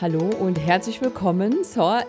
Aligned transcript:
Hallo 0.00 0.28
und 0.40 0.58
herzlich 0.58 1.00
willkommen 1.00 1.62
zur 1.62 2.00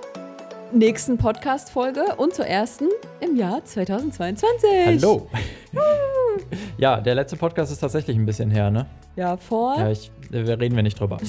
nächsten 0.74 1.20
Podcast-Folge 1.20 2.16
und 2.18 2.34
zur 2.34 2.48
ersten 2.48 2.86
im 3.20 3.36
Jahr 3.36 3.64
2022. 3.64 4.70
Hallo. 4.88 5.28
ja, 6.80 7.00
der 7.00 7.14
letzte 7.14 7.38
Podcast 7.38 7.72
ist 7.72 7.80
tatsächlich 7.80 8.18
ein 8.18 8.26
bisschen 8.26 8.50
her, 8.50 8.72
ne? 8.72 8.88
Ja, 9.16 9.38
vor. 9.38 9.78
Ja, 9.78 9.92
ich, 9.92 10.12
wir 10.32 10.60
reden 10.60 10.76
wir 10.76 10.82
nicht 10.82 11.00
drüber. 11.00 11.20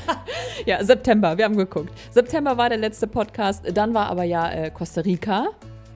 ja, 0.66 0.84
September, 0.84 1.38
wir 1.38 1.46
haben 1.46 1.56
geguckt. 1.56 1.88
September 2.10 2.58
war 2.58 2.68
der 2.68 2.78
letzte 2.78 3.06
Podcast, 3.06 3.64
dann 3.72 3.94
war 3.94 4.08
aber 4.08 4.24
ja 4.24 4.52
äh, 4.52 4.70
Costa 4.70 5.00
Rica. 5.00 5.48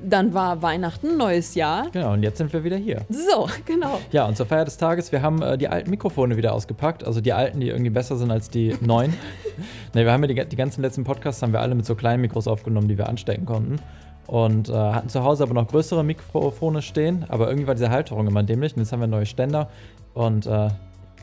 Dann 0.02 0.32
war 0.32 0.62
Weihnachten, 0.62 1.16
neues 1.16 1.54
Jahr. 1.54 1.88
Genau, 1.90 2.12
und 2.12 2.22
jetzt 2.22 2.38
sind 2.38 2.52
wir 2.52 2.62
wieder 2.62 2.76
hier. 2.76 3.02
So, 3.08 3.48
genau. 3.64 4.00
Ja, 4.12 4.26
und 4.26 4.36
zur 4.36 4.46
Feier 4.46 4.64
des 4.64 4.76
Tages, 4.76 5.10
wir 5.10 5.22
haben 5.22 5.42
äh, 5.42 5.58
die 5.58 5.68
alten 5.68 5.90
Mikrofone 5.90 6.36
wieder 6.36 6.52
ausgepackt. 6.52 7.04
Also 7.04 7.20
die 7.20 7.32
alten, 7.32 7.60
die 7.60 7.68
irgendwie 7.68 7.90
besser 7.90 8.16
sind 8.16 8.30
als 8.30 8.48
die 8.48 8.76
neuen. 8.80 9.12
ne, 9.94 10.04
wir 10.04 10.12
haben 10.12 10.22
ja 10.22 10.28
die, 10.28 10.48
die 10.48 10.56
ganzen 10.56 10.82
letzten 10.82 11.04
Podcasts 11.04 11.42
haben 11.42 11.52
wir 11.52 11.60
alle 11.60 11.74
mit 11.74 11.84
so 11.84 11.94
kleinen 11.94 12.20
Mikros 12.20 12.46
aufgenommen, 12.46 12.88
die 12.88 12.96
wir 12.96 13.08
anstecken 13.08 13.44
konnten. 13.44 13.80
Und 14.26 14.68
äh, 14.68 14.72
hatten 14.72 15.08
zu 15.08 15.24
Hause 15.24 15.42
aber 15.42 15.54
noch 15.54 15.66
größere 15.66 16.04
Mikrofone 16.04 16.82
stehen. 16.82 17.24
Aber 17.28 17.48
irgendwie 17.48 17.66
war 17.66 17.74
diese 17.74 17.90
Halterung 17.90 18.26
immer 18.26 18.42
dämlich. 18.42 18.76
Und 18.76 18.82
jetzt 18.82 18.92
haben 18.92 19.00
wir 19.00 19.08
neue 19.08 19.26
Ständer. 19.26 19.68
Und 20.14 20.46
äh, 20.46 20.68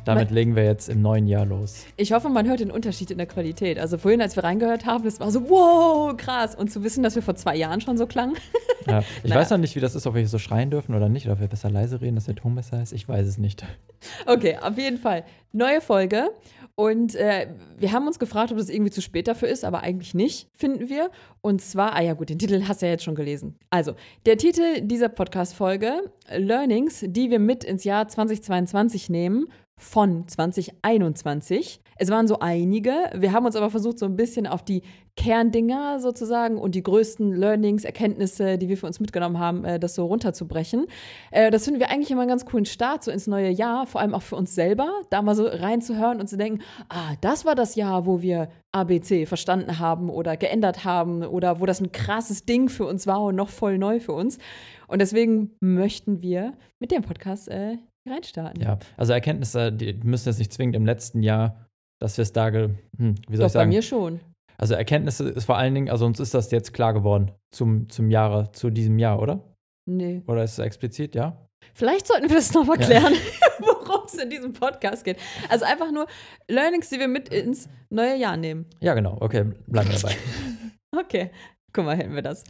damit 0.06 0.32
legen 0.32 0.56
wir 0.56 0.64
jetzt 0.64 0.90
im 0.90 1.02
neuen 1.02 1.28
Jahr 1.28 1.46
los. 1.46 1.86
Ich 1.98 2.14
hoffe, 2.14 2.30
man 2.30 2.48
hört 2.48 2.60
den 2.60 2.72
Unterschied 2.72 3.12
in 3.12 3.18
der 3.18 3.28
Qualität. 3.28 3.80
Also 3.80 3.98
vorhin, 3.98 4.22
als 4.22 4.36
wir 4.36 4.44
reingehört 4.44 4.86
haben, 4.86 5.04
das 5.04 5.20
war 5.20 5.32
so, 5.32 5.50
wow, 5.50 6.16
krass. 6.16 6.56
Und 6.56 6.72
zu 6.72 6.84
wissen, 6.84 7.04
dass 7.04 7.16
wir 7.16 7.22
vor 7.22 7.36
zwei 7.36 7.56
Jahren 7.56 7.82
schon 7.82 7.98
so 7.98 8.08
klangen. 8.08 8.36
Ja, 8.88 9.00
ich 9.24 9.30
naja. 9.30 9.42
weiß 9.42 9.50
noch 9.50 9.58
nicht, 9.58 9.76
wie 9.76 9.80
das 9.80 9.96
ist, 9.96 10.08
ob 10.08 10.14
wir 10.14 10.20
hier 10.22 10.30
so 10.30 10.40
schreien 10.40 10.70
dürfen 10.70 10.96
oder 10.96 11.10
nicht, 11.10 11.26
oder 11.26 11.34
ob 11.34 11.40
wir 11.40 11.48
besser 11.48 11.70
leise 11.70 12.02
reden, 12.02 12.16
dass 12.16 12.26
der 12.26 12.36
Ton 12.36 12.56
besser 12.56 12.82
ist. 12.82 12.94
Ich 12.94 13.10
weiß 13.10 13.28
es 13.28 13.38
nicht. 13.38 13.66
Okay, 14.26 14.58
auf 14.62 14.78
jeden 14.78 14.98
Fall. 14.98 15.24
Neue 15.52 15.82
Folge. 15.82 16.30
Und 16.76 17.16
äh, 17.16 17.48
wir 17.78 17.94
haben 17.94 18.06
uns 18.06 18.20
gefragt, 18.20 18.52
ob 18.52 18.58
das 18.58 18.70
irgendwie 18.70 18.92
zu 18.92 19.02
spät 19.02 19.30
dafür 19.30 19.48
ist, 19.48 19.64
aber 19.64 19.82
eigentlich 19.82 20.14
nicht, 20.14 20.50
finden 20.54 20.90
wir. 20.90 21.10
Und 21.40 21.62
zwar, 21.62 21.96
ah 21.96 22.02
ja 22.02 22.14
gut, 22.14 22.30
den 22.30 22.38
Titel 22.38 22.68
hast 22.68 22.82
du 22.82 22.86
ja 22.86 22.92
jetzt 22.92 23.06
schon 23.06 23.16
gelesen. 23.16 23.56
Also, 23.70 23.96
der 24.26 24.38
Titel 24.38 24.82
dieser 24.82 25.08
Podcast-Folge, 25.08 26.12
Learnings, 26.36 27.06
die 27.08 27.32
wir 27.32 27.40
mit 27.40 27.64
ins 27.64 27.86
Jahr 27.86 28.10
2022 28.10 29.10
nehmen 29.10 29.48
von 29.78 30.28
2021. 30.28 31.82
Es 31.98 32.10
waren 32.10 32.28
so 32.28 32.40
einige. 32.40 32.92
Wir 33.14 33.32
haben 33.32 33.46
uns 33.46 33.56
aber 33.56 33.70
versucht, 33.70 34.00
so 34.00 34.06
ein 34.06 34.18
bisschen 34.18 34.48
auf 34.48 34.64
die 34.64 34.82
Kerndinger 35.16 36.00
sozusagen 36.00 36.58
und 36.58 36.76
die 36.76 36.84
größten 36.84 37.34
Learnings, 37.34 37.86
Erkenntnisse, 37.86 38.58
die 38.58 38.68
wir 38.68 38.78
für 38.78 38.86
uns 38.86 39.00
mitgenommen 39.00 39.40
haben, 39.40 39.64
äh, 39.64 39.80
das 39.80 39.96
so 39.96 40.06
runterzubrechen. 40.06 40.88
Äh, 41.32 41.52
das 41.52 41.64
finden 41.64 41.80
wir 41.80 41.90
eigentlich 41.90 42.12
immer 42.12 42.22
einen 42.22 42.30
ganz 42.30 42.46
coolen 42.46 42.66
Start 42.66 43.04
so 43.06 43.12
ins 43.12 43.28
neue 43.28 43.50
Jahr, 43.50 43.88
vor 43.88 44.02
allem 44.02 44.14
auch 44.14 44.24
für 44.24 44.36
uns 44.36 44.54
selber, 44.56 44.92
da 45.10 45.22
mal 45.22 45.36
so 45.36 45.46
reinzuhören 45.46 46.20
und 46.20 46.28
zu 46.28 46.38
denken, 46.38 46.62
ah, 46.90 47.14
das 47.22 47.46
war 47.46 47.56
das 47.56 47.76
Jahr, 47.76 48.06
wo 48.06 48.22
wir 48.22 48.50
ABC 48.74 49.26
verstanden 49.26 49.80
haben 49.80 50.10
oder 50.10 50.36
geändert 50.36 50.84
haben 50.84 51.24
oder 51.24 51.62
wo 51.62 51.66
das 51.66 51.80
ein 51.80 51.94
krasses 51.94 52.46
Ding 52.46 52.68
für 52.68 52.86
uns 52.86 53.08
war 53.08 53.22
und 53.22 53.36
noch 53.36 53.50
voll 53.50 53.78
neu 53.78 54.02
für 54.02 54.12
uns. 54.12 54.38
Und 54.88 55.00
deswegen 55.00 55.56
möchten 55.62 56.22
wir 56.22 56.54
mit 56.80 56.92
dem 56.92 57.04
Podcast 57.04 57.48
äh, 57.48 57.78
reinstarten. 58.08 58.62
Ja, 58.62 58.80
also 58.98 59.14
Erkenntnisse, 59.14 59.72
die 59.72 59.94
müssen 60.04 60.30
jetzt 60.30 60.40
nicht 60.40 60.54
zwingend 60.54 60.76
im 60.76 60.86
letzten 60.86 61.24
Jahr, 61.24 61.68
dass 62.00 62.18
wir 62.18 62.24
es 62.24 62.34
da, 62.34 62.52
hm, 62.52 62.76
wie 62.98 63.36
soll 63.36 63.38
Doch, 63.38 63.46
ich 63.46 63.52
sagen? 63.52 63.70
bei 63.70 63.76
mir 63.76 63.82
schon. 63.82 64.20
Also 64.58 64.74
Erkenntnisse 64.76 65.30
ist 65.30 65.46
vor 65.46 65.58
allen 65.58 65.76
Dingen, 65.76 65.90
also 65.90 66.06
uns 66.06 66.20
ist 66.20 66.34
das 66.34 66.52
jetzt 66.52 66.74
klar 66.74 66.94
geworden 66.94 67.32
zum, 67.52 67.90
zum 67.90 68.10
Jahre, 68.10 68.52
zu 68.52 68.70
diesem 68.70 69.00
Jahr, 69.00 69.22
oder? 69.22 69.42
Nee. 69.90 70.22
Oder 70.28 70.44
ist 70.44 70.54
es 70.54 70.60
explizit, 70.60 71.16
ja? 71.16 71.38
Vielleicht 71.74 72.08
sollten 72.08 72.30
wir 72.30 72.38
das 72.38 72.54
nochmal 72.54 72.78
klären, 72.78 73.14
ja. 73.14 73.48
worum 73.60 74.06
es 74.06 74.14
in 74.16 74.30
diesem 74.30 74.54
Podcast 74.54 75.04
geht. 75.04 75.18
Also 75.50 75.66
einfach 75.66 75.92
nur 75.92 76.08
Learnings, 76.48 76.90
die 76.90 77.00
wir 77.00 77.08
mit 77.08 77.30
ins 77.30 77.68
neue 77.90 78.16
Jahr 78.16 78.38
nehmen. 78.38 78.66
Ja, 78.80 78.94
genau. 78.94 79.18
Okay, 79.20 79.46
bleiben 79.68 79.90
wir 79.90 79.98
dabei. 79.98 80.16
okay, 81.00 81.32
guck 81.74 81.86
mal, 81.86 81.98
hätten 81.98 82.16
wir 82.16 82.22
das. 82.22 82.44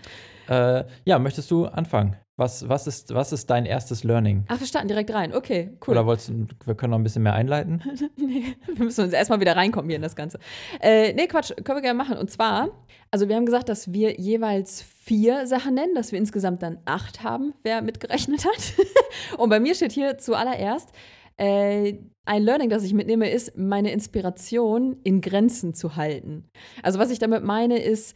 Äh, 0.49 0.83
ja, 1.05 1.19
möchtest 1.19 1.49
du 1.51 1.65
anfangen? 1.65 2.15
Was, 2.37 2.67
was, 2.67 2.85
ist, 2.85 3.13
was 3.13 3.31
ist 3.31 3.49
dein 3.49 3.65
erstes 3.65 4.03
Learning? 4.03 4.43
Ach, 4.49 4.59
wir 4.59 4.67
starten 4.67 4.89
direkt 4.89 5.13
rein. 5.13 5.33
Okay, 5.33 5.77
cool. 5.87 5.93
Oder 5.93 6.05
wolltest 6.05 6.29
du, 6.29 6.47
wir 6.65 6.75
können 6.75 6.91
noch 6.91 6.99
ein 6.99 7.03
bisschen 7.03 7.23
mehr 7.23 7.33
einleiten? 7.33 7.81
nee, 8.17 8.55
wir 8.65 8.83
müssen 8.83 9.05
uns 9.05 9.13
erstmal 9.13 9.39
wieder 9.39 9.55
reinkommen 9.55 9.87
hier 9.89 9.95
in 9.95 10.01
das 10.01 10.17
Ganze. 10.17 10.39
Äh, 10.81 11.13
nee, 11.13 11.27
Quatsch, 11.27 11.53
können 11.63 11.77
wir 11.77 11.81
gerne 11.81 11.97
machen. 11.97 12.17
Und 12.17 12.29
zwar, 12.29 12.69
also 13.09 13.29
wir 13.29 13.37
haben 13.37 13.45
gesagt, 13.45 13.69
dass 13.69 13.93
wir 13.93 14.19
jeweils 14.19 14.81
vier 14.81 15.47
Sachen 15.47 15.75
nennen, 15.75 15.95
dass 15.95 16.11
wir 16.11 16.19
insgesamt 16.19 16.61
dann 16.61 16.79
acht 16.83 17.23
haben, 17.23 17.53
wer 17.63 17.81
mitgerechnet 17.81 18.43
hat. 18.45 18.73
Und 19.37 19.49
bei 19.49 19.61
mir 19.61 19.73
steht 19.73 19.93
hier 19.93 20.17
zuallererst, 20.17 20.89
äh, 21.37 21.99
ein 22.25 22.43
Learning, 22.43 22.69
das 22.69 22.83
ich 22.83 22.93
mitnehme, 22.93 23.29
ist, 23.29 23.55
meine 23.55 23.91
Inspiration 23.91 24.97
in 25.03 25.21
Grenzen 25.21 25.73
zu 25.73 25.95
halten. 25.95 26.49
Also 26.83 26.99
was 26.99 27.11
ich 27.11 27.19
damit 27.19 27.43
meine, 27.43 27.77
ist, 27.81 28.15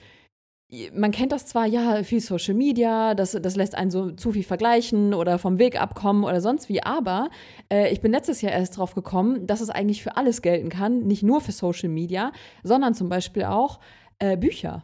man 0.94 1.12
kennt 1.12 1.31
das 1.31 1.47
zwar, 1.47 1.66
ja, 1.66 2.03
viel 2.03 2.19
Social 2.19 2.53
Media, 2.53 3.16
das, 3.16 3.31
das 3.31 3.56
lässt 3.56 3.75
einen 3.75 3.90
so 3.90 4.12
zu 4.12 4.31
viel 4.31 4.44
vergleichen 4.44 5.13
oder 5.16 5.40
vom 5.40 5.57
Weg 5.57 5.81
abkommen 5.81 6.24
oder 6.24 6.41
sonst 6.41 6.69
wie, 6.69 6.84
aber 6.84 7.30
äh, 7.72 7.91
ich 7.91 8.02
bin 8.02 8.12
letztes 8.12 8.41
Jahr 8.41 8.53
erst 8.53 8.78
drauf 8.78 8.94
gekommen, 8.94 9.47
dass 9.47 9.62
es 9.62 9.72
eigentlich 9.72 10.03
für 10.03 10.16
alles 10.16 10.41
gelten 10.44 10.69
kann, 10.69 11.08
nicht 11.08 11.24
nur 11.24 11.41
für 11.41 11.52
Social 11.52 11.90
Media, 11.90 12.31
sondern 12.63 12.94
zum 12.94 13.09
Beispiel 13.09 13.46
auch 13.46 13.79
äh, 14.19 14.38
Bücher. 14.38 14.84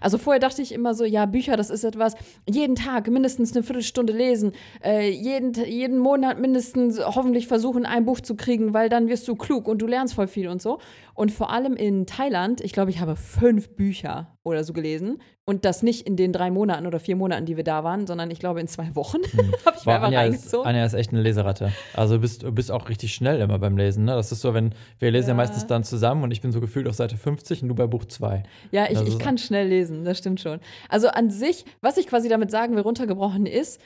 Also 0.00 0.18
vorher 0.18 0.40
dachte 0.40 0.62
ich 0.62 0.72
immer 0.72 0.94
so, 0.94 1.04
ja, 1.04 1.26
Bücher, 1.26 1.56
das 1.56 1.70
ist 1.70 1.84
etwas, 1.84 2.14
jeden 2.48 2.74
Tag 2.74 3.08
mindestens 3.08 3.54
eine 3.54 3.62
Viertelstunde 3.62 4.12
lesen, 4.12 4.52
äh, 4.82 5.08
jeden, 5.08 5.54
jeden 5.64 5.98
Monat 5.98 6.40
mindestens 6.40 6.98
hoffentlich 6.98 7.46
versuchen, 7.46 7.86
ein 7.86 8.04
Buch 8.04 8.20
zu 8.20 8.34
kriegen, 8.34 8.74
weil 8.74 8.88
dann 8.88 9.08
wirst 9.08 9.28
du 9.28 9.36
klug 9.36 9.68
und 9.68 9.80
du 9.82 9.86
lernst 9.86 10.14
voll 10.14 10.26
viel 10.26 10.48
und 10.48 10.60
so. 10.60 10.78
Und 11.16 11.32
vor 11.32 11.50
allem 11.50 11.74
in 11.74 12.06
Thailand, 12.06 12.60
ich 12.60 12.72
glaube, 12.72 12.90
ich 12.90 13.00
habe 13.00 13.16
fünf 13.16 13.70
Bücher 13.70 14.36
oder 14.42 14.62
so 14.62 14.72
gelesen. 14.72 15.18
Und 15.44 15.64
das 15.64 15.82
nicht 15.82 16.06
in 16.06 16.16
den 16.16 16.32
drei 16.32 16.50
Monaten 16.50 16.86
oder 16.86 17.00
vier 17.00 17.16
Monaten, 17.16 17.46
die 17.46 17.56
wir 17.56 17.64
da 17.64 17.84
waren, 17.84 18.06
sondern 18.06 18.30
ich 18.30 18.38
glaube 18.38 18.60
in 18.60 18.68
zwei 18.68 18.94
Wochen 18.94 19.18
hm. 19.30 19.52
habe 19.64 19.76
ich 19.78 19.86
mir 19.86 19.94
einfach 19.94 20.06
Anja 20.08 20.20
reingezogen. 20.20 20.60
Ist, 20.60 20.66
Anja 20.66 20.84
ist 20.84 20.94
echt 20.94 21.12
eine 21.12 21.22
Leseratte. 21.22 21.72
Also 21.94 22.16
du 22.16 22.20
bist, 22.20 22.54
bist 22.54 22.70
auch 22.70 22.88
richtig 22.88 23.14
schnell 23.14 23.40
immer 23.40 23.58
beim 23.58 23.76
Lesen. 23.76 24.04
Ne? 24.04 24.12
Das 24.12 24.30
ist 24.30 24.40
so, 24.40 24.54
wenn 24.54 24.74
wir 24.98 25.10
lesen 25.10 25.28
ja. 25.28 25.34
ja 25.34 25.36
meistens 25.36 25.66
dann 25.66 25.84
zusammen 25.84 26.22
und 26.22 26.32
ich 26.32 26.42
bin 26.42 26.52
so 26.52 26.60
gefühlt 26.60 26.86
auf 26.86 26.94
Seite 26.94 27.16
50 27.16 27.62
und 27.62 27.68
du 27.68 27.74
bei 27.74 27.86
Buch 27.86 28.04
2. 28.04 28.42
Ja, 28.72 28.86
ich, 28.90 29.00
ich 29.00 29.18
kann 29.18 29.38
schnell 29.38 29.68
lesen, 29.68 30.04
das 30.04 30.18
stimmt 30.18 30.40
schon. 30.40 30.60
Also 30.88 31.08
an 31.08 31.30
sich, 31.30 31.64
was 31.80 31.96
ich 31.96 32.06
quasi 32.06 32.28
damit 32.28 32.50
sagen 32.50 32.74
will, 32.74 32.82
runtergebrochen 32.82 33.46
ist, 33.46 33.80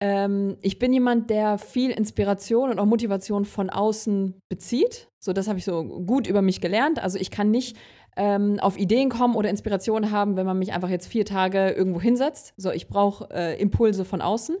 ähm, 0.00 0.56
ich 0.62 0.78
bin 0.78 0.92
jemand, 0.92 1.30
der 1.30 1.58
viel 1.58 1.90
Inspiration 1.90 2.70
und 2.70 2.78
auch 2.78 2.86
Motivation 2.86 3.44
von 3.44 3.70
außen 3.70 4.40
bezieht. 4.48 5.08
So, 5.18 5.32
das 5.32 5.46
habe 5.46 5.58
ich 5.58 5.64
so 5.64 5.84
gut 5.84 6.26
über 6.26 6.40
mich 6.40 6.62
gelernt. 6.62 7.02
Also 7.02 7.18
ich 7.18 7.30
kann 7.30 7.50
nicht 7.50 7.76
ähm, 8.16 8.58
auf 8.60 8.78
Ideen 8.78 9.10
kommen 9.10 9.36
oder 9.36 9.50
Inspiration 9.50 10.10
haben, 10.10 10.36
wenn 10.36 10.46
man 10.46 10.58
mich 10.58 10.72
einfach 10.72 10.88
jetzt 10.88 11.06
vier 11.06 11.24
Tage 11.24 11.70
irgendwo 11.70 12.00
hinsetzt. 12.00 12.54
So, 12.56 12.70
ich 12.70 12.88
brauche 12.88 13.28
äh, 13.30 13.60
Impulse 13.60 14.04
von 14.04 14.20
außen. 14.20 14.56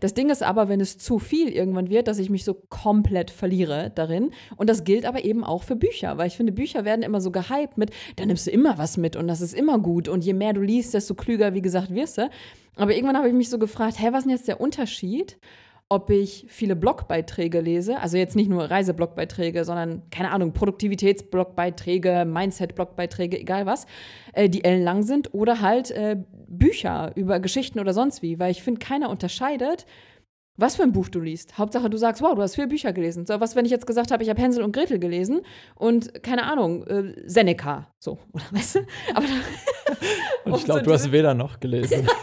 Das 0.00 0.14
Ding 0.14 0.30
ist 0.30 0.42
aber, 0.42 0.68
wenn 0.68 0.80
es 0.80 0.96
zu 0.98 1.18
viel 1.18 1.48
irgendwann 1.48 1.90
wird, 1.90 2.08
dass 2.08 2.18
ich 2.18 2.30
mich 2.30 2.44
so 2.44 2.54
komplett 2.54 3.30
verliere 3.30 3.90
darin. 3.94 4.30
Und 4.56 4.70
das 4.70 4.84
gilt 4.84 5.06
aber 5.06 5.24
eben 5.24 5.44
auch 5.44 5.64
für 5.64 5.76
Bücher, 5.76 6.16
weil 6.18 6.28
ich 6.28 6.36
finde, 6.36 6.52
Bücher 6.52 6.84
werden 6.84 7.02
immer 7.02 7.20
so 7.20 7.30
gehypt 7.30 7.76
mit, 7.76 7.90
da 8.16 8.24
nimmst 8.24 8.46
du 8.46 8.50
immer 8.50 8.78
was 8.78 8.96
mit 8.96 9.16
und 9.16 9.26
das 9.26 9.40
ist 9.40 9.54
immer 9.54 9.78
gut. 9.78 10.08
Und 10.08 10.24
je 10.24 10.32
mehr 10.32 10.52
du 10.52 10.60
liest, 10.60 10.94
desto 10.94 11.14
klüger, 11.14 11.54
wie 11.54 11.62
gesagt, 11.62 11.94
wirst 11.94 12.18
du. 12.18 12.30
Aber 12.76 12.94
irgendwann 12.94 13.16
habe 13.16 13.28
ich 13.28 13.34
mich 13.34 13.50
so 13.50 13.58
gefragt, 13.58 13.98
hä, 13.98 14.08
was 14.10 14.20
ist 14.20 14.24
denn 14.24 14.30
jetzt 14.30 14.48
der 14.48 14.60
Unterschied? 14.60 15.38
ob 15.88 16.10
ich 16.10 16.46
viele 16.48 16.76
Blogbeiträge 16.76 17.60
lese, 17.60 18.00
also 18.00 18.16
jetzt 18.16 18.36
nicht 18.36 18.48
nur 18.48 18.70
Reiseblockbeiträge, 18.70 19.64
sondern 19.64 20.02
keine 20.10 20.30
Ahnung, 20.30 20.52
Produktivitätsblockbeiträge, 20.52 22.24
Mindset-Blockbeiträge, 22.26 23.38
egal 23.38 23.66
was, 23.66 23.86
äh, 24.32 24.48
die 24.48 24.64
ellenlang 24.64 25.02
sind, 25.02 25.34
oder 25.34 25.60
halt 25.60 25.90
äh, 25.90 26.16
Bücher 26.48 27.12
über 27.16 27.38
Geschichten 27.38 27.80
oder 27.80 27.92
sonst 27.92 28.22
wie, 28.22 28.38
weil 28.38 28.50
ich 28.50 28.62
finde, 28.62 28.80
keiner 28.80 29.10
unterscheidet, 29.10 29.84
was 30.56 30.76
für 30.76 30.84
ein 30.84 30.92
Buch 30.92 31.08
du 31.08 31.20
liest. 31.20 31.58
Hauptsache, 31.58 31.90
du 31.90 31.96
sagst, 31.96 32.22
wow, 32.22 32.34
du 32.34 32.40
hast 32.40 32.54
vier 32.54 32.68
Bücher 32.68 32.92
gelesen. 32.92 33.26
So, 33.26 33.40
was, 33.40 33.56
wenn 33.56 33.64
ich 33.64 33.72
jetzt 33.72 33.86
gesagt 33.86 34.12
habe, 34.12 34.22
ich 34.22 34.30
habe 34.30 34.40
Hänsel 34.40 34.62
und 34.62 34.72
Gretel 34.72 35.00
gelesen 35.00 35.42
und, 35.74 36.22
keine 36.22 36.44
Ahnung, 36.44 36.84
äh, 36.86 37.12
Seneca. 37.26 37.88
So, 37.98 38.18
oder 38.32 38.44
weißt 38.52 38.76
du? 38.76 38.80
Aber 39.14 39.26
und 40.44 40.56
ich 40.56 40.64
glaube, 40.64 40.80
so 40.80 40.86
du 40.86 40.92
hast 40.92 41.12
weder 41.12 41.34
noch 41.34 41.60
gelesen. 41.60 42.08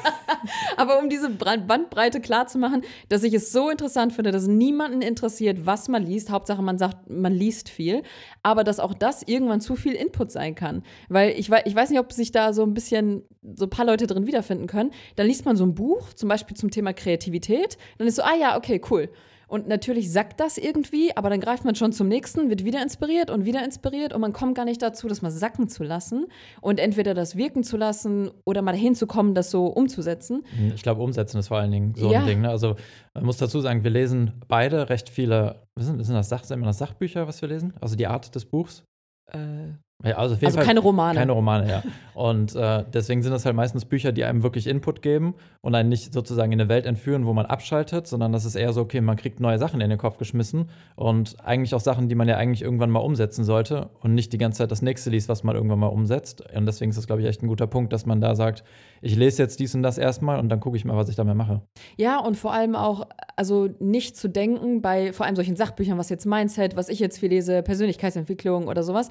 Aber 0.78 1.00
um 1.00 1.10
diese 1.10 1.30
Bandbreite 1.30 2.22
klarzumachen, 2.22 2.84
dass 3.10 3.24
ich 3.24 3.34
es 3.34 3.52
so 3.52 3.70
interessant 3.70 4.14
finde, 4.14 4.32
dass 4.32 4.48
niemanden 4.48 5.02
interessiert, 5.02 5.66
was 5.66 5.88
man 5.88 6.06
liest. 6.06 6.30
Hauptsache, 6.30 6.62
man 6.62 6.78
sagt, 6.78 7.10
man 7.10 7.34
liest 7.34 7.70
viel. 7.70 8.04
Aber 8.44 8.64
dass 8.64 8.80
auch 8.80 8.94
das 8.94 9.24
irgendwann 9.24 9.62
zu 9.62 9.76
viel 9.76 9.94
Input 9.94 10.32
sein 10.32 10.56
kann. 10.56 10.84
Weil 11.10 11.32
ich, 11.32 11.50
ich 11.66 11.76
weiß 11.76 11.90
nicht, 11.90 12.00
ob 12.00 12.12
sich 12.12 12.32
da 12.32 12.54
so 12.54 12.64
ein 12.64 12.74
bisschen 12.74 13.24
so 13.56 13.66
ein 13.66 13.70
paar 13.70 13.86
Leute 13.86 14.08
drin 14.08 14.28
wiederfinden 14.28 14.68
können. 14.68 14.92
Dann 15.16 15.28
liest 15.28 15.46
man 15.46 15.56
so 15.56 15.66
ein 15.66 15.76
Buch, 15.76 16.14
zum 16.14 16.30
Beispiel 16.30 16.56
zum 16.56 16.72
Thema 16.72 16.94
Kreativität. 16.94 17.78
Dann 17.98 18.08
ist 18.08 18.16
so, 18.16 18.24
ah 18.24 18.36
ja, 18.40 18.58
okay, 18.58 18.82
cool. 18.90 19.10
Und 19.52 19.68
natürlich 19.68 20.10
sackt 20.10 20.40
das 20.40 20.58
irgendwie, 20.58 21.12
aber 21.18 21.30
dann 21.30 21.42
greift 21.42 21.66
man 21.66 21.76
schon 21.76 21.92
zum 21.92 22.08
nächsten, 22.08 22.50
wird 22.50 22.64
wieder 22.64 22.82
inspiriert 22.82 23.30
und 23.30 23.44
wieder 23.44 23.62
inspiriert 23.66 24.14
und 24.14 24.22
man 24.22 24.32
kommt 24.32 24.56
gar 24.56 24.64
nicht 24.64 24.82
dazu, 24.82 25.10
das 25.10 25.22
mal 25.22 25.30
sacken 25.30 25.68
zu 25.68 25.84
lassen 25.84 26.28
und 26.62 26.80
entweder 26.80 27.14
das 27.14 27.36
wirken 27.36 27.62
zu 27.62 27.76
lassen 27.76 28.32
oder 28.46 28.62
mal 28.62 28.72
dahin 28.72 28.96
zu 28.96 29.08
kommen, 29.08 29.36
das 29.36 29.52
so 29.52 29.66
umzusetzen. 29.66 30.46
Hm, 30.56 30.72
ich 30.74 30.84
glaube, 30.84 31.02
umsetzen 31.02 31.38
ist 31.38 31.50
vor 31.50 31.58
allen 31.58 31.72
Dingen 31.72 31.94
so 31.96 32.14
ja. 32.14 32.22
ein 32.22 32.28
Ding. 32.28 32.40
Ne? 32.40 32.50
Also 32.50 32.78
man 33.14 33.26
muss 33.26 33.40
dazu 33.40 33.60
sagen, 33.60 33.84
wir 33.84 33.92
lesen 33.92 34.42
beide 34.48 34.88
recht 34.88 35.10
viele, 35.10 35.68
was 35.76 35.86
sind, 35.86 36.02
sind 36.02 36.16
das, 36.16 36.30
Sach, 36.30 36.46
sind 36.46 36.64
das 36.64 36.78
Sachbücher, 36.78 37.28
was 37.28 37.42
wir 37.42 37.50
lesen? 37.50 37.74
Also 37.82 37.98
die 37.98 38.08
Art 38.08 38.34
des 38.34 38.46
Buchs? 38.46 38.86
Äh, 39.34 39.74
Ja, 40.04 40.18
also, 40.18 40.36
also 40.44 40.60
keine 40.60 40.80
Romane. 40.80 41.20
Keine 41.20 41.32
Romane, 41.32 41.70
ja. 41.70 41.84
Und 42.14 42.56
äh, 42.56 42.84
deswegen 42.92 43.22
sind 43.22 43.32
das 43.32 43.46
halt 43.46 43.56
meistens 43.56 43.86
Bücher, 43.86 44.12
die 44.12 44.24
einem 44.24 44.44
wirklich 44.44 44.68
Input 44.68 45.02
geben 45.02 45.36
und 45.62 45.76
einen 45.76 45.90
nicht 45.90 46.14
sozusagen 46.14 46.52
in 46.52 46.60
eine 46.60 46.70
Welt 46.70 46.86
entführen, 46.86 47.26
wo 47.26 47.34
man 47.34 47.46
abschaltet, 47.46 48.08
sondern 48.08 48.32
das 48.32 48.46
ist 48.46 48.56
eher 48.56 48.74
so, 48.74 48.82
okay, 48.82 49.02
man 49.02 49.16
kriegt 49.16 49.40
neue 49.40 49.60
Sachen 49.60 49.80
in 49.80 49.90
den 49.90 50.00
Kopf 50.00 50.18
geschmissen 50.18 50.70
und 50.96 51.38
eigentlich 51.44 51.76
auch 51.76 51.80
Sachen, 51.80 52.10
die 52.10 52.16
man 52.16 52.28
ja 52.28 52.38
eigentlich 52.38 52.62
irgendwann 52.62 52.90
mal 52.90 53.00
umsetzen 53.00 53.44
sollte 53.44 53.90
und 54.02 54.16
nicht 54.16 54.34
die 54.34 54.38
ganze 54.38 54.60
Zeit 54.60 54.72
das 54.72 54.82
nächste 54.82 55.10
liest, 55.10 55.30
was 55.30 55.44
man 55.44 55.56
irgendwann 55.56 55.80
mal 55.80 55.88
umsetzt. 55.88 56.44
Und 56.56 56.66
deswegen 56.66 56.90
ist 56.90 56.98
das, 56.98 57.08
glaube 57.08 57.22
ich, 57.22 57.28
echt 57.28 57.44
ein 57.44 57.48
guter 57.48 57.68
Punkt, 57.68 57.94
dass 57.94 58.06
man 58.06 58.22
da 58.22 58.36
sagt, 58.36 58.64
ich 59.02 59.16
lese 59.16 59.42
jetzt 59.42 59.60
dies 59.60 59.74
und 59.76 59.84
das 59.84 59.98
erstmal 59.98 60.40
und 60.40 60.50
dann 60.50 60.60
gucke 60.60 60.78
ich 60.78 60.86
mal, 60.86 60.96
was 60.96 61.10
ich 61.10 61.16
damit 61.16 61.36
mache. 61.36 61.62
Ja, 61.98 62.20
und 62.20 62.38
vor 62.38 62.54
allem 62.54 62.76
auch, 62.76 63.08
also 63.36 63.70
nicht 63.80 64.16
zu 64.16 64.30
denken 64.30 64.82
bei 64.82 65.12
vor 65.14 65.26
allem 65.26 65.36
solchen 65.36 65.56
Sachbüchern, 65.56 65.98
was 65.98 66.10
jetzt 66.10 66.26
Mindset, 66.26 66.76
was 66.76 66.90
ich 66.90 67.00
jetzt 67.00 67.20
viel 67.20 67.30
lese, 67.30 67.64
Persönlichkeitsentwicklung 67.64 68.68
oder 68.68 68.84
sowas, 68.84 69.10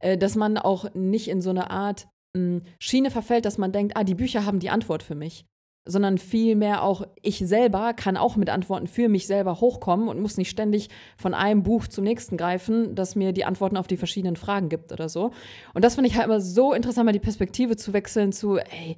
äh, 0.00 0.16
dass 0.16 0.36
man 0.36 0.58
auch 0.58 0.94
nicht 0.94 1.28
in 1.28 1.40
so 1.40 1.50
eine 1.50 1.70
Art 1.70 2.06
hm, 2.36 2.62
Schiene 2.78 3.10
verfällt, 3.10 3.44
dass 3.44 3.58
man 3.58 3.72
denkt, 3.72 3.96
ah, 3.96 4.04
die 4.04 4.14
Bücher 4.14 4.46
haben 4.46 4.60
die 4.60 4.70
Antwort 4.70 5.02
für 5.02 5.14
mich 5.14 5.44
sondern 5.84 6.18
vielmehr 6.18 6.82
auch 6.82 7.02
ich 7.22 7.38
selber 7.38 7.92
kann 7.92 8.16
auch 8.16 8.36
mit 8.36 8.50
Antworten 8.50 8.86
für 8.86 9.08
mich 9.08 9.26
selber 9.26 9.60
hochkommen 9.60 10.08
und 10.08 10.20
muss 10.20 10.36
nicht 10.36 10.50
ständig 10.50 10.88
von 11.16 11.34
einem 11.34 11.62
Buch 11.62 11.88
zum 11.88 12.04
nächsten 12.04 12.36
greifen, 12.36 12.94
das 12.94 13.16
mir 13.16 13.32
die 13.32 13.44
Antworten 13.44 13.76
auf 13.76 13.88
die 13.88 13.96
verschiedenen 13.96 14.36
Fragen 14.36 14.68
gibt 14.68 14.92
oder 14.92 15.08
so. 15.08 15.32
Und 15.74 15.84
das 15.84 15.96
finde 15.96 16.08
ich 16.08 16.16
halt 16.16 16.26
immer 16.26 16.40
so 16.40 16.72
interessant, 16.72 17.06
mal 17.06 17.12
die 17.12 17.18
Perspektive 17.18 17.76
zu 17.76 17.92
wechseln 17.92 18.32
zu, 18.32 18.58
ey, 18.58 18.96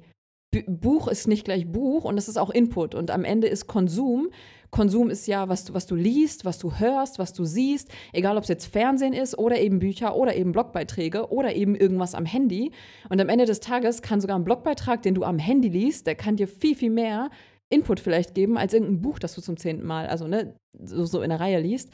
Buch 0.63 1.07
ist 1.07 1.27
nicht 1.27 1.45
gleich 1.45 1.71
Buch 1.71 2.03
und 2.05 2.17
es 2.17 2.27
ist 2.27 2.37
auch 2.37 2.49
Input 2.49 2.95
und 2.95 3.11
am 3.11 3.23
Ende 3.23 3.47
ist 3.47 3.67
Konsum. 3.67 4.29
Konsum 4.71 5.09
ist 5.09 5.27
ja, 5.27 5.47
was 5.47 5.65
du, 5.65 5.73
was 5.73 5.85
du 5.85 5.95
liest, 5.95 6.43
was 6.43 6.59
du 6.59 6.79
hörst, 6.79 7.19
was 7.19 7.33
du 7.33 7.45
siehst, 7.45 7.89
egal 8.11 8.37
ob 8.37 8.43
es 8.43 8.49
jetzt 8.49 8.65
Fernsehen 8.65 9.13
ist 9.13 9.37
oder 9.37 9.59
eben 9.59 9.79
Bücher 9.79 10.15
oder 10.15 10.35
eben 10.35 10.51
Blogbeiträge 10.51 11.31
oder 11.31 11.55
eben 11.55 11.75
irgendwas 11.75 12.13
am 12.13 12.25
Handy. 12.25 12.71
Und 13.09 13.21
am 13.21 13.29
Ende 13.29 13.45
des 13.45 13.59
Tages 13.59 14.01
kann 14.01 14.19
sogar 14.19 14.37
ein 14.37 14.43
Blogbeitrag, 14.43 15.01
den 15.01 15.15
du 15.15 15.23
am 15.23 15.39
Handy 15.39 15.69
liest, 15.69 16.07
der 16.07 16.15
kann 16.15 16.35
dir 16.35 16.47
viel, 16.47 16.75
viel 16.75 16.91
mehr 16.91 17.29
Input 17.69 17.99
vielleicht 17.99 18.35
geben 18.35 18.57
als 18.57 18.73
irgendein 18.73 19.01
Buch, 19.01 19.19
das 19.19 19.33
du 19.35 19.41
zum 19.41 19.57
zehnten 19.57 19.85
Mal, 19.85 20.07
also 20.07 20.27
ne, 20.27 20.55
so, 20.83 21.05
so 21.05 21.21
in 21.21 21.29
der 21.29 21.39
Reihe 21.39 21.59
liest. 21.59 21.89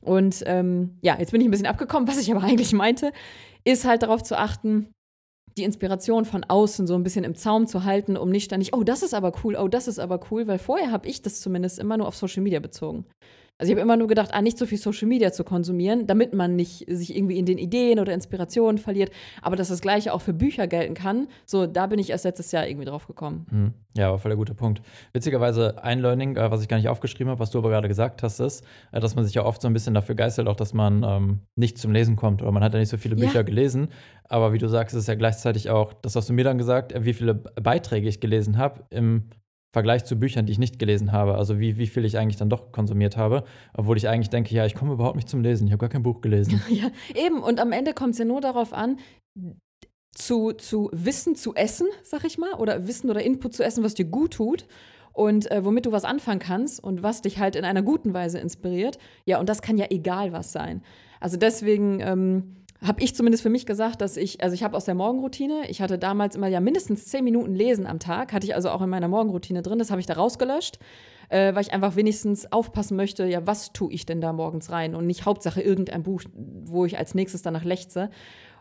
Und 0.00 0.42
ähm, 0.46 0.98
ja, 1.02 1.18
jetzt 1.18 1.32
bin 1.32 1.40
ich 1.40 1.48
ein 1.48 1.50
bisschen 1.50 1.66
abgekommen. 1.66 2.08
Was 2.08 2.18
ich 2.18 2.30
aber 2.34 2.44
eigentlich 2.44 2.72
meinte, 2.72 3.12
ist 3.64 3.84
halt 3.84 4.02
darauf 4.02 4.22
zu 4.22 4.38
achten, 4.38 4.92
die 5.56 5.64
Inspiration 5.64 6.24
von 6.24 6.44
außen 6.44 6.86
so 6.86 6.94
ein 6.94 7.02
bisschen 7.02 7.24
im 7.24 7.34
Zaum 7.34 7.66
zu 7.66 7.84
halten, 7.84 8.16
um 8.16 8.30
nicht 8.30 8.44
ständig, 8.44 8.74
oh, 8.74 8.82
das 8.84 9.02
ist 9.02 9.14
aber 9.14 9.32
cool, 9.42 9.56
oh, 9.56 9.68
das 9.68 9.88
ist 9.88 9.98
aber 9.98 10.20
cool, 10.30 10.46
weil 10.46 10.58
vorher 10.58 10.90
habe 10.90 11.08
ich 11.08 11.22
das 11.22 11.40
zumindest 11.40 11.78
immer 11.78 11.96
nur 11.96 12.08
auf 12.08 12.16
Social 12.16 12.42
Media 12.42 12.60
bezogen. 12.60 13.06
Also 13.58 13.72
ich 13.72 13.76
habe 13.76 13.82
immer 13.82 13.96
nur 13.96 14.06
gedacht, 14.06 14.30
ah, 14.32 14.42
nicht 14.42 14.58
so 14.58 14.66
viel 14.66 14.76
Social 14.76 15.08
Media 15.08 15.32
zu 15.32 15.42
konsumieren, 15.42 16.06
damit 16.06 16.34
man 16.34 16.56
nicht 16.56 16.84
sich 16.88 17.16
irgendwie 17.16 17.38
in 17.38 17.46
den 17.46 17.56
Ideen 17.56 17.98
oder 17.98 18.12
Inspirationen 18.12 18.76
verliert. 18.76 19.10
Aber 19.40 19.56
dass 19.56 19.68
das 19.68 19.80
Gleiche 19.80 20.12
auch 20.12 20.20
für 20.20 20.34
Bücher 20.34 20.66
gelten 20.66 20.94
kann, 20.94 21.28
so 21.46 21.66
da 21.66 21.86
bin 21.86 21.98
ich 21.98 22.10
erst 22.10 22.24
letztes 22.24 22.52
Jahr 22.52 22.68
irgendwie 22.68 22.84
drauf 22.84 23.06
gekommen. 23.06 23.46
Mhm. 23.50 23.74
Ja, 23.96 24.10
war 24.10 24.18
voll 24.18 24.28
der 24.28 24.36
gute 24.36 24.54
Punkt. 24.54 24.82
Witzigerweise 25.14 25.82
ein 25.82 26.00
Learning, 26.00 26.36
äh, 26.36 26.50
was 26.50 26.60
ich 26.60 26.68
gar 26.68 26.76
nicht 26.76 26.88
aufgeschrieben 26.88 27.30
habe, 27.30 27.40
was 27.40 27.50
du 27.50 27.58
aber 27.58 27.70
gerade 27.70 27.88
gesagt 27.88 28.22
hast, 28.22 28.40
ist, 28.40 28.62
äh, 28.92 29.00
dass 29.00 29.14
man 29.14 29.24
sich 29.24 29.34
ja 29.34 29.44
oft 29.44 29.62
so 29.62 29.68
ein 29.68 29.72
bisschen 29.72 29.94
dafür 29.94 30.14
geistert, 30.14 30.48
auch 30.48 30.56
dass 30.56 30.74
man 30.74 31.02
ähm, 31.02 31.40
nicht 31.54 31.78
zum 31.78 31.92
Lesen 31.92 32.14
kommt 32.16 32.42
oder 32.42 32.52
man 32.52 32.62
hat 32.62 32.74
ja 32.74 32.78
nicht 32.78 32.90
so 32.90 32.98
viele 32.98 33.16
Bücher 33.16 33.36
ja. 33.36 33.42
gelesen. 33.42 33.88
Aber 34.24 34.52
wie 34.52 34.58
du 34.58 34.68
sagst, 34.68 34.94
ist 34.94 35.02
es 35.02 35.06
ja 35.06 35.14
gleichzeitig 35.14 35.70
auch, 35.70 35.94
das 35.94 36.14
hast 36.14 36.28
du 36.28 36.34
mir 36.34 36.44
dann 36.44 36.58
gesagt, 36.58 36.92
äh, 36.92 37.06
wie 37.06 37.14
viele 37.14 37.34
Beiträge 37.34 38.06
ich 38.06 38.20
gelesen 38.20 38.58
habe 38.58 38.84
im 38.90 39.28
Vergleich 39.76 40.06
zu 40.06 40.16
Büchern, 40.16 40.46
die 40.46 40.52
ich 40.52 40.58
nicht 40.58 40.78
gelesen 40.78 41.12
habe. 41.12 41.34
Also 41.34 41.60
wie, 41.60 41.76
wie 41.76 41.86
viel 41.86 42.06
ich 42.06 42.16
eigentlich 42.16 42.38
dann 42.38 42.48
doch 42.48 42.72
konsumiert 42.72 43.18
habe. 43.18 43.44
Obwohl 43.74 43.98
ich 43.98 44.08
eigentlich 44.08 44.30
denke, 44.30 44.54
ja, 44.54 44.64
ich 44.64 44.74
komme 44.74 44.94
überhaupt 44.94 45.16
nicht 45.16 45.28
zum 45.28 45.42
Lesen. 45.42 45.66
Ich 45.66 45.72
habe 45.74 45.80
gar 45.80 45.90
kein 45.90 46.02
Buch 46.02 46.22
gelesen. 46.22 46.62
ja, 46.70 46.88
eben. 47.14 47.42
Und 47.42 47.60
am 47.60 47.72
Ende 47.72 47.92
kommt 47.92 48.12
es 48.14 48.18
ja 48.18 48.24
nur 48.24 48.40
darauf 48.40 48.72
an, 48.72 48.96
zu, 50.14 50.52
zu 50.52 50.88
Wissen 50.94 51.36
zu 51.36 51.54
essen, 51.54 51.88
sag 52.02 52.24
ich 52.24 52.38
mal, 52.38 52.54
oder 52.54 52.88
Wissen 52.88 53.10
oder 53.10 53.22
Input 53.22 53.52
zu 53.52 53.62
essen, 53.62 53.84
was 53.84 53.92
dir 53.92 54.06
gut 54.06 54.32
tut 54.32 54.66
und 55.12 55.50
äh, 55.50 55.62
womit 55.62 55.84
du 55.84 55.92
was 55.92 56.06
anfangen 56.06 56.40
kannst 56.40 56.82
und 56.82 57.02
was 57.02 57.20
dich 57.20 57.38
halt 57.38 57.54
in 57.54 57.66
einer 57.66 57.82
guten 57.82 58.14
Weise 58.14 58.38
inspiriert. 58.38 58.96
Ja, 59.26 59.38
und 59.38 59.50
das 59.50 59.60
kann 59.60 59.76
ja 59.76 59.88
egal 59.90 60.32
was 60.32 60.52
sein. 60.52 60.82
Also 61.20 61.36
deswegen 61.36 62.00
ähm, 62.00 62.64
habe 62.84 63.02
ich 63.02 63.14
zumindest 63.14 63.42
für 63.42 63.50
mich 63.50 63.66
gesagt, 63.66 64.00
dass 64.00 64.16
ich, 64.16 64.42
also 64.42 64.54
ich 64.54 64.62
habe 64.62 64.76
aus 64.76 64.84
der 64.84 64.94
Morgenroutine, 64.94 65.68
ich 65.68 65.80
hatte 65.80 65.98
damals 65.98 66.36
immer 66.36 66.48
ja 66.48 66.60
mindestens 66.60 67.06
zehn 67.06 67.24
Minuten 67.24 67.54
Lesen 67.54 67.86
am 67.86 67.98
Tag, 67.98 68.32
hatte 68.32 68.46
ich 68.46 68.54
also 68.54 68.70
auch 68.70 68.82
in 68.82 68.90
meiner 68.90 69.08
Morgenroutine 69.08 69.62
drin, 69.62 69.78
das 69.78 69.90
habe 69.90 70.00
ich 70.00 70.06
da 70.06 70.14
rausgelöscht, 70.14 70.78
äh, 71.28 71.54
weil 71.54 71.62
ich 71.62 71.72
einfach 71.72 71.96
wenigstens 71.96 72.50
aufpassen 72.52 72.96
möchte, 72.96 73.26
ja, 73.26 73.46
was 73.46 73.72
tue 73.72 73.92
ich 73.92 74.06
denn 74.06 74.20
da 74.20 74.32
morgens 74.32 74.70
rein 74.70 74.94
und 74.94 75.06
nicht 75.06 75.24
Hauptsache 75.24 75.62
irgendein 75.62 76.02
Buch, 76.02 76.22
wo 76.34 76.84
ich 76.84 76.98
als 76.98 77.14
nächstes 77.14 77.42
danach 77.42 77.64
lechze. 77.64 78.10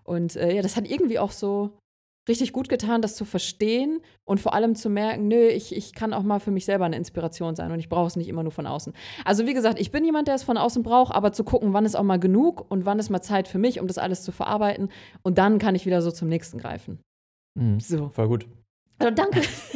Und 0.04 0.36
äh, 0.36 0.56
ja, 0.56 0.62
das 0.62 0.78
hat 0.78 0.90
irgendwie 0.90 1.20
auch 1.20 1.32
so, 1.32 1.78
richtig 2.28 2.54
gut 2.54 2.70
getan, 2.70 3.02
das 3.02 3.16
zu 3.16 3.26
verstehen 3.26 4.02
und 4.24 4.40
vor 4.40 4.54
allem 4.54 4.76
zu 4.76 4.90
merken, 4.90 5.28
nö, 5.28 5.48
ich, 5.48 5.76
ich 5.76 5.94
kann 5.94 6.14
auch 6.14 6.24
mal 6.24 6.40
für 6.40 6.52
mich 6.52 6.66
selber 6.66 6.86
eine 6.86 6.96
Inspiration 6.96 7.56
sein 7.56 7.72
und 7.72 7.80
ich 7.80 7.90
brauche 7.90 8.08
es 8.08 8.16
nicht 8.16 8.28
immer 8.28 8.44
nur 8.44 8.52
von 8.52 8.68
außen. 8.68 8.94
Also 9.24 9.46
wie 9.46 9.54
gesagt, 9.54 9.80
ich 9.80 9.92
bin 9.92 10.06
jemand, 10.06 10.28
der 10.28 10.36
es 10.36 10.44
von 10.44 10.58
außen 10.58 10.84
braucht, 10.84 11.14
aber 11.14 11.32
zu 11.32 11.44
gucken, 11.44 11.74
wann 11.74 11.86
ist 11.86 11.96
auch 11.96 12.04
mal 12.04 12.20
genug 12.20 12.66
und 12.70 12.86
wann 12.86 13.00
ist 13.00 13.10
mal 13.10 13.22
Zeit 13.22 13.48
für 13.48 13.60
mich, 13.60 13.80
um 13.80 13.88
das 13.88 13.98
alles 13.98 14.24
zu 14.24 14.32
verarbeiten 14.32 14.90
und 15.24 15.38
dann 15.38 15.60
kann 15.60 15.76
ich 15.76 15.86
wieder 15.86 16.02
so 16.02 16.12
zum 16.12 16.28
nächsten 16.28 16.58
greifen. 16.58 17.00
Mhm, 17.56 17.80
so. 17.80 18.10
Voll 18.10 18.28
gut. 18.28 18.48
Also 19.00 19.14
danke. 19.14 19.42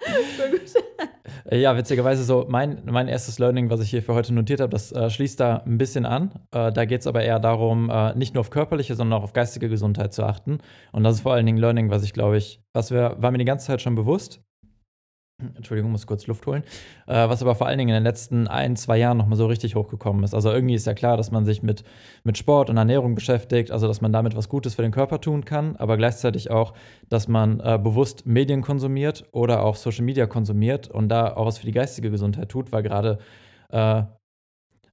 voll 0.36 0.50
gut. 0.50 1.10
Ja, 1.52 1.76
witzigerweise 1.76 2.22
so 2.22 2.46
mein, 2.48 2.80
mein 2.84 3.08
erstes 3.08 3.40
Learning, 3.40 3.70
was 3.70 3.80
ich 3.80 3.90
hier 3.90 4.04
für 4.04 4.14
heute 4.14 4.32
notiert 4.32 4.60
habe, 4.60 4.70
das 4.70 4.92
äh, 4.92 5.10
schließt 5.10 5.40
da 5.40 5.56
ein 5.66 5.78
bisschen 5.78 6.06
an. 6.06 6.30
Äh, 6.52 6.70
da 6.70 6.84
geht 6.84 7.00
es 7.00 7.08
aber 7.08 7.24
eher 7.24 7.40
darum, 7.40 7.90
äh, 7.90 8.14
nicht 8.14 8.34
nur 8.34 8.42
auf 8.42 8.50
körperliche, 8.50 8.94
sondern 8.94 9.18
auch 9.18 9.24
auf 9.24 9.32
geistige 9.32 9.68
Gesundheit 9.68 10.14
zu 10.14 10.22
achten. 10.22 10.58
Und 10.92 11.02
das 11.02 11.16
ist 11.16 11.22
vor 11.22 11.32
allen 11.32 11.46
Dingen 11.46 11.58
Learning, 11.58 11.90
was 11.90 12.04
ich 12.04 12.12
glaube 12.12 12.36
ich, 12.36 12.62
was 12.72 12.92
wir, 12.92 13.16
war 13.18 13.32
mir 13.32 13.38
die 13.38 13.44
ganze 13.44 13.66
Zeit 13.66 13.82
schon 13.82 13.96
bewusst, 13.96 14.40
Entschuldigung, 15.56 15.90
muss 15.92 16.06
kurz 16.06 16.26
Luft 16.26 16.46
holen. 16.46 16.62
Äh, 17.06 17.28
was 17.28 17.42
aber 17.42 17.54
vor 17.54 17.66
allen 17.66 17.78
Dingen 17.78 17.90
in 17.90 17.94
den 17.94 18.04
letzten 18.04 18.48
ein, 18.48 18.76
zwei 18.76 18.98
Jahren 18.98 19.16
nochmal 19.16 19.36
so 19.36 19.46
richtig 19.46 19.74
hochgekommen 19.74 20.24
ist. 20.24 20.34
Also 20.34 20.50
irgendwie 20.50 20.74
ist 20.74 20.86
ja 20.86 20.94
klar, 20.94 21.16
dass 21.16 21.30
man 21.30 21.44
sich 21.44 21.62
mit, 21.62 21.84
mit 22.24 22.38
Sport 22.38 22.70
und 22.70 22.76
Ernährung 22.76 23.14
beschäftigt, 23.14 23.70
also 23.70 23.86
dass 23.86 24.00
man 24.00 24.12
damit 24.12 24.36
was 24.36 24.48
Gutes 24.48 24.74
für 24.74 24.82
den 24.82 24.92
Körper 24.92 25.20
tun 25.20 25.44
kann, 25.44 25.76
aber 25.76 25.96
gleichzeitig 25.96 26.50
auch, 26.50 26.74
dass 27.08 27.28
man 27.28 27.60
äh, 27.60 27.78
bewusst 27.82 28.26
Medien 28.26 28.62
konsumiert 28.62 29.24
oder 29.32 29.64
auch 29.64 29.76
Social 29.76 30.04
Media 30.04 30.26
konsumiert 30.26 30.88
und 30.88 31.08
da 31.08 31.34
auch 31.34 31.46
was 31.46 31.58
für 31.58 31.66
die 31.66 31.72
geistige 31.72 32.10
Gesundheit 32.10 32.48
tut, 32.48 32.72
weil 32.72 32.82
gerade 32.82 33.18
äh, 33.70 34.02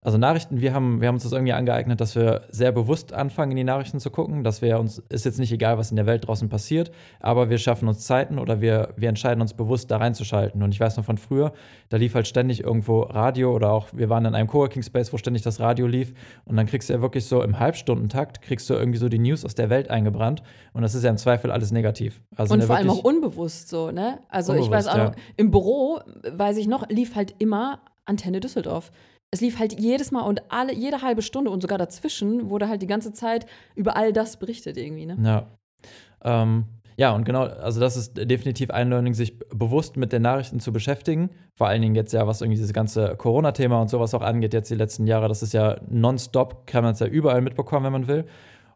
also 0.07 0.17
Nachrichten, 0.17 0.61
wir 0.61 0.73
haben, 0.73 1.01
wir 1.01 1.09
haben 1.09 1.15
uns 1.15 1.23
das 1.23 1.33
irgendwie 1.33 1.51
angeeignet, 1.51 1.99
dass 1.99 2.15
wir 2.15 2.43
sehr 2.49 2.71
bewusst 2.71 3.11
anfangen, 3.11 3.51
in 3.51 3.57
die 3.57 3.65
Nachrichten 3.65 3.99
zu 3.99 4.09
gucken, 4.09 4.45
dass 4.45 4.61
wir 4.61 4.79
uns, 4.79 4.99
ist 5.09 5.25
jetzt 5.25 5.37
nicht 5.37 5.51
egal, 5.51 5.77
was 5.77 5.89
in 5.89 5.97
der 5.97 6.05
Welt 6.05 6.25
draußen 6.25 6.47
passiert, 6.47 6.91
aber 7.19 7.49
wir 7.49 7.57
schaffen 7.57 7.89
uns 7.89 8.05
Zeiten 8.05 8.39
oder 8.39 8.61
wir, 8.61 8.93
wir 8.95 9.09
entscheiden 9.09 9.41
uns 9.41 9.53
bewusst, 9.53 9.91
da 9.91 9.97
reinzuschalten. 9.97 10.63
Und 10.63 10.73
ich 10.73 10.79
weiß 10.79 10.95
noch 10.95 11.03
von 11.03 11.17
früher, 11.17 11.51
da 11.89 11.97
lief 11.97 12.15
halt 12.15 12.25
ständig 12.25 12.63
irgendwo 12.63 13.01
Radio 13.01 13.53
oder 13.53 13.73
auch, 13.73 13.87
wir 13.91 14.07
waren 14.09 14.23
in 14.23 14.33
einem 14.33 14.47
Coworking 14.47 14.81
Space, 14.81 15.11
wo 15.11 15.17
ständig 15.17 15.41
das 15.41 15.59
Radio 15.59 15.87
lief 15.87 16.13
und 16.45 16.55
dann 16.55 16.67
kriegst 16.67 16.87
du 16.87 16.93
ja 16.93 17.01
wirklich 17.01 17.25
so 17.25 17.43
im 17.43 17.59
Halbstundentakt, 17.59 18.41
kriegst 18.41 18.69
du 18.69 18.75
irgendwie 18.75 18.99
so 18.99 19.09
die 19.09 19.19
News 19.19 19.43
aus 19.43 19.55
der 19.55 19.69
Welt 19.69 19.89
eingebrannt 19.89 20.41
und 20.71 20.83
das 20.83 20.95
ist 20.95 21.03
ja 21.03 21.09
im 21.09 21.17
Zweifel 21.17 21.51
alles 21.51 21.73
negativ. 21.73 22.21
Also 22.37 22.53
und 22.53 22.63
vor 22.63 22.77
allem 22.77 22.91
auch 22.91 23.03
unbewusst 23.03 23.67
so, 23.67 23.91
ne? 23.91 24.19
Also 24.29 24.53
ich 24.53 24.69
weiß 24.69 24.87
auch 24.87 24.95
noch, 24.95 25.15
ja. 25.15 25.21
im 25.35 25.51
Büro, 25.51 25.99
weiß 26.31 26.55
ich 26.55 26.67
noch, 26.67 26.87
lief 26.87 27.15
halt 27.15 27.35
immer 27.39 27.81
Antenne 28.05 28.39
Düsseldorf 28.39 28.93
es 29.31 29.41
lief 29.41 29.59
halt 29.59 29.79
jedes 29.79 30.11
Mal 30.11 30.21
und 30.21 30.41
alle, 30.51 30.73
jede 30.73 31.01
halbe 31.01 31.21
Stunde 31.21 31.51
und 31.51 31.61
sogar 31.61 31.77
dazwischen 31.77 32.49
wurde 32.49 32.69
halt 32.69 32.81
die 32.81 32.87
ganze 32.87 33.11
Zeit 33.11 33.45
über 33.75 33.97
all 33.97 34.13
das 34.13 34.37
berichtet 34.37 34.77
irgendwie, 34.77 35.05
ne? 35.05 35.17
Ja. 35.21 35.47
Ähm, 36.23 36.65
ja, 36.99 37.13
und 37.13 37.25
genau, 37.25 37.43
also 37.43 37.79
das 37.79 37.95
ist 37.95 38.17
definitiv 38.17 38.71
ein 38.71 38.89
Learning, 38.89 39.13
sich 39.13 39.37
bewusst 39.37 39.97
mit 39.97 40.11
den 40.11 40.23
Nachrichten 40.23 40.59
zu 40.59 40.73
beschäftigen. 40.73 41.29
Vor 41.53 41.67
allen 41.67 41.83
Dingen 41.83 41.93
jetzt 41.93 42.11
ja, 42.11 42.25
was 42.25 42.41
irgendwie 42.41 42.57
dieses 42.57 42.73
ganze 42.73 43.15
Corona-Thema 43.15 43.79
und 43.79 43.89
sowas 43.89 44.15
auch 44.15 44.23
angeht, 44.23 44.53
jetzt 44.53 44.71
die 44.71 44.75
letzten 44.75 45.05
Jahre, 45.05 45.27
das 45.27 45.43
ist 45.43 45.53
ja 45.53 45.79
nonstop, 45.87 46.65
kann 46.65 46.83
man 46.83 46.93
es 46.93 46.99
ja 46.99 47.05
überall 47.05 47.41
mitbekommen, 47.41 47.85
wenn 47.85 47.91
man 47.91 48.07
will. 48.07 48.25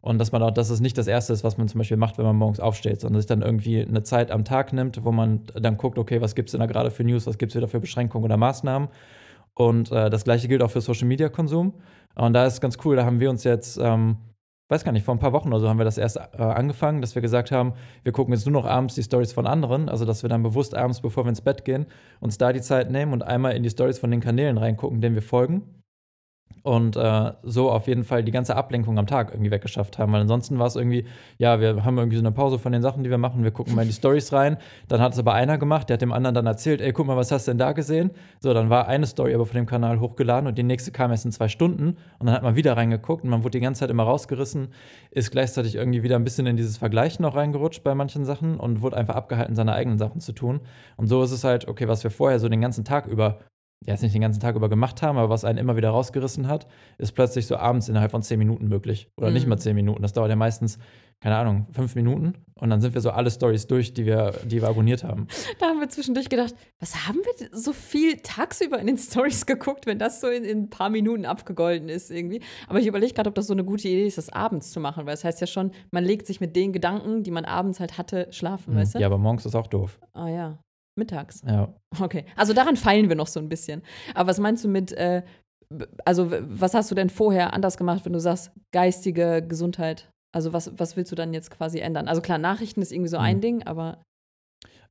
Und 0.01 0.20
dass 0.20 0.31
man 0.31 0.43
auch, 0.43 0.51
dass 0.51 0.70
es 0.70 0.81
nicht 0.81 0.98
das 1.00 1.08
Erste 1.08 1.34
ist, 1.34 1.43
was 1.43 1.58
man 1.58 1.67
zum 1.67 1.79
Beispiel 1.79 1.98
macht, 1.98 2.20
wenn 2.20 2.25
man 2.25 2.36
morgens 2.36 2.60
aufsteht, 2.60 3.01
sondern 3.01 3.22
sich 3.22 3.27
dann 3.27 3.41
irgendwie 3.41 3.81
eine 3.81 4.03
Zeit 4.03 4.29
am 4.29 4.46
Tag 4.46 4.72
nimmt, 4.72 5.03
wo 5.03 5.12
man 5.12 5.41
dann 5.55 5.77
guckt, 5.77 5.98
okay, 5.98 6.22
was 6.22 6.36
gibt 6.36 6.50
es 6.50 6.51
denn 6.51 6.60
da 6.60 6.67
gerade 6.67 6.91
für 6.91 7.03
News, 7.03 7.25
was 7.25 7.39
gibt 7.39 7.51
es 7.51 7.55
wieder 7.55 7.67
für 7.67 7.79
Beschränkungen 7.79 8.25
oder 8.25 8.38
Maßnahmen 8.38 8.89
und 9.53 9.91
äh, 9.91 10.10
das 10.10 10.24
gleiche 10.24 10.48
gilt 10.48 10.62
auch 10.62 10.72
für 10.72 10.81
Social 10.81 11.08
Media 11.08 11.29
Konsum. 11.29 11.74
Und 12.15 12.34
da 12.34 12.46
ist 12.46 12.62
ganz 12.62 12.77
cool, 12.84 12.96
da 12.96 13.05
haben 13.05 13.20
wir 13.20 13.29
uns 13.29 13.43
jetzt, 13.43 13.79
ähm, 13.81 14.17
weiß 14.70 14.84
gar 14.84 14.91
nicht, 14.91 15.05
vor 15.05 15.15
ein 15.15 15.20
paar 15.20 15.34
Wochen 15.34 15.50
oder 15.50 15.60
so 15.60 15.70
haben 15.70 15.77
wir 15.77 15.86
das 15.86 15.98
erst 15.98 16.17
äh, 16.17 16.41
angefangen, 16.41 17.01
dass 17.01 17.15
wir 17.15 17.22
gesagt 17.22 17.51
haben, 17.51 17.74
wir 18.03 18.12
gucken 18.12 18.34
jetzt 18.34 18.46
nur 18.46 18.53
noch 18.53 18.65
abends 18.65 18.96
die 18.96 19.03
Stories 19.03 19.34
von 19.34 19.48
anderen, 19.48 19.89
also 19.89 20.05
dass 20.05 20.24
wir 20.24 20.29
dann 20.29 20.43
bewusst 20.43 20.75
abends, 20.75 21.01
bevor 21.01 21.25
wir 21.25 21.29
ins 21.29 21.41
Bett 21.41 21.65
gehen, 21.65 21.86
uns 22.20 22.38
da 22.38 22.53
die 22.53 22.62
Zeit 22.62 22.91
nehmen 22.91 23.13
und 23.13 23.24
einmal 23.24 23.53
in 23.55 23.63
die 23.63 23.70
Stories 23.70 24.00
von 24.00 24.12
den 24.12 24.22
Kanälen 24.22 24.58
reingucken, 24.58 25.01
denen 25.01 25.15
wir 25.15 25.22
folgen. 25.22 25.81
Und 26.63 26.96
äh, 26.96 27.32
so 27.44 27.72
auf 27.72 27.88
jeden 27.88 28.03
Fall 28.03 28.24
die 28.24 28.32
ganze 28.32 28.56
Ablenkung 28.56 29.00
am 29.00 29.08
Tag 29.08 29.32
irgendwie 29.32 29.51
weggeschafft 29.51 29.98
haben. 29.98 30.13
Weil 30.13 30.22
ansonsten 30.22 30.60
war 30.60 30.68
es 30.68 30.75
irgendwie, 30.75 31.06
ja, 31.38 31.60
wir 31.60 31.84
haben 31.84 31.98
irgendwie 31.98 32.18
so 32.18 32.22
eine 32.22 32.32
Pause 32.32 32.60
von 32.60 32.72
den 32.72 32.82
Sachen, 32.82 33.03
die 33.03 33.10
wir 33.10 33.18
machen, 33.18 33.44
wir 33.44 33.51
gucken 33.51 33.75
mal 33.75 33.82
in 33.82 33.88
die 33.88 33.94
Stories 33.94 34.32
rein. 34.32 34.58
Dann 34.88 35.01
hat 35.01 35.13
es 35.13 35.20
aber 35.20 35.34
einer 35.34 35.58
gemacht, 35.58 35.89
der 35.89 35.96
hat 35.96 36.01
dem 36.01 36.12
anderen 36.12 36.36
dann 36.36 36.46
erzählt, 36.46 36.82
ey, 36.82 36.94
guck 36.94 37.08
mal, 37.08 37.18
was 37.18 37.32
hast 37.32 37.48
du 37.48 37.51
denn 37.51 37.58
da 37.58 37.72
gesehen? 37.72 38.12
So, 38.39 38.53
dann 38.53 38.70
war 38.70 38.88
eine 38.88 39.08
Story 39.08 39.34
aber 39.34 39.46
von 39.46 39.56
dem 39.56 39.65
Kanal 39.65 40.00
hochgeladen 40.00 40.48
und 40.48 40.58
die 40.58 40.63
nächste 40.63 40.91
kam 40.91 41.12
erst 41.12 41.25
in 41.25 41.32
zwei 41.32 41.48
Stunden 41.48 41.98
und 42.20 42.27
dann 42.27 42.36
hat 42.36 42.44
man 42.44 42.56
wieder 42.56 42.77
reingeguckt 42.77 43.24
und 43.24 43.30
man 43.30 43.44
wurde 43.44 43.58
die 43.58 43.63
ganze 43.63 43.80
Zeit 43.80 43.89
immer 43.89 44.03
rausgerissen, 44.03 44.70
ist 45.10 45.32
gleichzeitig 45.32 45.75
irgendwie 45.75 46.03
wieder 46.03 46.15
ein 46.15 46.24
bisschen 46.24 46.46
in 46.46 46.58
dieses 46.58 46.77
Vergleichen 46.77 47.24
noch 47.24 47.36
reingerutscht 47.36 47.84
bei 47.84 47.96
manchen 47.96 48.25
Sachen 48.25 48.60
und 48.60 48.82
wurde 48.82 48.98
einfach 48.98 49.15
abgehalten, 49.15 49.56
seine 49.56 49.74
eigenen 49.74 49.98
Sachen 49.98 50.22
zu 50.22 50.32
tun. 50.34 50.62
Und 50.98 51.08
so 51.08 51.24
ist 51.24 51.32
es 51.32 51.44
halt, 51.44 51.68
okay, 51.68 51.88
was 51.88 52.03
wir 52.03 52.12
vorher 52.12 52.39
so 52.39 52.50
den 52.50 52.62
ganzen 52.62 52.86
Tag 52.86 53.08
über 53.08 53.39
jetzt 53.86 54.04
nicht 54.04 54.14
den 54.14 54.22
ganzen 54.22 54.40
Tag 54.40 54.56
über 54.56 54.70
gemacht 54.70 55.02
haben, 55.02 55.18
aber 55.18 55.30
was 55.30 55.44
einen 55.44 55.58
immer 55.58 55.76
wieder 55.76 55.90
rausgerissen 55.90 56.48
hat, 56.48 56.68
ist 56.98 57.14
plötzlich 57.14 57.48
so 57.48 57.58
abends 57.58 57.90
innerhalb 57.90 58.12
von 58.12 58.22
zehn 58.22 58.38
Minuten 58.38 58.68
möglich. 58.68 59.10
Oder 59.18 59.30
mhm. 59.30 59.34
nicht 59.34 59.48
mal 59.48 59.58
zehn 59.58 59.76
Minuten. 59.76 60.04
Das 60.04 60.14
dauert 60.14 60.30
ja 60.30 60.36
meistens, 60.36 60.78
keine 61.20 61.36
Ahnung, 61.38 61.66
fünf 61.72 61.96
Minuten. 61.96 62.34
Und 62.54 62.70
dann 62.70 62.80
sind 62.80 62.94
wir 62.94 63.02
so 63.02 63.10
alle 63.10 63.32
Stories 63.32 63.66
durch, 63.66 63.96
die 63.96 64.06
wir, 64.06 64.34
die 64.46 64.62
wir 64.62 64.70
abonniert 64.70 65.04
haben. 65.04 65.28
Da 65.60 65.68
haben 65.68 65.80
wir 65.80 65.90
zwischendurch 65.90 66.30
gedacht, 66.30 66.56
was 66.80 67.08
haben 67.08 67.18
wir 67.18 67.50
so 67.52 67.74
viel 67.74 68.18
tagsüber 68.18 68.80
in 68.80 68.88
den 68.88 68.98
Stories 68.98 69.46
geguckt, 69.46 69.86
wenn 69.86 70.00
das 70.00 70.22
so 70.22 70.28
in, 70.28 70.44
in 70.44 70.64
ein 70.64 70.70
paar 70.70 70.90
Minuten 70.90 71.26
abgegolten 71.26 71.90
ist 71.90 72.12
irgendwie. 72.12 72.42
Aber 72.68 72.80
ich 72.80 72.88
überlege 72.88 73.14
gerade, 73.14 73.30
ob 73.30 73.36
das 73.36 73.48
so 73.48 73.54
eine 73.54 73.64
gute 73.64 73.88
Idee 73.88 74.06
ist, 74.06 74.18
das 74.18 74.30
abends 74.30 74.72
zu 74.72 74.80
machen, 74.80 75.06
weil 75.06 75.14
es 75.14 75.22
das 75.22 75.28
heißt 75.28 75.42
ja 75.42 75.48
schon, 75.48 75.72
man 75.92 76.04
legt 76.04 76.28
sich 76.28 76.40
mit 76.40 76.56
den 76.56 76.72
Gedanken, 76.74 77.24
die 77.24 77.32
man 77.32 77.46
abends 77.46 77.80
halt 77.80 77.98
hatte, 77.98 78.28
schlafen, 78.32 78.74
mhm. 78.74 78.78
weißt 78.78 78.96
du? 78.96 79.00
Ja, 79.00 79.08
aber 79.08 79.18
morgens 79.18 79.46
ist 79.46 79.56
auch 79.56 79.68
doof. 79.68 80.00
Ah 80.14 80.30
ja. 80.30 80.60
Mittags. 81.01 81.41
Ja. 81.48 81.74
Okay. 82.00 82.25
Also 82.36 82.53
daran 82.53 82.77
feilen 82.77 83.10
wir 83.10 83.15
noch 83.15 83.27
so 83.27 83.39
ein 83.39 83.50
bisschen. 83.50 83.81
Aber 84.13 84.29
was 84.29 84.39
meinst 84.39 84.63
du 84.63 84.67
mit, 84.67 84.91
äh, 84.93 85.24
also 86.05 86.31
was 86.31 86.74
hast 86.74 86.91
du 86.91 86.96
denn 86.96 87.10
vorher 87.10 87.53
anders 87.53 87.77
gemacht, 87.77 88.05
wenn 88.05 88.13
du 88.13 88.20
sagst, 88.20 88.51
geistige 88.72 89.46
Gesundheit? 89.46 90.10
Also 90.34 90.53
was, 90.53 90.72
was 90.77 90.96
willst 90.96 91.12
du 91.12 91.15
dann 91.15 91.34
jetzt 91.34 91.51
quasi 91.51 91.79
ändern? 91.79 92.08
Also 92.08 92.22
klar, 92.22 92.38
Nachrichten 92.38 92.81
ist 92.81 92.91
irgendwie 92.91 93.10
so 93.10 93.17
ein 93.17 93.38
mhm. 93.38 93.41
Ding, 93.41 93.63
aber. 93.63 94.03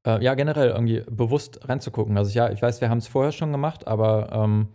Äh, 0.07 0.23
ja, 0.23 0.35
generell 0.35 0.71
irgendwie 0.71 1.03
bewusst 1.09 1.69
reinzugucken. 1.69 2.19
Also 2.19 2.31
ja, 2.37 2.51
ich 2.51 2.61
weiß, 2.61 2.81
wir 2.81 2.91
haben 2.91 2.99
es 2.99 3.07
vorher 3.07 3.33
schon 3.33 3.53
gemacht, 3.53 3.87
aber 3.87 4.31
ähm, 4.33 4.69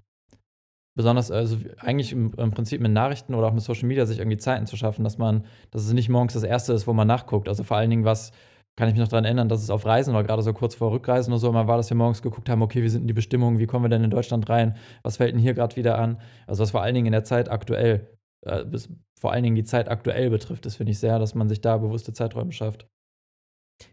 besonders, 0.96 1.30
also 1.30 1.58
eigentlich 1.78 2.14
im, 2.14 2.34
im, 2.38 2.52
Prinzip 2.52 2.82
mit 2.82 2.92
Nachrichten 2.92 3.36
oder 3.36 3.48
auch 3.48 3.54
mit 3.54 3.62
Social 3.62 3.88
Media 3.88 4.06
sich 4.06 4.20
irgendwie 4.20 4.38
Zeiten 4.38 4.66
zu 4.66 4.78
schaffen, 4.78 5.04
dass 5.04 5.18
man, 5.18 5.46
dass 5.72 5.86
es 5.86 5.94
nicht 5.94 6.10
morgens 6.10 6.34
das 6.34 6.44
Erste 6.44 6.74
ist, 6.74 6.88
wo 6.88 6.94
man 6.94 7.08
nachguckt. 7.08 7.48
Also 7.48 7.64
vor 7.64 7.78
allen 7.78 7.90
Dingen 7.90 8.06
was 8.06 8.32
kann 8.76 8.90
ich 8.90 8.96
mich 8.96 9.02
noch 9.02 9.08
daran 9.08 9.26
erinnern, 9.26 9.48
dass 9.48 9.64
es 9.64 9.70
auf 9.70 9.86
Reisen 9.86 10.14
war, 10.14 10.24
gerade 10.24 10.42
so 10.42 10.54
kurz 10.54 10.76
vor 10.76 10.92
Rückreisen 10.92 11.32
oder 11.32 11.40
so, 11.40 11.52
mal 11.52 11.68
war, 11.68 11.78
dass 11.78 11.90
wir 11.90 11.98
morgens 11.98 12.22
geguckt 12.22 12.50
haben, 12.50 12.62
okay, 12.62 12.84
wie 12.84 12.90
sind 12.90 13.02
denn 13.02 13.08
die 13.08 13.14
Bestimmungen, 13.14 13.60
wie 13.60 13.68
kommen 13.68 13.86
wir 13.86 13.90
denn 13.90 14.04
in 14.04 14.10
Deutschland 14.10 14.50
rein, 14.50 14.76
was 15.02 15.18
fällt 15.18 15.34
denn 15.34 15.40
hier 15.40 15.54
gerade 15.54 15.76
wieder 15.76 15.98
an? 15.98 16.20
Also 16.46 16.64
was 16.64 16.72
vor 16.72 16.82
allen 16.82 16.96
Dingen 16.96 17.08
in 17.08 17.14
der 17.14 17.24
Zeit 17.24 17.50
aktuell, 17.50 18.18
äh, 18.46 18.66
bis, 18.66 18.90
vor 19.18 19.32
allen 19.32 19.44
Dingen 19.44 19.56
die 19.56 19.64
Zeit 19.64 19.90
aktuell 19.90 20.30
betrifft, 20.30 20.66
das 20.66 20.76
finde 20.76 20.92
ich 20.92 21.00
sehr, 21.00 21.20
dass 21.20 21.36
man 21.36 21.48
sich 21.48 21.62
da 21.62 21.78
bewusste 21.78 22.12
Zeiträume 22.12 22.52
schafft. 22.52 22.88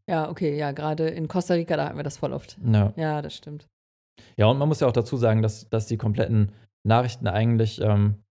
Ja, 0.08 0.28
okay, 0.28 0.56
ja, 0.56 0.72
gerade 0.72 1.08
in 1.08 1.28
Costa 1.28 1.54
Rica, 1.54 1.76
da 1.76 1.86
hatten 1.86 1.96
wir 1.96 2.04
das 2.04 2.18
voll 2.18 2.32
oft. 2.32 2.56
Ja. 2.64 2.92
ja, 2.96 3.22
das 3.22 3.34
stimmt. 3.34 3.68
Ja, 4.36 4.46
und 4.46 4.58
man 4.58 4.68
muss 4.68 4.80
ja 4.80 4.86
auch 4.88 4.92
dazu 4.92 5.16
sagen, 5.16 5.42
dass, 5.42 5.68
dass 5.70 5.86
die 5.86 5.96
kompletten 5.96 6.52
Nachrichten 6.84 7.26
eigentlich 7.28 7.80
ähm, 7.80 8.22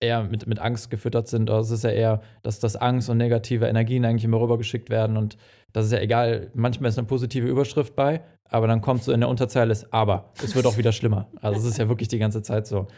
eher 0.00 0.24
mit, 0.24 0.46
mit 0.46 0.58
Angst 0.58 0.90
gefüttert 0.90 1.28
sind. 1.28 1.50
Also 1.50 1.74
es 1.74 1.80
ist 1.80 1.84
ja 1.84 1.90
eher, 1.90 2.22
dass 2.42 2.58
das 2.58 2.76
Angst 2.76 3.08
und 3.10 3.18
negative 3.18 3.66
Energien 3.66 4.04
eigentlich 4.04 4.24
immer 4.24 4.40
rübergeschickt 4.40 4.90
werden 4.90 5.16
und 5.16 5.36
das 5.72 5.86
ist 5.86 5.92
ja 5.92 6.00
egal. 6.00 6.50
Manchmal 6.54 6.88
ist 6.88 6.98
eine 6.98 7.06
positive 7.06 7.46
Überschrift 7.46 7.94
bei, 7.94 8.22
aber 8.44 8.66
dann 8.66 8.80
kommt 8.80 9.04
so 9.04 9.12
in 9.12 9.20
der 9.20 9.28
Unterzeile 9.28 9.72
ist 9.72 9.92
aber. 9.92 10.32
Es 10.42 10.54
wird 10.56 10.66
auch 10.66 10.76
wieder 10.76 10.92
schlimmer. 10.92 11.28
Also 11.40 11.60
es 11.60 11.66
ist 11.66 11.78
ja 11.78 11.88
wirklich 11.88 12.08
die 12.08 12.18
ganze 12.18 12.42
Zeit 12.42 12.66
so. 12.66 12.88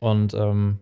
Und 0.00 0.34
ähm, 0.34 0.78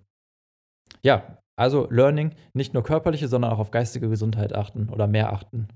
ja, 1.03 1.39
also 1.57 1.87
Learning, 1.91 2.35
nicht 2.55 2.75
nur 2.75 2.83
körperliche, 2.83 3.29
sondern 3.29 3.53
auch 3.53 3.59
auf 3.59 3.71
geistige 3.71 4.09
Gesundheit 4.09 4.55
achten 4.55 4.89
oder 4.89 5.07
mehr 5.07 5.33
achten. 5.33 5.69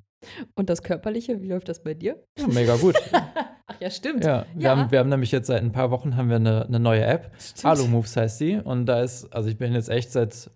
Und 0.55 0.71
das 0.71 0.83
Körperliche, 0.83 1.41
wie 1.43 1.49
läuft 1.49 1.69
das 1.69 1.83
bei 1.83 1.95
dir? 1.95 2.23
Ja, 2.39 2.47
mega 2.49 2.77
gut. 2.77 2.97
Ach 3.13 3.81
ja, 3.81 3.91
stimmt. 3.91 4.25
Ja, 4.25 4.47
wir, 4.55 4.63
ja. 4.63 4.77
Haben, 4.77 4.91
wir 4.91 4.99
haben 4.99 5.09
nämlich 5.09 5.33
jetzt 5.33 5.49
seit 5.49 5.63
ein 5.63 5.73
paar 5.73 5.91
Wochen 5.91 6.17
haben 6.17 6.29
wir 6.29 6.37
eine, 6.37 6.67
eine 6.67 6.79
neue 6.79 7.05
App. 7.05 7.33
Alu 7.63 7.87
Moves 7.89 8.17
heißt 8.17 8.39
sie. 8.39 8.57
Und 8.57 8.87
da 8.87 9.03
ist, 9.03 9.33
also 9.33 9.49
ich 9.49 9.59
bin 9.59 9.73
jetzt 9.73 9.89
echt 9.89 10.13
seit, 10.13 10.51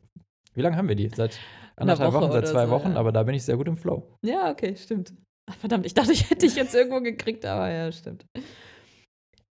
wie 0.55 0.63
lange 0.63 0.77
haben 0.77 0.89
wir 0.89 0.97
die? 0.97 1.09
Seit 1.09 1.39
anderthalb 1.77 2.13
Wochen, 2.13 2.33
seit 2.33 2.47
zwei 2.47 2.67
so, 2.67 2.73
Wochen, 2.73 2.93
ja. 2.93 2.97
aber 2.97 3.13
da 3.13 3.23
bin 3.23 3.35
ich 3.35 3.43
sehr 3.43 3.57
gut 3.57 3.69
im 3.69 3.77
Flow. 3.77 4.07
Ja, 4.23 4.51
okay, 4.51 4.77
stimmt. 4.77 5.13
Ach, 5.51 5.57
verdammt, 5.57 5.87
ich 5.87 5.95
dachte, 5.95 6.13
ich 6.13 6.31
hätte 6.31 6.47
dich 6.47 6.55
jetzt 6.55 6.75
irgendwo 6.75 7.01
gekriegt, 7.01 7.45
aber 7.45 7.71
ja, 7.71 7.91
stimmt. 7.91 8.25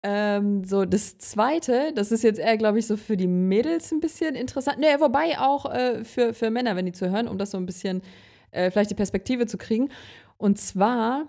Ähm, 0.05 0.63
so, 0.63 0.85
das 0.85 1.19
zweite, 1.19 1.93
das 1.95 2.13
ist 2.13 2.23
jetzt 2.23 2.39
eher, 2.39 2.57
glaube 2.57 2.79
ich, 2.79 2.87
so 2.87 2.97
für 2.97 3.17
die 3.17 3.27
Mädels 3.27 3.91
ein 3.91 3.99
bisschen 3.99 4.37
interessant. 4.37 4.79
Ne, 4.79 4.97
wobei 5.01 5.39
auch 5.41 5.67
äh, 5.73 6.05
für, 6.05 6.35
für 6.35 6.51
Männer, 6.51 6.77
wenn 6.77 6.87
die 6.87 6.93
zu 6.93 7.11
hören, 7.11 7.27
um 7.27 7.37
das 7.37 7.51
so 7.51 7.59
ein 7.59 7.67
bisschen 7.67 8.03
äh, 8.51 8.71
vielleicht 8.71 8.91
die 8.91 8.95
Perspektive 8.95 9.47
zu 9.47 9.59
kriegen. 9.59 9.91
Und 10.37 10.59
zwar, 10.59 11.29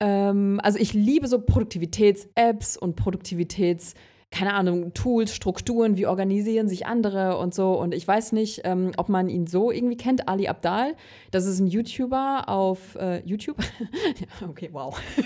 ähm, 0.00 0.60
also 0.62 0.78
ich 0.78 0.92
liebe 0.92 1.28
so 1.28 1.40
Produktivitäts-Apps 1.40 2.76
und 2.76 2.98
Produktivitäts- 3.00 3.94
keine 4.32 4.54
Ahnung, 4.54 4.94
Tools, 4.94 5.34
Strukturen, 5.34 5.98
wie 5.98 6.06
organisieren 6.06 6.66
sich 6.66 6.86
andere 6.86 7.36
und 7.36 7.54
so. 7.54 7.78
Und 7.78 7.94
ich 7.94 8.08
weiß 8.08 8.32
nicht, 8.32 8.62
ähm, 8.64 8.92
ob 8.96 9.10
man 9.10 9.28
ihn 9.28 9.46
so 9.46 9.70
irgendwie 9.70 9.98
kennt, 9.98 10.26
Ali 10.26 10.48
Abdal. 10.48 10.94
Das 11.30 11.44
ist 11.44 11.60
ein 11.60 11.66
YouTuber 11.66 12.44
auf 12.46 12.96
äh, 12.96 13.20
YouTube. 13.26 13.58
okay, 14.48 14.70
wow. 14.72 14.98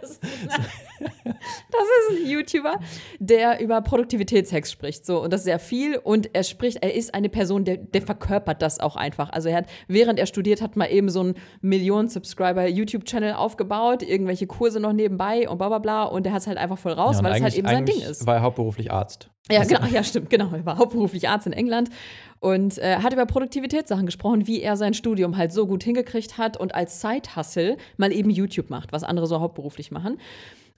das, 0.00 0.10
ist, 0.12 0.20
das, 1.24 1.34
ist, 2.08 2.18
ein 2.18 2.30
YouTuber, 2.30 2.78
der 3.18 3.60
über 3.60 3.80
Produktivitätshacks 3.80 4.70
spricht. 4.70 5.04
So, 5.04 5.22
und 5.22 5.32
das 5.32 5.40
ist 5.40 5.46
sehr 5.46 5.58
viel. 5.58 5.96
Und 5.96 6.32
er 6.32 6.44
spricht, 6.44 6.78
er 6.82 6.94
ist 6.94 7.12
eine 7.14 7.30
Person, 7.30 7.64
der, 7.64 7.78
der 7.78 8.02
verkörpert 8.02 8.62
das 8.62 8.78
auch 8.78 8.94
einfach. 8.94 9.30
Also 9.30 9.48
er 9.48 9.56
hat, 9.56 9.66
während 9.88 10.20
er 10.20 10.26
studiert 10.26 10.62
hat, 10.62 10.76
mal 10.76 10.86
eben 10.86 11.08
so 11.08 11.20
einen 11.20 11.34
Millionen-Subscriber-YouTube-Channel 11.62 13.34
aufgebaut, 13.34 14.04
irgendwelche 14.04 14.46
Kurse 14.46 14.78
noch 14.78 14.92
nebenbei 14.92 15.48
und 15.48 15.58
bla 15.58 15.68
bla 15.68 15.78
bla. 15.78 16.04
Und 16.04 16.26
er 16.26 16.32
hat 16.32 16.42
es 16.42 16.46
halt 16.46 16.58
einfach 16.58 16.78
voll 16.78 16.92
raus, 16.92 17.16
ja, 17.16 17.24
weil 17.24 17.34
es 17.34 17.42
halt 17.42 17.56
eben 17.56 17.66
sein 17.66 17.84
Ding 17.84 18.00
ist 18.00 18.19
war 18.26 18.36
er 18.36 18.42
hauptberuflich 18.42 18.90
Arzt. 18.90 19.30
Ja, 19.50 19.64
genau, 19.64 19.84
ja, 19.86 20.04
stimmt, 20.04 20.30
genau. 20.30 20.50
Er 20.52 20.64
war 20.64 20.78
hauptberuflich 20.78 21.28
Arzt 21.28 21.46
in 21.46 21.52
England 21.52 21.90
und 22.38 22.78
äh, 22.78 22.96
hat 22.96 23.12
über 23.12 23.26
Produktivitätssachen 23.26 24.06
gesprochen, 24.06 24.46
wie 24.46 24.60
er 24.60 24.76
sein 24.76 24.94
Studium 24.94 25.36
halt 25.36 25.52
so 25.52 25.66
gut 25.66 25.82
hingekriegt 25.82 26.38
hat 26.38 26.56
und 26.56 26.74
als 26.74 27.00
Side-Hustle 27.00 27.76
mal 27.96 28.12
eben 28.12 28.30
YouTube 28.30 28.70
macht, 28.70 28.92
was 28.92 29.02
andere 29.02 29.26
so 29.26 29.40
hauptberuflich 29.40 29.90
machen. 29.90 30.18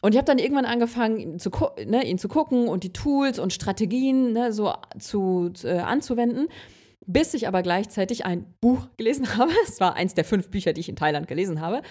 Und 0.01 0.13
ich 0.13 0.19
habe 0.19 0.27
dann 0.27 0.39
irgendwann 0.39 0.65
angefangen, 0.65 1.19
ihn 1.19 1.39
zu, 1.39 1.51
ne, 1.87 2.05
ihn 2.05 2.19
zu 2.19 2.29
gucken 2.29 2.67
und 2.67 2.83
die 2.83 2.93
Tools 2.93 3.39
und 3.39 3.53
Strategien 3.53 4.33
ne, 4.33 4.53
so 4.53 4.73
zu, 4.99 5.53
äh, 5.65 5.79
anzuwenden 5.79 6.49
bis 7.07 7.35
ich 7.35 7.49
aber 7.49 7.63
gleichzeitig 7.63 8.25
ein 8.25 8.47
Buch 8.61 8.89
gelesen 8.97 9.27
habe. 9.37 9.53
Es 9.65 9.81
war 9.81 9.95
eins 9.95 10.15
der 10.15 10.25
fünf 10.25 10.51
Bücher, 10.51 10.73
die 10.73 10.81
ich 10.81 10.89
in 10.89 10.97
Thailand 10.97 11.29
gelesen 11.29 11.61
habe, 11.61 11.83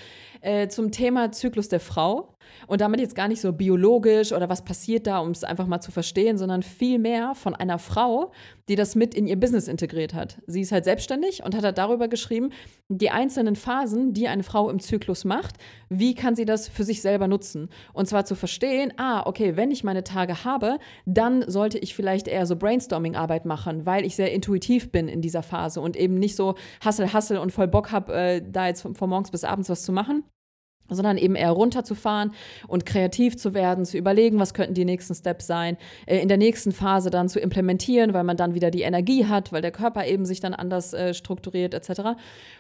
äh, 0.42 0.68
zum 0.68 0.92
Thema 0.92 1.32
Zyklus 1.32 1.68
der 1.70 1.80
Frau. 1.80 2.36
Und 2.68 2.82
damit 2.82 3.00
jetzt 3.00 3.16
gar 3.16 3.28
nicht 3.28 3.42
so 3.42 3.54
biologisch 3.54 4.32
oder 4.32 4.50
was 4.50 4.64
passiert 4.64 5.08
da, 5.08 5.20
um 5.20 5.32
es 5.32 5.44
einfach 5.44 5.68
mal 5.68 5.82
zu 5.82 5.92
verstehen, 5.92 6.38
sondern 6.38 6.64
viel 6.64 7.00
mehr 7.00 7.34
von 7.36 7.56
einer 7.56 7.80
Frau, 7.80 8.32
die 8.68 8.76
das 8.76 8.96
mit 8.96 9.14
in 9.14 9.28
ihr 9.28 9.40
Business 9.40 9.68
integriert 9.68 10.14
hat. 10.14 10.42
Sie 10.48 10.62
ist 10.62 10.72
halt 10.72 10.86
selbstständig 10.86 11.44
und 11.44 11.56
hat 11.56 11.64
halt 11.64 11.78
darüber 11.78 12.08
geschrieben, 12.08 12.52
die 12.90 13.10
einzelnen 13.10 13.56
Phasen, 13.56 14.14
die 14.14 14.28
eine 14.28 14.44
Frau 14.44 14.70
im 14.70 14.80
Zyklus 14.80 15.26
macht, 15.26 15.56
wie 15.90 16.16
kann 16.16 16.36
sie 16.36 16.46
das 16.46 16.68
für 16.68 16.84
sich 16.84 17.02
selber 17.02 17.28
nutzen? 17.28 17.70
Und 17.94 18.08
zwar 18.08 18.26
zu 18.26 18.36
verstehen, 18.36 18.94
ah, 18.98 19.26
okay, 19.26 19.58
wenn 19.58 19.72
ich 19.72 19.84
meine 19.84 20.04
Tage 20.04 20.44
habe, 20.44 20.78
dann 21.06 21.50
sollte 21.50 21.78
ich 21.78 21.96
vielleicht 21.96 22.28
eher 22.28 22.46
so 22.46 22.56
Brainstorming-Arbeit 22.56 23.46
machen, 23.46 23.86
weil 23.86 24.06
ich 24.06 24.16
sehr 24.16 24.32
intuitiv 24.32 24.92
bin 24.92 25.08
in 25.08 25.22
dieser 25.22 25.44
Phase 25.44 25.82
und 25.82 25.96
eben 25.96 26.16
nicht 26.16 26.36
so 26.36 26.56
hassel, 26.84 27.14
hassel 27.14 27.38
und 27.38 27.52
voll 27.52 27.68
Bock 27.68 27.92
habe, 27.92 28.14
äh, 28.14 28.42
da 28.46 28.68
jetzt 28.68 28.82
von, 28.82 28.96
von 28.96 29.10
morgens 29.10 29.32
bis 29.32 29.44
abends 29.44 29.70
was 29.70 29.84
zu 29.84 29.92
machen 29.92 30.24
sondern 30.96 31.18
eben 31.18 31.36
eher 31.36 31.52
runterzufahren 31.52 32.34
und 32.68 32.86
kreativ 32.86 33.38
zu 33.38 33.54
werden, 33.54 33.86
zu 33.86 33.98
überlegen, 33.98 34.40
was 34.40 34.54
könnten 34.54 34.74
die 34.74 34.86
nächsten 34.86 35.16
Steps 35.16 35.48
sein, 35.48 35.78
äh, 36.06 36.20
in 36.20 36.28
der 36.28 36.38
nächsten 36.38 36.72
Phase 36.72 37.10
dann 37.10 37.30
zu 37.30 37.40
implementieren, 37.40 38.14
weil 38.14 38.24
man 38.24 38.38
dann 38.38 38.54
wieder 38.54 38.72
die 38.72 38.82
Energie 38.82 39.26
hat, 39.26 39.52
weil 39.52 39.62
der 39.62 39.72
Körper 39.72 40.06
eben 40.06 40.26
sich 40.26 40.40
dann 40.40 40.54
anders 40.54 40.94
äh, 40.94 41.14
strukturiert 41.14 41.74
etc. 41.74 42.18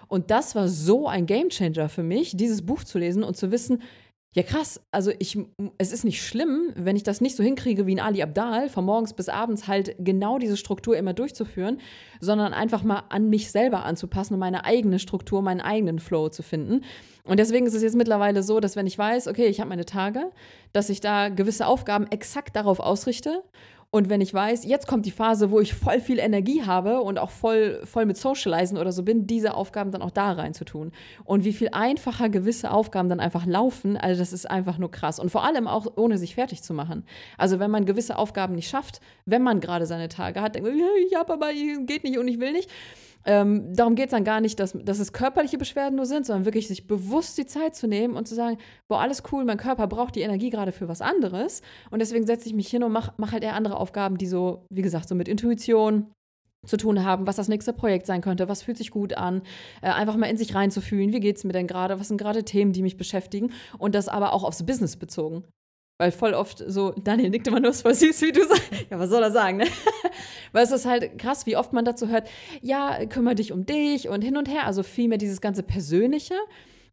Und 0.07 0.31
das 0.31 0.55
war 0.55 0.67
so 0.67 1.07
ein 1.07 1.25
Gamechanger 1.25 1.89
für 1.89 2.03
mich, 2.03 2.35
dieses 2.35 2.65
Buch 2.65 2.83
zu 2.83 3.00
lesen 3.00 3.23
und 3.23 3.38
zu 3.38 3.51
wissen, 3.51 3.81
ja, 4.33 4.43
krass. 4.43 4.79
Also 4.91 5.11
ich, 5.19 5.38
es 5.77 5.91
ist 5.91 6.05
nicht 6.05 6.25
schlimm, 6.25 6.71
wenn 6.75 6.95
ich 6.95 7.03
das 7.03 7.19
nicht 7.19 7.35
so 7.35 7.43
hinkriege 7.43 7.85
wie 7.85 7.95
ein 7.95 8.00
Ali 8.00 8.21
Abdal, 8.21 8.69
von 8.69 8.85
morgens 8.85 9.13
bis 9.13 9.27
abends 9.27 9.67
halt 9.67 9.93
genau 10.00 10.39
diese 10.39 10.55
Struktur 10.55 10.95
immer 10.95 11.13
durchzuführen, 11.13 11.81
sondern 12.21 12.53
einfach 12.53 12.83
mal 12.83 13.03
an 13.09 13.29
mich 13.29 13.51
selber 13.51 13.83
anzupassen 13.83 14.35
und 14.35 14.39
meine 14.39 14.63
eigene 14.63 15.00
Struktur, 15.00 15.41
meinen 15.41 15.59
eigenen 15.59 16.00
Flow 16.00 16.29
zu 16.29 16.43
finden. 16.43 16.85
Und 17.25 17.41
deswegen 17.41 17.65
ist 17.65 17.73
es 17.73 17.83
jetzt 17.83 17.97
mittlerweile 17.97 18.41
so, 18.41 18.61
dass 18.61 18.77
wenn 18.77 18.88
ich 18.88 18.97
weiß, 18.97 19.27
okay, 19.27 19.47
ich 19.47 19.59
habe 19.59 19.69
meine 19.69 19.85
Tage, 19.85 20.31
dass 20.71 20.89
ich 20.89 21.01
da 21.01 21.27
gewisse 21.27 21.67
Aufgaben 21.67 22.07
exakt 22.07 22.55
darauf 22.55 22.79
ausrichte 22.79 23.43
Und 23.93 24.07
wenn 24.07 24.21
ich 24.21 24.33
weiß, 24.33 24.63
jetzt 24.63 24.88
kommt 24.88 25.05
die 25.05 25.12
Phase, 25.12 25.51
wo 25.51 25.60
ich 25.60 25.74
voll 25.74 26.00
viel 26.00 26.17
Energie 26.17 26.63
habe 26.63 27.01
und 27.01 27.19
auch 27.19 27.29
voll, 27.29 27.81
voll 27.83 28.05
mit 28.05 28.15
Socializen 28.15 28.77
oder 28.77 28.93
so 28.93 29.03
bin, 29.03 29.27
diese 29.27 29.53
Aufgaben 29.53 29.91
dann 29.91 30.01
auch 30.01 30.12
da 30.12 30.31
rein 30.31 30.53
zu 30.53 30.63
tun. 30.63 30.93
Und 31.25 31.43
wie 31.43 31.51
viel 31.51 31.67
einfacher 31.74 32.29
gewisse 32.29 32.71
Aufgaben 32.71 33.10
dann 33.10 33.19
einfach 33.19 33.45
laufen, 33.45 33.98
also 33.98 34.17
das 34.17 34.31
ist 34.31 34.50
einfach 34.50 34.77
nur 34.77 34.91
krass. 34.91 35.19
Und 35.19 35.29
vor 35.29 35.43
allem 35.43 35.67
auch 35.67 35.88
ohne 35.98 36.17
sich 36.17 36.36
fertig 36.36 36.63
zu 36.63 36.74
machen. 36.74 37.03
Also 37.38 37.60
wenn 37.60 37.69
man 37.69 37.86
gewisse 37.86 38.17
Aufgaben 38.17 38.55
nicht 38.55 38.69
schafft, 38.69 39.01
wenn 39.25 39.43
man 39.43 39.60
gerade 39.60 39.86
seine 39.86 40.07
Tage 40.07 40.41
hat, 40.41 40.55
denkt 40.55 40.69
man, 40.69 40.79
ich 41.05 41.17
aber 41.17 41.38
geht 41.86 42.05
nicht 42.05 42.17
und 42.17 42.29
ich 42.29 42.39
will 42.39 42.53
nicht 42.53 42.69
ähm, 43.25 43.74
darum 43.75 43.96
geht 43.96 44.06
es 44.06 44.12
dann 44.12 44.24
gar 44.24 44.42
nicht, 44.42 44.60
dass, 44.60 44.74
dass 44.74 45.00
es 45.00 45.13
körperliche 45.13 45.58
Beschwerden 45.58 45.96
nur 45.96 46.06
sind, 46.06 46.25
sondern 46.25 46.46
wirklich 46.46 46.68
sich 46.68 46.88
bewusst 46.88 47.38
die 47.38 47.46
Zeit 47.46 47.75
zu 47.75 47.88
nehmen 47.88 48.16
und 48.16 48.28
zu 48.28 48.36
sagen, 48.36 48.58
boah, 48.88 49.00
alles 49.00 49.24
cool, 49.32 49.44
mein 49.46 49.58
Körper 49.58 49.88
braucht 49.88 50.16
die 50.16 50.22
Energie 50.22 50.50
gerade 50.50 50.72
für 50.72 50.88
was 50.88 51.01
anderes. 51.01 51.62
Und 51.90 52.00
deswegen 52.00 52.25
setze 52.25 52.48
ich 52.48 52.54
mich 52.54 52.68
hin 52.68 52.84
und 52.84 52.92
mache 52.92 53.13
mach 53.18 53.32
halt 53.32 53.44
eher 53.44 53.56
andere 53.56 53.78
Aufgaben, 53.78 54.18
die 54.18 54.28
so, 54.28 54.66
wie 54.70 54.82
gesagt, 54.82 55.08
so 55.08 55.16
mit 55.16 55.28
Intuition, 55.28 56.12
zu 56.66 56.78
tun 56.78 57.04
haben, 57.04 57.25
was 57.25 57.38
das 57.38 57.48
nächste 57.48 57.74
Projekt 57.74 58.06
sein 58.06 58.22
könnte, 58.22 58.48
was 58.48 58.62
fühlt 58.62 58.78
sich 58.78 58.92
gut 58.92 59.13
an, 59.13 59.42
äh, 59.82 59.90
einfach 59.90 60.16
mal 60.16 60.28
in 60.28 60.38
sich 60.38 60.54
reinzufühlen, 60.54 61.12
wie 61.12 61.20
geht 61.20 61.38
es 61.38 61.44
mir 61.44 61.54
denn 61.54 61.68
gerade, 61.68 62.00
was 62.00 62.08
sind 62.08 62.18
gerade 62.18 62.44
Themen, 62.46 62.72
die 62.72 62.84
mich 62.84 62.98
beschäftigen 62.98 63.51
und 63.80 63.96
das 63.96 64.08
aber 64.08 64.34
auch 64.34 64.44
aufs 64.44 64.63
Business 64.63 64.96
bezogen. 64.96 65.44
Weil 66.00 66.12
voll 66.12 66.34
oft 66.34 66.63
so, 66.66 66.92
Daniel 66.92 67.30
nickt 67.30 67.48
immer 67.48 67.60
nur, 67.60 67.72
ist 67.72 67.82
voll 67.82 67.94
süß, 67.94 68.22
wie 68.22 68.32
du 68.32 68.46
sagst. 68.46 68.72
Ja, 68.90 69.00
was 69.00 69.10
soll 69.10 69.24
er 69.24 69.32
sagen, 69.32 69.58
ne? 69.58 69.66
Weil 70.51 70.63
es 70.63 70.72
ist 70.72 70.86
halt 70.86 71.17
krass, 71.17 71.46
wie 71.46 71.58
oft 71.58 71.74
man 71.74 71.86
dazu 71.86 72.08
hört, 72.08 72.29
ja, 72.62 73.05
kümmere 73.05 73.36
dich 73.36 73.51
um 73.51 73.65
dich 73.65 74.10
und 74.10 74.22
hin 74.22 74.38
und 74.38 74.50
her. 74.50 74.65
Also 74.65 74.84
vielmehr 74.84 75.17
dieses 75.17 75.41
ganze 75.41 75.63
Persönliche. 75.63 76.36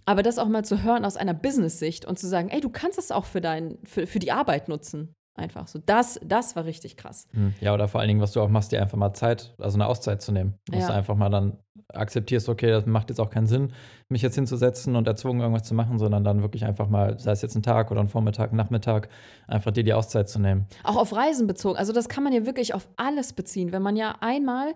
Aber 0.05 0.23
das 0.23 0.39
auch 0.39 0.49
mal 0.49 0.65
zu 0.65 0.83
hören 0.83 1.05
aus 1.05 1.19
einer 1.19 1.35
Business-Sicht 1.35 2.07
und 2.07 2.19
zu 2.19 2.27
sagen, 2.29 2.49
ey, 2.49 2.61
du 2.61 2.71
kannst 2.71 2.97
das 2.97 3.11
auch 3.11 3.27
für, 3.27 3.43
dein, 3.43 3.79
für, 3.85 4.07
für 4.07 4.19
die 4.19 4.33
Arbeit 4.33 4.69
nutzen. 4.69 5.15
Einfach 5.39 5.69
so. 5.69 5.79
Das, 5.85 6.21
das 6.25 6.57
war 6.57 6.65
richtig 6.65 6.97
krass. 6.97 7.29
Hm. 7.33 7.55
Ja, 7.61 7.75
oder 7.75 7.89
vor 7.89 8.01
allen 8.01 8.09
Dingen, 8.09 8.21
was 8.21 8.33
du 8.33 8.41
auch 8.41 8.49
machst, 8.49 8.73
dir 8.73 8.83
einfach 8.83 8.99
mal 8.99 9.15
Zeit, 9.15 9.55
also 9.59 9.77
eine 9.77 9.87
Auszeit 9.87 10.21
zu 10.21 10.33
nehmen. 10.33 10.55
Dass 10.67 10.83
ja. 10.83 10.87
du 10.89 10.95
einfach 10.95 11.15
mal 11.15 11.31
dann 11.31 11.59
akzeptierst, 11.95 12.49
okay, 12.49 12.71
das 12.71 12.87
macht 12.87 13.09
jetzt 13.09 13.21
auch 13.21 13.31
keinen 13.31 13.47
Sinn, 13.47 13.73
mich 14.09 14.23
jetzt 14.23 14.35
hinzusetzen 14.35 14.97
und 14.97 15.07
erzwungen, 15.07 15.41
irgendwas 15.41 15.63
zu 15.65 15.75
machen, 15.75 15.99
sondern 15.99 16.25
dann 16.25 16.43
wirklich 16.43 16.65
einfach 16.65 16.89
mal, 16.89 17.19
sei 17.19 17.33
es 17.33 17.43
jetzt 17.43 17.55
ein 17.55 17.63
Tag 17.63 17.91
oder 17.91 18.01
ein 18.01 18.09
Vormittag, 18.09 18.53
Nachmittag, 18.53 19.09
einfach 19.47 19.71
dir 19.71 19.85
die 19.85 19.95
Auszeit 19.95 20.29
zu 20.29 20.39
nehmen. 20.39 20.67
Auch 20.83 20.97
auf 20.97 21.15
Reisen 21.15 21.47
bezogen. 21.47 21.79
Also 21.79 21.93
das 21.93 22.09
kann 22.09 22.25
man 22.25 22.33
ja 22.33 22.45
wirklich 22.45 22.75
auf 22.75 22.89
alles 22.97 23.33
beziehen. 23.33 23.73
Wenn 23.73 23.83
man 23.83 23.97
ja 23.97 24.17
einmal 24.21 24.75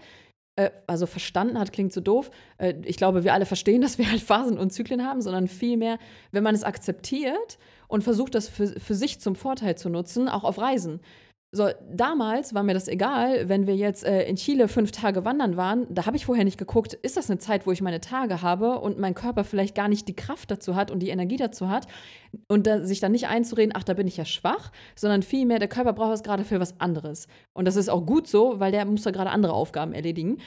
äh, 0.56 0.70
also 0.86 1.06
verstanden 1.06 1.58
hat, 1.58 1.72
klingt 1.72 1.92
so 1.92 2.00
doof. 2.00 2.30
Äh, 2.58 2.74
ich 2.84 2.96
glaube, 2.96 3.24
wir 3.24 3.32
alle 3.32 3.46
verstehen, 3.46 3.80
dass 3.82 3.98
wir 3.98 4.10
halt 4.10 4.20
Phasen 4.20 4.58
und 4.58 4.72
Zyklen 4.72 5.04
haben, 5.04 5.20
sondern 5.20 5.48
vielmehr, 5.48 5.98
wenn 6.30 6.42
man 6.42 6.54
es 6.54 6.64
akzeptiert 6.64 7.58
und 7.92 8.02
versucht, 8.02 8.34
das 8.34 8.48
für, 8.48 8.68
für 8.68 8.94
sich 8.94 9.20
zum 9.20 9.34
Vorteil 9.34 9.76
zu 9.76 9.90
nutzen, 9.90 10.26
auch 10.26 10.44
auf 10.44 10.58
Reisen. 10.58 11.00
So, 11.54 11.68
damals 11.92 12.54
war 12.54 12.62
mir 12.62 12.72
das 12.72 12.88
egal, 12.88 13.50
wenn 13.50 13.66
wir 13.66 13.76
jetzt 13.76 14.02
äh, 14.04 14.22
in 14.24 14.36
Chile 14.36 14.66
fünf 14.66 14.92
Tage 14.92 15.26
wandern 15.26 15.58
waren, 15.58 15.86
da 15.90 16.06
habe 16.06 16.16
ich 16.16 16.24
vorher 16.24 16.46
nicht 16.46 16.56
geguckt, 16.56 16.94
ist 16.94 17.18
das 17.18 17.28
eine 17.28 17.38
Zeit, 17.38 17.66
wo 17.66 17.72
ich 17.72 17.82
meine 17.82 18.00
Tage 18.00 18.40
habe 18.40 18.80
und 18.80 18.98
mein 18.98 19.14
Körper 19.14 19.44
vielleicht 19.44 19.74
gar 19.74 19.88
nicht 19.88 20.08
die 20.08 20.16
Kraft 20.16 20.50
dazu 20.50 20.74
hat 20.74 20.90
und 20.90 21.00
die 21.00 21.10
Energie 21.10 21.36
dazu 21.36 21.68
hat 21.68 21.86
und 22.48 22.66
da, 22.66 22.82
sich 22.82 23.00
dann 23.00 23.12
nicht 23.12 23.28
einzureden, 23.28 23.74
ach, 23.76 23.84
da 23.84 23.92
bin 23.92 24.06
ich 24.06 24.16
ja 24.16 24.24
schwach, 24.24 24.72
sondern 24.96 25.22
vielmehr, 25.22 25.58
der 25.58 25.68
Körper 25.68 25.92
braucht 25.92 26.14
es 26.14 26.22
gerade 26.22 26.44
für 26.44 26.60
was 26.60 26.80
anderes. 26.80 27.28
Und 27.52 27.66
das 27.66 27.76
ist 27.76 27.90
auch 27.90 28.06
gut 28.06 28.26
so, 28.26 28.58
weil 28.58 28.72
der 28.72 28.86
muss 28.86 29.02
da 29.02 29.10
gerade 29.10 29.28
andere 29.28 29.52
Aufgaben 29.52 29.92
erledigen. 29.92 30.38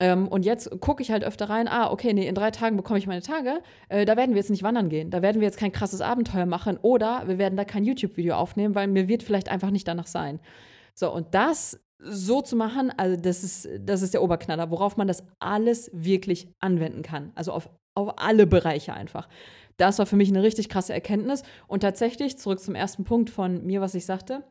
Ähm, 0.00 0.26
und 0.28 0.44
jetzt 0.44 0.70
gucke 0.80 1.02
ich 1.02 1.10
halt 1.10 1.24
öfter 1.24 1.48
rein, 1.48 1.68
ah, 1.68 1.90
okay, 1.90 2.12
nee, 2.12 2.26
in 2.26 2.34
drei 2.34 2.50
Tagen 2.50 2.76
bekomme 2.76 2.98
ich 2.98 3.06
meine 3.06 3.22
Tage. 3.22 3.60
Äh, 3.88 4.04
da 4.04 4.16
werden 4.16 4.30
wir 4.30 4.38
jetzt 4.38 4.50
nicht 4.50 4.62
wandern 4.62 4.88
gehen. 4.88 5.10
Da 5.10 5.22
werden 5.22 5.40
wir 5.40 5.46
jetzt 5.46 5.58
kein 5.58 5.72
krasses 5.72 6.00
Abenteuer 6.00 6.46
machen 6.46 6.78
oder 6.82 7.24
wir 7.26 7.38
werden 7.38 7.56
da 7.56 7.64
kein 7.64 7.84
YouTube-Video 7.84 8.34
aufnehmen, 8.34 8.74
weil 8.74 8.88
mir 8.88 9.08
wird 9.08 9.22
vielleicht 9.22 9.48
einfach 9.48 9.70
nicht 9.70 9.86
danach 9.86 10.08
sein. 10.08 10.40
So, 10.94 11.12
und 11.12 11.34
das 11.34 11.80
so 11.98 12.42
zu 12.42 12.56
machen, 12.56 12.92
also 12.96 13.16
das 13.16 13.44
ist, 13.44 13.68
das 13.80 14.02
ist 14.02 14.14
der 14.14 14.22
Oberknaller, 14.22 14.70
worauf 14.70 14.96
man 14.96 15.06
das 15.06 15.24
alles 15.38 15.90
wirklich 15.92 16.48
anwenden 16.58 17.02
kann. 17.02 17.32
Also 17.34 17.52
auf, 17.52 17.70
auf 17.94 18.14
alle 18.18 18.46
Bereiche 18.46 18.92
einfach. 18.94 19.28
Das 19.76 19.98
war 19.98 20.06
für 20.06 20.16
mich 20.16 20.28
eine 20.28 20.42
richtig 20.42 20.68
krasse 20.68 20.92
Erkenntnis. 20.92 21.42
Und 21.66 21.80
tatsächlich, 21.80 22.38
zurück 22.38 22.60
zum 22.60 22.74
ersten 22.74 23.04
Punkt 23.04 23.30
von 23.30 23.64
mir, 23.64 23.80
was 23.80 23.94
ich 23.94 24.06
sagte, 24.06 24.44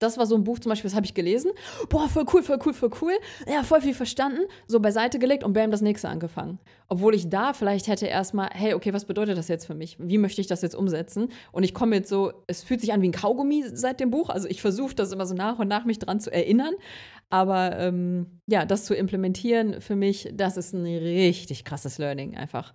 das 0.00 0.18
war 0.18 0.26
so 0.26 0.34
ein 0.34 0.42
Buch 0.42 0.58
zum 0.58 0.70
Beispiel, 0.70 0.88
das 0.88 0.96
habe 0.96 1.06
ich 1.06 1.14
gelesen. 1.14 1.52
Boah, 1.88 2.08
voll 2.08 2.24
cool, 2.32 2.42
voll 2.42 2.58
cool, 2.64 2.72
voll 2.72 2.90
cool. 3.00 3.12
Ja, 3.46 3.62
voll 3.62 3.82
viel 3.82 3.94
verstanden. 3.94 4.40
So 4.66 4.80
beiseite 4.80 5.18
gelegt 5.18 5.44
und 5.44 5.52
bam, 5.52 5.70
das 5.70 5.82
nächste 5.82 6.08
angefangen. 6.08 6.58
Obwohl 6.88 7.14
ich 7.14 7.28
da 7.28 7.52
vielleicht 7.52 7.86
hätte 7.86 8.06
erstmal, 8.06 8.48
hey, 8.52 8.74
okay, 8.74 8.92
was 8.92 9.04
bedeutet 9.04 9.38
das 9.38 9.48
jetzt 9.48 9.66
für 9.66 9.74
mich? 9.74 9.96
Wie 10.00 10.18
möchte 10.18 10.40
ich 10.40 10.46
das 10.46 10.62
jetzt 10.62 10.74
umsetzen? 10.74 11.28
Und 11.52 11.62
ich 11.62 11.74
komme 11.74 11.96
jetzt 11.96 12.08
so, 12.08 12.32
es 12.46 12.62
fühlt 12.62 12.80
sich 12.80 12.92
an 12.92 13.02
wie 13.02 13.08
ein 13.08 13.12
Kaugummi 13.12 13.64
seit 13.72 14.00
dem 14.00 14.10
Buch. 14.10 14.30
Also 14.30 14.48
ich 14.48 14.62
versuche 14.62 14.94
das 14.94 15.12
immer 15.12 15.26
so 15.26 15.34
nach 15.34 15.58
und 15.58 15.68
nach 15.68 15.84
mich 15.84 15.98
dran 15.98 16.18
zu 16.18 16.32
erinnern. 16.32 16.74
Aber 17.28 17.78
ähm, 17.78 18.40
ja, 18.46 18.64
das 18.64 18.86
zu 18.86 18.94
implementieren 18.94 19.80
für 19.80 19.96
mich, 19.96 20.30
das 20.32 20.56
ist 20.56 20.72
ein 20.72 20.84
richtig 20.84 21.64
krasses 21.64 21.98
Learning 21.98 22.36
einfach. 22.36 22.74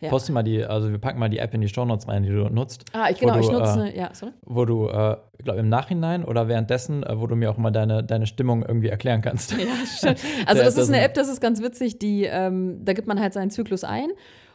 Ja. 0.00 0.08
Poste 0.10 0.32
mal 0.32 0.42
die, 0.42 0.64
also 0.64 0.90
wir 0.90 0.98
packen 0.98 1.18
mal 1.18 1.28
die 1.28 1.38
App 1.38 1.54
in 1.54 1.60
die 1.60 1.68
Shownotes 1.68 2.08
rein, 2.08 2.22
die 2.22 2.30
du 2.30 2.48
nutzt. 2.48 2.84
Ah, 2.92 3.08
ich, 3.10 3.18
genau, 3.18 3.34
du, 3.34 3.40
ich 3.40 3.50
nutze, 3.50 3.88
äh, 3.88 3.98
ja, 3.98 4.10
sorry. 4.12 4.32
Wo 4.42 4.64
du, 4.64 4.88
äh, 4.88 5.16
glaube 5.44 5.60
im 5.60 5.68
Nachhinein 5.68 6.24
oder 6.24 6.48
währenddessen, 6.48 7.02
äh, 7.02 7.20
wo 7.20 7.26
du 7.26 7.36
mir 7.36 7.50
auch 7.50 7.56
mal 7.56 7.70
deine, 7.70 8.02
deine 8.02 8.26
Stimmung 8.26 8.64
irgendwie 8.64 8.88
erklären 8.88 9.20
kannst. 9.20 9.52
Ja, 9.52 9.58
stimmt. 9.96 10.20
Also 10.46 10.62
das 10.62 10.76
ist 10.76 10.88
eine 10.88 11.02
App, 11.02 11.14
das 11.14 11.28
ist 11.28 11.40
ganz 11.40 11.62
witzig, 11.62 11.98
die, 11.98 12.24
ähm, 12.24 12.84
da 12.84 12.92
gibt 12.92 13.06
man 13.06 13.20
halt 13.20 13.32
seinen 13.32 13.50
Zyklus 13.50 13.84
ein 13.84 14.08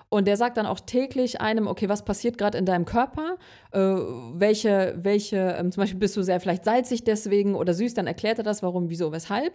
und 0.09 0.27
der 0.27 0.37
sagt 0.37 0.57
dann 0.57 0.65
auch 0.65 0.79
täglich 0.79 1.39
einem, 1.39 1.67
okay, 1.67 1.87
was 1.87 2.03
passiert 2.03 2.39
gerade 2.39 2.57
in 2.57 2.65
deinem 2.65 2.85
Körper? 2.85 3.37
Äh, 3.71 3.79
welche, 3.79 4.95
welche, 4.97 5.55
ähm, 5.59 5.71
zum 5.71 5.81
Beispiel 5.81 5.99
bist 5.99 6.17
du 6.17 6.23
sehr 6.23 6.39
vielleicht 6.39 6.65
salzig 6.65 7.03
deswegen 7.03 7.53
oder 7.53 7.75
süß, 7.75 7.93
dann 7.93 8.07
erklärt 8.07 8.39
er 8.39 8.43
das, 8.43 8.63
warum, 8.63 8.89
wieso, 8.89 9.11
weshalb. 9.11 9.53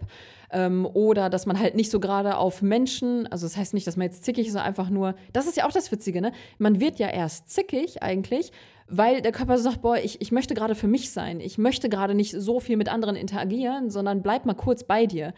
Ähm, 0.51 0.85
oder 0.85 1.29
dass 1.29 1.45
man 1.45 1.59
halt 1.59 1.75
nicht 1.75 1.91
so 1.91 1.99
gerade 1.99 2.37
auf 2.37 2.61
Menschen, 2.61 3.27
also 3.27 3.45
das 3.45 3.57
heißt 3.57 3.73
nicht, 3.73 3.85
dass 3.85 3.97
man 3.97 4.05
jetzt 4.05 4.23
zickig 4.23 4.47
ist, 4.47 4.53
sondern 4.53 4.67
einfach 4.67 4.89
nur, 4.89 5.15
das 5.33 5.45
ist 5.45 5.57
ja 5.57 5.67
auch 5.67 5.73
das 5.73 5.91
Witzige, 5.91 6.21
ne? 6.21 6.31
Man 6.57 6.79
wird 6.79 6.99
ja 6.99 7.09
erst 7.09 7.49
zickig 7.49 8.01
eigentlich, 8.01 8.53
weil 8.87 9.21
der 9.21 9.33
Körper 9.33 9.57
sagt, 9.57 9.81
boah, 9.81 9.97
ich, 9.97 10.21
ich 10.21 10.31
möchte 10.31 10.53
gerade 10.53 10.75
für 10.75 10.87
mich 10.87 11.11
sein. 11.11 11.41
Ich 11.41 11.57
möchte 11.57 11.89
gerade 11.89 12.15
nicht 12.15 12.31
so 12.31 12.61
viel 12.61 12.77
mit 12.77 12.87
anderen 12.87 13.17
interagieren, 13.17 13.89
sondern 13.89 14.21
bleib 14.21 14.45
mal 14.45 14.53
kurz 14.53 14.85
bei 14.85 15.05
dir. 15.05 15.33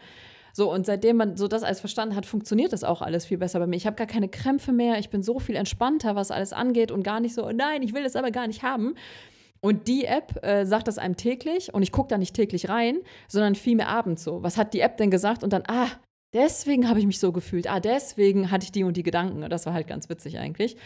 So, 0.52 0.72
und 0.72 0.86
seitdem 0.86 1.16
man 1.16 1.36
so 1.36 1.48
das 1.48 1.62
alles 1.62 1.80
verstanden 1.80 2.16
hat, 2.16 2.26
funktioniert 2.26 2.72
das 2.72 2.84
auch 2.84 3.02
alles 3.02 3.26
viel 3.26 3.38
besser 3.38 3.58
bei 3.58 3.66
mir. 3.66 3.76
Ich 3.76 3.86
habe 3.86 3.96
gar 3.96 4.06
keine 4.06 4.28
Krämpfe 4.28 4.72
mehr, 4.72 4.98
ich 4.98 5.10
bin 5.10 5.22
so 5.22 5.38
viel 5.38 5.56
entspannter, 5.56 6.16
was 6.16 6.30
alles 6.30 6.52
angeht 6.52 6.90
und 6.90 7.02
gar 7.02 7.20
nicht 7.20 7.34
so, 7.34 7.46
oh 7.46 7.52
nein, 7.52 7.82
ich 7.82 7.94
will 7.94 8.02
das 8.02 8.16
aber 8.16 8.30
gar 8.30 8.46
nicht 8.46 8.62
haben. 8.62 8.94
Und 9.60 9.88
die 9.88 10.04
App 10.04 10.44
äh, 10.44 10.64
sagt 10.64 10.88
das 10.88 10.98
einem 10.98 11.16
täglich 11.16 11.74
und 11.74 11.82
ich 11.82 11.92
gucke 11.92 12.08
da 12.08 12.18
nicht 12.18 12.34
täglich 12.34 12.68
rein, 12.68 12.98
sondern 13.26 13.54
vielmehr 13.54 13.88
abends 13.88 14.22
so. 14.22 14.42
Was 14.42 14.56
hat 14.56 14.72
die 14.72 14.80
App 14.80 14.96
denn 14.98 15.10
gesagt? 15.10 15.42
Und 15.42 15.52
dann, 15.52 15.64
ah, 15.66 15.88
deswegen 16.32 16.88
habe 16.88 17.00
ich 17.00 17.06
mich 17.06 17.18
so 17.18 17.32
gefühlt. 17.32 17.68
Ah, 17.68 17.80
deswegen 17.80 18.50
hatte 18.50 18.64
ich 18.64 18.72
die 18.72 18.84
und 18.84 18.96
die 18.96 19.02
Gedanken. 19.02 19.48
Das 19.50 19.66
war 19.66 19.72
halt 19.72 19.88
ganz 19.88 20.08
witzig 20.08 20.38
eigentlich. 20.38 20.76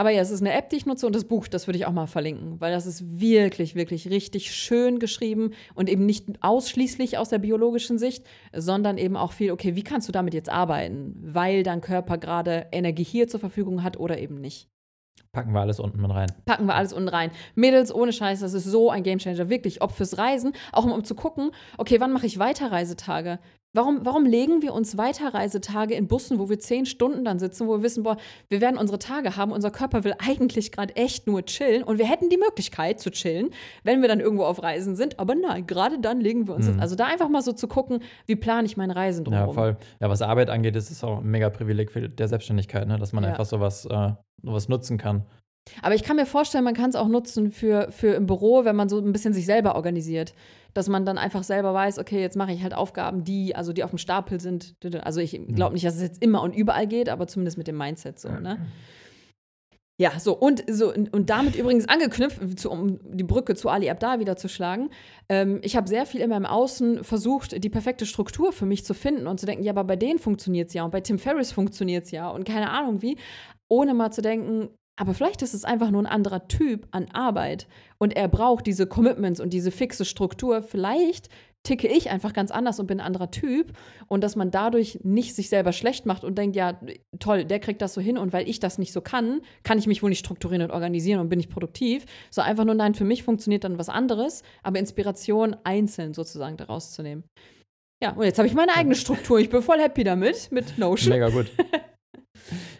Aber 0.00 0.08
ja, 0.08 0.22
es 0.22 0.30
ist 0.30 0.40
eine 0.40 0.54
App, 0.54 0.70
die 0.70 0.76
ich 0.76 0.86
nutze 0.86 1.06
und 1.06 1.14
das 1.14 1.26
Buch, 1.26 1.46
das 1.46 1.68
würde 1.68 1.76
ich 1.76 1.84
auch 1.84 1.92
mal 1.92 2.06
verlinken, 2.06 2.58
weil 2.58 2.72
das 2.72 2.86
ist 2.86 3.20
wirklich, 3.20 3.74
wirklich 3.74 4.08
richtig 4.08 4.50
schön 4.54 4.98
geschrieben 4.98 5.50
und 5.74 5.90
eben 5.90 6.06
nicht 6.06 6.42
ausschließlich 6.42 7.18
aus 7.18 7.28
der 7.28 7.38
biologischen 7.38 7.98
Sicht, 7.98 8.24
sondern 8.50 8.96
eben 8.96 9.14
auch 9.14 9.32
viel, 9.32 9.52
okay, 9.52 9.76
wie 9.76 9.82
kannst 9.82 10.08
du 10.08 10.12
damit 10.12 10.32
jetzt 10.32 10.48
arbeiten, 10.48 11.14
weil 11.22 11.64
dein 11.64 11.82
Körper 11.82 12.16
gerade 12.16 12.68
Energie 12.72 13.04
hier 13.04 13.28
zur 13.28 13.40
Verfügung 13.40 13.82
hat 13.82 14.00
oder 14.00 14.18
eben 14.18 14.40
nicht. 14.40 14.70
Packen 15.32 15.52
wir 15.52 15.60
alles 15.60 15.78
unten 15.78 16.02
rein. 16.06 16.32
Packen 16.46 16.64
wir 16.64 16.76
alles 16.76 16.94
unten 16.94 17.08
rein. 17.10 17.30
Mädels, 17.54 17.94
ohne 17.94 18.14
Scheiß, 18.14 18.40
das 18.40 18.54
ist 18.54 18.64
so 18.64 18.88
ein 18.88 19.02
Gamechanger. 19.02 19.50
Wirklich, 19.50 19.82
ob 19.82 19.92
fürs 19.92 20.16
Reisen, 20.16 20.54
auch 20.72 20.86
um, 20.86 20.92
um 20.92 21.04
zu 21.04 21.14
gucken, 21.14 21.50
okay, 21.76 22.00
wann 22.00 22.12
mache 22.12 22.24
ich 22.24 22.38
Weiterreisetage? 22.38 23.38
Warum, 23.72 24.04
warum 24.04 24.26
legen 24.26 24.62
wir 24.62 24.74
uns 24.74 24.98
Weiterreisetage 24.98 25.94
in 25.94 26.08
Bussen, 26.08 26.40
wo 26.40 26.48
wir 26.48 26.58
zehn 26.58 26.86
Stunden 26.86 27.24
dann 27.24 27.38
sitzen, 27.38 27.68
wo 27.68 27.76
wir 27.76 27.82
wissen, 27.84 28.02
boah, 28.02 28.16
wir 28.48 28.60
werden 28.60 28.76
unsere 28.76 28.98
Tage 28.98 29.36
haben, 29.36 29.52
unser 29.52 29.70
Körper 29.70 30.02
will 30.02 30.14
eigentlich 30.18 30.72
gerade 30.72 30.96
echt 30.96 31.28
nur 31.28 31.44
chillen 31.44 31.84
und 31.84 31.98
wir 31.98 32.06
hätten 32.06 32.30
die 32.30 32.36
Möglichkeit 32.36 32.98
zu 32.98 33.12
chillen, 33.12 33.50
wenn 33.84 34.02
wir 34.02 34.08
dann 34.08 34.18
irgendwo 34.18 34.42
auf 34.42 34.60
Reisen 34.60 34.96
sind, 34.96 35.20
aber 35.20 35.36
nein, 35.36 35.68
gerade 35.68 36.00
dann 36.00 36.20
legen 36.20 36.48
wir 36.48 36.56
uns. 36.56 36.66
Mhm. 36.66 36.80
Also 36.80 36.96
da 36.96 37.06
einfach 37.06 37.28
mal 37.28 37.42
so 37.42 37.52
zu 37.52 37.68
gucken, 37.68 38.00
wie 38.26 38.34
plane 38.34 38.66
ich 38.66 38.76
meine 38.76 38.96
Reisen 38.96 39.24
drumherum. 39.24 39.54
Ja, 39.54 39.62
voll. 39.62 39.76
Ja, 40.00 40.10
was 40.10 40.20
Arbeit 40.20 40.50
angeht, 40.50 40.74
ist 40.74 40.90
es 40.90 41.04
auch 41.04 41.18
ein 41.18 41.30
mega 41.30 41.48
Privileg 41.48 41.92
für 41.92 42.08
der 42.08 42.26
Selbstständigkeit, 42.26 42.88
ne? 42.88 42.98
dass 42.98 43.12
man 43.12 43.22
ja. 43.22 43.30
einfach 43.30 43.44
sowas, 43.44 43.86
äh, 43.86 44.10
sowas 44.42 44.68
nutzen 44.68 44.98
kann. 44.98 45.26
Aber 45.82 45.94
ich 45.94 46.02
kann 46.02 46.16
mir 46.16 46.26
vorstellen, 46.26 46.64
man 46.64 46.74
kann 46.74 46.90
es 46.90 46.96
auch 46.96 47.06
nutzen 47.06 47.52
für, 47.52 47.92
für 47.92 48.14
im 48.14 48.26
Büro, 48.26 48.64
wenn 48.64 48.74
man 48.74 48.88
so 48.88 48.98
ein 48.98 49.12
bisschen 49.12 49.32
sich 49.32 49.46
selber 49.46 49.76
organisiert 49.76 50.34
dass 50.74 50.88
man 50.88 51.04
dann 51.04 51.18
einfach 51.18 51.42
selber 51.42 51.74
weiß, 51.74 51.98
okay, 51.98 52.20
jetzt 52.20 52.36
mache 52.36 52.52
ich 52.52 52.62
halt 52.62 52.74
Aufgaben, 52.74 53.24
die, 53.24 53.54
also 53.56 53.72
die 53.72 53.84
auf 53.84 53.90
dem 53.90 53.98
Stapel 53.98 54.40
sind. 54.40 54.74
Also 55.02 55.20
ich 55.20 55.40
glaube 55.48 55.74
nicht, 55.74 55.84
dass 55.84 55.96
es 55.96 56.02
jetzt 56.02 56.22
immer 56.22 56.42
und 56.42 56.54
überall 56.54 56.86
geht, 56.86 57.08
aber 57.08 57.26
zumindest 57.26 57.58
mit 57.58 57.66
dem 57.66 57.76
Mindset 57.76 58.18
so, 58.18 58.28
ne? 58.28 58.58
Ja, 60.00 60.18
so 60.18 60.34
und 60.34 60.64
so 60.66 60.94
und 60.94 61.28
damit 61.28 61.56
übrigens 61.56 61.86
angeknüpft, 61.86 62.58
zu, 62.58 62.70
um 62.70 63.00
die 63.04 63.22
Brücke 63.22 63.54
zu 63.54 63.68
Ali 63.68 63.90
Abdar 63.90 64.18
wieder 64.18 64.34
zu 64.34 64.48
schlagen. 64.48 64.88
Ähm, 65.28 65.60
ich 65.62 65.76
habe 65.76 65.88
sehr 65.88 66.06
viel 66.06 66.22
in 66.22 66.30
meinem 66.30 66.46
Außen 66.46 67.04
versucht, 67.04 67.62
die 67.62 67.68
perfekte 67.68 68.06
Struktur 68.06 68.52
für 68.52 68.64
mich 68.64 68.82
zu 68.86 68.94
finden 68.94 69.26
und 69.26 69.38
zu 69.38 69.44
denken, 69.44 69.62
ja, 69.62 69.72
aber 69.72 69.84
bei 69.84 69.96
denen 69.96 70.18
funktioniert 70.18 70.68
es 70.68 70.74
ja 70.74 70.84
und 70.84 70.90
bei 70.90 71.02
Tim 71.02 71.18
Ferriss 71.18 71.52
funktioniert 71.52 72.06
es 72.06 72.12
ja 72.12 72.30
und 72.30 72.44
keine 72.44 72.70
Ahnung 72.70 73.02
wie, 73.02 73.18
ohne 73.68 73.92
mal 73.92 74.10
zu 74.10 74.22
denken, 74.22 74.70
aber 75.00 75.14
vielleicht 75.14 75.40
ist 75.40 75.54
es 75.54 75.64
einfach 75.64 75.90
nur 75.90 76.02
ein 76.02 76.06
anderer 76.06 76.46
Typ 76.46 76.86
an 76.90 77.06
Arbeit 77.14 77.66
und 77.96 78.14
er 78.14 78.28
braucht 78.28 78.66
diese 78.66 78.86
Commitments 78.86 79.40
und 79.40 79.54
diese 79.54 79.70
fixe 79.70 80.04
Struktur. 80.04 80.60
Vielleicht 80.60 81.30
ticke 81.62 81.88
ich 81.88 82.10
einfach 82.10 82.34
ganz 82.34 82.50
anders 82.50 82.78
und 82.80 82.86
bin 82.86 83.00
ein 83.00 83.06
anderer 83.06 83.30
Typ 83.30 83.72
und 84.08 84.22
dass 84.22 84.36
man 84.36 84.50
dadurch 84.50 84.98
nicht 85.02 85.34
sich 85.34 85.48
selber 85.48 85.72
schlecht 85.72 86.04
macht 86.04 86.22
und 86.22 86.36
denkt, 86.36 86.54
ja, 86.54 86.78
toll, 87.18 87.46
der 87.46 87.60
kriegt 87.60 87.80
das 87.80 87.94
so 87.94 88.02
hin 88.02 88.18
und 88.18 88.34
weil 88.34 88.46
ich 88.46 88.60
das 88.60 88.76
nicht 88.76 88.92
so 88.92 89.00
kann, 89.00 89.40
kann 89.62 89.78
ich 89.78 89.86
mich 89.86 90.02
wohl 90.02 90.10
nicht 90.10 90.18
strukturieren 90.18 90.64
und 90.64 90.70
organisieren 90.70 91.20
und 91.20 91.30
bin 91.30 91.38
nicht 91.38 91.50
produktiv. 91.50 92.04
So 92.30 92.42
einfach 92.42 92.66
nur, 92.66 92.74
nein, 92.74 92.94
für 92.94 93.06
mich 93.06 93.22
funktioniert 93.22 93.64
dann 93.64 93.78
was 93.78 93.88
anderes, 93.88 94.42
aber 94.62 94.78
Inspiration 94.80 95.56
einzeln 95.64 96.12
sozusagen 96.12 96.58
daraus 96.58 96.92
zu 96.92 97.02
nehmen. 97.02 97.24
Ja, 98.02 98.12
und 98.12 98.24
jetzt 98.24 98.38
habe 98.38 98.48
ich 98.48 98.54
meine 98.54 98.74
eigene 98.76 98.94
Struktur. 98.94 99.38
Ich 99.38 99.48
bin 99.48 99.62
voll 99.62 99.80
happy 99.80 100.04
damit, 100.04 100.52
mit 100.52 100.76
Notion. 100.76 101.14
Mega 101.14 101.30
gut. 101.30 101.46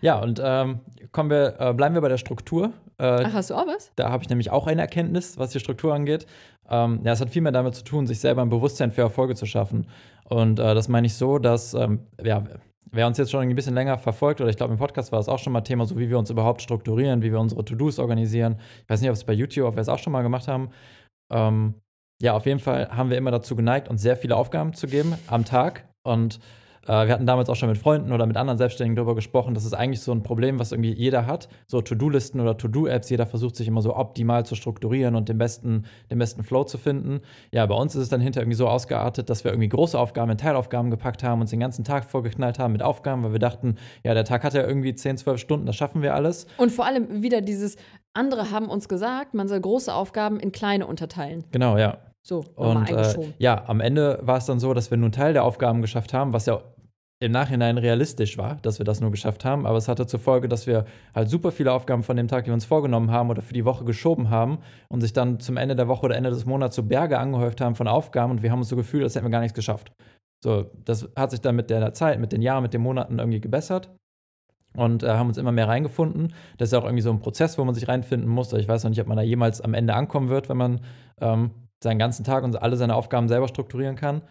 Ja, 0.00 0.20
und 0.20 0.40
ähm, 0.42 0.80
kommen 1.12 1.30
wir, 1.30 1.56
äh, 1.58 1.72
bleiben 1.74 1.94
wir 1.94 2.02
bei 2.02 2.08
der 2.08 2.18
Struktur. 2.18 2.72
Äh, 2.98 3.24
Ach, 3.24 3.32
hast 3.32 3.50
du 3.50 3.54
auch 3.54 3.66
was? 3.66 3.92
Da 3.96 4.10
habe 4.10 4.22
ich 4.22 4.28
nämlich 4.28 4.50
auch 4.50 4.66
eine 4.66 4.80
Erkenntnis, 4.80 5.38
was 5.38 5.50
die 5.50 5.60
Struktur 5.60 5.94
angeht. 5.94 6.26
Ähm, 6.68 7.00
ja, 7.02 7.12
es 7.12 7.20
hat 7.20 7.30
viel 7.30 7.42
mehr 7.42 7.52
damit 7.52 7.74
zu 7.74 7.84
tun, 7.84 8.06
sich 8.06 8.20
selber 8.20 8.42
ein 8.42 8.48
Bewusstsein 8.48 8.92
für 8.92 9.02
Erfolge 9.02 9.34
zu 9.34 9.46
schaffen. 9.46 9.86
Und 10.24 10.58
äh, 10.58 10.74
das 10.74 10.88
meine 10.88 11.06
ich 11.06 11.14
so, 11.14 11.38
dass, 11.38 11.74
ähm, 11.74 12.00
ja, 12.22 12.44
wer 12.92 13.06
uns 13.06 13.18
jetzt 13.18 13.30
schon 13.30 13.42
ein 13.42 13.54
bisschen 13.54 13.74
länger 13.74 13.98
verfolgt, 13.98 14.40
oder 14.40 14.50
ich 14.50 14.56
glaube, 14.56 14.72
im 14.72 14.78
Podcast 14.78 15.12
war 15.12 15.18
es 15.18 15.28
auch 15.28 15.38
schon 15.38 15.52
mal 15.52 15.62
Thema, 15.62 15.86
so 15.86 15.98
wie 15.98 16.08
wir 16.08 16.18
uns 16.18 16.30
überhaupt 16.30 16.62
strukturieren, 16.62 17.22
wie 17.22 17.32
wir 17.32 17.40
unsere 17.40 17.64
To-Dos 17.64 17.98
organisieren. 17.98 18.56
Ich 18.82 18.88
weiß 18.88 19.00
nicht, 19.00 19.10
ob 19.10 19.16
es 19.16 19.24
bei 19.24 19.32
YouTube, 19.32 19.66
ob 19.66 19.76
wir 19.76 19.80
es 19.80 19.88
auch 19.88 19.98
schon 19.98 20.12
mal 20.12 20.22
gemacht 20.22 20.48
haben. 20.48 20.70
Ähm, 21.32 21.74
ja, 22.22 22.34
auf 22.34 22.46
jeden 22.46 22.60
Fall 22.60 22.88
haben 22.90 23.10
wir 23.10 23.16
immer 23.16 23.30
dazu 23.30 23.56
geneigt, 23.56 23.88
uns 23.88 24.02
sehr 24.02 24.16
viele 24.16 24.36
Aufgaben 24.36 24.74
zu 24.74 24.86
geben 24.86 25.14
am 25.26 25.44
Tag. 25.44 25.88
Und 26.02 26.38
äh, 26.86 27.06
wir 27.06 27.12
hatten 27.12 27.26
damals 27.26 27.48
auch 27.48 27.56
schon 27.56 27.68
mit 27.68 27.78
Freunden 27.78 28.12
oder 28.12 28.26
mit 28.26 28.36
anderen 28.36 28.58
Selbstständigen 28.58 28.96
darüber 28.96 29.14
gesprochen. 29.14 29.54
Das 29.54 29.64
ist 29.64 29.74
eigentlich 29.74 30.00
so 30.00 30.12
ein 30.12 30.22
Problem, 30.22 30.58
was 30.58 30.72
irgendwie 30.72 30.92
jeder 30.92 31.26
hat. 31.26 31.48
So 31.66 31.80
To-Do-Listen 31.80 32.40
oder 32.40 32.56
To-Do-Apps. 32.56 33.10
Jeder 33.10 33.26
versucht 33.26 33.56
sich 33.56 33.68
immer 33.68 33.82
so 33.82 33.96
optimal 33.96 34.46
zu 34.46 34.54
strukturieren 34.54 35.14
und 35.14 35.28
den 35.28 35.38
besten, 35.38 35.84
den 36.10 36.18
besten 36.18 36.42
Flow 36.42 36.64
zu 36.64 36.78
finden. 36.78 37.20
Ja, 37.52 37.66
bei 37.66 37.74
uns 37.74 37.94
ist 37.94 38.02
es 38.02 38.08
dann 38.08 38.20
hinterher 38.20 38.44
irgendwie 38.44 38.56
so 38.56 38.68
ausgeartet, 38.68 39.28
dass 39.30 39.44
wir 39.44 39.52
irgendwie 39.52 39.68
große 39.68 39.98
Aufgaben 39.98 40.30
in 40.30 40.38
Teilaufgaben 40.38 40.90
gepackt 40.90 41.22
haben, 41.22 41.40
uns 41.40 41.50
den 41.50 41.60
ganzen 41.60 41.84
Tag 41.84 42.04
vorgeknallt 42.04 42.58
haben 42.58 42.72
mit 42.72 42.82
Aufgaben, 42.82 43.22
weil 43.22 43.32
wir 43.32 43.38
dachten, 43.38 43.76
ja, 44.04 44.14
der 44.14 44.24
Tag 44.24 44.44
hat 44.44 44.54
ja 44.54 44.66
irgendwie 44.66 44.94
10, 44.94 45.18
12 45.18 45.40
Stunden, 45.40 45.66
das 45.66 45.76
schaffen 45.76 46.02
wir 46.02 46.14
alles. 46.14 46.46
Und 46.56 46.72
vor 46.72 46.86
allem 46.86 47.22
wieder 47.22 47.40
dieses, 47.40 47.76
andere 48.14 48.50
haben 48.50 48.68
uns 48.68 48.88
gesagt, 48.88 49.34
man 49.34 49.48
soll 49.48 49.60
große 49.60 49.92
Aufgaben 49.92 50.40
in 50.40 50.52
kleine 50.52 50.86
unterteilen. 50.86 51.44
Genau, 51.52 51.76
ja. 51.76 51.98
So, 52.22 52.44
und 52.54 52.90
äh, 52.90 53.32
ja, 53.38 53.64
am 53.66 53.80
Ende 53.80 54.18
war 54.22 54.38
es 54.38 54.46
dann 54.46 54.60
so, 54.60 54.74
dass 54.74 54.90
wir 54.90 54.96
einen 54.96 55.12
Teil 55.12 55.32
der 55.32 55.44
Aufgaben 55.44 55.80
geschafft 55.80 56.12
haben, 56.12 56.32
was 56.32 56.46
ja 56.46 56.60
im 57.22 57.32
Nachhinein 57.32 57.76
realistisch 57.76 58.38
war, 58.38 58.56
dass 58.62 58.78
wir 58.78 58.84
das 58.84 59.00
nur 59.00 59.10
geschafft 59.10 59.44
haben. 59.44 59.66
Aber 59.66 59.76
es 59.76 59.88
hatte 59.88 60.06
zur 60.06 60.20
Folge, 60.20 60.48
dass 60.48 60.66
wir 60.66 60.86
halt 61.14 61.28
super 61.28 61.52
viele 61.52 61.72
Aufgaben 61.72 62.02
von 62.02 62.16
dem 62.16 62.28
Tag, 62.28 62.44
die 62.44 62.50
wir 62.50 62.54
uns 62.54 62.64
vorgenommen 62.64 63.10
haben 63.10 63.28
oder 63.28 63.42
für 63.42 63.52
die 63.52 63.66
Woche 63.66 63.84
geschoben 63.84 64.30
haben 64.30 64.58
und 64.88 65.02
sich 65.02 65.12
dann 65.12 65.38
zum 65.38 65.58
Ende 65.58 65.76
der 65.76 65.86
Woche 65.86 66.06
oder 66.06 66.16
Ende 66.16 66.30
des 66.30 66.46
Monats 66.46 66.76
so 66.76 66.82
Berge 66.82 67.18
angehäuft 67.18 67.60
haben 67.60 67.74
von 67.74 67.88
Aufgaben 67.88 68.32
und 68.32 68.42
wir 68.42 68.50
haben 68.50 68.60
uns 68.60 68.70
so 68.70 68.76
gefühlt, 68.76 69.02
als 69.02 69.14
hätten 69.14 69.26
wir 69.26 69.30
gar 69.30 69.40
nichts 69.40 69.54
geschafft. 69.54 69.92
So, 70.42 70.70
das 70.86 71.10
hat 71.14 71.30
sich 71.30 71.42
dann 71.42 71.56
mit 71.56 71.68
der 71.68 71.92
Zeit, 71.92 72.18
mit 72.20 72.32
den 72.32 72.40
Jahren, 72.40 72.62
mit 72.62 72.72
den 72.72 72.80
Monaten 72.80 73.18
irgendwie 73.18 73.40
gebessert 73.40 73.90
und 74.74 75.02
äh, 75.02 75.08
haben 75.08 75.28
uns 75.28 75.36
immer 75.36 75.52
mehr 75.52 75.68
reingefunden. 75.68 76.32
Das 76.56 76.70
ist 76.70 76.74
auch 76.74 76.84
irgendwie 76.84 77.02
so 77.02 77.10
ein 77.10 77.20
Prozess, 77.20 77.58
wo 77.58 77.64
man 77.64 77.74
sich 77.74 77.86
reinfinden 77.86 78.30
muss. 78.30 78.50
Ich 78.54 78.66
weiß 78.66 78.84
noch 78.84 78.90
nicht, 78.90 79.00
ob 79.00 79.08
man 79.08 79.18
da 79.18 79.22
jemals 79.22 79.60
am 79.60 79.74
Ende 79.74 79.94
ankommen 79.94 80.30
wird, 80.30 80.48
wenn 80.48 80.56
man 80.56 80.80
ähm, 81.20 81.50
seinen 81.82 81.98
ganzen 81.98 82.24
Tag 82.24 82.44
und 82.44 82.60
alle 82.60 82.76
seine 82.76 82.94
Aufgaben 82.94 83.28
selber 83.28 83.48
strukturieren 83.48 83.96
kann. 83.96 84.22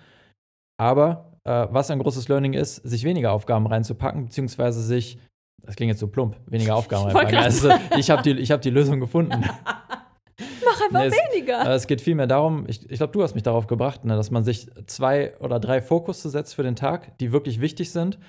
Aber 0.78 1.34
äh, 1.44 1.68
was 1.72 1.92
ein 1.92 2.00
großes 2.00 2.28
Learning 2.28 2.54
ist, 2.54 2.76
sich 2.76 3.04
weniger 3.04 3.32
Aufgaben 3.32 3.68
reinzupacken, 3.68 4.26
beziehungsweise 4.26 4.82
sich, 4.82 5.20
das 5.64 5.76
klingt 5.76 5.90
jetzt 5.90 6.00
so 6.00 6.08
plump, 6.08 6.38
weniger 6.48 6.76
Aufgaben 6.76 7.06
reinpacken. 7.06 7.38
Also, 7.38 7.70
ich 7.98 8.10
habe 8.10 8.22
die, 8.22 8.46
hab 8.46 8.62
die 8.62 8.70
Lösung 8.70 9.00
gefunden. 9.00 9.44
Mach 10.66 10.82
einfach 10.82 11.06
nee, 11.06 11.12
weniger. 11.12 11.62
Es, 11.62 11.68
äh, 11.68 11.72
es, 11.72 11.88
geht 11.88 12.02
vielmehr 12.02 12.28
darum, 12.28 12.66
ich, 12.68 12.90
ich 12.90 12.98
glaube, 12.98 13.12
du 13.12 13.24
hast 13.24 13.34
mich 13.34 13.44
darauf 13.44 13.68
gebracht, 13.68 14.06
ne, 14.06 14.16
dass 14.16 14.32
man 14.32 14.44
sich 14.44 14.68
zwei 14.86 15.38
oder 15.40 15.60
drei 15.60 15.82
Fokusse 15.82 16.30
setzt 16.30 16.56
für 16.56 16.64
den 16.64 16.76
Tag, 16.76 17.18
die 17.20 17.32
wirklich 17.32 17.60
wichtig 17.60 17.92
sind, 17.92 18.20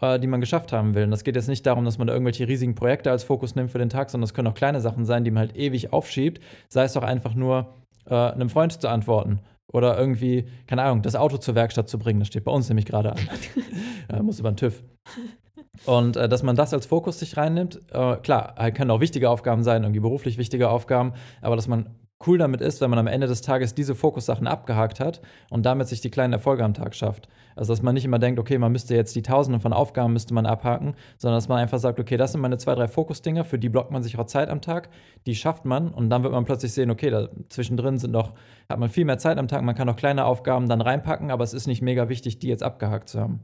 äh, 0.00 0.18
die 0.18 0.26
man 0.26 0.40
geschafft 0.40 0.72
haben 0.72 0.94
will. 0.94 1.04
Und 1.04 1.10
das 1.10 1.24
geht 1.24 1.36
jetzt 1.36 1.48
nicht 1.48 1.66
darum, 1.66 1.84
dass 1.84 1.98
man 1.98 2.06
da 2.06 2.12
irgendwelche 2.12 2.46
riesigen 2.46 2.74
Projekte 2.74 3.10
als 3.10 3.24
Fokus 3.24 3.54
nimmt 3.56 3.70
für 3.70 3.78
den 3.78 3.88
Tag, 3.88 4.10
sondern 4.10 4.24
es 4.24 4.34
können 4.34 4.48
auch 4.48 4.54
kleine 4.54 4.80
Sachen 4.80 5.04
sein, 5.04 5.24
die 5.24 5.30
man 5.30 5.48
halt 5.48 5.56
ewig 5.56 5.92
aufschiebt. 5.92 6.42
Sei 6.68 6.84
es 6.84 6.92
doch 6.92 7.02
einfach 7.02 7.34
nur, 7.34 7.74
äh, 8.08 8.14
einem 8.14 8.48
Freund 8.48 8.80
zu 8.80 8.88
antworten 8.88 9.40
oder 9.72 9.98
irgendwie, 9.98 10.46
keine 10.66 10.82
Ahnung, 10.82 11.02
das 11.02 11.16
Auto 11.16 11.38
zur 11.38 11.54
Werkstatt 11.54 11.88
zu 11.88 11.98
bringen. 11.98 12.20
Das 12.20 12.28
steht 12.28 12.44
bei 12.44 12.52
uns 12.52 12.68
nämlich 12.68 12.86
gerade 12.86 13.12
an. 13.12 13.18
äh, 14.08 14.22
muss 14.22 14.40
über 14.40 14.50
den 14.50 14.56
TÜV. 14.56 14.82
Und 15.84 16.16
äh, 16.16 16.28
dass 16.28 16.42
man 16.42 16.56
das 16.56 16.72
als 16.72 16.86
Fokus 16.86 17.18
sich 17.18 17.36
reinnimmt, 17.36 17.80
äh, 17.92 18.16
klar, 18.16 18.54
können 18.72 18.90
auch 18.90 19.00
wichtige 19.00 19.28
Aufgaben 19.30 19.62
sein, 19.62 19.82
irgendwie 19.82 20.00
beruflich 20.00 20.38
wichtige 20.38 20.70
Aufgaben, 20.70 21.12
aber 21.42 21.56
dass 21.56 21.68
man 21.68 21.90
cool 22.26 22.38
damit 22.38 22.60
ist, 22.60 22.80
wenn 22.80 22.90
man 22.90 22.98
am 22.98 23.06
Ende 23.06 23.26
des 23.26 23.42
Tages 23.42 23.74
diese 23.74 23.94
Fokussachen 23.94 24.46
abgehakt 24.46 25.00
hat 25.00 25.20
und 25.50 25.66
damit 25.66 25.88
sich 25.88 26.00
die 26.00 26.10
kleinen 26.10 26.32
Erfolge 26.32 26.64
am 26.64 26.72
Tag 26.72 26.94
schafft. 26.94 27.28
Also 27.56 27.72
dass 27.72 27.82
man 27.82 27.94
nicht 27.94 28.04
immer 28.04 28.18
denkt, 28.18 28.40
okay, 28.40 28.58
man 28.58 28.72
müsste 28.72 28.94
jetzt 28.94 29.14
die 29.14 29.22
Tausenden 29.22 29.60
von 29.60 29.72
Aufgaben 29.72 30.12
müsste 30.12 30.32
man 30.32 30.46
abhaken, 30.46 30.94
sondern 31.18 31.36
dass 31.36 31.48
man 31.48 31.58
einfach 31.58 31.78
sagt, 31.78 32.00
okay, 32.00 32.16
das 32.16 32.32
sind 32.32 32.40
meine 32.40 32.58
zwei, 32.58 32.74
drei 32.74 32.88
Fokusdinger, 32.88 33.44
für 33.44 33.58
die 33.58 33.68
blockt 33.68 33.90
man 33.90 34.02
sich 34.02 34.18
auch 34.18 34.26
Zeit 34.26 34.48
am 34.48 34.60
Tag, 34.60 34.88
die 35.26 35.34
schafft 35.34 35.64
man 35.64 35.88
und 35.88 36.08
dann 36.08 36.22
wird 36.22 36.32
man 36.32 36.44
plötzlich 36.44 36.72
sehen, 36.72 36.90
okay, 36.90 37.10
da 37.10 37.28
zwischendrin 37.48 37.98
sind 37.98 38.12
noch, 38.12 38.34
hat 38.70 38.78
man 38.78 38.88
viel 38.88 39.04
mehr 39.04 39.18
Zeit 39.18 39.38
am 39.38 39.48
Tag, 39.48 39.62
man 39.62 39.74
kann 39.74 39.88
auch 39.88 39.96
kleine 39.96 40.24
Aufgaben 40.24 40.68
dann 40.68 40.80
reinpacken, 40.80 41.30
aber 41.30 41.44
es 41.44 41.54
ist 41.54 41.66
nicht 41.66 41.82
mega 41.82 42.08
wichtig, 42.08 42.38
die 42.38 42.48
jetzt 42.48 42.62
abgehakt 42.62 43.08
zu 43.08 43.20
haben. 43.20 43.40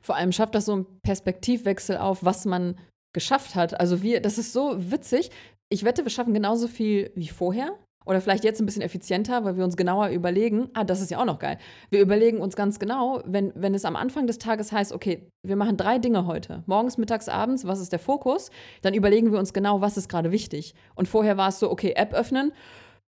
Vor 0.00 0.16
allem 0.16 0.32
schafft 0.32 0.54
das 0.54 0.66
so 0.66 0.72
einen 0.72 0.86
Perspektivwechsel 1.02 1.98
auf, 1.98 2.24
was 2.24 2.46
man 2.46 2.76
geschafft 3.12 3.54
hat. 3.54 3.78
Also 3.78 4.02
wir, 4.02 4.20
das 4.20 4.38
ist 4.38 4.52
so 4.52 4.74
witzig. 4.90 5.30
Ich 5.68 5.84
wette, 5.84 6.04
wir 6.04 6.10
schaffen 6.10 6.34
genauso 6.34 6.68
viel 6.68 7.10
wie 7.14 7.28
vorher. 7.28 7.78
Oder 8.04 8.20
vielleicht 8.20 8.44
jetzt 8.44 8.60
ein 8.60 8.66
bisschen 8.66 8.82
effizienter, 8.82 9.44
weil 9.44 9.56
wir 9.56 9.64
uns 9.64 9.76
genauer 9.76 10.08
überlegen, 10.08 10.68
ah, 10.74 10.84
das 10.84 11.00
ist 11.00 11.10
ja 11.10 11.18
auch 11.18 11.24
noch 11.24 11.38
geil. 11.38 11.58
Wir 11.90 12.00
überlegen 12.00 12.38
uns 12.38 12.56
ganz 12.56 12.78
genau, 12.78 13.22
wenn, 13.24 13.52
wenn 13.54 13.74
es 13.74 13.84
am 13.84 13.96
Anfang 13.96 14.26
des 14.26 14.38
Tages 14.38 14.72
heißt, 14.72 14.92
okay, 14.92 15.30
wir 15.42 15.56
machen 15.56 15.76
drei 15.76 15.98
Dinge 15.98 16.26
heute, 16.26 16.62
morgens, 16.66 16.98
mittags, 16.98 17.28
abends, 17.28 17.66
was 17.66 17.80
ist 17.80 17.92
der 17.92 17.98
Fokus, 17.98 18.50
dann 18.82 18.94
überlegen 18.94 19.32
wir 19.32 19.38
uns 19.38 19.52
genau, 19.52 19.80
was 19.80 19.96
ist 19.96 20.08
gerade 20.08 20.32
wichtig. 20.32 20.74
Und 20.94 21.08
vorher 21.08 21.36
war 21.36 21.48
es 21.48 21.58
so, 21.58 21.70
okay, 21.70 21.92
App 21.96 22.12
öffnen, 22.12 22.52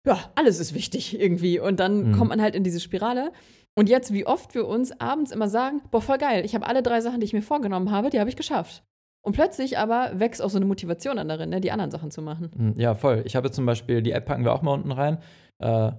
ja, 0.06 0.18
alles 0.34 0.60
ist 0.60 0.72
wichtig 0.72 1.20
irgendwie. 1.20 1.58
Und 1.58 1.80
dann 1.80 2.08
mhm. 2.08 2.12
kommt 2.12 2.30
man 2.30 2.40
halt 2.40 2.54
in 2.54 2.64
diese 2.64 2.80
Spirale. 2.80 3.32
Und 3.74 3.90
jetzt, 3.90 4.12
wie 4.14 4.26
oft 4.26 4.54
wir 4.54 4.66
uns 4.66 4.98
abends 5.00 5.32
immer 5.32 5.48
sagen, 5.48 5.82
boah, 5.90 6.00
voll 6.00 6.18
geil, 6.18 6.44
ich 6.44 6.54
habe 6.54 6.66
alle 6.66 6.82
drei 6.82 7.02
Sachen, 7.02 7.20
die 7.20 7.26
ich 7.26 7.34
mir 7.34 7.42
vorgenommen 7.42 7.90
habe, 7.90 8.08
die 8.08 8.18
habe 8.18 8.30
ich 8.30 8.36
geschafft. 8.36 8.82
Und 9.26 9.32
plötzlich 9.32 9.76
aber 9.76 10.12
wächst 10.14 10.40
auch 10.40 10.50
so 10.50 10.56
eine 10.56 10.66
Motivation 10.66 11.18
an 11.18 11.26
darin, 11.26 11.50
ne, 11.50 11.60
die 11.60 11.72
anderen 11.72 11.90
Sachen 11.90 12.12
zu 12.12 12.22
machen. 12.22 12.48
Hm, 12.56 12.74
ja, 12.76 12.94
voll. 12.94 13.22
Ich 13.24 13.34
habe 13.34 13.50
zum 13.50 13.66
Beispiel, 13.66 14.00
die 14.00 14.12
App 14.12 14.24
packen 14.24 14.44
wir 14.44 14.52
auch 14.52 14.62
mal 14.62 14.70
unten 14.70 14.92
rein. 14.92 15.18
Äh, 15.58 15.90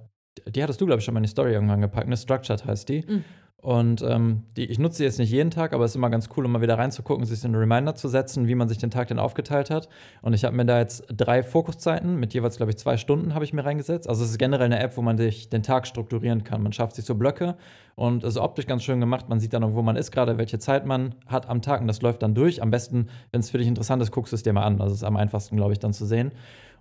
die 0.47 0.63
hattest 0.63 0.79
du, 0.79 0.85
glaube 0.85 0.99
ich, 0.99 1.05
schon 1.05 1.13
mal 1.13 1.19
in 1.19 1.23
die 1.23 1.29
Story 1.29 1.51
irgendwann 1.51 1.81
gepackt, 1.81 2.07
ne? 2.07 2.15
Structured 2.15 2.63
heißt 2.63 2.87
die. 2.87 3.03
Mhm. 3.05 3.25
Und 3.59 4.03
ähm, 4.03 4.43
die, 4.55 4.65
ich 4.65 4.77
nutze 4.77 4.97
sie 4.97 5.03
jetzt 5.03 5.17
nicht 5.17 5.31
jeden 5.31 5.49
Tag, 5.49 5.73
aber 5.73 5.83
es 5.83 5.91
ist 5.91 5.95
immer 5.95 6.11
ganz 6.11 6.29
cool, 6.37 6.45
um 6.45 6.51
mal 6.51 6.61
wieder 6.61 6.77
reinzugucken, 6.77 7.25
sich 7.25 7.43
einen 7.43 7.55
Reminder 7.55 7.95
zu 7.95 8.07
setzen, 8.07 8.47
wie 8.47 8.53
man 8.53 8.69
sich 8.69 8.77
den 8.77 8.91
Tag 8.91 9.07
denn 9.07 9.17
aufgeteilt 9.17 9.71
hat. 9.71 9.89
Und 10.21 10.33
ich 10.33 10.45
habe 10.45 10.55
mir 10.55 10.65
da 10.65 10.77
jetzt 10.77 11.05
drei 11.09 11.41
Fokuszeiten 11.41 12.17
mit 12.17 12.35
jeweils, 12.35 12.57
glaube 12.57 12.71
ich, 12.71 12.77
zwei 12.77 12.97
Stunden 12.97 13.33
habe 13.33 13.43
ich 13.43 13.53
mir 13.53 13.65
reingesetzt. 13.65 14.07
Also 14.07 14.23
es 14.23 14.29
ist 14.29 14.37
generell 14.37 14.67
eine 14.67 14.79
App, 14.79 14.95
wo 14.95 15.01
man 15.01 15.17
sich 15.17 15.49
den 15.49 15.63
Tag 15.63 15.87
strukturieren 15.87 16.43
kann. 16.43 16.61
Man 16.61 16.71
schafft 16.71 16.95
sich 16.95 17.05
so 17.05 17.15
Blöcke 17.15 17.55
und 17.95 18.23
es 18.23 18.35
ist 18.35 18.41
optisch 18.41 18.67
ganz 18.67 18.83
schön 18.83 18.99
gemacht. 18.99 19.27
Man 19.27 19.39
sieht 19.39 19.53
dann, 19.53 19.73
wo 19.73 19.81
man 19.81 19.95
ist 19.95 20.11
gerade, 20.11 20.37
welche 20.37 20.59
Zeit 20.59 20.85
man 20.85 21.15
hat 21.25 21.49
am 21.49 21.63
Tag 21.63 21.81
und 21.81 21.87
das 21.87 22.03
läuft 22.03 22.21
dann 22.21 22.35
durch. 22.35 22.61
Am 22.61 22.69
besten, 22.69 23.07
wenn 23.31 23.39
es 23.39 23.49
für 23.49 23.57
dich 23.57 23.67
interessant 23.67 24.03
ist, 24.03 24.11
guckst 24.11 24.33
du 24.33 24.35
es 24.35 24.43
dir 24.43 24.53
mal 24.53 24.63
an. 24.63 24.79
Also 24.81 24.93
es 24.93 25.01
ist 25.01 25.03
am 25.03 25.17
einfachsten, 25.17 25.57
glaube 25.57 25.73
ich, 25.73 25.79
dann 25.79 25.93
zu 25.93 26.05
sehen. 26.05 26.31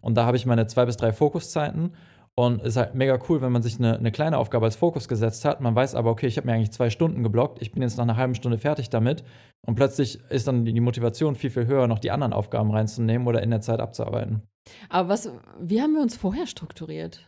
Und 0.03 0.15
da 0.17 0.27
habe 0.27 0.37
ich 0.37 0.45
meine 0.45 0.67
zwei 0.67 0.85
bis 0.85 0.99
drei 0.99 1.13
Fokuszeiten. 1.13 1.95
Und 2.39 2.61
es 2.61 2.69
ist 2.69 2.77
halt 2.77 2.95
mega 2.95 3.19
cool, 3.29 3.41
wenn 3.41 3.51
man 3.51 3.63
sich 3.63 3.79
eine, 3.79 3.97
eine 3.97 4.13
kleine 4.13 4.37
Aufgabe 4.37 4.67
als 4.67 4.77
Fokus 4.77 5.09
gesetzt 5.09 5.47
hat. 5.47 5.63
Man 5.63 5.75
weiß 5.75 5.95
aber, 5.95 6.11
okay, 6.11 6.27
ich 6.27 6.37
habe 6.37 6.47
mir 6.47 6.53
eigentlich 6.53 6.71
zwei 6.71 6.91
Stunden 6.91 7.23
geblockt, 7.23 7.63
ich 7.63 7.73
bin 7.73 7.81
jetzt 7.81 7.97
nach 7.97 8.05
einer 8.05 8.17
halben 8.17 8.35
Stunde 8.35 8.59
fertig 8.59 8.91
damit. 8.91 9.25
Und 9.67 9.75
plötzlich 9.75 10.21
ist 10.29 10.47
dann 10.47 10.67
die 10.67 10.81
Motivation 10.81 11.35
viel, 11.35 11.49
viel 11.49 11.67
höher, 11.67 11.87
noch 11.87 11.99
die 11.99 12.11
anderen 12.11 12.35
Aufgaben 12.35 12.71
reinzunehmen 12.71 13.27
oder 13.27 13.43
in 13.43 13.51
der 13.51 13.63
Zeit 13.63 13.81
abzuarbeiten. 13.81 14.43
Aber 14.91 15.09
was, 15.09 15.31
wie 15.61 15.81
haben 15.81 15.95
wir 15.95 16.03
uns 16.03 16.15
vorher 16.15 16.47
strukturiert? 16.47 17.27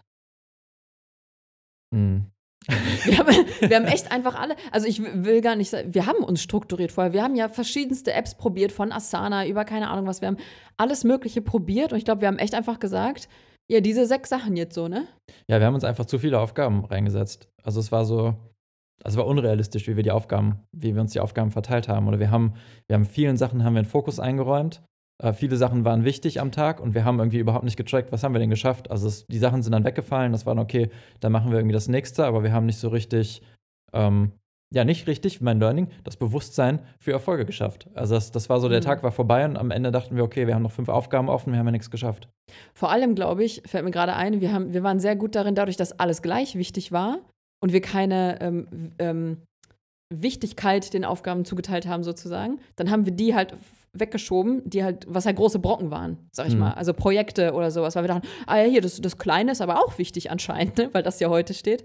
Hm. 1.94 2.26
Wir 3.04 3.18
haben, 3.18 3.28
wir 3.60 3.76
haben, 3.76 3.86
echt 3.86 4.12
einfach 4.12 4.34
alle, 4.34 4.56
also 4.72 4.86
ich 4.86 5.00
will 5.00 5.40
gar 5.40 5.56
nicht 5.56 5.70
sagen, 5.70 5.94
wir 5.94 6.04
haben 6.04 6.22
uns 6.22 6.42
strukturiert 6.42 6.92
vorher. 6.92 7.14
Wir 7.14 7.22
haben 7.22 7.34
ja 7.34 7.48
verschiedenste 7.48 8.12
Apps 8.12 8.34
probiert, 8.34 8.72
von 8.72 8.92
Asana 8.92 9.46
über 9.46 9.64
keine 9.64 9.88
Ahnung 9.88 10.06
was. 10.06 10.20
Wir 10.20 10.28
haben 10.28 10.36
alles 10.76 11.02
Mögliche 11.02 11.40
probiert 11.40 11.92
und 11.92 11.98
ich 11.98 12.04
glaube, 12.04 12.20
wir 12.20 12.28
haben 12.28 12.38
echt 12.38 12.54
einfach 12.54 12.78
gesagt, 12.78 13.28
ja, 13.70 13.80
diese 13.80 14.06
sechs 14.06 14.30
Sachen 14.30 14.56
jetzt 14.56 14.74
so, 14.74 14.88
ne? 14.88 15.06
Ja, 15.48 15.60
wir 15.60 15.66
haben 15.66 15.74
uns 15.74 15.84
einfach 15.84 16.06
zu 16.06 16.18
viele 16.18 16.40
Aufgaben 16.40 16.84
reingesetzt. 16.84 17.48
Also 17.62 17.80
es 17.80 17.92
war 17.92 18.04
so, 18.04 18.34
also 19.04 19.14
es 19.14 19.16
war 19.16 19.26
unrealistisch, 19.26 19.86
wie 19.88 19.96
wir 19.96 20.02
die 20.02 20.10
Aufgaben, 20.10 20.60
wie 20.72 20.94
wir 20.94 21.00
uns 21.00 21.12
die 21.12 21.20
Aufgaben 21.20 21.50
verteilt 21.50 21.88
haben. 21.88 22.08
Oder 22.08 22.18
wir 22.18 22.30
haben, 22.30 22.54
wir 22.86 22.94
haben 22.94 23.04
vielen 23.04 23.36
Sachen 23.36 23.64
haben 23.64 23.74
wir 23.74 23.80
einen 23.80 23.88
Fokus 23.88 24.18
eingeräumt. 24.18 24.82
Äh, 25.22 25.32
viele 25.32 25.56
Sachen 25.56 25.84
waren 25.84 26.04
wichtig 26.04 26.40
am 26.40 26.50
Tag 26.50 26.80
und 26.80 26.94
wir 26.94 27.04
haben 27.04 27.18
irgendwie 27.18 27.38
überhaupt 27.38 27.64
nicht 27.64 27.76
getrackt, 27.76 28.10
was 28.10 28.24
haben 28.24 28.34
wir 28.34 28.38
denn 28.38 28.50
geschafft. 28.50 28.90
Also 28.90 29.06
es, 29.06 29.26
die 29.26 29.38
Sachen 29.38 29.62
sind 29.62 29.72
dann 29.72 29.84
weggefallen. 29.84 30.32
Das 30.32 30.46
war 30.46 30.54
dann 30.54 30.64
okay, 30.64 30.90
dann 31.20 31.32
machen 31.32 31.50
wir 31.50 31.58
irgendwie 31.58 31.74
das 31.74 31.88
nächste, 31.88 32.24
aber 32.24 32.42
wir 32.42 32.52
haben 32.52 32.66
nicht 32.66 32.78
so 32.78 32.88
richtig 32.88 33.42
ähm, 33.92 34.32
ja, 34.74 34.84
nicht 34.84 35.06
richtig, 35.06 35.40
mein 35.40 35.60
Learning, 35.60 35.88
das 36.04 36.16
Bewusstsein 36.16 36.80
für 36.98 37.12
Erfolge 37.12 37.44
geschafft. 37.46 37.88
Also 37.94 38.14
das, 38.14 38.32
das 38.32 38.48
war 38.48 38.60
so, 38.60 38.68
der 38.68 38.80
mhm. 38.80 38.84
Tag 38.84 39.02
war 39.02 39.12
vorbei 39.12 39.44
und 39.44 39.56
am 39.56 39.70
Ende 39.70 39.90
dachten 39.90 40.16
wir, 40.16 40.24
okay, 40.24 40.46
wir 40.46 40.54
haben 40.54 40.62
noch 40.62 40.72
fünf 40.72 40.88
Aufgaben 40.88 41.28
offen, 41.28 41.52
wir 41.52 41.58
haben 41.58 41.66
ja 41.66 41.72
nichts 41.72 41.90
geschafft. 41.90 42.28
Vor 42.74 42.90
allem, 42.90 43.14
glaube 43.14 43.44
ich, 43.44 43.62
fällt 43.66 43.84
mir 43.84 43.90
gerade 43.90 44.14
ein, 44.14 44.40
wir, 44.40 44.52
haben, 44.52 44.74
wir 44.74 44.82
waren 44.82 45.00
sehr 45.00 45.16
gut 45.16 45.34
darin, 45.34 45.54
dadurch, 45.54 45.76
dass 45.76 45.98
alles 45.98 46.22
gleich 46.22 46.56
wichtig 46.56 46.92
war, 46.92 47.20
und 47.60 47.72
wir 47.72 47.80
keine 47.80 48.40
ähm, 48.40 48.92
ähm, 48.98 49.38
Wichtigkeit 50.12 50.94
den 50.94 51.04
Aufgaben 51.04 51.44
zugeteilt 51.44 51.86
haben, 51.86 52.02
sozusagen, 52.02 52.60
dann 52.76 52.90
haben 52.90 53.04
wir 53.04 53.12
die 53.12 53.34
halt 53.34 53.56
weggeschoben, 53.92 54.62
die 54.68 54.84
halt, 54.84 55.06
was 55.08 55.26
halt 55.26 55.36
große 55.36 55.58
Brocken 55.58 55.90
waren, 55.90 56.18
sag 56.32 56.46
ich 56.46 56.54
mhm. 56.54 56.60
mal. 56.60 56.72
Also 56.72 56.92
Projekte 56.92 57.52
oder 57.52 57.70
sowas, 57.70 57.96
weil 57.96 58.04
wir 58.04 58.08
dachten, 58.08 58.28
ah 58.46 58.58
ja, 58.58 58.64
hier, 58.64 58.80
das, 58.80 59.00
das 59.00 59.18
Kleine 59.18 59.52
ist 59.52 59.60
aber 59.60 59.82
auch 59.82 59.98
wichtig 59.98 60.30
anscheinend, 60.30 60.78
ne? 60.78 60.90
weil 60.92 61.02
das 61.02 61.20
ja 61.20 61.28
heute 61.28 61.54
steht. 61.54 61.84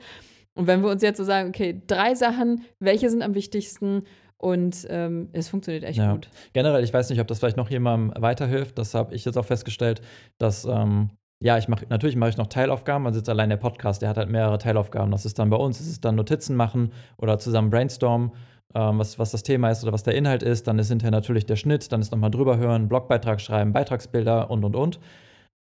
Und 0.56 0.68
wenn 0.68 0.82
wir 0.82 0.90
uns 0.90 1.02
jetzt 1.02 1.18
so 1.18 1.24
sagen, 1.24 1.50
okay, 1.50 1.82
drei 1.88 2.16
Sachen, 2.16 2.64
welche 2.80 3.10
sind 3.10 3.22
am 3.22 3.34
wichtigsten? 3.34 4.04
Und 4.38 4.86
ähm, 4.90 5.30
es 5.32 5.48
funktioniert 5.48 5.84
echt 5.84 6.00
ja. 6.00 6.12
gut. 6.12 6.30
Generell, 6.52 6.84
ich 6.84 6.94
weiß 6.94 7.10
nicht, 7.10 7.22
ob 7.22 7.28
das 7.28 7.40
vielleicht 7.40 7.58
noch 7.58 7.70
jemandem 7.70 8.22
weiterhilft. 8.22 8.78
Das 8.78 8.94
habe 8.94 9.16
ich 9.16 9.24
jetzt 9.24 9.38
auch 9.38 9.46
festgestellt, 9.46 10.02
dass 10.38 10.66
ähm, 10.66 11.12
ja, 11.44 11.58
ich 11.58 11.68
mache 11.68 11.86
natürlich 11.90 12.16
mache 12.16 12.30
ich 12.30 12.38
noch 12.38 12.48
Teilaufgaben. 12.48 13.06
Also 13.06 13.20
jetzt 13.20 13.30
allein 13.30 13.50
der 13.50 13.58
Podcast, 13.58 14.02
der 14.02 14.10
hat 14.10 14.18
halt 14.18 14.30
mehrere 14.30 14.58
Teilaufgaben. 14.58 15.12
Das 15.12 15.26
ist 15.26 15.40
dann 15.40 15.50
bei 15.50 15.58
uns, 15.58 15.78
das 15.78 15.88
ist 15.88 16.06
dann 16.06 16.16
Notizen 16.16 16.56
machen 16.56 16.94
oder 17.18 17.40
zusammen 17.40 17.70
brainstormen, 17.70 18.32
ähm, 18.76 19.00
was, 19.00 19.20
was 19.20 19.32
das 19.32 19.44
Thema 19.44 19.70
ist 19.70 19.84
oder 19.84 19.92
was 19.92 20.04
der 20.04 20.16
Inhalt 20.16 20.44
ist. 20.44 20.68
Dann 20.68 20.80
ist 20.80 20.90
hinterher 20.90 21.12
natürlich 21.12 21.46
der 21.46 21.56
Schnitt, 21.56 21.92
dann 21.92 22.02
ist 22.02 22.12
nochmal 22.12 22.32
drüber 22.32 22.58
hören, 22.58 22.88
Blogbeitrag 22.88 23.42
schreiben, 23.42 23.74
Beitragsbilder 23.74 24.50
und 24.50 24.64
und 24.64 24.76
und. 24.76 25.00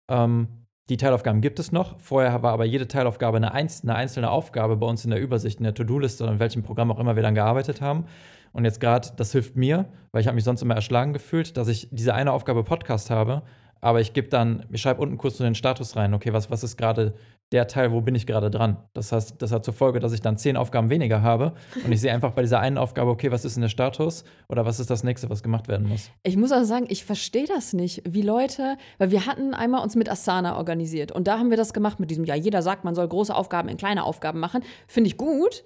Ähm, 0.10 0.65
die 0.90 0.98
Teilaufgaben 0.98 1.42
gibt 1.42 1.60
es 1.60 1.72
noch. 1.72 2.00
Vorher 2.00 2.44
war 2.44 2.54
aber 2.54 2.66
jede 2.66 2.88
Teilaufgabe 2.88 3.38
eine, 3.38 3.54
einz 3.54 3.82
eine 3.84 3.96
einzelne 3.96 4.30
Aufgabe 4.30 4.78
bei 4.78 4.86
uns 4.86 5.04
in 5.04 5.12
der 5.12 5.20
Übersicht, 5.20 5.60
in 5.60 5.64
der 5.64 5.74
To-Do-Liste 5.74 6.24
oder 6.24 6.34
in 6.34 6.40
welchem 6.40 6.64
Programm 6.64 6.92
auch 6.92 7.00
immer 7.00 7.16
wir 7.16 7.24
dann 7.24 7.36
gearbeitet 7.36 7.82
haben. 7.82 8.06
Und 8.54 8.66
jetzt 8.66 8.80
gerade, 8.80 9.10
das 9.18 9.32
hilft 9.32 9.56
mir, 9.56 9.86
weil 10.12 10.22
ich 10.22 10.28
habe 10.28 10.36
mich 10.36 10.44
sonst 10.44 10.62
immer 10.62 10.76
erschlagen 10.76 11.12
gefühlt, 11.12 11.58
dass 11.58 11.68
ich 11.68 11.90
diese 11.92 12.14
eine 12.14 12.32
Aufgabe 12.32 12.64
Podcast 12.64 13.10
habe, 13.10 13.42
aber 13.82 14.00
ich 14.00 14.14
gebe 14.14 14.30
dann, 14.30 14.66
ich 14.72 14.82
schreibe 14.82 15.02
unten 15.02 15.18
kurz 15.18 15.38
so 15.38 15.44
den 15.44 15.56
Status 15.56 15.96
rein, 15.96 16.14
okay, 16.14 16.34
was, 16.34 16.50
was 16.50 16.64
ist 16.64 16.78
gerade 16.78 17.14
der 17.52 17.68
Teil, 17.68 17.92
wo 17.92 18.02
bin 18.02 18.16
ich 18.16 18.26
gerade 18.26 18.50
dran? 18.50 18.78
Das 18.94 19.12
heißt, 19.12 19.42
das 19.42 19.52
hat 19.52 19.64
zur 19.64 19.74
Folge, 19.74 20.00
dass 20.00 20.14
ich 20.14 20.22
dann 20.22 20.38
zehn 20.38 20.58
Aufgaben 20.58 20.90
weniger 20.90 21.22
habe 21.22 21.54
und 21.84 21.92
ich 21.92 22.02
sehe 22.02 22.12
einfach 22.12 22.32
bei 22.32 22.42
dieser 22.42 22.60
einen 22.60 22.78
Aufgabe, 22.78 23.12
okay, 23.12 23.32
was 23.32 23.46
ist 23.46 23.56
denn 23.56 23.62
der 23.62 23.70
Status 23.70 24.24
oder 24.50 24.66
was 24.66 24.80
ist 24.80 24.90
das 24.90 25.04
nächste, 25.04 25.30
was 25.30 25.44
gemacht 25.44 25.68
werden 25.68 25.88
muss? 25.88 26.10
Ich 26.24 26.38
muss 26.38 26.52
auch 26.52 26.64
sagen, 26.64 26.88
ich 26.90 27.06
verstehe 27.06 27.46
das 27.46 27.74
nicht, 27.74 28.02
wie 28.08 28.24
Leute, 28.24 28.78
weil 28.98 29.12
wir 29.12 29.26
hatten 29.26 29.54
einmal 29.54 29.84
uns 29.84 29.96
mit 29.96 30.10
Asana 30.10 30.58
organisiert 30.58 31.12
und 31.12 31.28
da 31.28 31.38
haben 31.38 31.50
wir 31.50 31.58
das 31.58 31.74
gemacht 31.74 32.00
mit 32.00 32.10
diesem, 32.10 32.26
ja, 32.26 32.36
jeder 32.36 32.62
sagt, 32.62 32.84
man 32.84 32.96
soll 32.96 33.08
große 33.08 33.34
Aufgaben 33.34 33.70
in 33.70 33.78
kleine 33.78 34.04
Aufgaben 34.04 34.40
machen. 34.40 34.64
Finde 34.88 35.08
ich 35.08 35.18
gut. 35.18 35.64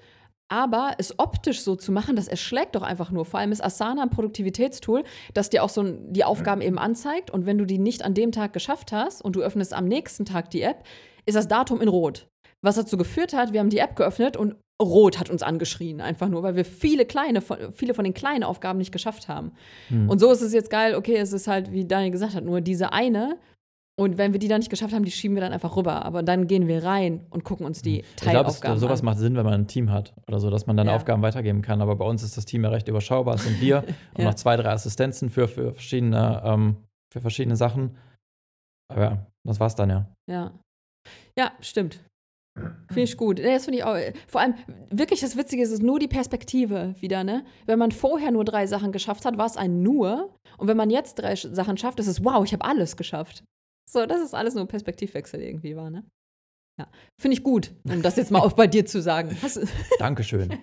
Aber 0.52 0.94
es 0.98 1.20
optisch 1.20 1.62
so 1.62 1.76
zu 1.76 1.92
machen, 1.92 2.16
das 2.16 2.28
erschlägt 2.28 2.76
doch 2.76 2.82
einfach 2.82 3.12
nur. 3.12 3.24
Vor 3.24 3.40
allem 3.40 3.52
ist 3.52 3.64
Asana 3.64 4.02
ein 4.02 4.10
Produktivitätstool, 4.10 5.04
das 5.36 5.52
dir 5.52 5.64
auch 5.64 5.70
so 5.70 5.84
die 5.84 6.24
Aufgaben 6.24 6.62
eben 6.62 6.80
anzeigt. 6.80 7.30
Und 7.30 7.46
wenn 7.46 7.60
du 7.60 7.66
die 7.66 7.78
nicht 7.78 8.04
an 8.04 8.16
dem 8.16 8.32
Tag 8.32 8.52
geschafft 8.52 8.92
hast 8.92 9.22
und 9.22 9.36
du 9.36 9.42
öffnest 9.42 9.76
am 9.76 9.86
nächsten 9.86 10.26
Tag 10.26 10.50
die 10.50 10.64
App, 10.64 10.84
ist 11.30 11.36
das 11.36 11.48
Datum 11.48 11.82
in 11.82 11.88
Rot. 11.88 12.28
Was 12.62 12.76
dazu 12.76 12.98
geführt 12.98 13.34
hat, 13.34 13.54
wir 13.54 13.60
haben 13.60 13.70
die 13.70 13.78
App 13.78 13.96
geöffnet 13.96 14.36
und 14.36 14.56
Rot 14.82 15.20
hat 15.20 15.30
uns 15.30 15.44
angeschrien, 15.44 16.00
einfach 16.00 16.30
nur, 16.30 16.42
weil 16.44 16.56
wir 16.56 16.64
viele 16.64 17.06
kleine, 17.06 17.42
viele 17.74 17.94
von 17.94 18.06
den 18.06 18.14
kleinen 18.14 18.44
Aufgaben 18.44 18.80
nicht 18.80 18.92
geschafft 18.92 19.28
haben. 19.28 19.52
Hm. 19.90 20.10
Und 20.10 20.20
so 20.20 20.32
ist 20.32 20.42
es 20.42 20.54
jetzt 20.54 20.70
geil, 20.70 20.96
okay, 20.96 21.18
es 21.18 21.34
ist 21.34 21.48
halt, 21.48 21.72
wie 21.72 21.86
Daniel 21.86 22.12
gesagt 22.12 22.34
hat, 22.34 22.46
nur 22.46 22.62
diese 22.62 22.94
eine. 22.94 23.38
Und 24.00 24.18
wenn 24.18 24.32
wir 24.32 24.40
die 24.40 24.48
dann 24.48 24.60
nicht 24.60 24.70
geschafft 24.70 24.94
haben, 24.94 25.04
die 25.04 25.12
schieben 25.12 25.36
wir 25.36 25.42
dann 25.42 25.52
einfach 25.52 25.76
rüber. 25.76 26.06
Aber 26.06 26.24
dann 26.24 26.48
gehen 26.48 26.70
wir 26.70 26.86
rein 26.86 27.26
und 27.32 27.44
gucken 27.44 27.66
uns 27.66 27.82
die 27.82 28.06
Teilaufgaben 28.16 28.56
ich 28.56 28.62
glaub, 28.62 28.76
es, 28.76 28.82
sowas 28.82 29.04
macht 29.04 29.18
Sinn, 29.18 29.36
wenn 29.36 29.44
man 29.44 29.54
ein 29.54 29.68
Team 29.68 29.92
hat 29.92 30.14
oder 30.26 30.40
so, 30.40 30.50
dass 30.50 30.68
man 30.68 30.78
dann 30.78 30.88
ja. 30.88 30.96
Aufgaben 30.96 31.22
weitergeben 31.22 31.62
kann. 31.62 31.82
Aber 31.82 31.98
bei 31.98 32.06
uns 32.06 32.24
ist 32.24 32.38
das 32.38 32.46
Team 32.46 32.64
ja 32.64 32.70
recht 32.70 32.88
überschaubar. 32.88 33.36
Es 33.36 33.44
sind 33.44 33.60
wir 33.60 33.84
und 34.18 34.24
noch 34.24 34.36
zwei, 34.36 34.56
drei 34.56 34.70
Assistenzen 34.70 35.30
für, 35.30 35.50
für, 35.50 35.74
verschiedene, 35.74 36.42
ähm, 36.46 36.78
für 37.12 37.20
verschiedene 37.20 37.58
Sachen. 37.58 37.98
Aber 38.90 39.02
ja, 39.02 39.28
das 39.44 39.60
war's 39.60 39.76
dann 39.76 39.90
ja. 39.90 40.06
Ja. 40.30 40.54
Ja, 41.38 41.52
stimmt. 41.62 42.00
Finde 42.88 43.04
ich 43.04 43.18
gut. 43.18 43.40
Das 43.40 43.66
finde 43.66 43.80
ich 43.80 43.84
auch. 43.84 43.98
Vor 44.28 44.42
allem, 44.42 44.56
wirklich 44.90 45.22
das 45.22 45.38
Witzige 45.38 45.64
ist, 45.64 45.72
ist 45.72 45.84
nur 45.84 46.00
die 46.00 46.08
Perspektive 46.08 46.96
wieder, 47.00 47.24
ne? 47.24 47.46
Wenn 47.66 47.80
man 47.80 47.92
vorher 47.92 48.32
nur 48.32 48.44
drei 48.44 48.68
Sachen 48.68 48.92
geschafft 48.92 49.26
hat, 49.26 49.38
war 49.38 49.46
es 49.46 49.58
ein 49.58 49.82
nur. 49.82 50.34
Und 50.58 50.68
wenn 50.68 50.78
man 50.78 50.90
jetzt 50.90 51.16
drei 51.16 51.36
Sachen 51.36 51.78
schafft, 51.78 52.00
ist 52.00 52.08
es, 52.08 52.24
wow, 52.24 52.44
ich 52.44 52.54
habe 52.54 52.66
alles 52.66 52.98
geschafft. 52.98 53.44
So, 53.90 54.06
das 54.06 54.22
ist 54.22 54.34
alles 54.34 54.54
nur 54.54 54.64
ein 54.64 54.68
Perspektivwechsel 54.68 55.42
irgendwie 55.42 55.76
war, 55.76 55.90
ne? 55.90 56.04
Ja. 56.80 56.88
Finde 57.20 57.36
ich 57.36 57.44
gut, 57.44 57.72
um 57.84 58.02
das 58.02 58.16
jetzt 58.16 58.32
mal 58.32 58.40
auch 58.40 58.54
bei 58.54 58.68
dir 58.68 58.86
zu 58.86 59.02
sagen. 59.02 59.38
Dankeschön. 60.00 60.58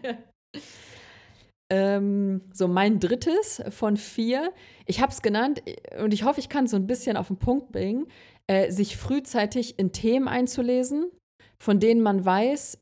ähm, 1.71 2.43
so, 2.53 2.69
mein 2.69 3.01
drittes 3.01 3.63
von 3.71 3.97
vier. 3.97 4.53
Ich 4.87 5.01
habe 5.01 5.13
es 5.13 5.21
genannt 5.21 5.63
und 6.03 6.15
ich 6.15 6.25
hoffe, 6.25 6.41
ich 6.41 6.49
kann 6.49 6.65
es 6.65 6.71
so 6.71 6.77
ein 6.77 6.87
bisschen 6.87 7.17
auf 7.19 7.27
den 7.27 7.37
Punkt 7.37 7.71
bringen 7.71 8.07
äh, 8.49 8.71
sich 8.71 8.97
frühzeitig 8.97 9.79
in 9.79 9.93
Themen 9.93 10.29
einzulesen, 10.29 11.11
von 11.59 11.81
denen 11.81 12.03
man 12.03 12.25
weiß, 12.25 12.79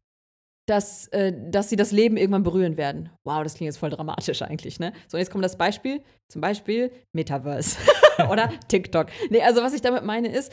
dass, 0.67 1.09
äh, 1.09 1.33
dass 1.51 1.69
sie 1.69 1.77
das 1.77 1.93
Leben 1.93 2.17
irgendwann 2.17 2.43
berühren 2.43 2.77
werden. 2.77 3.11
Wow, 3.25 3.43
das 3.43 3.55
klingt 3.55 3.67
jetzt 3.67 3.79
voll 3.79 3.91
dramatisch 3.91 4.41
eigentlich, 4.43 4.81
ne? 4.81 4.93
So, 5.09 5.19
jetzt 5.19 5.31
kommt 5.31 5.45
das 5.45 5.59
Beispiel, 5.59 6.03
zum 6.31 6.41
Beispiel 6.41 6.91
Metaverse 7.15 7.77
oder 8.31 8.51
TikTok. 8.69 9.09
Nee, 9.31 9.43
also 9.43 9.63
was 9.63 9.75
ich 9.75 9.83
damit 9.83 10.05
meine 10.05 10.29
ist, 10.29 10.53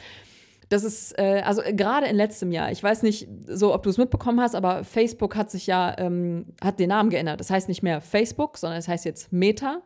das 0.71 0.83
ist, 0.83 1.17
äh, 1.19 1.41
also 1.45 1.61
gerade 1.61 2.07
in 2.07 2.15
letztem 2.15 2.51
Jahr, 2.51 2.71
ich 2.71 2.81
weiß 2.81 3.03
nicht 3.03 3.27
so, 3.45 3.73
ob 3.73 3.83
du 3.83 3.89
es 3.89 3.97
mitbekommen 3.97 4.39
hast, 4.39 4.55
aber 4.55 4.85
Facebook 4.85 5.35
hat 5.35 5.51
sich 5.51 5.67
ja, 5.67 5.95
ähm, 5.97 6.45
hat 6.63 6.79
den 6.79 6.89
Namen 6.89 7.09
geändert. 7.09 7.39
Das 7.41 7.49
heißt 7.49 7.67
nicht 7.67 7.83
mehr 7.83 7.99
Facebook, 7.99 8.57
sondern 8.57 8.79
es 8.79 8.87
heißt 8.87 9.03
jetzt 9.03 9.33
Meta. 9.33 9.81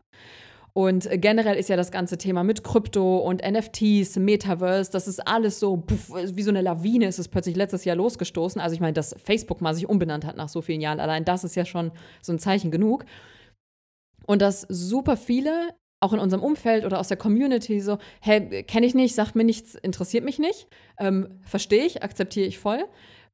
Und 0.77 1.07
generell 1.09 1.55
ist 1.55 1.69
ja 1.69 1.77
das 1.77 1.89
ganze 1.89 2.17
Thema 2.17 2.43
mit 2.43 2.65
Krypto 2.65 3.19
und 3.19 3.41
NFTs, 3.41 4.17
Metaverse, 4.17 4.91
das 4.91 5.07
ist 5.07 5.25
alles 5.25 5.57
so, 5.57 5.77
puff, 5.77 6.09
wie 6.13 6.41
so 6.41 6.49
eine 6.49 6.59
Lawine 6.59 7.07
ist 7.07 7.17
es 7.17 7.29
plötzlich 7.29 7.55
letztes 7.55 7.85
Jahr 7.85 7.95
losgestoßen. 7.95 8.59
Also 8.59 8.73
ich 8.73 8.81
meine, 8.81 8.91
dass 8.91 9.15
Facebook 9.23 9.61
mal 9.61 9.73
sich 9.73 9.87
umbenannt 9.87 10.25
hat 10.25 10.35
nach 10.35 10.49
so 10.49 10.61
vielen 10.61 10.81
Jahren, 10.81 10.99
allein 10.99 11.23
das 11.23 11.45
ist 11.45 11.55
ja 11.55 11.63
schon 11.63 11.91
so 12.21 12.33
ein 12.33 12.39
Zeichen 12.39 12.71
genug. 12.71 13.05
Und 14.27 14.41
dass 14.41 14.61
super 14.67 15.15
viele, 15.15 15.69
auch 16.01 16.11
in 16.11 16.19
unserem 16.19 16.43
Umfeld 16.43 16.83
oder 16.83 16.99
aus 16.99 17.07
der 17.07 17.15
Community, 17.15 17.79
so, 17.79 17.97
hey, 18.19 18.63
kenne 18.63 18.85
ich 18.85 18.93
nicht, 18.93 19.15
sagt 19.15 19.35
mir 19.35 19.45
nichts, 19.45 19.75
interessiert 19.75 20.25
mich 20.25 20.39
nicht, 20.39 20.67
ähm, 20.99 21.39
verstehe 21.43 21.85
ich, 21.85 22.03
akzeptiere 22.03 22.47
ich 22.47 22.59
voll. 22.59 22.83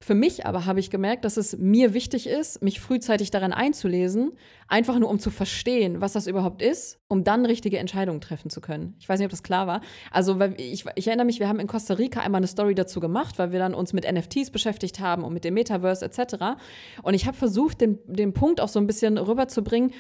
Für 0.04 0.16
mich 0.16 0.48
aber 0.48 0.66
habe 0.66 0.80
ich 0.80 0.90
gemerkt, 0.90 1.26
dass 1.26 1.38
es 1.38 1.58
mir 1.60 1.94
wichtig 1.94 2.28
ist, 2.28 2.64
mich 2.64 2.80
frühzeitig 2.80 3.30
daran 3.30 3.54
einzulesen, 3.54 4.32
einfach 4.68 4.98
nur 4.98 5.10
um 5.10 5.20
zu 5.20 5.30
verstehen, 5.30 6.02
was 6.02 6.14
das 6.14 6.26
überhaupt 6.26 6.64
ist, 6.64 7.00
um 7.08 7.24
dann 7.24 7.46
richtige 7.46 7.78
Entscheidungen 7.78 8.20
treffen 8.20 8.50
zu 8.50 8.62
können. 8.62 8.96
Ich 9.00 9.08
weiß 9.08 9.20
nicht, 9.20 9.28
ob 9.28 9.32
das 9.32 9.44
klar 9.44 9.68
war. 9.68 9.82
Also, 10.10 10.40
weil 10.40 10.60
ich, 10.60 10.86
ich 10.96 11.08
erinnere 11.08 11.28
mich, 11.28 11.40
wir 11.40 11.48
haben 11.48 11.60
in 11.60 11.68
Costa 11.68 11.94
Rica 11.94 12.20
einmal 12.20 12.40
eine 12.40 12.48
Story 12.48 12.74
dazu 12.74 13.00
gemacht, 13.00 13.38
weil 13.38 13.52
wir 13.52 13.60
dann 13.60 13.76
uns 13.76 13.94
mit 13.94 14.12
NFTs 14.12 14.50
beschäftigt 14.50 15.00
haben 15.00 15.24
und 15.24 15.34
mit 15.34 15.44
dem 15.44 15.54
Metaverse 15.54 16.04
etc. 16.04 16.58
Und 17.04 17.14
ich 17.14 17.28
habe 17.28 17.38
versucht, 17.38 17.80
den, 17.80 18.00
den 18.08 18.34
Punkt 18.34 18.60
auch 18.60 18.70
so 18.70 18.80
ein 18.80 18.88
bisschen 18.88 19.20
rüberzubringen, 19.20 19.92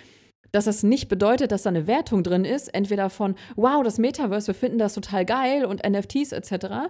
dass 0.51 0.65
das 0.65 0.83
nicht 0.83 1.07
bedeutet, 1.07 1.51
dass 1.51 1.63
da 1.63 1.69
eine 1.69 1.87
Wertung 1.87 2.23
drin 2.23 2.45
ist, 2.45 2.73
entweder 2.73 3.09
von, 3.09 3.35
wow, 3.55 3.83
das 3.83 3.97
Metaverse, 3.97 4.47
wir 4.47 4.55
finden 4.55 4.77
das 4.77 4.93
total 4.93 5.25
geil 5.25 5.65
und 5.65 5.87
NFTs 5.87 6.31
etc., 6.31 6.89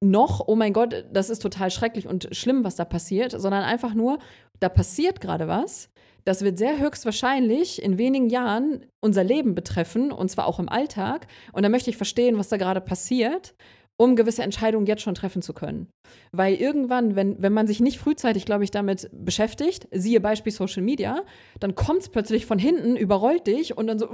noch, 0.00 0.46
oh 0.46 0.56
mein 0.56 0.72
Gott, 0.72 1.04
das 1.12 1.30
ist 1.30 1.40
total 1.40 1.70
schrecklich 1.70 2.06
und 2.06 2.28
schlimm, 2.32 2.64
was 2.64 2.76
da 2.76 2.84
passiert, 2.84 3.32
sondern 3.32 3.62
einfach 3.62 3.94
nur, 3.94 4.18
da 4.60 4.68
passiert 4.68 5.20
gerade 5.20 5.48
was. 5.48 5.90
Das 6.24 6.42
wird 6.42 6.56
sehr 6.56 6.78
höchstwahrscheinlich 6.78 7.82
in 7.82 7.98
wenigen 7.98 8.30
Jahren 8.30 8.86
unser 9.00 9.24
Leben 9.24 9.56
betreffen, 9.56 10.12
und 10.12 10.30
zwar 10.30 10.46
auch 10.46 10.60
im 10.60 10.68
Alltag. 10.68 11.26
Und 11.52 11.64
da 11.64 11.68
möchte 11.68 11.90
ich 11.90 11.96
verstehen, 11.96 12.38
was 12.38 12.48
da 12.48 12.56
gerade 12.56 12.80
passiert 12.80 13.54
um 14.02 14.16
gewisse 14.16 14.42
Entscheidungen 14.42 14.86
jetzt 14.86 15.02
schon 15.02 15.14
treffen 15.14 15.42
zu 15.42 15.52
können. 15.52 15.86
Weil 16.32 16.56
irgendwann, 16.56 17.14
wenn, 17.14 17.40
wenn 17.40 17.52
man 17.52 17.68
sich 17.68 17.78
nicht 17.78 17.98
frühzeitig, 17.98 18.44
glaube 18.44 18.64
ich, 18.64 18.72
damit 18.72 19.08
beschäftigt, 19.12 19.86
siehe 19.92 20.20
Beispiel 20.20 20.50
Social 20.50 20.82
Media, 20.82 21.22
dann 21.60 21.76
kommt 21.76 22.02
es 22.02 22.08
plötzlich 22.08 22.44
von 22.44 22.58
hinten, 22.58 22.96
überrollt 22.96 23.46
dich 23.46 23.78
und 23.78 23.86
dann 23.86 24.00
so, 24.00 24.08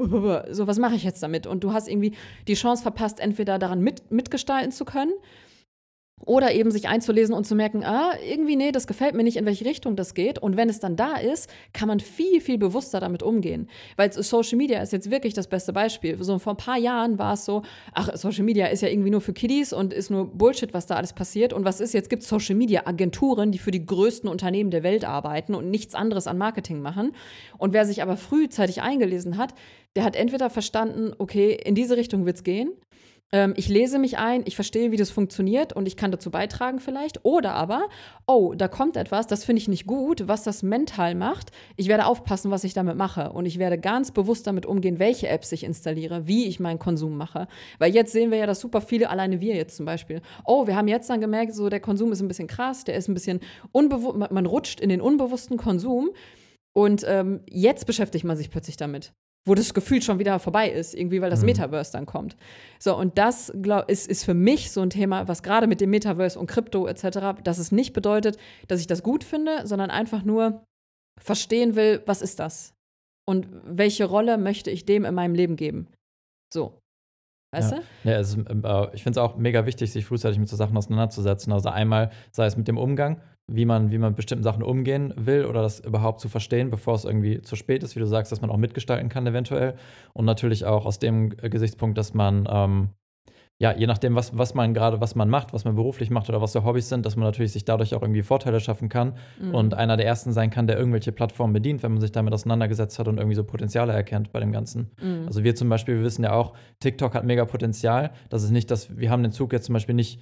so 0.51 0.67
was 0.67 0.79
mache 0.79 0.95
ich 0.95 1.05
jetzt 1.05 1.23
damit? 1.23 1.47
Und 1.47 1.65
du 1.65 1.73
hast 1.73 1.89
irgendwie 1.89 2.13
die 2.49 2.55
Chance 2.55 2.83
verpasst, 2.83 3.19
entweder 3.19 3.59
daran 3.59 3.81
mit, 3.81 4.11
mitgestalten 4.11 4.73
zu 4.73 4.85
können 4.85 5.13
oder 6.25 6.53
eben 6.53 6.71
sich 6.71 6.89
einzulesen 6.89 7.35
und 7.35 7.47
zu 7.47 7.55
merken, 7.55 7.85
ah, 7.85 8.13
irgendwie, 8.27 8.57
nee, 8.57 8.73
das 8.73 8.87
gefällt 8.87 9.15
mir 9.15 9.23
nicht, 9.23 9.37
in 9.37 9.47
welche 9.47 9.65
Richtung 9.65 9.97
das 9.97 10.15
geht. 10.15 10.39
Und 10.39 10.57
wenn 10.57 10.69
es 10.69 10.81
dann 10.81 10.97
da 10.97 11.17
ist, 11.17 11.49
kann 11.73 11.89
man 11.89 12.01
viel, 12.01 12.41
viel 12.41 12.59
bewusster 12.59 13.01
damit 13.01 13.23
umgehen. 13.23 13.69
Weil 13.97 14.13
Social 14.13 14.59
Media 14.59 14.81
ist 14.81 14.93
jetzt 14.93 15.11
wirklich 15.11 15.35
das 15.35 15.47
beste 15.47 15.73
Beispiel. 15.73 16.23
So 16.23 16.39
vor 16.39 16.55
ein 16.55 16.57
paar 16.57 16.79
Jahren 16.79 17.19
war 17.19 17.35
es 17.35 17.45
so, 17.45 17.63
ach, 17.95 18.15
Social 18.15 18.45
Media 18.45 18.67
ist 18.67 18.83
ja 18.83 18.89
irgendwie 18.89 19.11
nur 19.11 19.21
für 19.21 19.33
Kiddies 19.33 19.73
und 19.73 19.93
ist 19.93 20.11
nur 20.11 20.27
Bullshit, 20.27 20.75
was 20.75 20.87
da 20.87 20.97
alles 20.97 21.13
passiert. 21.13 21.53
Und 21.53 21.65
was 21.65 21.81
ist 21.81 21.95
jetzt? 21.95 22.11
Gibt 22.11 22.23
es 22.23 22.29
Social 22.29 22.57
Media 22.57 22.87
Agenturen, 22.87 23.53
die 23.53 23.59
für 23.59 23.71
die 23.71 23.85
größten 23.85 24.29
Unternehmen 24.29 24.71
der 24.71 24.83
Welt 24.83 25.05
arbeiten 25.05 25.55
und 25.55 25.71
nichts 25.71 25.95
anderes 25.95 26.27
an 26.27 26.39
Marketing 26.39 26.81
machen. 26.81 27.13
Und 27.57 27.73
wer 27.73 27.87
sich 27.87 28.03
aber 28.03 28.17
frühzeitig 28.17 28.83
eingelesen 28.83 29.39
hat, 29.39 29.55
der 29.97 30.05
hat 30.05 30.17
entweder 30.17 30.51
verstanden, 30.51 31.13
okay, 31.19 31.59
in 31.65 31.75
diese 31.75 31.97
Richtung 31.97 32.27
wird 32.27 32.37
es 32.37 32.45
gehen 32.45 32.71
ähm, 33.31 33.53
ich 33.57 33.69
lese 33.69 33.99
mich 33.99 34.17
ein, 34.17 34.43
ich 34.47 34.55
verstehe, 34.55 34.91
wie 34.91 34.97
das 34.97 35.11
funktioniert 35.11 35.75
und 35.75 35.87
ich 35.87 35.97
kann 35.97 36.11
dazu 36.11 36.31
beitragen 36.31 36.81
vielleicht. 36.81 37.25
Oder 37.25 37.55
aber, 37.55 37.89
oh, 38.27 38.55
da 38.57 38.69
kommt 38.69 38.97
etwas, 38.97 39.27
das 39.27 39.45
finde 39.45 39.61
ich 39.61 39.69
nicht 39.69 39.87
gut, 39.87 40.29
was 40.29 40.45
das 40.45 40.63
mental 40.63 41.15
macht. 41.15 41.51
Ich 41.77 41.89
werde 41.89 42.07
aufpassen, 42.07 42.51
was 42.51 42.65
ich 42.65 42.73
damit 42.73 42.97
mache. 42.97 43.33
Und 43.33 43.45
ich 43.45 43.59
werde 43.59 43.79
ganz 43.79 44.13
bewusst 44.13 44.47
damit 44.47 44.65
umgehen, 44.65 44.99
welche 44.99 45.29
Apps 45.29 45.53
ich 45.53 45.65
installiere, 45.65 46.27
wie 46.27 46.47
ich 46.47 46.59
meinen 46.59 46.79
Konsum 46.79 47.17
mache. 47.17 47.49
Weil 47.79 47.95
jetzt 47.95 48.13
sehen 48.13 48.31
wir 48.31 48.39
ja, 48.39 48.47
dass 48.47 48.61
super 48.61 48.81
viele, 48.81 49.11
alleine 49.11 49.41
wir 49.41 49.55
jetzt 49.57 49.77
zum 49.77 49.85
Beispiel, 49.85 50.23
oh, 50.47 50.67
wir 50.67 50.77
haben 50.77 50.89
jetzt 50.89 51.11
dann 51.11 51.21
gemerkt, 51.21 51.55
so 51.55 51.69
der 51.69 51.81
Konsum 51.81 52.13
ist 52.13 52.23
ein 52.23 52.29
bisschen 52.29 52.49
krass, 52.49 52.85
der 52.85 52.97
ist 52.97 53.09
ein 53.09 53.15
bisschen 53.15 53.41
unbewusst, 53.73 54.31
man 54.31 54.47
rutscht 54.47 54.81
in 54.81 54.89
den 54.89 55.03
unbewussten 55.03 55.59
Konsum. 55.59 56.11
Und 56.73 57.05
ähm, 57.07 57.41
jetzt 57.51 57.87
beschäftigt 57.87 58.25
man 58.25 58.37
sich 58.37 58.51
plötzlich 58.51 58.77
damit 58.77 59.13
wo 59.47 59.55
das 59.55 59.73
Gefühl 59.75 60.03
schon 60.03 60.19
wieder 60.19 60.39
vorbei 60.39 60.71
ist, 60.71 60.95
irgendwie, 60.95 61.21
weil 61.21 61.31
das 61.31 61.41
mhm. 61.41 61.47
Metaverse 61.47 61.93
dann 61.93 62.07
kommt. 62.07 62.37
So, 62.79 62.97
und 62.97 63.19
das 63.19 63.53
glaub, 63.63 63.89
ist, 63.91 64.07
ist 64.07 64.25
für 64.25 64.35
mich 64.35 64.71
so 64.71 64.81
ein 64.83 64.91
Thema, 64.91 65.27
was 65.27 65.43
gerade 65.43 65.67
mit 65.67 65.81
dem 65.81 65.91
Metaverse 65.91 66.39
und 66.39 66.47
Krypto 66.49 66.87
etc., 66.87 67.41
dass 67.43 67.59
es 67.59 67.73
nicht 67.73 67.93
bedeutet, 67.93 68.37
dass 68.69 68.81
ich 68.81 68.87
das 68.87 69.03
gut 69.03 69.25
finde, 69.25 69.67
sondern 69.67 69.91
einfach 69.91 70.23
nur 70.23 70.63
verstehen 71.21 71.75
will, 71.75 72.03
was 72.07 72.23
ist 72.23 72.39
das? 72.39 72.75
Und 73.27 73.49
welche 73.65 74.05
Rolle 74.05 74.39
möchte 74.39 74.71
ich 74.71 74.87
dem 74.87 75.05
in 75.05 75.15
meinem 75.15 75.35
Leben 75.35 75.57
geben? 75.57 75.89
So. 76.53 76.79
Weißt 77.51 77.73
ja. 77.73 77.79
du? 77.79 78.11
Ja, 78.11 78.17
also, 78.17 78.41
äh, 78.41 78.95
ich 78.95 79.03
finde 79.03 79.19
es 79.19 79.25
auch 79.25 79.37
mega 79.37 79.65
wichtig, 79.65 79.91
sich 79.91 80.05
frühzeitig 80.05 80.39
mit 80.39 80.49
so 80.49 80.57
Sachen 80.57 80.77
auseinanderzusetzen. 80.77 81.53
Also 81.53 81.71
einmal 81.71 82.11
sei 82.31 82.47
es 82.47 82.57
mit 82.57 82.69
dem 82.69 82.77
Umgang, 82.77 83.23
wie 83.47 83.65
man, 83.65 83.91
wie 83.91 83.99
man 83.99 84.11
mit 84.11 84.17
bestimmten 84.17 84.45
Sachen 84.45 84.63
umgehen 84.63 85.15
will 85.17 85.47
oder 85.47 85.63
das 85.63 85.81
überhaupt 85.81 86.21
zu 86.21 86.29
verstehen, 86.29 86.71
bevor 86.71 86.95
es 86.95 87.05
irgendwie 87.05 87.41
zu 87.41 87.57
spät 87.57 87.83
ist, 87.83 87.97
wie 87.97 88.01
du 88.01 88.07
sagst, 88.07 88.31
dass 88.33 88.43
man 88.43 88.51
auch 88.51 88.59
mitgestalten 88.59 89.09
kann 89.09 89.27
eventuell. 89.27 89.75
Und 90.13 90.27
natürlich 90.27 90.67
auch 90.67 90.85
aus 90.85 90.99
dem 90.99 91.31
Gesichtspunkt, 91.31 91.97
dass 91.97 92.13
man 92.13 92.47
ähm, 92.51 92.91
ja, 93.61 93.77
je 93.77 93.89
nachdem, 93.89 94.15
was, 94.15 94.39
was 94.39 94.55
man 94.55 94.73
gerade, 94.73 95.01
was 95.01 95.17
man 95.17 95.29
macht, 95.29 95.53
was 95.53 95.65
man 95.65 95.75
beruflich 95.75 96.11
macht 96.11 96.29
oder 96.29 96.41
was 96.41 96.53
so 96.53 96.65
Hobbys 96.65 96.89
sind, 96.89 97.05
dass 97.05 97.17
man 97.17 97.25
natürlich 97.25 97.53
sich 97.53 97.65
dadurch 97.65 97.95
auch 97.95 98.03
irgendwie 98.03 98.23
Vorteile 98.23 98.61
schaffen 98.61 98.89
kann 98.89 99.15
mhm. 99.41 99.55
und 99.55 99.75
einer 99.75 99.97
der 99.97 100.07
ersten 100.07 100.33
sein 100.33 100.51
kann, 100.51 100.69
der 100.69 100.79
irgendwelche 100.79 101.11
Plattformen 101.11 101.53
bedient, 101.53 101.83
wenn 101.83 101.91
man 101.91 102.01
sich 102.01 102.13
damit 102.13 102.33
auseinandergesetzt 102.33 103.01
hat 103.01 103.09
und 103.09 103.19
irgendwie 103.19 103.35
so 103.35 103.43
Potenziale 103.43 103.93
erkennt 103.93 104.31
bei 104.31 104.39
dem 104.39 104.53
Ganzen. 104.53 104.93
Mhm. 105.03 105.25
Also 105.27 105.43
wir 105.43 105.57
zum 105.57 105.69
Beispiel, 105.69 105.97
wir 105.97 106.05
wissen 106.05 106.23
ja 106.23 106.35
auch, 106.35 106.55
TikTok 106.79 107.15
hat 107.15 107.25
mega 107.25 107.45
Potenzial. 107.47 108.13
Das 108.29 108.45
ist 108.45 108.51
nicht, 108.51 108.71
dass 108.71 108.97
wir 108.97 109.11
haben 109.11 109.25
den 109.25 109.33
Zug 109.33 109.53
jetzt 109.53 109.67
zum 109.67 109.73
Beispiel 109.73 109.97
nicht 109.97 110.21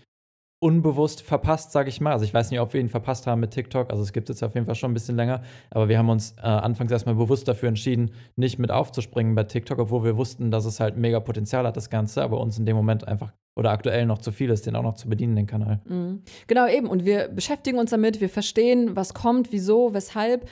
unbewusst 0.59 1.23
verpasst, 1.23 1.73
sage 1.73 1.89
ich 1.89 2.01
mal. 2.01 2.13
Also 2.13 2.25
ich 2.25 2.33
weiß 2.33 2.51
nicht, 2.51 2.61
ob 2.61 2.73
wir 2.73 2.81
ihn 2.81 2.89
verpasst 2.89 3.27
haben 3.27 3.41
mit 3.41 3.51
TikTok. 3.51 3.91
Also 3.91 4.03
es 4.03 4.13
gibt 4.13 4.31
es 4.31 4.37
jetzt 4.37 4.43
auf 4.43 4.55
jeden 4.55 4.67
Fall 4.67 4.75
schon 4.75 4.91
ein 4.91 4.95
bisschen 4.95 5.17
länger. 5.17 5.43
Aber 5.71 5.89
wir 5.89 5.99
haben 5.99 6.09
uns 6.09 6.35
äh, 6.39 6.43
anfangs 6.43 6.91
erstmal 6.91 7.15
bewusst 7.15 7.47
dafür 7.47 7.69
entschieden, 7.69 8.13
nicht 8.37 8.59
mit 8.59 8.71
aufzuspringen 8.71 9.35
bei 9.35 9.45
TikTok, 9.45 9.79
obwohl 9.79 10.05
wir 10.05 10.17
wussten, 10.17 10.51
dass 10.51 10.65
es 10.65 10.81
halt 10.81 10.97
mega 10.97 11.21
Potenzial 11.21 11.67
hat, 11.67 11.77
das 11.77 11.91
Ganze, 11.91 12.23
aber 12.23 12.41
uns 12.41 12.59
in 12.59 12.65
dem 12.65 12.77
Moment 12.77 13.07
einfach 13.07 13.33
oder 13.57 13.71
aktuell 13.71 14.05
noch 14.05 14.19
zu 14.19 14.33
viel 14.33 14.51
ist, 14.51 14.67
den 14.67 14.77
auch 14.77 14.83
noch 14.83 14.95
zu 14.95 15.09
bedienen, 15.09 15.35
den 15.35 15.47
Kanal. 15.47 15.81
Mhm. 15.89 16.23
Genau, 16.47 16.69
eben. 16.69 16.87
Und 16.89 17.05
wir 17.05 17.29
beschäftigen 17.29 17.79
uns 17.79 17.91
damit, 17.91 18.21
wir 18.21 18.29
verstehen, 18.29 18.95
was 18.95 19.15
kommt, 19.15 19.51
wieso, 19.51 19.95
weshalb. 19.95 20.47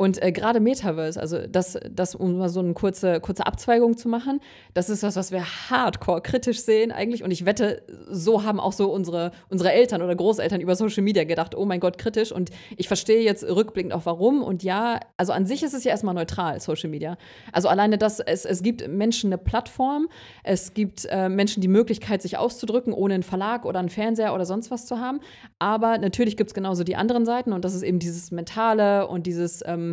Und 0.00 0.22
äh, 0.22 0.32
gerade 0.32 0.60
Metaverse, 0.60 1.20
also 1.20 1.46
das, 1.46 1.78
das, 1.90 2.14
um 2.14 2.38
mal 2.38 2.48
so 2.48 2.60
eine 2.60 2.72
kurze, 2.72 3.20
kurze 3.20 3.46
Abzweigung 3.46 3.98
zu 3.98 4.08
machen, 4.08 4.40
das 4.72 4.88
ist 4.88 5.02
was, 5.02 5.14
was 5.14 5.30
wir 5.30 5.44
hardcore 5.44 6.22
kritisch 6.22 6.62
sehen 6.62 6.90
eigentlich. 6.90 7.22
Und 7.22 7.30
ich 7.32 7.44
wette, 7.44 7.82
so 8.08 8.42
haben 8.42 8.60
auch 8.60 8.72
so 8.72 8.90
unsere, 8.90 9.30
unsere 9.50 9.72
Eltern 9.72 10.00
oder 10.00 10.16
Großeltern 10.16 10.62
über 10.62 10.74
Social 10.74 11.02
Media 11.02 11.24
gedacht, 11.24 11.54
oh 11.54 11.66
mein 11.66 11.80
Gott, 11.80 11.98
kritisch. 11.98 12.32
Und 12.32 12.48
ich 12.78 12.88
verstehe 12.88 13.20
jetzt 13.20 13.44
rückblickend 13.44 13.92
auch 13.92 14.06
warum. 14.06 14.42
Und 14.42 14.62
ja, 14.62 15.00
also 15.18 15.34
an 15.34 15.44
sich 15.44 15.62
ist 15.62 15.74
es 15.74 15.84
ja 15.84 15.90
erstmal 15.90 16.14
neutral, 16.14 16.60
Social 16.60 16.88
Media. 16.88 17.18
Also 17.52 17.68
alleine 17.68 17.98
das, 17.98 18.20
es, 18.20 18.46
es 18.46 18.62
gibt 18.62 18.88
Menschen 18.88 19.28
eine 19.28 19.36
Plattform, 19.36 20.08
es 20.44 20.72
gibt 20.72 21.08
äh, 21.10 21.28
Menschen 21.28 21.60
die 21.60 21.68
Möglichkeit, 21.68 22.22
sich 22.22 22.38
auszudrücken, 22.38 22.94
ohne 22.94 23.12
einen 23.12 23.22
Verlag 23.22 23.66
oder 23.66 23.80
einen 23.80 23.90
Fernseher 23.90 24.32
oder 24.34 24.46
sonst 24.46 24.70
was 24.70 24.86
zu 24.86 24.98
haben. 24.98 25.20
Aber 25.58 25.98
natürlich 25.98 26.38
gibt 26.38 26.48
es 26.48 26.54
genauso 26.54 26.84
die 26.84 26.96
anderen 26.96 27.26
Seiten 27.26 27.52
und 27.52 27.66
das 27.66 27.74
ist 27.74 27.82
eben 27.82 27.98
dieses 27.98 28.30
Mentale 28.30 29.06
und 29.06 29.26
dieses 29.26 29.62
ähm, 29.66 29.89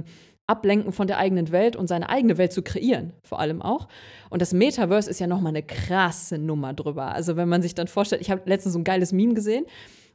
ablenken 0.48 0.94
von 0.94 1.08
der 1.08 1.18
eigenen 1.18 1.52
Welt 1.52 1.76
und 1.76 1.88
seine 1.88 2.10
eigene 2.10 2.38
Welt 2.38 2.54
zu 2.54 2.62
kreieren, 2.62 3.14
vor 3.22 3.40
allem 3.40 3.62
auch. 3.62 3.88
Und 4.30 4.42
das 4.42 4.54
Metaverse 4.54 5.10
ist 5.10 5.20
ja 5.20 5.28
nochmal 5.28 5.52
eine 5.52 5.64
krasse 5.64 6.38
Nummer 6.38 6.74
drüber. 6.74 7.14
Also 7.14 7.36
wenn 7.36 7.50
man 7.50 7.62
sich 7.62 7.76
dann 7.76 7.88
vorstellt, 7.88 8.22
ich 8.22 8.32
habe 8.32 8.42
letztens 8.46 8.74
so 8.74 8.80
ein 8.80 8.86
geiles 8.86 9.12
Meme 9.12 9.34
gesehen. 9.34 9.66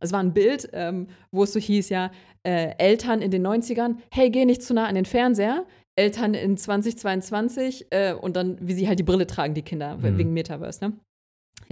Es 0.00 0.10
war 0.10 0.20
ein 0.20 0.32
Bild, 0.32 0.68
ähm, 0.72 1.06
wo 1.30 1.44
es 1.44 1.52
so 1.52 1.60
hieß 1.60 1.90
ja, 1.90 2.10
äh, 2.42 2.70
Eltern 2.78 3.20
in 3.20 3.30
den 3.30 3.46
90ern, 3.46 3.96
hey, 4.10 4.30
geh 4.30 4.44
nicht 4.44 4.62
zu 4.62 4.74
nah 4.74 4.86
an 4.86 4.94
den 4.94 5.04
Fernseher. 5.04 5.64
Eltern 5.94 6.32
in 6.32 6.56
2022 6.56 7.86
äh, 7.90 8.14
und 8.14 8.34
dann, 8.34 8.56
wie 8.60 8.72
sie 8.72 8.88
halt 8.88 8.98
die 8.98 9.04
Brille 9.04 9.26
tragen, 9.26 9.52
die 9.52 9.62
Kinder, 9.62 9.98
mhm. 9.98 10.18
wegen 10.18 10.32
Metaverse, 10.32 10.88
ne? 10.88 10.92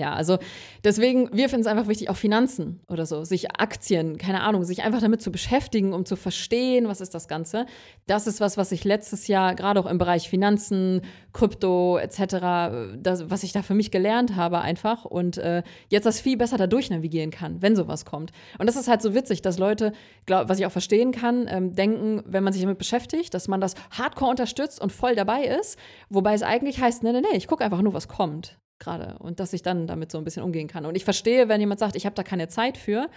Ja, 0.01 0.15
also 0.15 0.39
deswegen, 0.83 1.29
wir 1.31 1.51
finden 1.51 1.61
es 1.61 1.67
einfach 1.67 1.87
wichtig, 1.87 2.09
auch 2.09 2.17
Finanzen 2.17 2.81
oder 2.89 3.05
so, 3.05 3.23
sich 3.23 3.51
Aktien, 3.61 4.17
keine 4.17 4.41
Ahnung, 4.41 4.65
sich 4.65 4.83
einfach 4.83 5.03
damit 5.03 5.21
zu 5.21 5.31
beschäftigen, 5.31 5.93
um 5.93 6.07
zu 6.07 6.17
verstehen, 6.17 6.89
was 6.89 7.03
ist 7.03 7.15
das 7.15 7.29
Ganze. 7.29 7.67
Das 8.07 8.27
ist 8.27 8.41
was, 8.41 8.57
was 8.57 8.73
ich 8.73 8.85
letztes 8.85 9.27
Jahr 9.27 9.55
gerade 9.55 9.79
auch 9.79 9.85
im 9.85 9.99
Bereich 9.99 10.31
Finanzen, 10.31 11.03
Krypto 11.35 11.99
etc., 11.99 12.97
das, 12.97 13.29
was 13.29 13.43
ich 13.43 13.53
da 13.53 13.61
für 13.61 13.75
mich 13.75 13.91
gelernt 13.91 14.37
habe 14.37 14.63
einfach 14.63 15.05
und 15.05 15.37
äh, 15.37 15.63
jetzt 15.91 16.07
das 16.07 16.19
viel 16.19 16.39
besser 16.39 16.57
da 16.57 16.67
durchnavigieren 16.67 17.31
kann, 17.31 17.61
wenn 17.61 17.77
sowas 17.77 18.07
kommt. 18.07 18.33
Und 18.59 18.67
das 18.67 18.77
ist 18.77 18.89
halt 18.89 19.03
so 19.03 19.15
witzig, 19.15 19.43
dass 19.43 19.59
Leute, 19.59 19.93
glaub, 20.25 20.49
was 20.49 20.59
ich 20.59 20.65
auch 20.65 20.73
verstehen 20.73 21.13
kann, 21.13 21.47
ähm, 21.47 21.75
denken, 21.75 22.23
wenn 22.25 22.43
man 22.43 22.55
sich 22.55 22.63
damit 22.63 22.79
beschäftigt, 22.79 23.35
dass 23.35 23.49
man 23.49 23.61
das 23.61 23.75
hardcore 23.91 24.31
unterstützt 24.31 24.81
und 24.81 24.93
voll 24.93 25.15
dabei 25.15 25.45
ist, 25.45 25.79
wobei 26.09 26.33
es 26.33 26.43
eigentlich 26.43 26.81
heißt, 26.81 27.03
nee, 27.03 27.13
nee, 27.13 27.21
nee, 27.21 27.37
ich 27.37 27.49
gucke 27.49 27.63
einfach 27.63 27.83
nur, 27.83 27.93
was 27.93 28.09
kommt 28.09 28.59
gerade 28.81 29.17
und 29.19 29.39
dass 29.39 29.53
ich 29.53 29.63
dann 29.63 29.87
damit 29.87 30.11
so 30.11 30.19
ein 30.19 30.25
bisschen 30.25 30.43
umgehen 30.43 30.67
kann. 30.67 30.87
Und 30.87 30.97
ich 30.97 31.05
verstehe, 31.05 31.49
wenn 31.49 31.61
jemand 31.61 31.79
sagt, 31.79 31.97
ich 31.97 32.07
habe 32.07 32.15
da 32.15 32.23
keine 32.23 32.49
Zeit 32.49 32.77
für, 32.77 33.09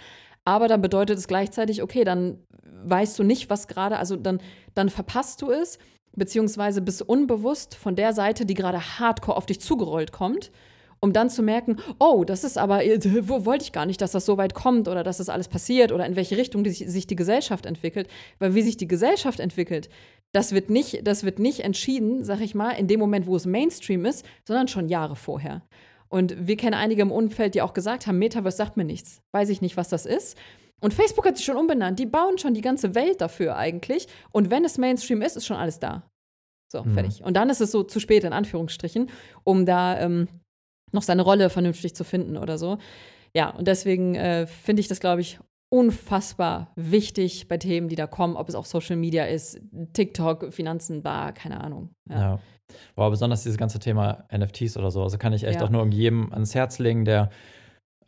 aber 0.44 0.68
dann 0.68 0.82
bedeutet 0.82 1.18
es 1.18 1.26
gleichzeitig, 1.26 1.82
okay, 1.82 2.04
dann 2.04 2.38
weißt 2.84 3.18
du 3.18 3.22
nicht, 3.22 3.50
was 3.50 3.66
gerade, 3.66 3.98
also 3.98 4.16
dann, 4.16 4.40
dann 4.74 4.90
verpasst 4.90 5.42
du 5.42 5.50
es, 5.50 5.78
beziehungsweise 6.12 6.82
bist 6.82 7.02
unbewusst 7.02 7.74
von 7.74 7.96
der 7.96 8.12
Seite, 8.12 8.46
die 8.46 8.54
gerade 8.54 8.98
hardcore 8.98 9.36
auf 9.36 9.46
dich 9.46 9.60
zugerollt 9.60 10.12
kommt, 10.12 10.52
um 11.00 11.12
dann 11.12 11.28
zu 11.28 11.42
merken, 11.42 11.76
oh, 11.98 12.24
das 12.24 12.44
ist 12.44 12.56
aber, 12.56 12.78
wo 13.22 13.44
wollte 13.44 13.64
ich 13.64 13.72
gar 13.72 13.86
nicht, 13.86 14.00
dass 14.00 14.12
das 14.12 14.26
so 14.26 14.36
weit 14.36 14.54
kommt 14.54 14.88
oder 14.88 15.02
dass 15.02 15.18
das 15.18 15.28
alles 15.28 15.48
passiert 15.48 15.92
oder 15.92 16.06
in 16.06 16.16
welche 16.16 16.36
Richtung 16.36 16.64
die, 16.64 16.70
sich 16.70 17.06
die 17.06 17.16
Gesellschaft 17.16 17.66
entwickelt. 17.66 18.08
Weil 18.38 18.54
wie 18.54 18.62
sich 18.62 18.76
die 18.76 18.88
Gesellschaft 18.88 19.40
entwickelt, 19.40 19.88
das 20.34 20.52
wird 20.52 20.68
nicht, 20.68 21.06
das 21.06 21.22
wird 21.22 21.38
nicht 21.38 21.60
entschieden, 21.60 22.24
sag 22.24 22.40
ich 22.40 22.54
mal, 22.54 22.72
in 22.72 22.88
dem 22.88 22.98
Moment, 22.98 23.26
wo 23.26 23.36
es 23.36 23.46
Mainstream 23.46 24.04
ist, 24.04 24.26
sondern 24.46 24.66
schon 24.66 24.88
Jahre 24.88 25.14
vorher. 25.14 25.62
Und 26.08 26.46
wir 26.46 26.56
kennen 26.56 26.74
einige 26.74 27.02
im 27.02 27.12
Umfeld, 27.12 27.54
die 27.54 27.62
auch 27.62 27.72
gesagt 27.72 28.06
haben, 28.06 28.18
Metaverse 28.18 28.56
sagt 28.56 28.76
mir 28.76 28.84
nichts. 28.84 29.22
Weiß 29.32 29.48
ich 29.48 29.60
nicht, 29.60 29.76
was 29.76 29.88
das 29.88 30.06
ist. 30.06 30.36
Und 30.80 30.92
Facebook 30.92 31.24
hat 31.24 31.36
sich 31.36 31.46
schon 31.46 31.56
umbenannt. 31.56 31.98
Die 31.98 32.06
bauen 32.06 32.36
schon 32.38 32.52
die 32.52 32.60
ganze 32.60 32.94
Welt 32.96 33.20
dafür 33.20 33.56
eigentlich. 33.56 34.08
Und 34.32 34.50
wenn 34.50 34.64
es 34.64 34.76
Mainstream 34.76 35.22
ist, 35.22 35.36
ist 35.36 35.46
schon 35.46 35.56
alles 35.56 35.78
da. 35.78 36.02
So, 36.70 36.82
mhm. 36.82 36.94
fertig. 36.94 37.22
Und 37.22 37.36
dann 37.36 37.48
ist 37.48 37.60
es 37.60 37.70
so 37.70 37.84
zu 37.84 38.00
spät, 38.00 38.24
in 38.24 38.32
Anführungsstrichen, 38.32 39.10
um 39.44 39.66
da 39.66 40.00
ähm, 40.00 40.28
noch 40.92 41.02
seine 41.02 41.22
Rolle 41.22 41.48
vernünftig 41.48 41.94
zu 41.94 42.02
finden 42.04 42.36
oder 42.36 42.58
so. 42.58 42.78
Ja, 43.34 43.50
und 43.50 43.68
deswegen 43.68 44.16
äh, 44.16 44.46
finde 44.46 44.80
ich 44.80 44.88
das, 44.88 45.00
glaube 45.00 45.20
ich, 45.20 45.38
unfassbar 45.74 46.70
wichtig 46.76 47.48
bei 47.48 47.58
Themen, 47.58 47.88
die 47.88 47.96
da 47.96 48.06
kommen, 48.06 48.36
ob 48.36 48.48
es 48.48 48.54
auch 48.54 48.64
Social 48.64 48.94
Media 48.94 49.24
ist, 49.24 49.60
TikTok, 49.92 50.52
Finanzen, 50.52 51.02
Bar, 51.02 51.32
keine 51.32 51.60
Ahnung. 51.60 51.90
Ja. 52.08 52.20
ja. 52.20 52.38
Wow, 52.94 53.10
besonders 53.10 53.42
dieses 53.42 53.58
ganze 53.58 53.80
Thema 53.80 54.24
NFTs 54.32 54.76
oder 54.76 54.92
so. 54.92 55.02
Also 55.02 55.18
kann 55.18 55.32
ich 55.32 55.42
echt 55.42 55.58
ja. 55.58 55.66
auch 55.66 55.70
nur 55.70 55.84
jedem 55.88 56.32
ans 56.32 56.54
Herz 56.54 56.78
legen, 56.78 57.04
der 57.04 57.28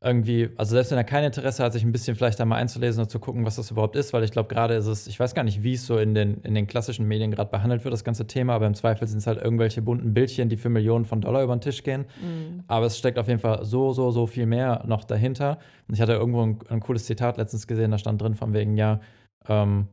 irgendwie, 0.06 0.50
also 0.56 0.74
selbst 0.74 0.92
wenn 0.92 0.98
er 0.98 1.04
kein 1.04 1.24
Interesse 1.24 1.64
hat, 1.64 1.72
sich 1.72 1.82
ein 1.82 1.90
bisschen 1.90 2.16
vielleicht 2.16 2.38
da 2.38 2.44
mal 2.44 2.56
einzulesen 2.56 3.02
und 3.02 3.10
zu 3.10 3.18
gucken, 3.18 3.44
was 3.44 3.56
das 3.56 3.70
überhaupt 3.70 3.96
ist, 3.96 4.12
weil 4.12 4.22
ich 4.22 4.30
glaube, 4.30 4.48
gerade 4.48 4.74
ist 4.74 4.86
es, 4.86 5.06
ich 5.08 5.18
weiß 5.18 5.34
gar 5.34 5.42
nicht, 5.42 5.62
wie 5.62 5.74
es 5.74 5.84
so 5.84 5.98
in 5.98 6.14
den, 6.14 6.42
in 6.42 6.54
den 6.54 6.66
klassischen 6.66 7.06
Medien 7.08 7.30
gerade 7.30 7.50
behandelt 7.50 7.84
wird, 7.84 7.92
das 7.92 8.04
ganze 8.04 8.26
Thema, 8.26 8.54
aber 8.54 8.66
im 8.66 8.74
Zweifel 8.74 9.08
sind 9.08 9.18
es 9.18 9.26
halt 9.26 9.42
irgendwelche 9.42 9.82
bunten 9.82 10.14
Bildchen, 10.14 10.48
die 10.48 10.56
für 10.56 10.68
Millionen 10.68 11.04
von 11.04 11.20
Dollar 11.20 11.42
über 11.42 11.56
den 11.56 11.60
Tisch 11.60 11.82
gehen. 11.82 12.06
Mhm. 12.22 12.62
Aber 12.68 12.86
es 12.86 12.96
steckt 12.96 13.18
auf 13.18 13.26
jeden 13.26 13.40
Fall 13.40 13.64
so, 13.64 13.92
so, 13.92 14.10
so 14.12 14.26
viel 14.26 14.46
mehr 14.46 14.84
noch 14.86 15.04
dahinter. 15.04 15.58
Und 15.88 15.94
ich 15.94 16.00
hatte 16.00 16.12
irgendwo 16.12 16.42
ein, 16.42 16.58
ein 16.68 16.80
cooles 16.80 17.04
Zitat 17.04 17.36
letztens 17.36 17.66
gesehen, 17.66 17.90
da 17.90 17.98
stand 17.98 18.22
drin 18.22 18.34
von 18.34 18.54
wegen, 18.54 18.76
ja, 18.76 19.00
ähm, 19.48 19.88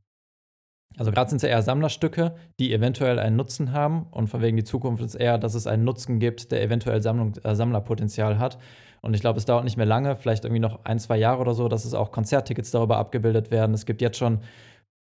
also 0.98 1.12
gerade 1.12 1.30
sind 1.30 1.38
es 1.38 1.44
ja 1.44 1.50
eher 1.50 1.62
Sammlerstücke, 1.62 2.36
die 2.60 2.74
eventuell 2.74 3.20
einen 3.20 3.36
Nutzen 3.36 3.72
haben 3.72 4.06
und 4.12 4.28
von 4.28 4.42
wegen 4.42 4.58
die 4.58 4.64
Zukunft 4.64 5.04
ist 5.04 5.16
eher, 5.16 5.38
dass 5.38 5.56
es 5.56 5.66
einen 5.66 5.84
Nutzen 5.84 6.20
gibt, 6.20 6.52
der 6.52 6.62
eventuell 6.62 7.02
Sammlung, 7.02 7.34
äh, 7.44 7.56
Sammlerpotenzial 7.56 8.38
hat. 8.38 8.60
Und 9.04 9.14
ich 9.14 9.22
glaube, 9.22 9.38
es 9.38 9.46
dauert 9.46 9.66
nicht 9.66 9.76
mehr 9.76 9.86
lange, 9.86 10.16
vielleicht 10.16 10.46
irgendwie 10.46 10.62
noch 10.62 10.86
ein, 10.86 10.98
zwei 10.98 11.18
Jahre 11.18 11.42
oder 11.42 11.54
so, 11.54 11.68
dass 11.68 11.84
es 11.84 11.94
auch 11.94 12.12
Konzerttickets 12.12 12.72
darüber 12.72 12.98
abgebildet 12.98 13.52
werden. 13.52 13.76
Es 13.76 13.86
gibt 13.86 14.02
jetzt 14.02 14.18
schon 14.18 14.40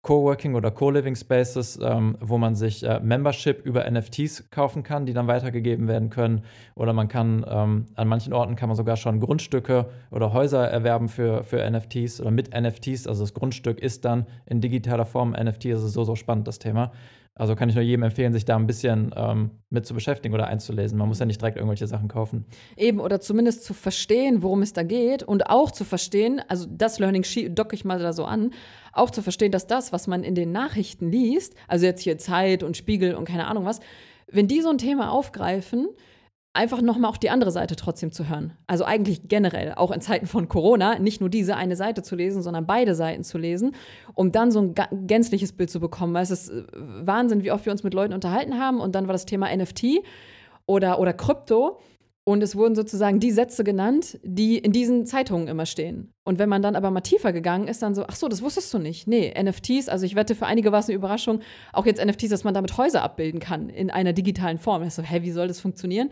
Coworking 0.02 0.54
oder 0.54 0.70
Co-Living 0.70 1.16
Spaces, 1.16 1.80
ähm, 1.82 2.18
wo 2.20 2.38
man 2.38 2.56
sich 2.56 2.84
äh, 2.84 3.00
Membership 3.00 3.66
über 3.66 3.90
NFTs 3.90 4.52
kaufen 4.52 4.84
kann, 4.84 5.06
die 5.06 5.14
dann 5.14 5.28
weitergegeben 5.28 5.88
werden 5.88 6.10
können. 6.10 6.44
Oder 6.76 6.92
man 6.92 7.08
kann, 7.08 7.44
ähm, 7.50 7.88
an 7.96 8.08
manchen 8.10 8.34
Orten 8.34 8.56
kann 8.56 8.68
man 8.70 8.76
sogar 8.76 8.98
schon 8.98 9.22
Grundstücke 9.22 9.90
oder 10.12 10.34
Häuser 10.34 10.68
erwerben 10.68 11.08
für, 11.08 11.44
für 11.44 11.68
NFTs 11.68 12.20
oder 12.20 12.32
mit 12.32 12.54
NFTs. 12.54 13.08
Also 13.08 13.24
das 13.24 13.34
Grundstück 13.34 13.80
ist 13.80 14.04
dann 14.04 14.28
in 14.46 14.60
digitaler 14.60 15.06
Form 15.06 15.32
NFT. 15.32 15.72
Das 15.72 15.84
ist 15.84 15.94
so, 15.94 16.04
so 16.04 16.16
spannend, 16.16 16.48
das 16.48 16.60
Thema. 16.60 16.92
Also 17.38 17.56
kann 17.56 17.68
ich 17.68 17.76
nur 17.76 17.84
jedem 17.84 18.04
empfehlen, 18.04 18.32
sich 18.32 18.46
da 18.46 18.56
ein 18.56 18.66
bisschen 18.66 19.14
ähm, 19.14 19.52
mit 19.70 19.86
zu 19.86 19.94
beschäftigen 19.94 20.34
oder 20.34 20.48
einzulesen. 20.48 20.98
Man 20.98 21.10
muss 21.10 21.20
ja 21.20 21.26
nicht 21.26 21.42
direkt 21.42 21.58
irgendwelche 21.58 21.86
Sachen 21.86 22.08
kaufen. 22.08 22.46
Eben, 22.78 23.02
oder 23.02 23.20
zumindest 23.20 23.66
zu 23.66 23.74
verstehen, 23.74 24.42
worum 24.42 24.62
es 24.62 24.72
da 24.72 24.84
geht 24.84 25.22
und 25.22 25.50
auch 25.50 25.72
zu 25.72 25.84
verstehen, 25.84 26.42
also 26.48 26.66
das 26.70 26.98
Learning 26.98 27.26
docke 27.54 27.76
ich 27.76 27.84
mal 27.84 28.00
da 28.00 28.14
so 28.14 28.24
an, 28.24 28.52
auch 28.94 29.10
zu 29.10 29.22
verstehen, 29.22 29.52
dass 29.52 29.68
das, 29.68 29.92
was 29.92 30.08
man 30.08 30.24
in 30.24 30.34
den 30.34 30.54
Nachrichten 30.54 31.12
liest, 31.12 31.56
also 31.68 31.86
jetzt 31.86 32.02
hier 32.02 32.18
Zeit 32.18 32.64
und 32.64 32.78
Spiegel 32.78 33.16
und 33.16 33.26
keine 33.26 33.48
Ahnung 33.48 33.66
was, 33.66 33.82
wenn 34.32 34.48
die 34.48 34.62
so 34.62 34.70
ein 34.70 34.78
Thema 34.78 35.12
aufgreifen, 35.12 35.90
einfach 36.56 36.82
nochmal 36.82 37.12
auch 37.12 37.18
die 37.18 37.30
andere 37.30 37.52
Seite 37.52 37.76
trotzdem 37.76 38.12
zu 38.12 38.30
hören. 38.30 38.54
Also 38.68 38.86
eigentlich 38.86 39.28
generell, 39.28 39.74
auch 39.76 39.92
in 39.92 40.02
Zeiten 40.02 40.26
von 40.26 40.48
Corona, 40.48 41.00
nicht 41.00 41.20
nur 41.20 41.30
diese 41.30 41.56
eine 41.56 41.76
Seite 41.76 42.02
zu 42.04 42.16
lesen, 42.16 42.42
sondern 42.42 42.66
beide 42.66 42.96
Seiten 42.96 43.24
zu 43.24 43.38
lesen, 43.38 43.74
um 44.14 44.32
dann 44.32 44.52
so 44.52 44.62
ein 44.62 44.76
gänzliches 45.08 45.54
Bild 45.54 45.70
zu 45.70 45.80
bekommen. 45.80 46.14
Weil 46.14 46.24
es 46.24 46.32
ist 46.32 46.50
äh, 46.50 46.64
Wahnsinn, 46.74 47.44
wie 47.44 47.52
oft 47.52 47.66
wir 47.66 47.72
uns 47.72 47.84
mit 47.84 47.94
Leuten 47.94 48.14
unterhalten 48.14 48.60
haben 48.60 48.80
und 48.80 48.96
dann 48.96 49.08
war 49.08 49.14
das 49.14 49.26
Thema 49.26 49.56
NFT 49.56 50.02
oder, 50.66 51.00
oder 51.00 51.14
Krypto. 51.14 51.80
Und 52.28 52.42
es 52.42 52.56
wurden 52.56 52.74
sozusagen 52.74 53.20
die 53.20 53.30
Sätze 53.30 53.64
genannt, 53.64 54.20
die 54.24 54.58
in 54.58 54.72
diesen 54.72 55.06
Zeitungen 55.06 55.48
immer 55.48 55.68
stehen. 55.68 56.12
Und 56.24 56.40
wenn 56.40 56.50
man 56.50 56.64
dann 56.64 56.76
aber 56.76 56.90
mal 56.90 57.02
tiefer 57.02 57.32
gegangen 57.32 57.68
ist, 57.68 57.84
dann 57.84 57.94
so, 57.94 58.04
ach 58.08 58.16
so, 58.16 58.28
das 58.28 58.42
wusstest 58.42 58.74
du 58.74 58.80
nicht. 58.80 59.06
Nee, 59.06 59.32
NFTs, 59.40 59.90
also 59.90 60.08
ich 60.08 60.16
wette, 60.16 60.34
für 60.34 60.48
einige 60.48 60.72
war 60.72 60.80
es 60.80 60.88
eine 60.88 60.96
Überraschung, 60.96 61.42
auch 61.72 61.86
jetzt 61.86 62.04
NFTs, 62.04 62.30
dass 62.30 62.44
man 62.44 62.56
damit 62.56 62.80
Häuser 62.80 63.04
abbilden 63.04 63.40
kann 63.40 63.70
in 63.70 63.92
einer 63.92 64.12
digitalen 64.12 64.58
Form. 64.58 64.82
Ich 64.82 64.96
so, 64.96 65.04
hä, 65.04 65.22
wie 65.22 65.30
soll 65.30 65.48
das 65.48 65.60
funktionieren? 65.60 66.10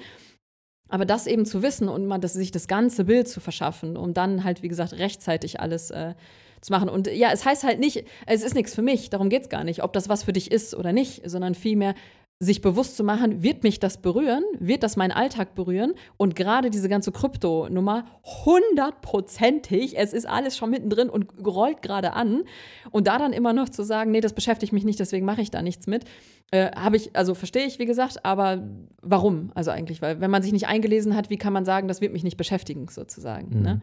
Aber 0.94 1.06
das 1.06 1.26
eben 1.26 1.44
zu 1.44 1.64
wissen 1.64 1.90
und 1.90 2.06
mal 2.06 2.20
das, 2.20 2.34
sich 2.34 2.52
das 2.52 2.68
ganze 2.68 3.06
Bild 3.06 3.28
zu 3.28 3.40
verschaffen, 3.40 3.98
um 3.98 4.14
dann 4.14 4.44
halt, 4.44 4.62
wie 4.62 4.68
gesagt, 4.68 4.94
rechtzeitig 4.94 5.60
alles 5.60 5.90
äh, 5.90 6.14
zu 6.62 6.72
machen. 6.72 6.88
Und 6.88 7.08
ja, 7.08 7.32
es 7.34 7.46
heißt 7.46 7.64
halt 7.64 7.80
nicht, 7.80 8.06
es 8.28 8.44
ist 8.44 8.54
nichts 8.54 8.76
für 8.76 8.84
mich, 8.84 9.10
darum 9.10 9.30
geht 9.30 9.42
es 9.42 9.50
gar 9.50 9.64
nicht, 9.64 9.82
ob 9.82 9.92
das 9.94 10.08
was 10.08 10.22
für 10.22 10.34
dich 10.34 10.52
ist 10.52 10.76
oder 10.76 10.94
nicht, 10.94 11.28
sondern 11.28 11.56
vielmehr, 11.56 11.96
sich 12.40 12.62
bewusst 12.62 12.98
zu 12.98 13.04
machen, 13.04 13.42
wird 13.42 13.64
mich 13.64 13.80
das 13.80 13.98
berühren? 13.98 14.44
Wird 14.60 14.84
das 14.84 14.96
meinen 14.96 15.12
Alltag 15.12 15.56
berühren? 15.56 15.94
Und 16.18 16.36
gerade 16.36 16.70
diese 16.70 16.90
ganze 16.90 17.12
Krypto-Nummer, 17.12 18.06
hundertprozentig, 18.46 19.98
es 19.98 20.14
ist 20.14 20.28
alles 20.28 20.58
schon 20.58 20.70
mittendrin 20.70 21.10
und 21.10 21.28
rollt 21.46 21.82
gerade 21.82 22.14
an. 22.14 22.44
Und 22.92 23.08
da 23.08 23.18
dann 23.18 23.34
immer 23.34 23.54
noch 23.54 23.70
zu 23.70 23.84
sagen, 23.84 24.12
nee, 24.12 24.22
das 24.22 24.34
beschäftigt 24.34 24.74
mich 24.74 24.84
nicht, 24.84 25.00
deswegen 25.00 25.26
mache 25.26 25.42
ich 25.42 25.52
da 25.52 25.62
nichts 25.62 25.88
mit, 25.88 26.06
äh, 26.54 26.72
habe 26.76 26.98
ich, 26.98 27.16
also 27.16 27.34
verstehe 27.34 27.66
ich, 27.66 27.80
wie 27.80 27.88
gesagt, 27.88 28.24
aber 28.24 28.62
warum? 29.02 29.52
Also 29.56 29.72
eigentlich, 29.72 30.04
weil 30.04 30.22
wenn 30.22 30.30
man 30.30 30.44
sich 30.44 30.54
nicht 30.54 30.68
eingelesen 30.68 31.16
hat, 31.16 31.32
wie 31.32 31.38
kann 31.38 31.52
man 31.52 31.66
sagen, 31.66 31.88
das 31.88 32.00
wird 32.00 32.14
mich 32.14 32.24
nicht 32.24 32.38
beschäftigen, 32.38 32.88
sozusagen. 32.90 33.58
Mhm. 33.58 33.62
Ne? 33.64 33.82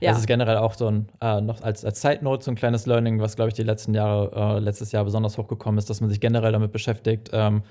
Ja. 0.00 0.10
Das 0.10 0.18
ist 0.18 0.26
generell 0.26 0.56
auch 0.56 0.74
so 0.74 0.88
ein, 0.88 1.06
äh, 1.20 1.40
noch 1.40 1.62
als, 1.62 1.84
als 1.84 2.00
Side 2.00 2.18
Note 2.22 2.44
so 2.44 2.50
ein 2.50 2.56
kleines 2.56 2.86
Learning, 2.86 3.20
was, 3.20 3.36
glaube 3.36 3.50
ich, 3.50 3.54
die 3.54 3.62
letzten 3.62 3.94
Jahre, 3.94 4.56
äh, 4.56 4.58
letztes 4.58 4.90
Jahr 4.90 5.04
besonders 5.04 5.38
hochgekommen 5.38 5.78
ist, 5.78 5.88
dass 5.90 6.00
man 6.00 6.10
sich 6.10 6.18
generell 6.18 6.50
damit 6.50 6.72
beschäftigt, 6.72 7.30
ähm, 7.32 7.62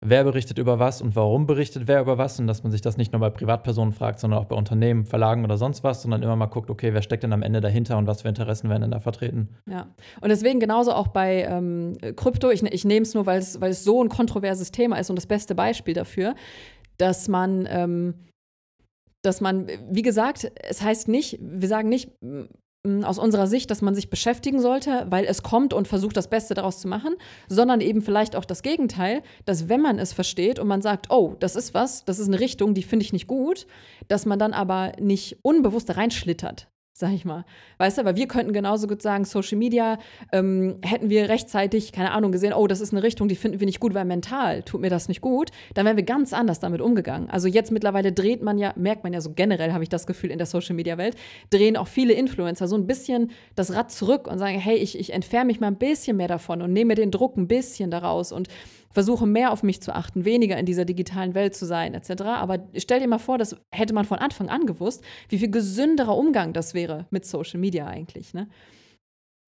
wer 0.00 0.24
berichtet 0.24 0.58
über 0.58 0.78
was 0.78 1.02
und 1.02 1.16
warum 1.16 1.46
berichtet 1.46 1.86
wer 1.86 2.00
über 2.00 2.18
was 2.18 2.38
und 2.38 2.46
dass 2.46 2.62
man 2.62 2.70
sich 2.70 2.80
das 2.80 2.96
nicht 2.96 3.12
nur 3.12 3.20
bei 3.20 3.30
Privatpersonen 3.30 3.92
fragt, 3.92 4.20
sondern 4.20 4.40
auch 4.40 4.44
bei 4.44 4.54
Unternehmen, 4.54 5.04
Verlagen 5.04 5.44
oder 5.44 5.56
sonst 5.56 5.82
was, 5.82 6.02
sondern 6.02 6.22
immer 6.22 6.36
mal 6.36 6.46
guckt, 6.46 6.70
okay, 6.70 6.94
wer 6.94 7.02
steckt 7.02 7.24
denn 7.24 7.32
am 7.32 7.42
Ende 7.42 7.60
dahinter 7.60 7.98
und 7.98 8.06
was 8.06 8.22
für 8.22 8.28
Interessen 8.28 8.68
werden 8.68 8.82
denn 8.82 8.90
da 8.92 9.00
vertreten. 9.00 9.48
Ja, 9.68 9.88
und 10.20 10.28
deswegen 10.28 10.60
genauso 10.60 10.92
auch 10.92 11.08
bei 11.08 11.42
ähm, 11.42 11.96
Krypto, 12.16 12.50
ich, 12.50 12.62
ich 12.62 12.84
nehme 12.84 13.02
es 13.02 13.14
nur, 13.14 13.26
weil 13.26 13.38
es, 13.38 13.84
so 13.84 14.02
ein 14.02 14.08
kontroverses 14.08 14.70
Thema 14.70 14.98
ist 14.98 15.10
und 15.10 15.16
das 15.16 15.26
beste 15.26 15.54
Beispiel 15.54 15.94
dafür, 15.94 16.34
dass 16.96 17.28
man 17.28 17.66
ähm, 17.68 18.14
dass 19.22 19.40
man, 19.40 19.66
wie 19.90 20.02
gesagt, 20.02 20.50
es 20.62 20.80
heißt 20.80 21.08
nicht, 21.08 21.38
wir 21.40 21.68
sagen 21.68 21.88
nicht, 21.88 22.10
aus 23.02 23.18
unserer 23.18 23.46
Sicht, 23.46 23.70
dass 23.70 23.82
man 23.82 23.94
sich 23.94 24.08
beschäftigen 24.08 24.60
sollte, 24.60 25.06
weil 25.08 25.24
es 25.24 25.42
kommt 25.42 25.74
und 25.74 25.88
versucht, 25.88 26.16
das 26.16 26.30
Beste 26.30 26.54
daraus 26.54 26.80
zu 26.80 26.88
machen, 26.88 27.16
sondern 27.48 27.80
eben 27.80 28.02
vielleicht 28.02 28.36
auch 28.36 28.44
das 28.44 28.62
Gegenteil, 28.62 29.22
dass 29.44 29.68
wenn 29.68 29.80
man 29.80 29.98
es 29.98 30.12
versteht 30.12 30.58
und 30.58 30.68
man 30.68 30.80
sagt, 30.80 31.10
oh, 31.10 31.34
das 31.40 31.56
ist 31.56 31.74
was, 31.74 32.04
das 32.04 32.18
ist 32.18 32.28
eine 32.28 32.40
Richtung, 32.40 32.74
die 32.74 32.82
finde 32.82 33.04
ich 33.04 33.12
nicht 33.12 33.26
gut, 33.26 33.66
dass 34.06 34.26
man 34.26 34.38
dann 34.38 34.52
aber 34.52 34.92
nicht 35.00 35.38
unbewusst 35.42 35.96
reinschlittert, 35.96 36.68
sag 36.98 37.12
ich 37.12 37.24
mal. 37.24 37.44
Weißt 37.78 37.98
du, 37.98 38.04
weil 38.04 38.16
wir 38.16 38.26
könnten 38.26 38.52
genauso 38.52 38.88
gut 38.88 39.02
sagen, 39.02 39.24
Social 39.24 39.56
Media, 39.56 39.98
ähm, 40.32 40.78
hätten 40.82 41.10
wir 41.10 41.28
rechtzeitig, 41.28 41.92
keine 41.92 42.10
Ahnung, 42.10 42.32
gesehen, 42.32 42.52
oh, 42.52 42.66
das 42.66 42.80
ist 42.80 42.92
eine 42.92 43.04
Richtung, 43.04 43.28
die 43.28 43.36
finden 43.36 43.60
wir 43.60 43.66
nicht 43.66 43.78
gut, 43.78 43.94
weil 43.94 44.04
mental 44.04 44.64
tut 44.64 44.80
mir 44.80 44.90
das 44.90 45.06
nicht 45.06 45.20
gut, 45.20 45.50
dann 45.74 45.86
wären 45.86 45.96
wir 45.96 46.02
ganz 46.02 46.32
anders 46.32 46.58
damit 46.58 46.80
umgegangen. 46.80 47.30
Also 47.30 47.46
jetzt 47.46 47.70
mittlerweile 47.70 48.10
dreht 48.12 48.42
man 48.42 48.58
ja, 48.58 48.72
merkt 48.74 49.04
man 49.04 49.12
ja 49.12 49.20
so 49.20 49.32
generell, 49.32 49.72
habe 49.72 49.84
ich 49.84 49.88
das 49.88 50.08
Gefühl, 50.08 50.32
in 50.32 50.38
der 50.38 50.48
Social 50.48 50.74
Media 50.74 50.98
Welt, 50.98 51.14
drehen 51.50 51.76
auch 51.76 51.86
viele 51.86 52.14
Influencer 52.14 52.66
so 52.66 52.76
ein 52.76 52.88
bisschen 52.88 53.30
das 53.54 53.72
Rad 53.72 53.92
zurück 53.92 54.26
und 54.26 54.38
sagen, 54.38 54.58
hey, 54.58 54.76
ich, 54.76 54.98
ich 54.98 55.12
entferne 55.12 55.46
mich 55.46 55.60
mal 55.60 55.68
ein 55.68 55.76
bisschen 55.76 56.16
mehr 56.16 56.28
davon 56.28 56.62
und 56.62 56.72
nehme 56.72 56.96
den 56.96 57.12
Druck 57.12 57.36
ein 57.36 57.46
bisschen 57.46 57.92
daraus 57.92 58.32
und 58.32 58.48
versuche 58.90 59.26
mehr 59.26 59.52
auf 59.52 59.62
mich 59.62 59.80
zu 59.82 59.94
achten, 59.94 60.24
weniger 60.24 60.56
in 60.56 60.66
dieser 60.66 60.84
digitalen 60.84 61.34
Welt 61.34 61.54
zu 61.54 61.66
sein, 61.66 61.94
etc. 61.94 62.22
Aber 62.22 62.58
stell 62.76 63.00
dir 63.00 63.08
mal 63.08 63.18
vor, 63.18 63.38
das 63.38 63.56
hätte 63.70 63.94
man 63.94 64.04
von 64.04 64.18
Anfang 64.18 64.48
an 64.48 64.66
gewusst, 64.66 65.04
wie 65.28 65.38
viel 65.38 65.50
gesünderer 65.50 66.16
Umgang 66.16 66.52
das 66.52 66.74
wäre 66.74 67.06
mit 67.10 67.26
Social 67.26 67.60
Media 67.60 67.86
eigentlich. 67.86 68.34
Ne? 68.34 68.48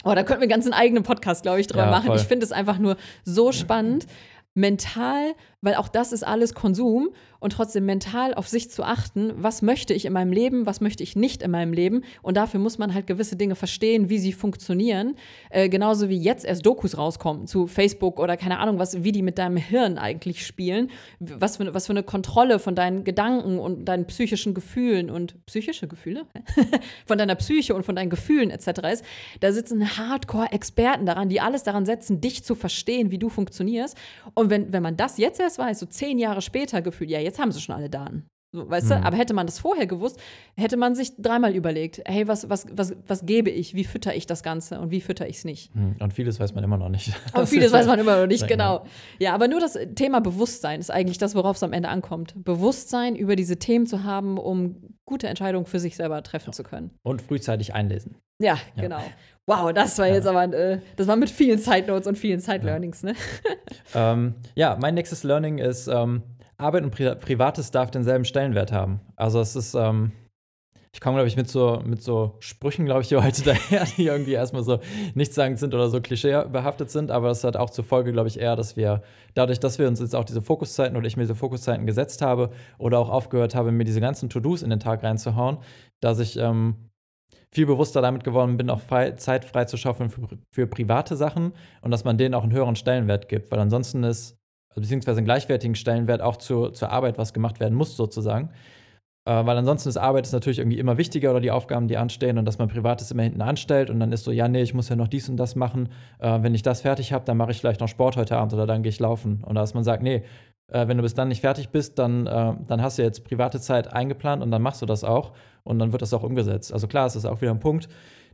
Oh, 0.04 0.14
da 0.14 0.22
könnten 0.22 0.40
wir 0.40 0.48
ganz 0.48 0.64
einen 0.64 0.74
eigenen 0.74 1.02
Podcast, 1.02 1.42
glaube 1.42 1.60
ich, 1.60 1.66
drüber 1.66 1.84
ja, 1.84 1.90
machen. 1.90 2.06
Voll. 2.06 2.16
Ich 2.16 2.22
finde 2.22 2.44
es 2.44 2.52
einfach 2.52 2.78
nur 2.78 2.96
so 3.24 3.52
spannend, 3.52 4.06
mental, 4.54 5.34
weil 5.62 5.74
auch 5.74 5.88
das 5.88 6.12
ist 6.12 6.26
alles 6.26 6.54
Konsum 6.54 7.10
und 7.38 7.52
trotzdem 7.52 7.86
mental 7.86 8.34
auf 8.34 8.48
sich 8.48 8.70
zu 8.70 8.82
achten, 8.82 9.32
was 9.36 9.62
möchte 9.62 9.94
ich 9.94 10.04
in 10.04 10.12
meinem 10.12 10.32
Leben, 10.32 10.66
was 10.66 10.80
möchte 10.80 11.02
ich 11.02 11.16
nicht 11.16 11.42
in 11.42 11.50
meinem 11.50 11.72
Leben. 11.72 12.02
Und 12.22 12.36
dafür 12.36 12.60
muss 12.60 12.78
man 12.78 12.94
halt 12.94 13.06
gewisse 13.06 13.36
Dinge 13.36 13.54
verstehen, 13.54 14.08
wie 14.08 14.18
sie 14.18 14.32
funktionieren. 14.32 15.16
Äh, 15.50 15.68
genauso 15.68 16.08
wie 16.08 16.18
jetzt 16.18 16.44
erst 16.44 16.64
Dokus 16.64 16.96
rauskommen 16.96 17.46
zu 17.46 17.66
Facebook 17.66 18.18
oder 18.18 18.36
keine 18.36 18.58
Ahnung, 18.58 18.78
was, 18.78 19.02
wie 19.02 19.12
die 19.12 19.22
mit 19.22 19.38
deinem 19.38 19.56
Hirn 19.56 19.98
eigentlich 19.98 20.46
spielen. 20.46 20.90
Was 21.18 21.56
für, 21.56 21.74
was 21.74 21.86
für 21.86 21.92
eine 21.92 22.02
Kontrolle 22.02 22.58
von 22.58 22.74
deinen 22.74 23.04
Gedanken 23.04 23.58
und 23.58 23.84
deinen 23.86 24.06
psychischen 24.06 24.54
Gefühlen 24.54 25.10
und 25.10 25.44
psychische 25.46 25.88
Gefühle? 25.88 26.26
von 27.06 27.18
deiner 27.18 27.34
Psyche 27.34 27.74
und 27.74 27.84
von 27.84 27.96
deinen 27.96 28.10
Gefühlen 28.10 28.50
etc. 28.50 28.68
ist. 28.92 29.04
Da 29.40 29.52
sitzen 29.52 29.96
Hardcore-Experten 29.96 31.06
daran, 31.06 31.28
die 31.28 31.40
alles 31.40 31.62
daran 31.62 31.86
setzen, 31.86 32.20
dich 32.20 32.44
zu 32.44 32.54
verstehen, 32.54 33.10
wie 33.10 33.18
du 33.18 33.28
funktionierst. 33.28 33.96
Und 34.34 34.50
wenn, 34.50 34.72
wenn 34.72 34.82
man 34.82 34.96
das 34.96 35.18
jetzt 35.18 35.40
erst 35.40 35.49
weiß, 35.58 35.78
so 35.78 35.86
zehn 35.86 36.18
Jahre 36.18 36.42
später 36.42 36.82
gefühlt, 36.82 37.10
ja, 37.10 37.20
jetzt 37.20 37.38
haben 37.38 37.52
sie 37.52 37.60
schon 37.60 37.74
alle 37.74 37.90
Daten. 37.90 38.26
So, 38.52 38.68
weißt 38.68 38.86
mhm. 38.86 38.90
du? 38.90 39.04
Aber 39.04 39.16
hätte 39.16 39.32
man 39.32 39.46
das 39.46 39.60
vorher 39.60 39.86
gewusst, 39.86 40.18
hätte 40.56 40.76
man 40.76 40.96
sich 40.96 41.12
dreimal 41.16 41.54
überlegt, 41.54 42.02
hey, 42.04 42.26
was, 42.26 42.50
was, 42.50 42.66
was, 42.72 42.96
was 43.06 43.24
gebe 43.24 43.48
ich, 43.48 43.74
wie 43.74 43.84
fütter 43.84 44.14
ich 44.14 44.26
das 44.26 44.42
Ganze 44.42 44.80
und 44.80 44.90
wie 44.90 45.00
fütter 45.00 45.28
ich 45.28 45.36
es 45.36 45.44
nicht. 45.44 45.74
Mhm. 45.74 45.96
Und 46.00 46.12
vieles 46.12 46.40
weiß 46.40 46.54
man 46.54 46.64
immer 46.64 46.76
noch 46.76 46.88
nicht. 46.88 47.12
Und 47.34 47.48
vieles 47.48 47.72
weiß 47.72 47.86
man 47.86 47.98
immer 47.98 48.20
noch 48.20 48.26
nicht, 48.26 48.48
genau. 48.48 48.84
Ja, 49.18 49.34
aber 49.34 49.46
nur 49.46 49.60
das 49.60 49.78
Thema 49.94 50.20
Bewusstsein 50.20 50.80
ist 50.80 50.90
eigentlich 50.90 51.18
das, 51.18 51.34
worauf 51.34 51.56
es 51.56 51.62
am 51.62 51.72
Ende 51.72 51.88
ankommt. 51.88 52.34
Bewusstsein 52.36 53.14
über 53.14 53.36
diese 53.36 53.56
Themen 53.58 53.86
zu 53.86 54.02
haben, 54.02 54.36
um 54.36 54.96
gute 55.04 55.28
Entscheidungen 55.28 55.66
für 55.66 55.78
sich 55.78 55.96
selber 55.96 56.22
treffen 56.22 56.48
ja. 56.48 56.52
zu 56.52 56.64
können. 56.64 56.90
Und 57.02 57.22
frühzeitig 57.22 57.74
einlesen. 57.74 58.16
Ja, 58.40 58.58
ja. 58.74 58.82
genau. 58.82 59.02
Wow, 59.50 59.72
das 59.72 59.98
war 59.98 60.06
jetzt 60.06 60.28
aber, 60.28 60.44
äh, 60.44 60.78
das 60.94 61.08
war 61.08 61.16
mit 61.16 61.28
vielen 61.28 61.58
Side 61.58 61.88
Notes 61.88 62.06
und 62.06 62.16
vielen 62.16 62.38
Side 62.38 62.64
Learnings, 62.64 63.02
ne? 63.02 63.14
ähm, 63.96 64.36
ja, 64.54 64.78
mein 64.80 64.94
nächstes 64.94 65.24
Learning 65.24 65.58
ist, 65.58 65.88
ähm, 65.88 66.22
Arbeit 66.56 66.84
und 66.84 66.92
Pri 66.92 67.16
Privates 67.16 67.72
darf 67.72 67.90
denselben 67.90 68.24
Stellenwert 68.24 68.70
haben. 68.70 69.00
Also 69.16 69.40
es 69.40 69.56
ist, 69.56 69.74
ähm, 69.74 70.12
ich 70.92 71.00
komme, 71.00 71.16
glaube 71.16 71.26
ich, 71.26 71.36
mit 71.36 71.48
so, 71.48 71.82
mit 71.84 72.00
so 72.00 72.36
Sprüchen, 72.38 72.84
glaube 72.84 73.00
ich, 73.00 73.08
hier 73.08 73.24
heute 73.24 73.42
daher, 73.42 73.86
die 73.96 74.06
irgendwie 74.06 74.34
erstmal 74.34 74.62
so 74.62 74.78
nichtssagend 75.14 75.58
sind 75.58 75.74
oder 75.74 75.88
so 75.88 76.00
klischeebehaftet 76.00 76.88
sind, 76.92 77.10
aber 77.10 77.26
das 77.26 77.42
hat 77.42 77.56
auch 77.56 77.70
zur 77.70 77.82
Folge, 77.82 78.12
glaube 78.12 78.28
ich, 78.28 78.38
eher, 78.38 78.54
dass 78.54 78.76
wir 78.76 79.02
dadurch, 79.34 79.58
dass 79.58 79.80
wir 79.80 79.88
uns 79.88 79.98
jetzt 79.98 80.14
auch 80.14 80.24
diese 80.24 80.42
Fokuszeiten 80.42 80.96
oder 80.96 81.08
ich 81.08 81.16
mir 81.16 81.24
diese 81.24 81.34
Fokuszeiten 81.34 81.86
gesetzt 81.86 82.22
habe 82.22 82.50
oder 82.78 83.00
auch 83.00 83.08
aufgehört 83.08 83.56
habe, 83.56 83.72
mir 83.72 83.82
diese 83.82 84.00
ganzen 84.00 84.30
To-Dos 84.30 84.62
in 84.62 84.70
den 84.70 84.78
Tag 84.78 85.02
reinzuhauen, 85.02 85.58
dass 85.98 86.20
ich 86.20 86.36
ähm, 86.36 86.89
viel 87.52 87.66
bewusster 87.66 88.00
damit 88.00 88.24
geworden 88.24 88.56
bin, 88.56 88.70
auch 88.70 88.80
frei, 88.80 89.12
Zeit 89.12 89.44
frei 89.44 89.64
zu 89.64 89.76
schaffen 89.76 90.10
für, 90.10 90.22
für 90.52 90.66
private 90.66 91.16
Sachen 91.16 91.52
und 91.82 91.90
dass 91.90 92.04
man 92.04 92.16
denen 92.16 92.34
auch 92.34 92.42
einen 92.42 92.52
höheren 92.52 92.76
Stellenwert 92.76 93.28
gibt, 93.28 93.50
weil 93.50 93.58
ansonsten 93.58 94.04
ist 94.04 94.36
beziehungsweise 94.74 95.18
einen 95.18 95.24
gleichwertigen 95.24 95.74
Stellenwert 95.74 96.22
auch 96.22 96.36
zu, 96.36 96.68
zur 96.68 96.90
Arbeit, 96.90 97.18
was 97.18 97.32
gemacht 97.32 97.58
werden 97.58 97.74
muss, 97.74 97.96
sozusagen. 97.96 98.50
Äh, 99.26 99.44
weil 99.44 99.56
ansonsten 99.56 99.88
ist 99.88 99.96
Arbeit 99.96 100.26
ist 100.26 100.32
natürlich 100.32 100.58
irgendwie 100.58 100.78
immer 100.78 100.96
wichtiger 100.96 101.30
oder 101.30 101.40
die 101.40 101.50
Aufgaben, 101.50 101.88
die 101.88 101.96
anstehen 101.96 102.38
und 102.38 102.46
dass 102.46 102.58
man 102.58 102.68
Privates 102.68 103.10
immer 103.10 103.24
hinten 103.24 103.42
anstellt 103.42 103.90
und 103.90 104.00
dann 104.00 104.12
ist 104.12 104.24
so, 104.24 104.32
ja, 104.32 104.48
nee, 104.48 104.62
ich 104.62 104.72
muss 104.72 104.88
ja 104.88 104.96
noch 104.96 105.08
dies 105.08 105.28
und 105.28 105.36
das 105.36 105.56
machen. 105.56 105.90
Äh, 106.20 106.42
wenn 106.42 106.54
ich 106.54 106.62
das 106.62 106.80
fertig 106.80 107.12
habe, 107.12 107.24
dann 107.24 107.36
mache 107.36 107.50
ich 107.50 107.58
vielleicht 107.58 107.80
noch 107.80 107.88
Sport 107.88 108.16
heute 108.16 108.36
Abend 108.36 108.54
oder 108.54 108.66
dann 108.66 108.82
gehe 108.82 108.90
ich 108.90 108.98
laufen. 108.98 109.44
Und 109.44 109.56
dass 109.56 109.74
man 109.74 109.84
sagt, 109.84 110.02
nee, 110.02 110.22
äh, 110.70 110.88
wenn 110.88 110.96
du 110.96 111.02
bis 111.02 111.14
dann 111.14 111.28
nicht 111.28 111.40
fertig 111.40 111.70
bist, 111.70 111.98
dann, 111.98 112.26
äh, 112.26 112.54
dann 112.66 112.82
hast 112.82 112.98
du 112.98 113.02
jetzt 113.02 113.24
private 113.24 113.60
Zeit 113.60 113.92
eingeplant 113.92 114.42
und 114.42 114.50
dann 114.50 114.62
machst 114.62 114.82
du 114.82 114.86
das 114.86 115.04
auch 115.04 115.32
und 115.64 115.78
dann 115.78 115.92
wird 115.92 116.02
das 116.02 116.14
auch 116.14 116.22
umgesetzt. 116.22 116.72
Also 116.72 116.86
klar, 116.88 117.06
es 117.06 117.16
ist 117.16 117.24
auch 117.24 117.40
wieder 117.40 117.50
ein 117.50 117.60
Punkt, 117.60 117.88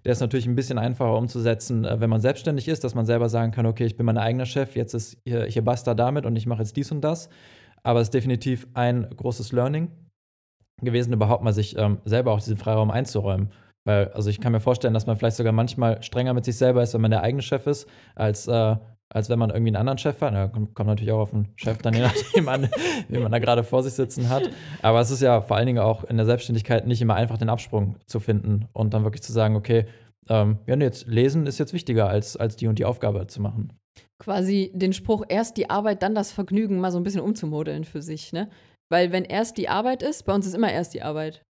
der 0.05 0.13
ist 0.13 0.21
natürlich 0.21 0.47
ein 0.47 0.55
bisschen 0.55 0.79
einfacher 0.79 1.17
umzusetzen, 1.17 1.85
äh, 1.85 2.01
wenn 2.01 2.11
man 2.11 2.21
selbstständig 2.21 2.69
ist, 2.69 2.85
dass 2.85 2.95
man 2.95 3.07
selber 3.07 3.29
sagen 3.29 3.53
kann, 3.53 3.67
okay, 3.67 3.87
ich 3.87 3.97
bin 3.97 4.07
mein 4.07 4.19
eigener 4.19 4.47
Chef, 4.47 4.77
jetzt 4.77 4.95
ist 4.95 5.19
hier, 5.25 5.45
hier 5.47 5.65
basta 5.65 5.95
damit 5.95 6.27
und 6.27 6.37
ich 6.37 6.47
mache 6.47 6.63
jetzt 6.63 6.77
dies 6.77 6.93
und 6.93 7.01
das. 7.03 7.29
Aber 7.83 8.01
es 8.01 8.09
ist 8.09 8.15
definitiv 8.15 8.67
ein 8.75 9.09
großes 9.17 9.53
Learning 9.53 9.91
gewesen, 10.83 11.13
überhaupt 11.13 11.43
mal 11.43 11.53
sich 11.53 11.77
ähm, 11.79 11.99
selber 12.05 12.33
auch 12.33 12.39
diesen 12.39 12.57
Freiraum 12.57 12.91
einzuräumen. 12.91 13.51
Weil, 13.85 14.09
also 14.09 14.31
ich 14.31 14.41
kann 14.41 14.53
mir 14.53 14.61
vorstellen, 14.61 14.95
dass 14.95 15.07
man 15.07 15.17
vielleicht 15.17 15.37
sogar 15.37 15.53
manchmal 15.53 16.03
strenger 16.03 16.35
mit 16.35 16.45
sich 16.45 16.57
selber 16.57 16.83
ist, 16.83 16.93
wenn 16.95 17.01
man 17.01 17.13
der 17.13 17.23
eigene 17.23 17.43
Chef 17.43 17.67
ist, 17.67 17.89
als 18.17 18.49
äh, 18.49 18.77
als 19.13 19.29
wenn 19.29 19.39
man 19.39 19.51
irgendwie 19.51 19.69
einen 19.71 19.77
anderen 19.77 19.99
Chef 19.99 20.21
hat. 20.21 20.33
Ja, 20.35 20.49
kommt, 20.49 20.77
natürlich 20.79 21.13
auch 21.13 21.21
auf 21.21 21.31
den 21.31 21.49
Chef 21.57 21.79
dann 21.79 21.95
je 21.95 22.01
nachdem 22.01 22.49
an, 22.49 22.69
wie 23.09 23.19
man 23.19 23.33
da 23.33 23.39
gerade 23.39 23.65
vor 23.65 23.83
sich 23.83 23.93
sitzen 23.93 24.29
hat. 24.29 24.51
Aber 24.83 25.01
es 25.01 25.11
ist 25.11 25.23
ja 25.23 25.41
vor 25.41 25.57
allen 25.57 25.67
Dingen 25.67 25.79
auch 25.79 26.05
in 26.05 26.17
der 26.17 26.27
Selbstständigkeit 26.27 26.87
nicht 26.87 27.01
immer 27.01 27.15
einfach 27.15 27.39
den 27.39 27.49
Absprung 27.49 27.97
zu 28.07 28.21
finden 28.21 28.69
und 28.73 28.95
dann 28.95 29.05
wirklich 29.05 29.23
zu 29.23 29.33
sagen, 29.33 29.57
okay, 29.57 29.87
ähm, 30.29 30.59
ja, 30.67 30.75
nee, 30.75 30.85
jetzt 30.85 31.07
lesen 31.07 31.47
ist 31.47 31.59
jetzt 31.59 31.73
wichtiger, 31.73 32.09
als, 32.09 32.37
als 32.37 32.57
die 32.57 32.67
und 32.67 32.79
die 32.79 32.85
Aufgabe 32.85 33.27
zu 33.29 33.41
machen. 33.41 33.73
Quasi 34.19 34.73
den 34.75 34.93
Spruch, 34.93 35.25
erst 35.29 35.57
die 35.57 35.71
Arbeit, 35.71 36.03
dann 36.03 36.15
das 36.15 36.33
Vergnügen, 36.33 36.81
mal 36.81 36.91
so 36.91 36.99
ein 36.99 37.05
bisschen 37.05 37.21
umzumodeln 37.21 37.85
für 37.85 38.03
sich, 38.03 38.33
ne? 38.33 38.49
Weil 38.91 39.13
wenn 39.13 39.25
erst 39.25 39.57
die 39.57 39.69
Arbeit 39.69 40.03
ist, 40.03 40.25
bei 40.25 40.35
uns 40.35 40.47
ist 40.47 40.55
immer 40.55 40.73
erst 40.73 40.95
die 40.95 41.03
Arbeit. 41.03 41.43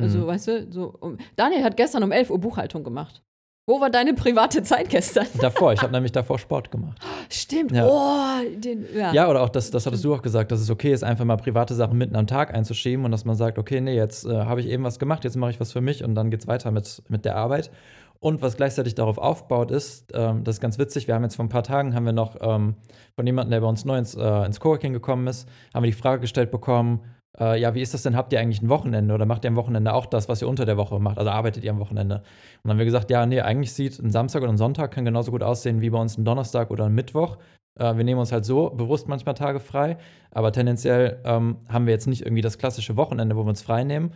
Also, 0.00 0.20
Mhm. 0.20 0.26
weißt 0.26 0.48
du, 0.48 0.72
so. 0.72 0.94
Um, 1.00 1.18
Daniel 1.36 1.62
hat 1.64 1.76
gestern 1.76 2.02
um 2.02 2.12
11 2.12 2.30
Uhr 2.30 2.38
Buchhaltung 2.38 2.84
gemacht. 2.84 3.22
Wo 3.64 3.80
war 3.80 3.90
deine 3.90 4.12
private 4.14 4.64
Zeit 4.64 4.88
gestern? 4.88 5.26
Davor, 5.40 5.72
ich 5.72 5.82
habe 5.82 5.92
nämlich 5.92 6.10
davor 6.10 6.36
Sport 6.40 6.72
gemacht. 6.72 6.98
Stimmt. 7.30 7.70
Ja. 7.70 7.86
Oh, 7.86 8.58
den, 8.58 8.86
ja. 8.92 9.12
Ja, 9.12 9.30
oder 9.30 9.40
auch 9.40 9.48
das, 9.48 9.70
das 9.70 9.86
hattest 9.86 10.04
du 10.04 10.12
auch 10.12 10.22
gesagt, 10.22 10.50
dass 10.50 10.60
es 10.60 10.68
okay 10.68 10.92
ist, 10.92 11.04
einfach 11.04 11.24
mal 11.24 11.36
private 11.36 11.74
Sachen 11.74 11.96
mitten 11.96 12.16
am 12.16 12.26
Tag 12.26 12.52
einzuschieben 12.52 13.04
und 13.04 13.12
dass 13.12 13.24
man 13.24 13.36
sagt, 13.36 13.58
okay, 13.58 13.80
nee, 13.80 13.94
jetzt 13.94 14.26
äh, 14.26 14.34
habe 14.34 14.60
ich 14.60 14.66
eben 14.66 14.82
was 14.82 14.98
gemacht, 14.98 15.22
jetzt 15.22 15.36
mache 15.36 15.52
ich 15.52 15.60
was 15.60 15.70
für 15.72 15.80
mich 15.80 16.02
und 16.02 16.16
dann 16.16 16.30
geht's 16.30 16.48
weiter 16.48 16.72
mit, 16.72 17.04
mit 17.08 17.24
der 17.24 17.36
Arbeit. 17.36 17.70
Und 18.18 18.42
was 18.42 18.56
gleichzeitig 18.56 18.96
darauf 18.96 19.18
aufbaut, 19.18 19.70
ist, 19.70 20.12
ähm, 20.12 20.42
das 20.42 20.56
ist 20.56 20.60
ganz 20.60 20.78
witzig, 20.78 21.06
wir 21.06 21.14
haben 21.14 21.22
jetzt 21.22 21.36
vor 21.36 21.44
ein 21.44 21.48
paar 21.48 21.62
Tagen, 21.62 21.94
haben 21.94 22.06
wir 22.06 22.12
noch 22.12 22.36
ähm, 22.40 22.74
von 23.14 23.26
jemandem, 23.26 23.52
der 23.52 23.60
bei 23.60 23.66
uns 23.68 23.84
neu 23.84 23.96
ins, 23.96 24.16
äh, 24.16 24.44
ins 24.44 24.58
Coworking 24.58 24.92
gekommen 24.92 25.28
ist, 25.28 25.48
haben 25.72 25.84
wir 25.84 25.90
die 25.90 25.96
Frage 25.96 26.22
gestellt 26.22 26.50
bekommen, 26.50 27.00
äh, 27.38 27.60
ja, 27.60 27.74
wie 27.74 27.80
ist 27.80 27.94
das 27.94 28.02
denn, 28.02 28.16
habt 28.16 28.32
ihr 28.32 28.40
eigentlich 28.40 28.62
ein 28.62 28.68
Wochenende 28.68 29.14
oder 29.14 29.26
macht 29.26 29.44
ihr 29.44 29.48
am 29.48 29.56
Wochenende 29.56 29.94
auch 29.94 30.06
das, 30.06 30.28
was 30.28 30.42
ihr 30.42 30.48
unter 30.48 30.66
der 30.66 30.76
Woche 30.76 30.98
macht, 30.98 31.18
also 31.18 31.30
arbeitet 31.30 31.64
ihr 31.64 31.70
am 31.70 31.78
Wochenende? 31.78 32.16
Und 32.16 32.24
dann 32.64 32.72
haben 32.72 32.78
wir 32.78 32.84
gesagt, 32.84 33.10
ja, 33.10 33.24
nee, 33.26 33.40
eigentlich 33.40 33.72
sieht 33.72 33.98
ein 33.98 34.10
Samstag 34.10 34.42
oder 34.42 34.52
ein 34.52 34.58
Sonntag 34.58 34.92
kann 34.92 35.04
genauso 35.04 35.30
gut 35.30 35.42
aussehen 35.42 35.80
wie 35.80 35.90
bei 35.90 35.98
uns 35.98 36.18
ein 36.18 36.24
Donnerstag 36.24 36.70
oder 36.70 36.86
ein 36.86 36.94
Mittwoch. 36.94 37.38
Äh, 37.78 37.96
wir 37.96 38.04
nehmen 38.04 38.20
uns 38.20 38.32
halt 38.32 38.44
so 38.44 38.70
bewusst 38.70 39.08
manchmal 39.08 39.34
Tage 39.34 39.60
frei, 39.60 39.96
aber 40.30 40.52
tendenziell 40.52 41.20
ähm, 41.24 41.56
haben 41.68 41.86
wir 41.86 41.92
jetzt 41.92 42.06
nicht 42.06 42.22
irgendwie 42.22 42.42
das 42.42 42.58
klassische 42.58 42.96
Wochenende, 42.96 43.36
wo 43.36 43.44
wir 43.44 43.50
uns 43.50 43.62
frei 43.62 43.84
nehmen. 43.84 44.12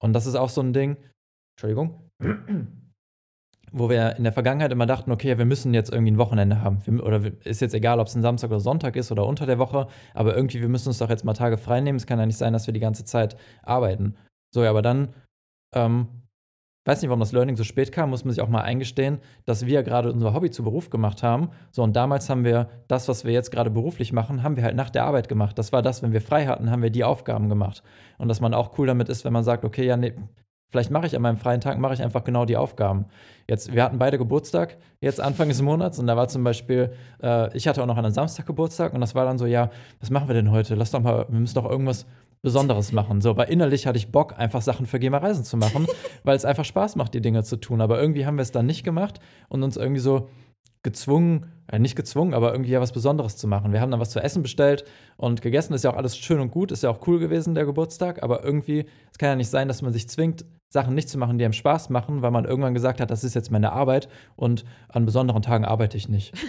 Und 0.00 0.12
das 0.12 0.26
ist 0.26 0.36
auch 0.36 0.48
so 0.48 0.60
ein 0.60 0.72
Ding, 0.72 0.96
Entschuldigung, 1.56 2.10
wo 3.72 3.88
wir 3.88 4.16
in 4.16 4.24
der 4.24 4.32
Vergangenheit 4.32 4.72
immer 4.72 4.86
dachten, 4.86 5.10
okay, 5.12 5.38
wir 5.38 5.44
müssen 5.44 5.74
jetzt 5.74 5.92
irgendwie 5.92 6.12
ein 6.12 6.18
Wochenende 6.18 6.62
haben. 6.62 6.78
Wir, 6.84 7.04
oder 7.04 7.22
ist 7.44 7.60
jetzt 7.60 7.74
egal, 7.74 8.00
ob 8.00 8.06
es 8.06 8.14
ein 8.14 8.22
Samstag 8.22 8.50
oder 8.50 8.60
Sonntag 8.60 8.96
ist 8.96 9.12
oder 9.12 9.26
unter 9.26 9.46
der 9.46 9.58
Woche, 9.58 9.86
aber 10.14 10.34
irgendwie, 10.34 10.60
wir 10.60 10.68
müssen 10.68 10.88
uns 10.88 10.98
doch 10.98 11.10
jetzt 11.10 11.24
mal 11.24 11.34
Tage 11.34 11.58
frei 11.58 11.80
nehmen. 11.80 11.96
Es 11.96 12.06
kann 12.06 12.18
ja 12.18 12.26
nicht 12.26 12.38
sein, 12.38 12.52
dass 12.52 12.66
wir 12.66 12.74
die 12.74 12.80
ganze 12.80 13.04
Zeit 13.04 13.36
arbeiten. 13.62 14.16
So, 14.52 14.62
ja, 14.62 14.70
aber 14.70 14.82
dann, 14.82 15.14
ähm, 15.74 16.08
weiß 16.86 17.02
nicht, 17.02 17.08
warum 17.10 17.20
das 17.20 17.32
Learning 17.32 17.56
so 17.56 17.64
spät 17.64 17.92
kam, 17.92 18.10
muss 18.10 18.24
man 18.24 18.32
sich 18.32 18.42
auch 18.42 18.48
mal 18.48 18.62
eingestehen, 18.62 19.18
dass 19.44 19.66
wir 19.66 19.82
gerade 19.82 20.12
unser 20.12 20.34
Hobby 20.34 20.50
zu 20.50 20.64
Beruf 20.64 20.90
gemacht 20.90 21.22
haben. 21.22 21.50
So, 21.70 21.82
und 21.82 21.94
damals 21.94 22.30
haben 22.30 22.44
wir 22.44 22.68
das, 22.88 23.08
was 23.08 23.24
wir 23.24 23.32
jetzt 23.32 23.50
gerade 23.50 23.70
beruflich 23.70 24.12
machen, 24.12 24.42
haben 24.42 24.56
wir 24.56 24.64
halt 24.64 24.76
nach 24.76 24.90
der 24.90 25.04
Arbeit 25.04 25.28
gemacht. 25.28 25.58
Das 25.58 25.72
war 25.72 25.82
das, 25.82 26.02
wenn 26.02 26.12
wir 26.12 26.22
frei 26.22 26.46
hatten, 26.46 26.70
haben 26.70 26.82
wir 26.82 26.90
die 26.90 27.04
Aufgaben 27.04 27.48
gemacht. 27.48 27.82
Und 28.18 28.28
dass 28.28 28.40
man 28.40 28.54
auch 28.54 28.78
cool 28.78 28.86
damit 28.86 29.08
ist, 29.08 29.24
wenn 29.24 29.32
man 29.32 29.44
sagt, 29.44 29.64
okay, 29.64 29.86
ja, 29.86 29.96
nee, 29.96 30.14
vielleicht 30.70 30.90
mache 30.90 31.06
ich 31.06 31.16
an 31.16 31.22
meinem 31.22 31.36
freien 31.36 31.60
Tag, 31.60 31.78
mache 31.78 31.94
ich 31.94 32.02
einfach 32.02 32.24
genau 32.24 32.44
die 32.44 32.56
Aufgaben. 32.56 33.06
Jetzt, 33.48 33.72
wir 33.74 33.82
hatten 33.82 33.98
beide 33.98 34.18
Geburtstag, 34.18 34.78
jetzt 35.00 35.20
Anfang 35.20 35.48
des 35.48 35.60
Monats, 35.60 35.98
und 35.98 36.06
da 36.06 36.16
war 36.16 36.28
zum 36.28 36.44
Beispiel, 36.44 36.92
äh, 37.22 37.56
ich 37.56 37.68
hatte 37.68 37.82
auch 37.82 37.86
noch 37.86 37.96
an 37.96 38.04
einem 38.04 38.14
Samstag 38.14 38.46
Geburtstag, 38.46 38.94
und 38.94 39.00
das 39.00 39.14
war 39.14 39.24
dann 39.24 39.38
so, 39.38 39.46
ja, 39.46 39.70
was 39.98 40.10
machen 40.10 40.28
wir 40.28 40.34
denn 40.34 40.50
heute? 40.50 40.74
Lass 40.74 40.92
doch 40.92 41.00
mal, 41.00 41.26
wir 41.28 41.40
müssen 41.40 41.54
doch 41.54 41.68
irgendwas 41.68 42.06
Besonderes 42.42 42.92
machen. 42.92 43.20
So, 43.20 43.30
aber 43.30 43.48
innerlich 43.48 43.86
hatte 43.86 43.98
ich 43.98 44.10
Bock, 44.10 44.38
einfach 44.38 44.62
Sachen 44.62 44.86
für 44.86 44.98
GEMA 44.98 45.18
Reisen 45.18 45.44
zu 45.44 45.56
machen, 45.56 45.86
weil 46.24 46.36
es 46.36 46.44
einfach 46.44 46.64
Spaß 46.64 46.96
macht, 46.96 47.14
die 47.14 47.20
Dinge 47.20 47.42
zu 47.44 47.56
tun. 47.56 47.80
Aber 47.80 48.00
irgendwie 48.00 48.24
haben 48.24 48.36
wir 48.36 48.42
es 48.42 48.52
dann 48.52 48.66
nicht 48.66 48.82
gemacht 48.82 49.20
und 49.48 49.62
uns 49.62 49.76
irgendwie 49.76 50.00
so 50.00 50.28
gezwungen, 50.82 51.46
nicht 51.78 51.94
gezwungen, 51.96 52.34
aber 52.34 52.52
irgendwie 52.52 52.72
ja 52.72 52.80
was 52.80 52.92
Besonderes 52.92 53.36
zu 53.36 53.46
machen. 53.46 53.72
Wir 53.72 53.80
haben 53.80 53.90
dann 53.90 54.00
was 54.00 54.10
zu 54.10 54.20
essen 54.20 54.42
bestellt 54.42 54.84
und 55.16 55.40
gegessen 55.42 55.72
ist 55.74 55.84
ja 55.84 55.90
auch 55.92 55.96
alles 55.96 56.16
schön 56.16 56.40
und 56.40 56.50
gut, 56.50 56.72
ist 56.72 56.82
ja 56.82 56.90
auch 56.90 57.06
cool 57.06 57.18
gewesen, 57.18 57.54
der 57.54 57.64
Geburtstag, 57.64 58.22
aber 58.22 58.42
irgendwie, 58.44 58.86
es 59.12 59.18
kann 59.18 59.28
ja 59.28 59.36
nicht 59.36 59.50
sein, 59.50 59.68
dass 59.68 59.82
man 59.82 59.92
sich 59.92 60.08
zwingt, 60.08 60.44
Sachen 60.72 60.94
nicht 60.94 61.08
zu 61.08 61.18
machen, 61.18 61.38
die 61.38 61.44
einem 61.44 61.52
Spaß 61.52 61.90
machen, 61.90 62.22
weil 62.22 62.30
man 62.30 62.44
irgendwann 62.44 62.74
gesagt 62.74 63.00
hat, 63.00 63.10
das 63.10 63.24
ist 63.24 63.34
jetzt 63.34 63.50
meine 63.50 63.72
Arbeit 63.72 64.08
und 64.36 64.64
an 64.88 65.04
besonderen 65.04 65.42
Tagen 65.42 65.64
arbeite 65.64 65.96
ich 65.96 66.08
nicht. 66.08 66.32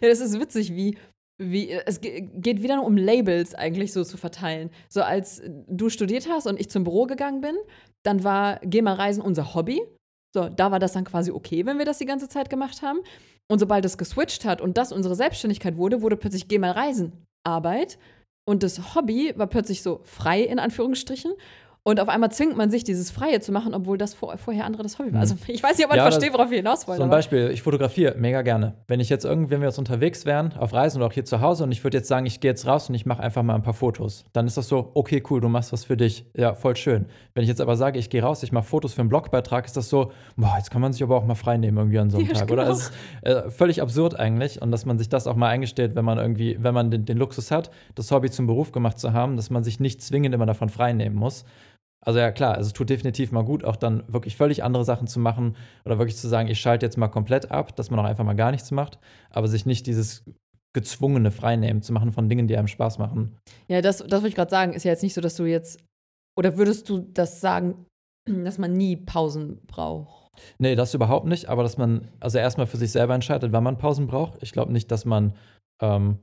Ja, 0.00 0.08
das 0.08 0.20
ist 0.20 0.40
witzig, 0.40 0.74
wie, 0.74 0.96
wie 1.40 1.70
es 1.70 2.00
ge- 2.00 2.28
geht 2.34 2.62
wieder 2.62 2.76
nur 2.76 2.86
um 2.86 2.96
Labels 2.96 3.54
eigentlich 3.54 3.92
so 3.92 4.02
zu 4.02 4.16
verteilen. 4.16 4.70
So 4.88 5.02
als 5.02 5.42
du 5.68 5.88
studiert 5.88 6.28
hast 6.28 6.46
und 6.46 6.58
ich 6.58 6.70
zum 6.70 6.84
Büro 6.84 7.04
gegangen 7.06 7.40
bin, 7.40 7.54
dann 8.04 8.24
war 8.24 8.60
Geh 8.64 8.80
mal 8.82 8.94
reisen 8.94 9.20
unser 9.22 9.54
Hobby. 9.54 9.82
So, 10.34 10.48
da 10.48 10.70
war 10.70 10.78
das 10.78 10.92
dann 10.92 11.04
quasi 11.04 11.30
okay, 11.30 11.66
wenn 11.66 11.78
wir 11.78 11.84
das 11.84 11.98
die 11.98 12.06
ganze 12.06 12.28
Zeit 12.28 12.48
gemacht 12.50 12.82
haben. 12.82 13.00
Und 13.50 13.58
sobald 13.58 13.84
es 13.84 13.98
geswitcht 13.98 14.44
hat 14.44 14.60
und 14.60 14.76
das 14.76 14.92
unsere 14.92 15.14
Selbstständigkeit 15.14 15.76
wurde, 15.76 16.02
wurde 16.02 16.16
plötzlich 16.16 16.48
Geh 16.48 16.58
mal 16.58 16.70
reisen 16.70 17.12
Arbeit. 17.44 17.98
Und 18.46 18.62
das 18.62 18.94
Hobby 18.94 19.32
war 19.36 19.46
plötzlich 19.46 19.82
so 19.82 20.00
frei 20.04 20.42
in 20.42 20.58
Anführungsstrichen. 20.58 21.32
Und 21.88 22.00
auf 22.00 22.08
einmal 22.10 22.30
zwingt 22.30 22.54
man 22.54 22.70
sich, 22.70 22.84
dieses 22.84 23.10
Freie 23.10 23.40
zu 23.40 23.50
machen, 23.50 23.74
obwohl 23.74 23.96
das 23.96 24.12
vor, 24.12 24.36
vorher 24.36 24.66
andere 24.66 24.82
das 24.82 24.98
Hobby 24.98 25.14
war. 25.14 25.20
Also 25.20 25.36
ich 25.46 25.62
weiß 25.62 25.78
nicht, 25.78 25.86
ob 25.86 25.90
man 25.90 25.98
Mhm. 25.98 26.04
Ja, 26.04 26.10
versteht, 26.10 26.34
worauf 26.34 26.50
wir 26.50 26.58
hinaus 26.58 26.86
wollen. 26.86 26.98
So 26.98 27.02
ein 27.04 27.08
aber- 27.08 27.16
Beispiel, 27.16 27.50
ich 27.50 27.62
fotografiere 27.62 28.14
mega 28.18 28.42
gerne. 28.42 28.74
Wenn 28.88 29.00
ich 29.00 29.08
jetzt 29.08 29.24
irgendwie, 29.24 29.52
wenn 29.52 29.60
wir 29.62 29.68
jetzt 29.68 29.78
unterwegs 29.78 30.26
wären, 30.26 30.52
auf 30.58 30.74
Reisen 30.74 30.98
oder 30.98 31.06
auch 31.06 31.12
hier 31.14 31.24
zu 31.24 31.40
Hause 31.40 31.64
und 31.64 31.72
ich 31.72 31.82
würde 31.84 31.96
jetzt 31.96 32.08
sagen, 32.08 32.26
ich 32.26 32.40
gehe 32.40 32.50
jetzt 32.50 32.66
raus 32.66 32.90
und 32.90 32.94
ich 32.94 33.06
mache 33.06 33.22
einfach 33.22 33.42
mal 33.42 33.54
ein 33.54 33.62
paar 33.62 33.72
Fotos, 33.72 34.26
dann 34.34 34.46
ist 34.46 34.58
das 34.58 34.68
so, 34.68 34.90
okay, 34.92 35.22
cool, 35.30 35.40
du 35.40 35.48
machst 35.48 35.72
was 35.72 35.86
für 35.86 35.96
dich. 35.96 36.26
Ja, 36.34 36.54
voll 36.54 36.76
schön. 36.76 37.06
Wenn 37.32 37.42
ich 37.42 37.48
jetzt 37.48 37.62
aber 37.62 37.74
sage, 37.76 37.98
ich 37.98 38.10
gehe 38.10 38.22
raus, 38.22 38.42
ich 38.42 38.52
mache 38.52 38.64
Fotos 38.64 38.92
für 38.92 39.00
einen 39.00 39.08
Blogbeitrag, 39.08 39.64
ist 39.64 39.76
das 39.78 39.88
so, 39.88 40.12
boah, 40.36 40.56
jetzt 40.58 40.70
kann 40.70 40.82
man 40.82 40.92
sich 40.92 41.02
aber 41.02 41.16
auch 41.16 41.24
mal 41.24 41.36
frei 41.36 41.56
nehmen 41.56 41.78
irgendwie 41.78 41.98
an 42.00 42.10
so 42.10 42.18
einem 42.18 42.26
Ja, 42.26 42.34
Tag. 42.34 42.48
genau. 42.48 42.62
Oder 42.64 42.70
es 42.70 42.80
ist 42.80 42.92
äh, 43.22 43.50
völlig 43.50 43.80
absurd 43.80 44.14
eigentlich 44.18 44.60
und 44.60 44.70
dass 44.72 44.84
man 44.84 44.98
sich 44.98 45.08
das 45.08 45.26
auch 45.26 45.36
mal 45.36 45.48
eingesteht, 45.48 45.94
wenn 45.94 46.04
man 46.04 46.18
irgendwie, 46.18 46.58
wenn 46.60 46.74
man 46.74 46.90
den, 46.90 47.06
den 47.06 47.16
Luxus 47.16 47.50
hat, 47.50 47.70
das 47.94 48.10
Hobby 48.10 48.28
zum 48.30 48.46
Beruf 48.46 48.72
gemacht 48.72 48.98
zu 48.98 49.14
haben, 49.14 49.36
dass 49.36 49.48
man 49.48 49.64
sich 49.64 49.80
nicht 49.80 50.02
zwingend 50.02 50.34
immer 50.34 50.44
davon 50.44 50.68
frei 50.68 50.92
nehmen 50.92 51.16
muss. 51.16 51.46
Also 52.04 52.20
ja 52.20 52.30
klar, 52.30 52.54
also 52.54 52.68
es 52.68 52.72
tut 52.72 52.90
definitiv 52.90 53.32
mal 53.32 53.44
gut, 53.44 53.64
auch 53.64 53.76
dann 53.76 54.04
wirklich 54.06 54.36
völlig 54.36 54.62
andere 54.62 54.84
Sachen 54.84 55.08
zu 55.08 55.18
machen 55.18 55.56
oder 55.84 55.98
wirklich 55.98 56.16
zu 56.16 56.28
sagen, 56.28 56.48
ich 56.48 56.60
schalte 56.60 56.86
jetzt 56.86 56.96
mal 56.96 57.08
komplett 57.08 57.50
ab, 57.50 57.74
dass 57.76 57.90
man 57.90 57.98
auch 58.00 58.04
einfach 58.04 58.24
mal 58.24 58.36
gar 58.36 58.50
nichts 58.50 58.70
macht, 58.70 58.98
aber 59.30 59.48
sich 59.48 59.66
nicht 59.66 59.86
dieses 59.86 60.24
gezwungene 60.74 61.30
Freinehmen 61.30 61.82
zu 61.82 61.92
machen 61.92 62.12
von 62.12 62.28
Dingen, 62.28 62.46
die 62.46 62.56
einem 62.56 62.68
Spaß 62.68 62.98
machen. 62.98 63.36
Ja, 63.68 63.80
das, 63.80 63.98
das 63.98 64.12
wollte 64.12 64.28
ich 64.28 64.34
gerade 64.34 64.50
sagen. 64.50 64.72
Ist 64.72 64.84
ja 64.84 64.92
jetzt 64.92 65.02
nicht 65.02 65.14
so, 65.14 65.20
dass 65.20 65.36
du 65.36 65.44
jetzt. 65.44 65.82
Oder 66.36 66.56
würdest 66.56 66.88
du 66.88 67.00
das 67.00 67.40
sagen, 67.40 67.86
dass 68.44 68.58
man 68.58 68.74
nie 68.74 68.96
Pausen 68.96 69.60
braucht? 69.66 70.28
Nee, 70.58 70.76
das 70.76 70.94
überhaupt 70.94 71.26
nicht, 71.26 71.48
aber 71.48 71.64
dass 71.64 71.78
man 71.78 72.08
also 72.20 72.38
erstmal 72.38 72.68
für 72.68 72.76
sich 72.76 72.92
selber 72.92 73.14
entscheidet, 73.14 73.50
wann 73.50 73.64
man 73.64 73.78
Pausen 73.78 74.06
braucht. 74.06 74.40
Ich 74.40 74.52
glaube 74.52 74.72
nicht, 74.72 74.90
dass 74.92 75.04
man, 75.04 75.34
ähm, 75.82 76.18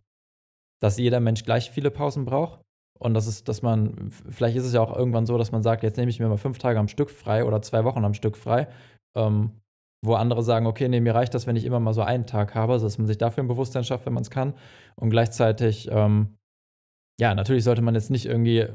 dass 0.81 0.97
jeder 0.97 1.19
Mensch 1.19 1.43
gleich 1.43 1.69
viele 1.69 1.91
Pausen 1.91 2.23
braucht. 2.23 2.61
Und 2.97 3.13
das 3.13 3.27
ist, 3.27 3.47
dass 3.49 3.61
man, 3.61 4.09
vielleicht 4.29 4.55
ist 4.55 4.65
es 4.65 4.73
ja 4.73 4.81
auch 4.81 4.95
irgendwann 4.95 5.25
so, 5.25 5.37
dass 5.37 5.51
man 5.51 5.63
sagt, 5.63 5.83
jetzt 5.83 5.97
nehme 5.97 6.09
ich 6.09 6.19
mir 6.19 6.27
mal 6.27 6.37
fünf 6.37 6.57
Tage 6.59 6.79
am 6.79 6.87
Stück 6.87 7.09
frei 7.09 7.43
oder 7.43 7.61
zwei 7.61 7.83
Wochen 7.83 8.05
am 8.05 8.13
Stück 8.13 8.37
frei. 8.37 8.67
Ähm, 9.15 9.51
wo 10.05 10.13
andere 10.13 10.43
sagen, 10.43 10.67
okay, 10.67 10.87
nee, 10.87 10.99
mir 10.99 11.15
reicht 11.15 11.33
das, 11.33 11.47
wenn 11.47 11.55
ich 11.55 11.65
immer 11.65 11.79
mal 11.79 11.93
so 11.93 12.03
einen 12.03 12.27
Tag 12.27 12.53
habe, 12.53 12.73
also 12.73 12.85
dass 12.85 12.97
man 12.99 13.07
sich 13.07 13.17
dafür 13.17 13.43
ein 13.43 13.47
Bewusstsein 13.47 13.83
schafft, 13.83 14.05
wenn 14.05 14.13
man 14.13 14.21
es 14.21 14.29
kann. 14.29 14.53
Und 14.95 15.09
gleichzeitig, 15.09 15.89
ähm, 15.91 16.35
ja, 17.19 17.33
natürlich 17.33 17.63
sollte 17.63 17.81
man 17.81 17.95
jetzt 17.95 18.11
nicht 18.11 18.25
irgendwie 18.25 18.67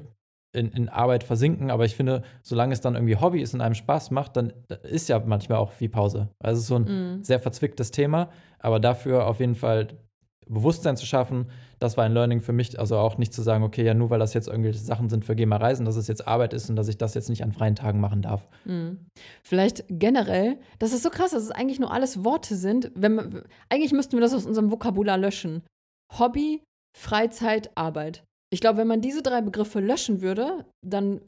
in, 0.52 0.72
in 0.72 0.88
Arbeit 0.88 1.22
versinken, 1.22 1.70
aber 1.70 1.84
ich 1.84 1.94
finde, 1.94 2.22
solange 2.42 2.72
es 2.72 2.80
dann 2.80 2.96
irgendwie 2.96 3.16
Hobby 3.16 3.40
ist 3.40 3.54
und 3.54 3.60
einem 3.60 3.76
Spaß 3.76 4.10
macht, 4.10 4.36
dann 4.36 4.52
ist 4.82 5.08
ja 5.08 5.20
manchmal 5.24 5.58
auch 5.58 5.72
wie 5.78 5.88
Pause. 5.88 6.30
Also 6.40 6.56
es 6.56 6.62
ist 6.62 6.68
so 6.68 6.76
ein 6.76 7.16
Mhm. 7.18 7.22
sehr 7.24 7.38
verzwicktes 7.38 7.92
Thema, 7.92 8.30
aber 8.58 8.80
dafür 8.80 9.28
auf 9.28 9.38
jeden 9.38 9.54
Fall 9.54 9.88
Bewusstsein 10.48 10.96
zu 10.96 11.06
schaffen, 11.06 11.46
das 11.78 11.96
war 11.96 12.04
ein 12.04 12.12
Learning 12.12 12.40
für 12.40 12.52
mich. 12.52 12.78
Also 12.78 12.96
auch 12.96 13.18
nicht 13.18 13.32
zu 13.32 13.42
sagen, 13.42 13.62
okay, 13.62 13.84
ja, 13.84 13.94
nur 13.94 14.10
weil 14.10 14.18
das 14.18 14.34
jetzt 14.34 14.48
irgendwelche 14.48 14.80
Sachen 14.80 15.08
sind 15.08 15.24
für 15.24 15.36
Geh 15.36 15.46
mal 15.46 15.56
reisen, 15.56 15.86
dass 15.86 15.96
es 15.96 16.08
jetzt 16.08 16.26
Arbeit 16.26 16.52
ist 16.52 16.68
und 16.68 16.76
dass 16.76 16.88
ich 16.88 16.98
das 16.98 17.14
jetzt 17.14 17.28
nicht 17.28 17.42
an 17.42 17.52
freien 17.52 17.76
Tagen 17.76 18.00
machen 18.00 18.22
darf. 18.22 18.48
Mhm. 18.64 19.06
Vielleicht 19.44 19.84
generell, 19.88 20.58
das 20.78 20.92
ist 20.92 21.02
so 21.02 21.10
krass, 21.10 21.30
dass 21.30 21.42
es 21.42 21.50
eigentlich 21.50 21.78
nur 21.78 21.92
alles 21.92 22.24
Worte 22.24 22.56
sind. 22.56 22.96
Man, 23.00 23.42
eigentlich 23.68 23.92
müssten 23.92 24.12
wir 24.16 24.20
das 24.20 24.34
aus 24.34 24.46
unserem 24.46 24.70
Vokabular 24.70 25.18
löschen. 25.18 25.62
Hobby, 26.18 26.62
Freizeit, 26.98 27.70
Arbeit. 27.76 28.24
Ich 28.52 28.60
glaube, 28.60 28.78
wenn 28.78 28.88
man 28.88 29.00
diese 29.00 29.22
drei 29.22 29.42
Begriffe 29.42 29.78
löschen 29.78 30.20
würde, 30.22 30.64
dann 30.84 31.20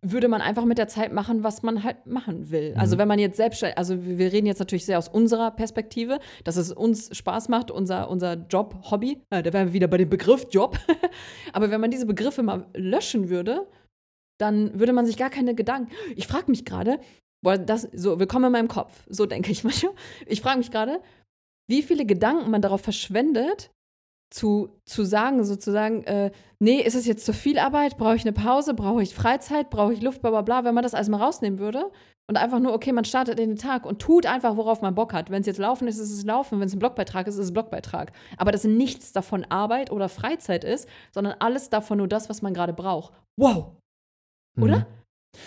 würde 0.00 0.28
man 0.28 0.40
einfach 0.40 0.64
mit 0.64 0.78
der 0.78 0.88
Zeit 0.88 1.12
machen, 1.12 1.44
was 1.44 1.62
man 1.62 1.82
halt 1.82 2.06
machen 2.06 2.50
will. 2.50 2.74
Also 2.76 2.96
Mhm. 2.96 3.00
wenn 3.00 3.08
man 3.08 3.18
jetzt 3.18 3.36
selbstständig, 3.36 3.78
also 3.78 4.04
wir 4.06 4.32
reden 4.32 4.46
jetzt 4.46 4.58
natürlich 4.58 4.84
sehr 4.86 4.98
aus 4.98 5.08
unserer 5.08 5.50
Perspektive, 5.50 6.18
dass 6.44 6.56
es 6.56 6.72
uns 6.72 7.14
Spaß 7.16 7.48
macht, 7.48 7.70
unser, 7.70 8.08
unser 8.10 8.34
Job, 8.34 8.90
Hobby, 8.90 9.22
äh, 9.30 9.42
da 9.42 9.52
wären 9.52 9.68
wir 9.68 9.72
wieder 9.72 9.88
bei 9.88 9.98
dem 9.98 10.08
Begriff 10.08 10.46
Job. 10.50 10.78
Aber 11.52 11.70
wenn 11.70 11.80
man 11.80 11.90
diese 11.90 12.06
Begriffe 12.06 12.42
mal 12.42 12.66
löschen 12.74 13.28
würde, 13.28 13.66
dann 14.40 14.78
würde 14.78 14.92
man 14.92 15.06
sich 15.06 15.16
gar 15.16 15.30
keine 15.30 15.54
Gedanken. 15.54 15.92
Ich 16.16 16.26
frage 16.26 16.50
mich 16.50 16.64
gerade, 16.64 16.98
boah, 17.44 17.58
das, 17.58 17.82
so, 17.92 18.18
willkommen 18.18 18.46
in 18.46 18.52
meinem 18.52 18.68
Kopf, 18.68 19.04
so 19.08 19.26
denke 19.26 19.52
ich 19.52 19.62
manchmal. 19.64 19.92
Ich 20.26 20.40
frage 20.40 20.58
mich 20.58 20.70
gerade, 20.70 21.00
wie 21.70 21.82
viele 21.82 22.04
Gedanken 22.06 22.50
man 22.50 22.62
darauf 22.62 22.80
verschwendet, 22.80 23.70
zu, 24.32 24.70
zu 24.86 25.04
sagen, 25.04 25.44
sozusagen, 25.44 26.04
äh, 26.04 26.30
nee, 26.58 26.80
ist 26.80 26.94
es 26.94 27.06
jetzt 27.06 27.26
zu 27.26 27.32
viel 27.32 27.58
Arbeit? 27.58 27.98
Brauche 27.98 28.16
ich 28.16 28.22
eine 28.22 28.32
Pause? 28.32 28.74
Brauche 28.74 29.02
ich 29.02 29.14
Freizeit? 29.14 29.70
Brauche 29.70 29.92
ich 29.92 30.02
Luft? 30.02 30.22
Bla 30.22 30.30
bla 30.30 30.42
bla. 30.42 30.64
Wenn 30.64 30.74
man 30.74 30.82
das 30.82 30.94
alles 30.94 31.08
mal 31.08 31.18
rausnehmen 31.22 31.58
würde, 31.58 31.90
Und 32.28 32.38
einfach 32.38 32.60
nur, 32.60 32.72
okay, 32.72 32.92
man 32.92 33.04
startet 33.04 33.38
in 33.40 33.50
den 33.50 33.58
Tag 33.58 33.84
und 33.84 34.00
tut 34.00 34.26
einfach, 34.26 34.56
worauf 34.56 34.80
man 34.80 34.94
Bock 34.94 35.12
hat. 35.12 35.30
Wenn 35.30 35.40
es 35.40 35.46
jetzt 35.46 35.58
Laufen 35.58 35.88
ist, 35.88 35.98
ist 35.98 36.12
es 36.12 36.24
Laufen. 36.24 36.60
Wenn 36.60 36.66
es 36.66 36.74
ein 36.74 36.78
Blogbeitrag 36.78 37.26
ist, 37.26 37.34
ist 37.34 37.40
es 37.40 37.50
ein 37.50 37.54
Blogbeitrag. 37.54 38.12
Aber 38.38 38.52
dass 38.52 38.64
nichts 38.64 39.12
davon 39.12 39.44
Arbeit 39.44 39.90
oder 39.90 40.08
Freizeit 40.08 40.64
ist, 40.64 40.88
sondern 41.10 41.34
alles 41.40 41.68
davon 41.68 41.98
nur 41.98 42.08
das, 42.08 42.30
was 42.30 42.40
man 42.40 42.54
gerade 42.54 42.72
braucht. 42.72 43.12
Wow! 43.38 43.72
Oder? 44.58 44.78
Mhm. 44.78 44.86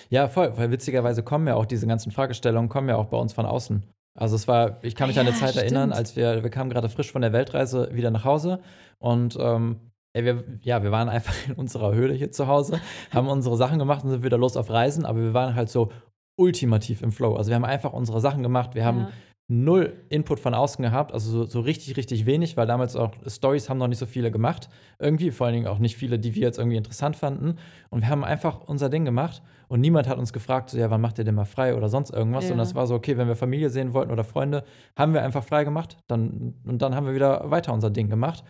Ja, 0.09 0.27
voll, 0.27 0.55
weil 0.57 0.71
witzigerweise 0.71 1.23
kommen 1.23 1.47
ja 1.47 1.55
auch 1.55 1.65
diese 1.65 1.87
ganzen 1.87 2.11
Fragestellungen, 2.11 2.69
kommen 2.69 2.89
ja 2.89 2.97
auch 2.97 3.05
bei 3.05 3.17
uns 3.17 3.33
von 3.33 3.45
außen. 3.45 3.83
Also 4.17 4.35
es 4.35 4.47
war, 4.47 4.79
ich 4.81 4.95
kann 4.95 5.07
mich 5.07 5.17
Ah 5.17 5.21
an 5.21 5.27
eine 5.27 5.35
ja, 5.35 5.41
Zeit 5.45 5.55
erinnern, 5.57 5.89
stimmt. 5.89 5.97
als 5.97 6.15
wir, 6.15 6.41
wir 6.43 6.49
kamen 6.49 6.69
gerade 6.69 6.89
frisch 6.89 7.11
von 7.11 7.21
der 7.21 7.33
Weltreise 7.33 7.89
wieder 7.93 8.11
nach 8.11 8.23
Hause 8.23 8.61
und 8.97 9.37
ähm, 9.39 9.91
wir, 10.13 10.43
ja, 10.61 10.81
wir 10.81 10.91
waren 10.91 11.09
einfach 11.09 11.33
in 11.47 11.53
unserer 11.53 11.93
Höhle 11.93 12.13
hier 12.13 12.31
zu 12.31 12.47
Hause, 12.47 12.79
haben 13.13 13.27
unsere 13.27 13.57
Sachen 13.57 13.77
gemacht 13.79 14.03
und 14.03 14.11
sind 14.11 14.23
wieder 14.23 14.37
los 14.37 14.55
auf 14.55 14.69
Reisen, 14.69 15.05
aber 15.05 15.19
wir 15.19 15.33
waren 15.33 15.55
halt 15.55 15.69
so 15.69 15.91
ultimativ 16.37 17.01
im 17.01 17.11
Flow. 17.11 17.35
Also 17.35 17.49
wir 17.49 17.55
haben 17.55 17.65
einfach 17.65 17.93
unsere 17.93 18.21
Sachen 18.21 18.41
gemacht, 18.41 18.75
wir 18.75 18.85
haben 18.85 18.99
Ja. 18.99 19.09
Null 19.47 19.93
Input 20.09 20.39
von 20.39 20.55
außen 20.55 20.81
gehabt, 20.81 21.13
also 21.13 21.29
so, 21.29 21.45
so 21.45 21.59
richtig, 21.59 21.97
richtig 21.97 22.25
wenig, 22.25 22.57
weil 22.57 22.65
damals 22.65 22.95
auch 22.95 23.11
Stories 23.27 23.69
haben 23.69 23.77
noch 23.77 23.87
nicht 23.87 23.99
so 23.99 24.07
viele 24.07 24.31
gemacht. 24.31 24.69
Irgendwie, 24.97 25.29
vor 25.29 25.45
allen 25.45 25.55
Dingen 25.55 25.67
auch 25.67 25.77
nicht 25.77 25.97
viele, 25.97 26.17
die 26.17 26.33
wir 26.33 26.41
jetzt 26.41 26.57
irgendwie 26.57 26.77
interessant 26.77 27.15
fanden. 27.15 27.57
Und 27.89 28.01
wir 28.01 28.09
haben 28.09 28.23
einfach 28.23 28.61
unser 28.61 28.89
Ding 28.89 29.05
gemacht 29.05 29.43
und 29.67 29.81
niemand 29.81 30.07
hat 30.07 30.17
uns 30.17 30.33
gefragt, 30.33 30.71
so, 30.71 30.77
ja, 30.77 30.89
wann 30.89 31.01
macht 31.01 31.19
ihr 31.19 31.25
denn 31.25 31.35
mal 31.35 31.45
frei 31.45 31.75
oder 31.75 31.89
sonst 31.89 32.09
irgendwas. 32.09 32.45
Ja. 32.45 32.53
Und 32.53 32.57
das 32.57 32.73
war 32.73 32.87
so, 32.87 32.95
okay, 32.95 33.17
wenn 33.17 33.27
wir 33.27 33.35
Familie 33.35 33.69
sehen 33.69 33.93
wollten 33.93 34.11
oder 34.11 34.23
Freunde, 34.23 34.63
haben 34.97 35.13
wir 35.13 35.21
einfach 35.21 35.43
frei 35.43 35.63
gemacht. 35.63 35.97
Dann, 36.07 36.55
und 36.65 36.81
dann 36.81 36.95
haben 36.95 37.05
wir 37.05 37.13
wieder 37.13 37.51
weiter 37.51 37.71
unser 37.71 37.91
Ding 37.91 38.09
gemacht. 38.09 38.43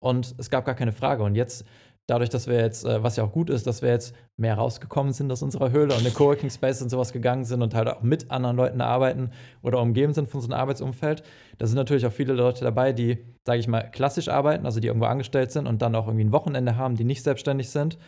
Und 0.00 0.34
es 0.36 0.50
gab 0.50 0.66
gar 0.66 0.74
keine 0.74 0.92
Frage. 0.92 1.22
Und 1.22 1.34
jetzt, 1.34 1.64
dadurch, 2.06 2.30
dass 2.30 2.46
wir 2.46 2.60
jetzt, 2.60 2.84
äh, 2.84 3.02
was 3.02 3.16
ja 3.16 3.24
auch 3.24 3.32
gut 3.32 3.48
ist, 3.50 3.66
dass 3.66 3.80
wir 3.82 3.90
jetzt 3.90 4.14
mehr 4.36 4.56
rausgekommen 4.56 5.12
sind 5.12 5.30
aus 5.30 5.42
unserer 5.42 5.70
Höhle 5.70 5.92
und 5.94 6.00
in 6.00 6.04
den 6.06 6.14
Coworking 6.14 6.50
Space 6.50 6.82
und 6.82 6.88
sowas 6.90 7.12
gegangen 7.12 7.44
sind 7.44 7.62
und 7.62 7.74
halt 7.74 7.88
auch 7.88 8.02
mit 8.02 8.30
anderen 8.30 8.56
Leuten 8.56 8.80
arbeiten 8.80 9.30
oder 9.62 9.80
umgeben 9.80 10.12
sind 10.12 10.28
von 10.28 10.40
so 10.40 10.48
einem 10.48 10.60
Arbeitsumfeld, 10.60 11.22
da 11.58 11.66
sind 11.66 11.76
natürlich 11.76 12.04
auch 12.06 12.12
viele 12.12 12.32
Leute 12.32 12.64
dabei, 12.64 12.92
die, 12.92 13.18
sage 13.46 13.60
ich 13.60 13.68
mal, 13.68 13.82
klassisch 13.90 14.28
arbeiten, 14.28 14.66
also 14.66 14.80
die 14.80 14.88
irgendwo 14.88 15.06
angestellt 15.06 15.52
sind 15.52 15.66
und 15.66 15.80
dann 15.80 15.94
auch 15.94 16.06
irgendwie 16.06 16.24
ein 16.24 16.32
Wochenende 16.32 16.76
haben, 16.76 16.96
die 16.96 17.04
nicht 17.04 17.22
selbstständig 17.22 17.70
sind 17.70 17.98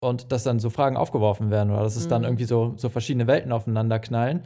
und 0.00 0.30
dass 0.30 0.44
dann 0.44 0.60
so 0.60 0.70
Fragen 0.70 0.96
aufgeworfen 0.96 1.50
werden 1.50 1.70
oder 1.72 1.82
dass 1.82 1.96
es 1.96 2.06
dann 2.06 2.22
Mhm. 2.22 2.28
irgendwie 2.28 2.44
so, 2.44 2.74
so 2.76 2.88
verschiedene 2.90 3.26
Welten 3.26 3.50
aufeinander 3.50 3.98
knallen, 3.98 4.44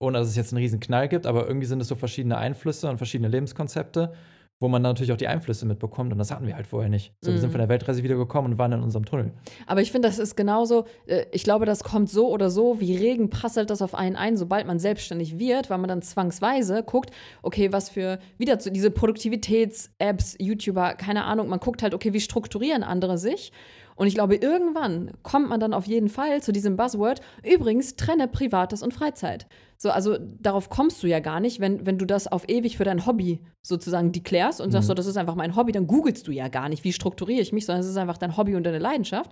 ohne 0.00 0.18
dass 0.18 0.28
es 0.28 0.36
jetzt 0.36 0.52
einen 0.52 0.62
riesen 0.62 0.80
Knall 0.80 1.08
gibt, 1.08 1.26
aber 1.26 1.46
irgendwie 1.46 1.66
sind 1.66 1.80
es 1.80 1.88
so 1.88 1.94
verschiedene 1.94 2.38
Einflüsse 2.38 2.88
und 2.88 2.96
verschiedene 2.96 3.28
Lebenskonzepte, 3.28 4.12
wo 4.60 4.68
man 4.68 4.82
natürlich 4.82 5.10
auch 5.10 5.16
die 5.16 5.26
Einflüsse 5.26 5.64
mitbekommt 5.66 6.12
und 6.12 6.18
das 6.18 6.30
hatten 6.30 6.46
wir 6.46 6.54
halt 6.54 6.66
vorher 6.66 6.90
nicht. 6.90 7.14
So, 7.22 7.32
wir 7.32 7.38
sind 7.38 7.48
Mhm. 7.48 7.52
von 7.52 7.58
der 7.60 7.68
Weltreise 7.70 8.02
wiedergekommen 8.02 8.52
und 8.52 8.58
waren 8.58 8.72
in 8.72 8.82
unserem 8.82 9.06
Tunnel. 9.06 9.32
Aber 9.66 9.80
ich 9.80 9.90
finde, 9.90 10.06
das 10.06 10.18
ist 10.18 10.36
genauso, 10.36 10.84
äh, 11.06 11.24
ich 11.32 11.44
glaube, 11.44 11.64
das 11.64 11.82
kommt 11.82 12.10
so 12.10 12.28
oder 12.28 12.50
so, 12.50 12.78
wie 12.78 12.94
Regen 12.96 13.30
prasselt 13.30 13.70
das 13.70 13.80
auf 13.80 13.94
einen 13.94 14.16
ein, 14.16 14.36
sobald 14.36 14.66
man 14.66 14.78
selbstständig 14.78 15.38
wird, 15.38 15.70
weil 15.70 15.78
man 15.78 15.88
dann 15.88 16.02
zwangsweise 16.02 16.82
guckt, 16.82 17.10
okay, 17.42 17.72
was 17.72 17.88
für, 17.88 18.18
wieder 18.36 18.58
zu 18.58 18.70
diese 18.70 18.90
Produktivitäts-Apps, 18.90 20.36
YouTuber, 20.38 20.94
keine 20.94 21.24
Ahnung, 21.24 21.48
man 21.48 21.58
guckt 21.60 21.82
halt, 21.82 21.94
okay, 21.94 22.12
wie 22.12 22.20
strukturieren 22.20 22.82
andere 22.82 23.18
sich. 23.18 23.52
Und 23.96 24.06
ich 24.06 24.14
glaube, 24.14 24.36
irgendwann 24.36 25.10
kommt 25.22 25.48
man 25.48 25.60
dann 25.60 25.74
auf 25.74 25.86
jeden 25.86 26.08
Fall 26.08 26.42
zu 26.42 26.52
diesem 26.52 26.76
Buzzword, 26.76 27.20
übrigens, 27.44 27.96
trenne 27.96 28.28
Privates 28.28 28.82
und 28.82 28.94
Freizeit. 28.94 29.46
So, 29.82 29.90
also 29.90 30.18
darauf 30.18 30.68
kommst 30.68 31.02
du 31.02 31.06
ja 31.06 31.20
gar 31.20 31.40
nicht, 31.40 31.58
wenn, 31.58 31.86
wenn 31.86 31.96
du 31.96 32.04
das 32.04 32.26
auf 32.30 32.46
ewig 32.50 32.76
für 32.76 32.84
dein 32.84 33.06
Hobby 33.06 33.40
sozusagen 33.62 34.12
deklarst 34.12 34.60
und 34.60 34.72
sagst, 34.72 34.86
Mhm. 34.86 34.88
so, 34.88 34.94
das 34.94 35.06
ist 35.06 35.16
einfach 35.16 35.36
mein 35.36 35.56
Hobby, 35.56 35.72
dann 35.72 35.86
googelst 35.86 36.28
du 36.28 36.32
ja 36.32 36.48
gar 36.48 36.68
nicht, 36.68 36.84
wie 36.84 36.92
strukturiere 36.92 37.40
ich 37.40 37.52
mich, 37.52 37.64
sondern 37.64 37.80
es 37.80 37.88
ist 37.88 37.96
einfach 37.96 38.18
dein 38.18 38.36
Hobby 38.36 38.56
und 38.56 38.64
deine 38.64 38.78
Leidenschaft. 38.78 39.30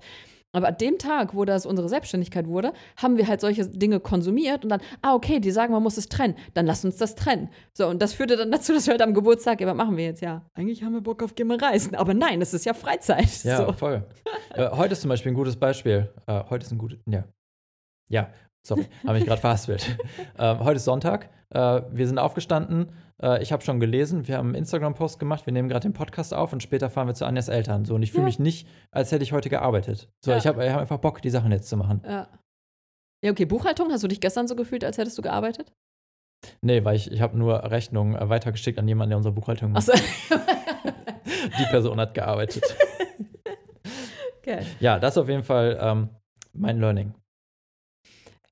Aber 0.52 0.68
an 0.68 0.78
dem 0.78 0.96
Tag, 0.96 1.34
wo 1.34 1.44
das 1.44 1.66
unsere 1.66 1.90
Selbstständigkeit 1.90 2.46
wurde, 2.46 2.72
haben 2.96 3.18
wir 3.18 3.28
halt 3.28 3.42
solche 3.42 3.66
Dinge 3.68 4.00
konsumiert 4.00 4.64
und 4.64 4.70
dann, 4.70 4.80
ah, 5.02 5.12
okay, 5.14 5.38
die 5.40 5.50
sagen, 5.50 5.74
man 5.74 5.82
muss 5.82 5.98
es 5.98 6.08
trennen, 6.08 6.34
dann 6.54 6.64
lass 6.64 6.82
uns 6.82 6.96
das 6.96 7.14
trennen. 7.14 7.50
So, 7.74 7.86
und 7.86 8.00
das 8.00 8.14
führte 8.14 8.38
dann 8.38 8.50
dazu, 8.50 8.72
dass 8.72 8.86
wir 8.86 8.92
halt 8.92 9.02
am 9.02 9.12
Geburtstag, 9.12 9.60
ja, 9.60 9.66
was 9.66 9.76
machen 9.76 9.98
wir 9.98 10.04
jetzt? 10.06 10.22
Ja, 10.22 10.46
eigentlich 10.54 10.82
haben 10.82 10.94
wir 10.94 11.02
Bock 11.02 11.22
auf 11.22 11.34
Gehen 11.34 11.50
reisen, 11.50 11.94
aber 11.94 12.14
nein, 12.14 12.40
es 12.40 12.54
ist 12.54 12.64
ja 12.64 12.72
Freizeit. 12.72 13.44
Ja, 13.44 13.66
so. 13.66 13.72
voll. 13.74 14.06
äh, 14.54 14.70
heute 14.70 14.94
ist 14.94 15.02
zum 15.02 15.10
Beispiel 15.10 15.32
ein 15.32 15.34
gutes 15.36 15.56
Beispiel. 15.56 16.08
Äh, 16.26 16.42
heute 16.48 16.64
ist 16.64 16.72
ein 16.72 16.78
gutes, 16.78 16.98
ja. 17.06 17.24
Ja, 18.10 18.30
sorry, 18.68 18.86
habe 19.04 19.18
mich 19.18 19.26
gerade 19.26 19.40
verhaspelt. 19.40 19.98
ähm, 20.38 20.60
heute 20.60 20.76
ist 20.76 20.84
Sonntag. 20.84 21.30
Äh, 21.50 21.82
wir 21.90 22.06
sind 22.06 22.18
aufgestanden. 22.18 22.92
Äh, 23.20 23.42
ich 23.42 23.50
habe 23.52 23.64
schon 23.64 23.80
gelesen. 23.80 24.28
Wir 24.28 24.36
haben 24.36 24.48
einen 24.48 24.54
Instagram-Post 24.56 25.18
gemacht. 25.18 25.46
Wir 25.46 25.52
nehmen 25.52 25.68
gerade 25.68 25.88
den 25.88 25.94
Podcast 25.94 26.32
auf 26.34 26.52
und 26.52 26.62
später 26.62 26.90
fahren 26.90 27.08
wir 27.08 27.14
zu 27.14 27.24
Anjas 27.26 27.48
Eltern. 27.48 27.84
So, 27.84 27.94
und 27.94 28.02
ich 28.02 28.10
fühle 28.12 28.22
Ja. 28.22 28.26
mich 28.26 28.38
nicht, 28.38 28.68
als 28.90 29.10
hätte 29.10 29.24
ich 29.24 29.32
heute 29.32 29.48
gearbeitet. 29.48 30.08
So, 30.24 30.30
Ja. 30.30 30.36
ich 30.36 30.46
habe 30.46 30.64
ich 30.64 30.70
hab 30.70 30.80
einfach 30.80 30.98
Bock, 30.98 31.22
die 31.22 31.30
Sachen 31.30 31.50
jetzt 31.50 31.68
zu 31.68 31.76
machen. 31.76 32.02
Ja. 32.04 32.28
Ja, 33.24 33.32
okay, 33.32 33.46
Buchhaltung, 33.46 33.90
hast 33.90 34.04
du 34.04 34.08
dich 34.08 34.20
gestern 34.20 34.46
so 34.46 34.54
gefühlt, 34.54 34.84
als 34.84 34.96
hättest 34.96 35.18
du 35.18 35.22
gearbeitet? 35.22 35.72
Nee, 36.60 36.84
weil 36.84 36.94
ich, 36.94 37.10
ich 37.10 37.20
habe 37.20 37.36
nur 37.36 37.64
Rechnungen 37.68 38.14
äh, 38.14 38.28
weitergeschickt 38.28 38.78
an 38.78 38.86
jemanden, 38.86 39.10
der 39.10 39.16
unsere 39.16 39.34
Buchhaltung 39.34 39.72
macht. 39.72 39.90
Achso. 39.90 40.04
Die 41.58 41.64
Person 41.64 41.98
hat 41.98 42.14
gearbeitet. 42.14 42.62
okay. 44.38 44.60
ja, 44.80 44.98
das 44.98 45.14
ist 45.14 45.18
auf 45.18 45.28
jeden 45.28 45.42
Fall 45.42 45.78
ähm, 45.80 46.08
mein 46.52 46.78
Learning. 46.78 47.14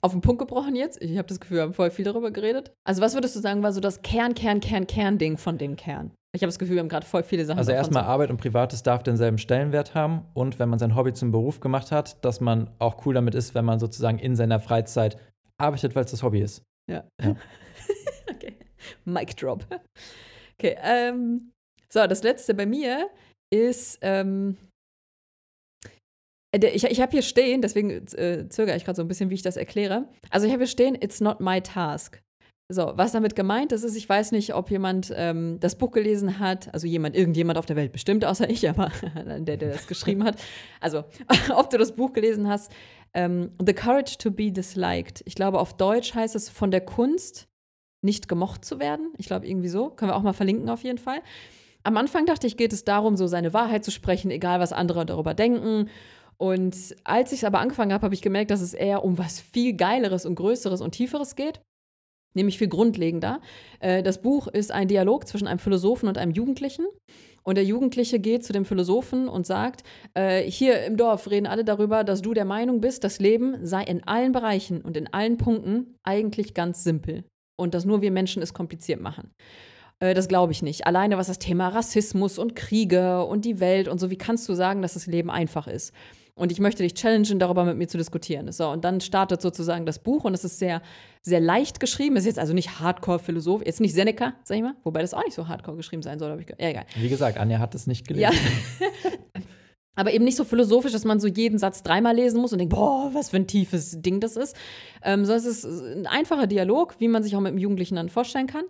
Auf 0.07 0.12
den 0.12 0.20
Punkt 0.20 0.38
gebrochen 0.38 0.76
jetzt. 0.76 1.02
Ich 1.02 1.18
habe 1.18 1.26
das 1.26 1.40
Gefühl, 1.40 1.57
wir 1.57 1.62
haben 1.64 1.74
voll 1.74 1.90
viel 1.90 2.04
darüber 2.04 2.30
geredet. 2.30 2.70
Also, 2.84 3.02
was 3.02 3.14
würdest 3.14 3.34
du 3.34 3.40
sagen, 3.40 3.64
war 3.64 3.72
so 3.72 3.80
das 3.80 4.02
Kern, 4.02 4.34
Kern, 4.34 4.61
Kern, 4.61 4.86
Kern-Ding 4.86 5.36
von 5.36 5.59
dem 5.59 5.74
Kern? 5.74 6.12
Ich 6.32 6.42
habe 6.42 6.46
das 6.48 6.61
Gefühl, 6.61 6.76
wir 6.76 6.80
haben 6.82 6.88
gerade 6.88 7.04
voll 7.04 7.24
viele 7.24 7.44
Sachen. 7.44 7.59
Also 7.59 7.72
erstmal 7.72 8.04
so- 8.04 8.09
Arbeit 8.11 8.30
und 8.30 8.36
Privates 8.36 8.84
darf 8.84 9.02
denselben 9.02 9.38
Stellenwert 9.38 9.96
haben 9.96 10.22
und 10.32 10.61
wenn 10.61 10.68
man 10.68 10.78
sein 10.78 10.94
Hobby 10.94 11.12
zum 11.12 11.32
Beruf 11.32 11.59
gemacht 11.59 11.90
hat, 11.90 12.24
dass 12.24 12.40
man 12.40 12.70
auch 12.78 13.04
cool 13.04 13.14
damit 13.14 13.34
ist, 13.34 13.57
wenn 13.57 13.64
man 13.64 13.80
sozusagen 13.80 14.20
in 14.20 14.36
seiner 14.36 14.61
Freizeit 14.61 15.16
arbeitet, 15.59 15.96
weil 15.96 16.04
es 16.04 16.12
das 16.12 16.22
Hobby 16.22 16.40
ist. 16.40 16.62
Ja. 16.88 17.02
Ja. 17.20 17.34
okay. 18.30 18.54
Mic 19.04 19.34
drop. 19.34 19.64
Okay, 20.57 20.76
ähm, 20.84 21.50
so, 21.92 22.07
das 22.07 22.22
letzte 22.22 22.54
bei 22.54 22.66
mir 22.66 23.09
ist, 23.52 23.98
ähm, 24.02 24.57
äh, 24.61 24.76
ich, 26.64 26.84
ich 26.84 27.00
habe 27.00 27.12
hier 27.12 27.22
stehen, 27.22 27.62
deswegen 27.62 27.90
äh, 27.90 28.48
zögere 28.48 28.76
ich 28.76 28.84
gerade 28.84 28.96
so 28.96 29.02
ein 29.02 29.09
bisschen, 29.09 29.30
wie 29.30 29.34
ich 29.34 29.42
das 29.42 29.57
erkläre. 29.57 30.09
Also 30.30 30.46
ich 30.46 30.52
habe 30.52 30.62
hier 30.62 30.70
stehen, 30.70 30.94
it's 30.94 31.20
not 31.20 31.40
my 31.40 31.61
task. 31.61 32.22
So, 32.68 32.92
was 32.96 33.12
damit 33.12 33.36
gemeint 33.36 33.70
ist, 33.70 33.84
ist, 33.84 33.96
ich 33.96 34.09
weiß 34.09 34.32
nicht, 34.32 34.54
ob 34.54 34.72
jemand 34.72 35.12
ähm, 35.14 35.59
das 35.61 35.78
Buch 35.78 35.92
gelesen 35.92 36.40
hat, 36.40 36.72
also 36.74 36.88
jemand, 36.88 37.14
irgendjemand 37.14 37.59
auf 37.59 37.66
der 37.66 37.76
Welt, 37.76 37.92
bestimmt 37.92 38.24
außer 38.24 38.50
ich, 38.50 38.68
aber 38.68 38.90
der, 39.14 39.57
der 39.57 39.70
das 39.70 39.86
geschrieben 39.86 40.24
hat. 40.24 40.36
Also, 40.80 41.04
ob 41.54 41.70
du 41.70 41.78
das 41.78 41.92
Buch 41.92 42.12
gelesen 42.12 42.48
hast, 42.48 42.72
ähm, 43.14 43.52
The 43.64 43.72
Courage 43.72 44.18
to 44.18 44.32
be 44.32 44.50
Disliked. 44.50 45.22
Ich 45.26 45.36
glaube, 45.36 45.61
auf 45.61 45.76
Deutsch 45.76 46.14
heißt 46.14 46.34
es 46.34 46.48
von 46.48 46.72
der 46.72 46.80
Kunst, 46.80 47.46
nicht 48.02 48.28
gemocht 48.28 48.64
zu 48.64 48.80
werden. 48.80 49.12
Ich 49.16 49.26
glaube, 49.26 49.46
irgendwie 49.46 49.68
so. 49.68 49.90
Können 49.90 50.11
wir 50.11 50.16
auch 50.16 50.22
mal 50.22 50.32
verlinken 50.32 50.68
auf 50.68 50.82
jeden 50.82 50.98
Fall. 50.98 51.20
Am 51.82 51.96
Anfang 51.96 52.26
dachte 52.26 52.46
ich, 52.48 52.57
geht 52.57 52.72
es 52.72 52.84
darum, 52.84 53.16
so 53.16 53.28
seine 53.28 53.52
Wahrheit 53.52 53.84
zu 53.84 53.92
sprechen, 53.92 54.30
egal 54.30 54.59
was 54.59 54.72
andere 54.72 55.07
darüber 55.07 55.34
denken. 55.34 55.88
Und 56.39 56.95
als 57.05 57.32
ich 57.32 57.39
es 57.41 57.45
aber 57.45 57.61
angefangen 57.61 57.93
habe, 57.93 58.05
habe 58.05 58.14
ich 58.14 58.22
gemerkt, 58.22 58.51
dass 58.51 58.61
es 58.61 58.74
eher 58.74 59.05
um 59.05 59.18
was 59.18 59.41
viel 59.41 59.74
Geileres 59.74 60.26
und 60.26 60.34
Größeres 60.34 60.80
und 60.80 60.93
Tieferes 60.93 61.34
geht. 61.34 61.61
Nämlich 62.34 62.59
viel 62.59 62.68
grundlegender. 62.68 63.41
Äh, 63.80 64.03
Das 64.03 64.20
Buch 64.20 64.47
ist 64.47 64.70
ein 64.70 64.89
Dialog 64.89 65.26
zwischen 65.26 65.49
einem 65.49 65.59
Philosophen 65.59 66.09
und 66.09 66.18
einem 66.18 66.32
Jugendlichen. 66.32 66.84
Und 67.43 67.55
der 67.55 67.64
Jugendliche 67.64 68.18
geht 68.18 68.45
zu 68.45 68.53
dem 68.53 68.64
Philosophen 68.64 69.28
und 69.28 69.47
sagt, 69.47 69.84
äh, 70.14 70.43
hier 70.43 70.84
im 70.84 70.97
Dorf 70.97 71.30
reden 71.30 71.47
alle 71.47 71.64
darüber, 71.64 72.03
dass 72.05 72.20
du 72.20 72.34
der 72.34 72.45
Meinung 72.45 72.80
bist, 72.80 73.05
das 73.05 73.20
Leben 73.20 73.64
sei 73.64 73.84
in 73.84 74.03
allen 74.07 74.32
Bereichen 74.32 74.82
und 74.82 74.97
in 74.97 75.07
allen 75.14 75.37
Punkten 75.39 75.95
eigentlich 76.03 76.55
ganz 76.55 76.82
simpel. 76.84 77.24
Und 77.59 77.72
dass 77.72 77.84
nur 77.84 78.03
wir 78.03 78.11
Menschen 78.11 78.43
es 78.43 78.53
kompliziert 78.53 79.01
machen. 79.01 79.30
Äh, 80.01 80.12
Das 80.12 80.28
glaube 80.28 80.53
ich 80.53 80.62
nicht. 80.62 80.87
Alleine 80.87 81.16
was 81.16 81.28
das 81.28 81.39
Thema 81.39 81.68
Rassismus 81.68 82.39
und 82.39 82.57
Kriege 82.57 83.24
und 83.24 83.45
die 83.47 83.61
Welt 83.61 83.89
und 83.89 83.99
so, 83.99 84.11
wie 84.11 84.18
kannst 84.18 84.47
du 84.49 84.55
sagen, 84.55 84.82
dass 84.82 84.95
das 84.95 85.07
Leben 85.07 85.30
einfach 85.30 85.68
ist? 85.68 85.95
Und 86.39 86.53
ich 86.53 86.61
möchte 86.61 86.82
dich 86.82 86.93
challengen, 86.93 87.39
darüber 87.39 87.64
mit 87.64 87.78
mir 87.78 87.89
zu 87.89 87.97
diskutieren. 87.97 88.53
So, 88.53 88.68
und 88.68 88.84
dann 88.84 89.01
startet 89.01 89.41
sozusagen 89.41 89.87
das 89.87 89.99
Buch 89.99 90.24
und 90.24 90.34
es 90.34 90.45
ist 90.45 90.59
sehr, 90.59 90.82
sehr 91.22 91.41
leicht 91.41 91.80
geschrieben. 91.80 92.14
Es 92.16 92.24
ist 92.24 92.26
jetzt 92.26 92.39
also 92.39 92.53
nicht 92.53 92.78
Hardcore-Philosoph, 92.78 93.64
jetzt 93.64 93.80
nicht 93.80 93.95
Seneca, 93.95 94.34
sag 94.45 94.59
ich 94.59 94.62
mal, 94.62 94.74
wobei 94.84 95.01
das 95.01 95.14
auch 95.14 95.24
nicht 95.24 95.34
so 95.34 95.49
hardcore 95.49 95.78
geschrieben 95.78 96.03
sein 96.03 96.18
soll, 96.18 96.30
habe 96.30 96.43
ich 96.43 96.47
gehört. 96.47 96.61
Ja, 96.61 96.68
egal. 96.68 96.84
Wie 96.95 97.09
gesagt, 97.09 97.39
Anja 97.39 97.59
hat 97.59 97.74
es 97.74 97.87
nicht 97.87 98.11
Ja. 98.11 98.28
gelesen. 98.30 98.45
Aber 99.99 100.12
eben 100.12 100.24
nicht 100.24 100.37
so 100.37 100.45
philosophisch, 100.45 100.93
dass 100.93 101.07
man 101.07 101.20
so 101.20 101.26
jeden 101.26 101.59
Satz 101.59 101.82
dreimal 101.82 102.14
lesen 102.14 102.39
muss 102.39 102.53
und 102.53 102.59
denkt, 102.59 102.74
boah, 102.74 103.09
was 103.14 103.30
für 103.30 103.37
ein 103.39 103.47
tiefes 103.47 104.03
Ding 104.03 104.20
das 104.20 104.37
ist. 104.37 104.55
Ähm, 105.03 105.24
sondern 105.24 105.47
es 105.47 105.64
ist 105.64 105.64
ein 105.64 106.07
einfacher 106.07 106.47
Dialog, 106.47 106.97
wie 106.99 107.09
man 107.09 107.22
sich 107.22 107.34
auch 107.34 107.41
mit 107.41 107.53
dem 107.53 107.59
Jugendlichen 107.59 107.97
dann 107.97 108.11
vorstellen 108.11 108.47
kann. 108.47 108.64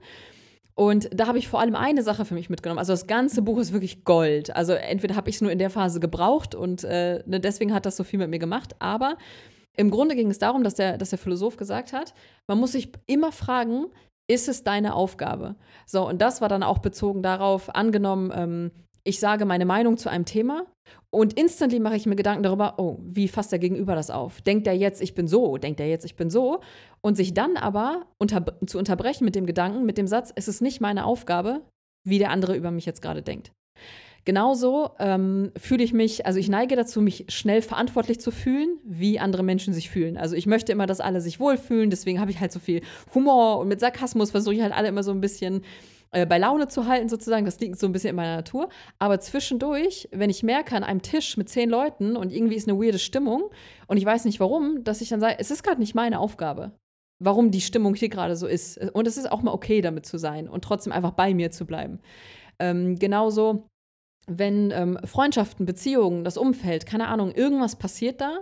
Und 0.78 1.08
da 1.10 1.26
habe 1.26 1.38
ich 1.38 1.48
vor 1.48 1.58
allem 1.60 1.74
eine 1.74 2.02
Sache 2.02 2.26
für 2.26 2.34
mich 2.34 2.50
mitgenommen. 2.50 2.78
Also 2.78 2.92
das 2.92 3.06
ganze 3.06 3.40
Buch 3.40 3.58
ist 3.58 3.72
wirklich 3.72 4.04
Gold. 4.04 4.54
Also 4.54 4.74
entweder 4.74 5.16
habe 5.16 5.30
ich 5.30 5.36
es 5.36 5.40
nur 5.40 5.50
in 5.50 5.58
der 5.58 5.70
Phase 5.70 6.00
gebraucht 6.00 6.54
und 6.54 6.84
äh, 6.84 7.22
ne, 7.26 7.40
deswegen 7.40 7.72
hat 7.72 7.86
das 7.86 7.96
so 7.96 8.04
viel 8.04 8.18
mit 8.18 8.28
mir 8.28 8.38
gemacht. 8.38 8.76
Aber 8.78 9.16
im 9.74 9.90
Grunde 9.90 10.14
ging 10.14 10.30
es 10.30 10.38
darum, 10.38 10.62
dass 10.62 10.74
der, 10.74 10.98
dass 10.98 11.10
der 11.10 11.18
Philosoph 11.18 11.56
gesagt 11.56 11.94
hat, 11.94 12.12
man 12.46 12.58
muss 12.58 12.72
sich 12.72 12.92
immer 13.06 13.32
fragen, 13.32 13.86
ist 14.28 14.48
es 14.48 14.64
deine 14.64 14.94
Aufgabe? 14.94 15.56
So, 15.86 16.06
und 16.06 16.20
das 16.20 16.42
war 16.42 16.50
dann 16.50 16.62
auch 16.62 16.78
bezogen 16.78 17.22
darauf, 17.22 17.74
angenommen, 17.74 18.30
ähm, 18.34 18.70
ich 19.06 19.20
sage 19.20 19.44
meine 19.44 19.64
Meinung 19.64 19.96
zu 19.96 20.10
einem 20.10 20.24
Thema 20.24 20.66
und 21.10 21.32
instantly 21.34 21.80
mache 21.80 21.96
ich 21.96 22.06
mir 22.06 22.16
Gedanken 22.16 22.42
darüber, 22.42 22.74
oh, 22.78 22.98
wie 23.02 23.28
fasst 23.28 23.52
der 23.52 23.58
Gegenüber 23.58 23.94
das 23.94 24.10
auf? 24.10 24.40
Denkt 24.42 24.66
er 24.66 24.74
jetzt, 24.74 25.00
ich 25.00 25.14
bin 25.14 25.28
so? 25.28 25.56
Denkt 25.56 25.80
er 25.80 25.88
jetzt, 25.88 26.04
ich 26.04 26.16
bin 26.16 26.30
so? 26.30 26.60
Und 27.00 27.16
sich 27.16 27.32
dann 27.32 27.56
aber 27.56 28.06
unter, 28.18 28.44
zu 28.66 28.78
unterbrechen 28.78 29.24
mit 29.24 29.34
dem 29.34 29.46
Gedanken, 29.46 29.86
mit 29.86 29.98
dem 29.98 30.06
Satz, 30.06 30.32
es 30.34 30.48
ist 30.48 30.60
nicht 30.60 30.80
meine 30.80 31.04
Aufgabe, 31.04 31.62
wie 32.04 32.18
der 32.18 32.30
andere 32.30 32.56
über 32.56 32.70
mich 32.70 32.86
jetzt 32.86 33.02
gerade 33.02 33.22
denkt. 33.22 33.52
Genauso 34.24 34.90
ähm, 34.98 35.52
fühle 35.56 35.84
ich 35.84 35.92
mich, 35.92 36.26
also 36.26 36.40
ich 36.40 36.48
neige 36.48 36.74
dazu, 36.74 37.00
mich 37.00 37.26
schnell 37.28 37.62
verantwortlich 37.62 38.18
zu 38.18 38.32
fühlen, 38.32 38.80
wie 38.82 39.20
andere 39.20 39.44
Menschen 39.44 39.72
sich 39.72 39.88
fühlen. 39.88 40.16
Also 40.16 40.34
ich 40.34 40.46
möchte 40.46 40.72
immer, 40.72 40.86
dass 40.86 40.98
alle 40.98 41.20
sich 41.20 41.38
wohlfühlen, 41.38 41.90
deswegen 41.90 42.18
habe 42.18 42.32
ich 42.32 42.40
halt 42.40 42.50
so 42.50 42.58
viel 42.58 42.82
Humor 43.14 43.60
und 43.60 43.68
mit 43.68 43.78
Sarkasmus 43.78 44.32
versuche 44.32 44.56
ich 44.56 44.62
halt 44.62 44.74
alle 44.74 44.88
immer 44.88 45.04
so 45.04 45.12
ein 45.12 45.20
bisschen 45.20 45.62
äh, 46.10 46.26
bei 46.26 46.38
Laune 46.38 46.68
zu 46.68 46.86
halten, 46.86 47.08
sozusagen. 47.08 47.44
Das 47.44 47.58
liegt 47.60 47.78
so 47.78 47.86
ein 47.86 47.92
bisschen 47.92 48.10
in 48.10 48.16
meiner 48.16 48.36
Natur. 48.36 48.68
Aber 48.98 49.20
zwischendurch, 49.20 50.08
wenn 50.12 50.30
ich 50.30 50.42
merke, 50.42 50.76
an 50.76 50.84
einem 50.84 51.02
Tisch 51.02 51.36
mit 51.36 51.48
zehn 51.48 51.70
Leuten 51.70 52.16
und 52.16 52.32
irgendwie 52.32 52.56
ist 52.56 52.68
eine 52.68 52.78
weirde 52.78 52.98
Stimmung 52.98 53.50
und 53.86 53.96
ich 53.96 54.04
weiß 54.04 54.24
nicht 54.24 54.40
warum, 54.40 54.84
dass 54.84 55.00
ich 55.00 55.08
dann 55.08 55.20
sage, 55.20 55.36
es 55.38 55.50
ist 55.50 55.62
gerade 55.62 55.80
nicht 55.80 55.94
meine 55.94 56.18
Aufgabe 56.18 56.72
warum 57.18 57.50
die 57.50 57.60
Stimmung 57.60 57.94
hier 57.94 58.08
gerade 58.08 58.36
so 58.36 58.46
ist. 58.46 58.78
Und 58.92 59.06
es 59.06 59.16
ist 59.16 59.30
auch 59.30 59.42
mal 59.42 59.52
okay, 59.52 59.80
damit 59.80 60.06
zu 60.06 60.18
sein 60.18 60.48
und 60.48 60.64
trotzdem 60.64 60.92
einfach 60.92 61.12
bei 61.12 61.34
mir 61.34 61.50
zu 61.50 61.64
bleiben. 61.64 62.00
Ähm, 62.58 62.98
genauso 62.98 63.68
wenn 64.26 64.72
ähm, 64.72 64.98
Freundschaften, 65.04 65.66
Beziehungen, 65.66 66.24
das 66.24 66.36
Umfeld, 66.36 66.84
keine 66.84 67.08
Ahnung, 67.08 67.30
irgendwas 67.32 67.76
passiert 67.76 68.20
da, 68.20 68.40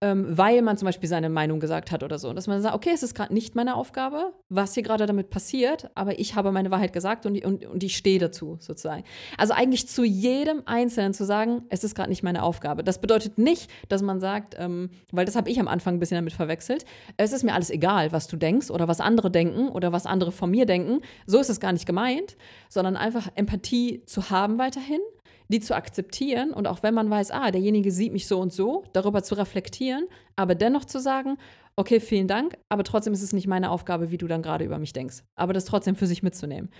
ähm, 0.00 0.26
weil 0.28 0.62
man 0.62 0.76
zum 0.76 0.86
Beispiel 0.86 1.08
seine 1.08 1.28
Meinung 1.28 1.58
gesagt 1.58 1.90
hat 1.90 2.04
oder 2.04 2.18
so. 2.18 2.32
Dass 2.32 2.46
man 2.46 2.62
sagt, 2.62 2.74
okay, 2.74 2.90
es 2.94 3.02
ist 3.02 3.14
gerade 3.14 3.34
nicht 3.34 3.56
meine 3.56 3.74
Aufgabe, 3.74 4.32
was 4.48 4.74
hier 4.74 4.84
gerade 4.84 5.06
damit 5.06 5.30
passiert, 5.30 5.90
aber 5.94 6.18
ich 6.20 6.36
habe 6.36 6.52
meine 6.52 6.70
Wahrheit 6.70 6.92
gesagt 6.92 7.26
und, 7.26 7.44
und, 7.44 7.66
und 7.66 7.82
ich 7.82 7.96
stehe 7.96 8.20
dazu, 8.20 8.58
sozusagen. 8.60 9.02
Also 9.36 9.54
eigentlich 9.54 9.88
zu 9.88 10.04
jedem 10.04 10.62
Einzelnen 10.66 11.14
zu 11.14 11.24
sagen, 11.24 11.62
es 11.68 11.82
ist 11.82 11.96
gerade 11.96 12.10
nicht 12.10 12.22
meine 12.22 12.44
Aufgabe. 12.44 12.84
Das 12.84 13.00
bedeutet 13.00 13.38
nicht, 13.38 13.70
dass 13.88 14.02
man 14.02 14.20
sagt, 14.20 14.54
ähm, 14.58 14.90
weil 15.10 15.24
das 15.24 15.34
habe 15.34 15.50
ich 15.50 15.58
am 15.58 15.66
Anfang 15.66 15.94
ein 15.94 15.98
bisschen 15.98 16.16
damit 16.16 16.32
verwechselt, 16.32 16.84
es 17.16 17.32
ist 17.32 17.42
mir 17.42 17.54
alles 17.54 17.70
egal, 17.70 18.12
was 18.12 18.28
du 18.28 18.36
denkst 18.36 18.70
oder 18.70 18.86
was 18.86 19.00
andere 19.00 19.30
denken 19.30 19.68
oder 19.68 19.92
was 19.92 20.06
andere 20.06 20.30
von 20.30 20.50
mir 20.50 20.66
denken. 20.66 21.00
So 21.26 21.40
ist 21.40 21.50
es 21.50 21.58
gar 21.58 21.72
nicht 21.72 21.86
gemeint, 21.86 22.36
sondern 22.68 22.96
einfach 22.96 23.28
Empathie 23.34 24.04
zu 24.06 24.30
haben 24.30 24.58
weiterhin 24.58 25.00
die 25.48 25.60
zu 25.60 25.74
akzeptieren 25.74 26.52
und 26.52 26.66
auch 26.66 26.82
wenn 26.82 26.94
man 26.94 27.10
weiß, 27.10 27.30
ah, 27.30 27.50
derjenige 27.50 27.90
sieht 27.90 28.12
mich 28.12 28.26
so 28.26 28.38
und 28.38 28.52
so, 28.52 28.84
darüber 28.92 29.22
zu 29.22 29.34
reflektieren, 29.34 30.06
aber 30.36 30.54
dennoch 30.54 30.84
zu 30.84 31.00
sagen, 31.00 31.38
okay, 31.76 32.00
vielen 32.00 32.28
Dank, 32.28 32.58
aber 32.68 32.84
trotzdem 32.84 33.12
ist 33.12 33.22
es 33.22 33.32
nicht 33.32 33.46
meine 33.46 33.70
Aufgabe, 33.70 34.10
wie 34.10 34.18
du 34.18 34.26
dann 34.26 34.42
gerade 34.42 34.64
über 34.64 34.78
mich 34.78 34.92
denkst. 34.92 35.22
Aber 35.36 35.52
das 35.52 35.64
trotzdem 35.64 35.96
für 35.96 36.06
sich 36.06 36.22
mitzunehmen. 36.22 36.70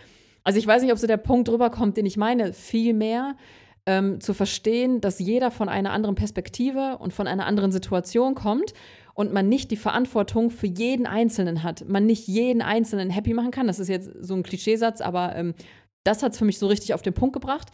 Also 0.45 0.59
ich 0.59 0.67
weiß 0.67 0.83
nicht, 0.83 0.93
ob 0.93 0.99
so 0.99 1.07
der 1.07 1.17
Punkt 1.19 1.49
drüber 1.49 1.71
kommt, 1.71 1.97
den 1.97 2.07
ich 2.07 2.17
meine, 2.17 2.53
vielmehr 2.53 3.37
ähm, 3.87 4.21
zu 4.21 4.35
verstehen, 4.35 5.01
dass 5.01 5.19
jeder 5.19 5.51
von 5.51 5.69
einer 5.69 5.93
anderen 5.93 6.15
Perspektive 6.15 6.99
und 6.99 7.13
von 7.13 7.27
einer 7.27 7.47
anderen 7.47 7.73
Situation 7.73 8.35
kommt 8.35 8.75
und 9.15 9.33
man 9.33 9.49
nicht 9.49 9.71
die 9.71 9.77
Verantwortung 9.77 10.51
für 10.51 10.67
jeden 10.67 11.07
Einzelnen 11.07 11.63
hat. 11.63 11.89
Man 11.89 12.05
nicht 12.05 12.27
jeden 12.29 12.61
Einzelnen 12.61 13.09
happy 13.09 13.35
machen 13.35 13.51
kann. 13.51 13.67
Das 13.67 13.79
ist 13.79 13.89
jetzt 13.89 14.11
so 14.21 14.35
ein 14.35 14.43
Klischeesatz, 14.43 15.01
aber 15.01 15.35
ähm, 15.37 15.55
das 16.05 16.23
hat 16.23 16.33
es 16.33 16.39
für 16.39 16.45
mich 16.45 16.59
so 16.59 16.67
richtig 16.67 16.93
auf 16.93 17.03
den 17.03 17.15
Punkt 17.15 17.33
gebracht. 17.33 17.71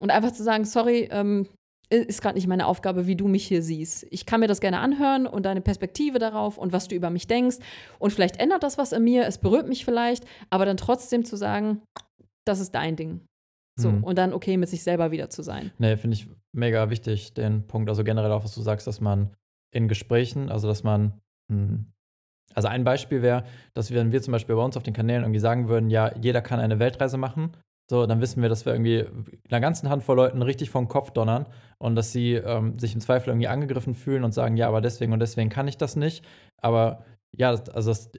Und 0.00 0.10
einfach 0.10 0.32
zu 0.32 0.42
sagen, 0.42 0.64
sorry, 0.64 1.08
ähm, 1.10 1.48
ist 1.90 2.20
gerade 2.20 2.34
nicht 2.34 2.46
meine 2.46 2.66
Aufgabe, 2.66 3.06
wie 3.06 3.16
du 3.16 3.28
mich 3.28 3.46
hier 3.46 3.62
siehst. 3.62 4.06
Ich 4.10 4.26
kann 4.26 4.40
mir 4.40 4.46
das 4.46 4.60
gerne 4.60 4.80
anhören 4.80 5.26
und 5.26 5.46
deine 5.46 5.60
Perspektive 5.60 6.18
darauf 6.18 6.58
und 6.58 6.72
was 6.72 6.88
du 6.88 6.94
über 6.94 7.10
mich 7.10 7.26
denkst. 7.26 7.56
Und 7.98 8.12
vielleicht 8.12 8.38
ändert 8.38 8.62
das 8.62 8.76
was 8.76 8.92
in 8.92 9.04
mir, 9.04 9.26
es 9.26 9.38
berührt 9.38 9.68
mich 9.68 9.84
vielleicht, 9.84 10.24
aber 10.50 10.66
dann 10.66 10.76
trotzdem 10.76 11.24
zu 11.24 11.36
sagen, 11.36 11.82
das 12.46 12.60
ist 12.60 12.74
dein 12.74 12.96
Ding. 12.96 13.20
So, 13.78 13.92
mhm. 13.92 14.04
und 14.04 14.18
dann 14.18 14.32
okay 14.32 14.56
mit 14.56 14.68
sich 14.68 14.82
selber 14.82 15.12
wieder 15.12 15.30
zu 15.30 15.42
sein. 15.42 15.70
Nee, 15.78 15.96
finde 15.96 16.16
ich 16.16 16.28
mega 16.52 16.90
wichtig, 16.90 17.32
den 17.34 17.66
Punkt, 17.66 17.88
also 17.88 18.02
generell 18.02 18.32
auch, 18.32 18.42
was 18.42 18.54
du 18.54 18.60
sagst, 18.60 18.86
dass 18.88 19.00
man 19.00 19.30
in 19.72 19.86
Gesprächen, 19.86 20.50
also 20.50 20.66
dass 20.66 20.82
man, 20.82 21.12
hm, 21.50 21.86
also 22.54 22.66
ein 22.66 22.82
Beispiel 22.82 23.22
wäre, 23.22 23.44
dass 23.74 23.90
wir, 23.90 24.00
wenn 24.00 24.10
wir 24.10 24.20
zum 24.20 24.32
Beispiel 24.32 24.56
bei 24.56 24.64
uns 24.64 24.76
auf 24.76 24.82
den 24.82 24.94
Kanälen 24.94 25.22
irgendwie 25.22 25.38
sagen 25.38 25.68
würden, 25.68 25.90
ja, 25.90 26.12
jeder 26.16 26.42
kann 26.42 26.58
eine 26.58 26.80
Weltreise 26.80 27.18
machen, 27.18 27.52
so, 27.90 28.06
dann 28.06 28.20
wissen 28.20 28.42
wir, 28.42 28.50
dass 28.50 28.66
wir 28.66 28.74
irgendwie 28.74 29.06
einer 29.50 29.60
ganzen 29.60 29.88
Handvoll 29.88 30.16
Leuten 30.16 30.42
richtig 30.42 30.68
vom 30.68 30.88
Kopf 30.88 31.10
donnern 31.10 31.46
und 31.78 31.96
dass 31.96 32.12
sie 32.12 32.34
ähm, 32.34 32.78
sich 32.78 32.94
im 32.94 33.00
Zweifel 33.00 33.30
irgendwie 33.30 33.48
angegriffen 33.48 33.94
fühlen 33.94 34.24
und 34.24 34.32
sagen, 34.32 34.56
ja, 34.58 34.68
aber 34.68 34.82
deswegen 34.82 35.12
und 35.12 35.20
deswegen 35.20 35.48
kann 35.48 35.68
ich 35.68 35.78
das 35.78 35.96
nicht. 35.96 36.24
Aber 36.58 37.04
ja, 37.32 37.50
also 37.50 37.90
das, 37.90 38.10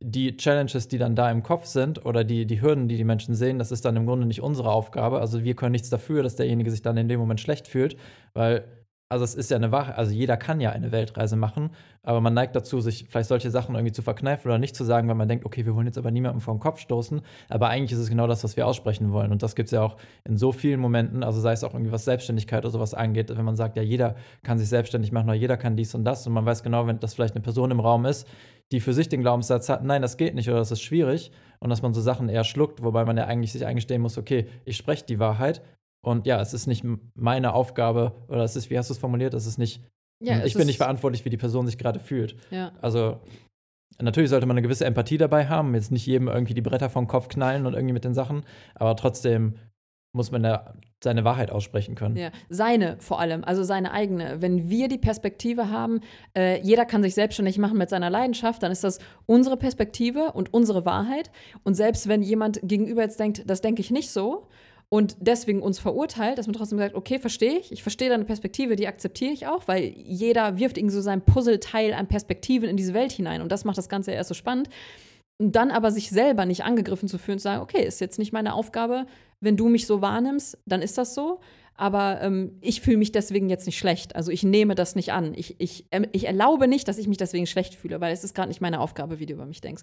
die 0.00 0.36
Challenges, 0.36 0.88
die 0.88 0.98
dann 0.98 1.16
da 1.16 1.30
im 1.30 1.42
Kopf 1.42 1.64
sind 1.64 2.04
oder 2.04 2.22
die, 2.22 2.46
die 2.46 2.60
Hürden, 2.60 2.86
die 2.86 2.98
die 2.98 3.04
Menschen 3.04 3.34
sehen, 3.34 3.58
das 3.58 3.72
ist 3.72 3.86
dann 3.86 3.96
im 3.96 4.04
Grunde 4.04 4.26
nicht 4.26 4.42
unsere 4.42 4.70
Aufgabe. 4.70 5.20
Also 5.20 5.42
wir 5.42 5.54
können 5.54 5.72
nichts 5.72 5.88
dafür, 5.88 6.22
dass 6.22 6.36
derjenige 6.36 6.70
sich 6.70 6.82
dann 6.82 6.98
in 6.98 7.08
dem 7.08 7.18
Moment 7.18 7.40
schlecht 7.40 7.66
fühlt, 7.66 7.96
weil 8.34 8.64
also 9.14 9.22
es 9.22 9.36
ist 9.36 9.48
ja 9.48 9.56
eine 9.56 9.70
Wache, 9.70 9.96
also 9.96 10.10
jeder 10.10 10.36
kann 10.36 10.60
ja 10.60 10.70
eine 10.70 10.90
Weltreise 10.90 11.36
machen, 11.36 11.70
aber 12.02 12.20
man 12.20 12.34
neigt 12.34 12.56
dazu, 12.56 12.80
sich 12.80 13.06
vielleicht 13.08 13.28
solche 13.28 13.48
Sachen 13.48 13.76
irgendwie 13.76 13.92
zu 13.92 14.02
verkneifen 14.02 14.48
oder 14.48 14.58
nicht 14.58 14.74
zu 14.74 14.82
sagen, 14.82 15.06
weil 15.06 15.14
man 15.14 15.28
denkt, 15.28 15.46
okay, 15.46 15.64
wir 15.64 15.76
wollen 15.76 15.86
jetzt 15.86 15.98
aber 15.98 16.10
niemandem 16.10 16.40
vor 16.40 16.52
den 16.52 16.58
Kopf 16.58 16.80
stoßen, 16.80 17.22
aber 17.48 17.68
eigentlich 17.68 17.92
ist 17.92 18.00
es 18.00 18.10
genau 18.10 18.26
das, 18.26 18.42
was 18.42 18.56
wir 18.56 18.66
aussprechen 18.66 19.12
wollen. 19.12 19.30
Und 19.30 19.44
das 19.44 19.54
gibt 19.54 19.68
es 19.68 19.70
ja 19.70 19.82
auch 19.82 19.98
in 20.24 20.36
so 20.36 20.50
vielen 20.50 20.80
Momenten, 20.80 21.22
also 21.22 21.40
sei 21.40 21.52
es 21.52 21.62
auch 21.62 21.74
irgendwie 21.74 21.92
was 21.92 22.04
Selbstständigkeit 22.04 22.64
oder 22.64 22.72
sowas 22.72 22.92
angeht, 22.92 23.30
wenn 23.34 23.44
man 23.44 23.54
sagt, 23.54 23.76
ja, 23.76 23.84
jeder 23.84 24.16
kann 24.42 24.58
sich 24.58 24.68
selbstständig 24.68 25.12
machen 25.12 25.28
oder 25.28 25.38
jeder 25.38 25.56
kann 25.56 25.76
dies 25.76 25.94
und 25.94 26.04
das. 26.04 26.26
Und 26.26 26.32
man 26.32 26.44
weiß 26.44 26.64
genau, 26.64 26.88
wenn 26.88 26.98
das 26.98 27.14
vielleicht 27.14 27.36
eine 27.36 27.42
Person 27.42 27.70
im 27.70 27.78
Raum 27.78 28.04
ist, 28.04 28.26
die 28.72 28.80
für 28.80 28.92
sich 28.92 29.08
den 29.08 29.20
Glaubenssatz 29.20 29.68
hat, 29.68 29.84
nein, 29.84 30.02
das 30.02 30.16
geht 30.16 30.34
nicht 30.34 30.48
oder 30.48 30.58
das 30.58 30.72
ist 30.72 30.82
schwierig. 30.82 31.30
Und 31.60 31.70
dass 31.70 31.82
man 31.82 31.94
so 31.94 32.00
Sachen 32.00 32.28
eher 32.28 32.42
schluckt, 32.42 32.82
wobei 32.82 33.04
man 33.04 33.16
ja 33.16 33.26
eigentlich 33.26 33.52
sich 33.52 33.64
eingestehen 33.64 34.02
muss, 34.02 34.18
okay, 34.18 34.46
ich 34.64 34.76
spreche 34.76 35.06
die 35.06 35.20
Wahrheit, 35.20 35.62
und 36.04 36.26
ja, 36.26 36.40
es 36.40 36.54
ist 36.54 36.66
nicht 36.66 36.84
meine 37.14 37.54
Aufgabe, 37.54 38.12
oder 38.28 38.44
es 38.44 38.56
ist, 38.56 38.70
wie 38.70 38.78
hast 38.78 38.90
du 38.90 38.94
es 38.94 38.98
formuliert, 38.98 39.34
es 39.34 39.46
ist 39.46 39.58
nicht, 39.58 39.82
ja, 40.20 40.44
ich 40.44 40.54
bin 40.54 40.66
nicht 40.66 40.78
verantwortlich, 40.78 41.24
wie 41.24 41.30
die 41.30 41.36
Person 41.36 41.66
sich 41.66 41.78
gerade 41.78 41.98
fühlt. 41.98 42.36
Ja. 42.50 42.72
Also 42.80 43.20
natürlich 44.00 44.30
sollte 44.30 44.46
man 44.46 44.56
eine 44.56 44.62
gewisse 44.62 44.84
Empathie 44.84 45.18
dabei 45.18 45.46
haben, 45.46 45.74
jetzt 45.74 45.92
nicht 45.92 46.06
jedem 46.06 46.28
irgendwie 46.28 46.54
die 46.54 46.62
Bretter 46.62 46.90
vom 46.90 47.08
Kopf 47.08 47.28
knallen 47.28 47.66
und 47.66 47.74
irgendwie 47.74 47.94
mit 47.94 48.04
den 48.04 48.14
Sachen, 48.14 48.44
aber 48.74 48.96
trotzdem 48.96 49.54
muss 50.14 50.30
man 50.30 50.44
da 50.44 50.74
seine 51.02 51.24
Wahrheit 51.24 51.50
aussprechen 51.50 51.94
können. 51.96 52.16
Ja, 52.16 52.30
seine 52.48 52.96
vor 53.00 53.20
allem, 53.20 53.44
also 53.44 53.62
seine 53.62 53.92
eigene. 53.92 54.40
Wenn 54.40 54.70
wir 54.70 54.88
die 54.88 54.96
Perspektive 54.98 55.70
haben, 55.70 56.00
äh, 56.36 56.60
jeder 56.62 56.86
kann 56.86 57.02
sich 57.02 57.14
selbstständig 57.14 57.58
machen 57.58 57.76
mit 57.76 57.90
seiner 57.90 58.10
Leidenschaft, 58.10 58.62
dann 58.62 58.72
ist 58.72 58.84
das 58.84 59.00
unsere 59.26 59.56
Perspektive 59.56 60.32
und 60.32 60.54
unsere 60.54 60.86
Wahrheit. 60.86 61.30
Und 61.64 61.74
selbst 61.74 62.08
wenn 62.08 62.22
jemand 62.22 62.60
gegenüber 62.62 63.02
jetzt 63.02 63.20
denkt, 63.20 63.42
das 63.46 63.60
denke 63.60 63.80
ich 63.80 63.90
nicht 63.90 64.10
so, 64.10 64.48
und 64.88 65.16
deswegen 65.20 65.60
uns 65.62 65.78
verurteilt, 65.78 66.38
dass 66.38 66.46
man 66.46 66.54
trotzdem 66.54 66.78
sagt, 66.78 66.94
okay, 66.94 67.18
verstehe 67.18 67.58
ich, 67.58 67.72
ich 67.72 67.82
verstehe 67.82 68.08
deine 68.08 68.24
Perspektive, 68.24 68.76
die 68.76 68.86
akzeptiere 68.86 69.32
ich 69.32 69.46
auch, 69.46 69.66
weil 69.66 69.84
jeder 69.96 70.58
wirft 70.58 70.78
irgendwie 70.78 70.94
so 70.94 71.00
sein 71.00 71.22
Puzzleteil 71.22 71.94
an 71.94 72.06
Perspektiven 72.06 72.68
in 72.68 72.76
diese 72.76 72.94
Welt 72.94 73.12
hinein 73.12 73.42
und 73.42 73.50
das 73.50 73.64
macht 73.64 73.78
das 73.78 73.88
Ganze 73.88 74.12
erst 74.12 74.28
so 74.28 74.34
spannend. 74.34 74.68
Und 75.38 75.56
dann 75.56 75.72
aber 75.72 75.90
sich 75.90 76.10
selber 76.10 76.46
nicht 76.46 76.62
angegriffen 76.62 77.08
zu 77.08 77.18
fühlen 77.18 77.36
und 77.36 77.40
zu 77.40 77.44
sagen, 77.44 77.62
okay, 77.62 77.84
ist 77.84 78.00
jetzt 78.00 78.20
nicht 78.20 78.32
meine 78.32 78.54
Aufgabe, 78.54 79.06
wenn 79.40 79.56
du 79.56 79.68
mich 79.68 79.86
so 79.86 80.00
wahrnimmst, 80.00 80.58
dann 80.64 80.80
ist 80.80 80.96
das 80.96 81.14
so. 81.14 81.40
Aber 81.76 82.20
ähm, 82.22 82.56
ich 82.60 82.80
fühle 82.80 82.98
mich 82.98 83.10
deswegen 83.10 83.48
jetzt 83.48 83.66
nicht 83.66 83.78
schlecht. 83.78 84.14
Also 84.14 84.30
ich 84.30 84.44
nehme 84.44 84.76
das 84.76 84.94
nicht 84.94 85.12
an. 85.12 85.34
Ich, 85.34 85.56
ich, 85.58 85.86
äh, 85.90 86.06
ich 86.12 86.26
erlaube 86.26 86.68
nicht, 86.68 86.86
dass 86.86 86.98
ich 86.98 87.08
mich 87.08 87.16
deswegen 87.16 87.46
schlecht 87.46 87.74
fühle, 87.74 88.00
weil 88.00 88.12
es 88.12 88.22
ist 88.22 88.34
gerade 88.34 88.48
nicht 88.48 88.60
meine 88.60 88.78
Aufgabe, 88.78 89.18
wie 89.18 89.26
du 89.26 89.34
über 89.34 89.46
mich 89.46 89.60
denkst. 89.60 89.82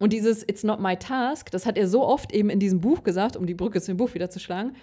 Und 0.00 0.12
dieses 0.12 0.42
It's 0.42 0.64
not 0.64 0.80
my 0.80 0.96
task, 0.96 1.50
das 1.52 1.66
hat 1.66 1.78
er 1.78 1.86
so 1.86 2.04
oft 2.04 2.32
eben 2.32 2.50
in 2.50 2.58
diesem 2.58 2.80
Buch 2.80 3.04
gesagt, 3.04 3.36
um 3.36 3.46
die 3.46 3.54
Brücke 3.54 3.80
zu 3.80 3.92
dem 3.92 3.96
Buch 3.96 4.14
wieder 4.14 4.28
zu 4.28 4.40
schlagen. 4.40 4.74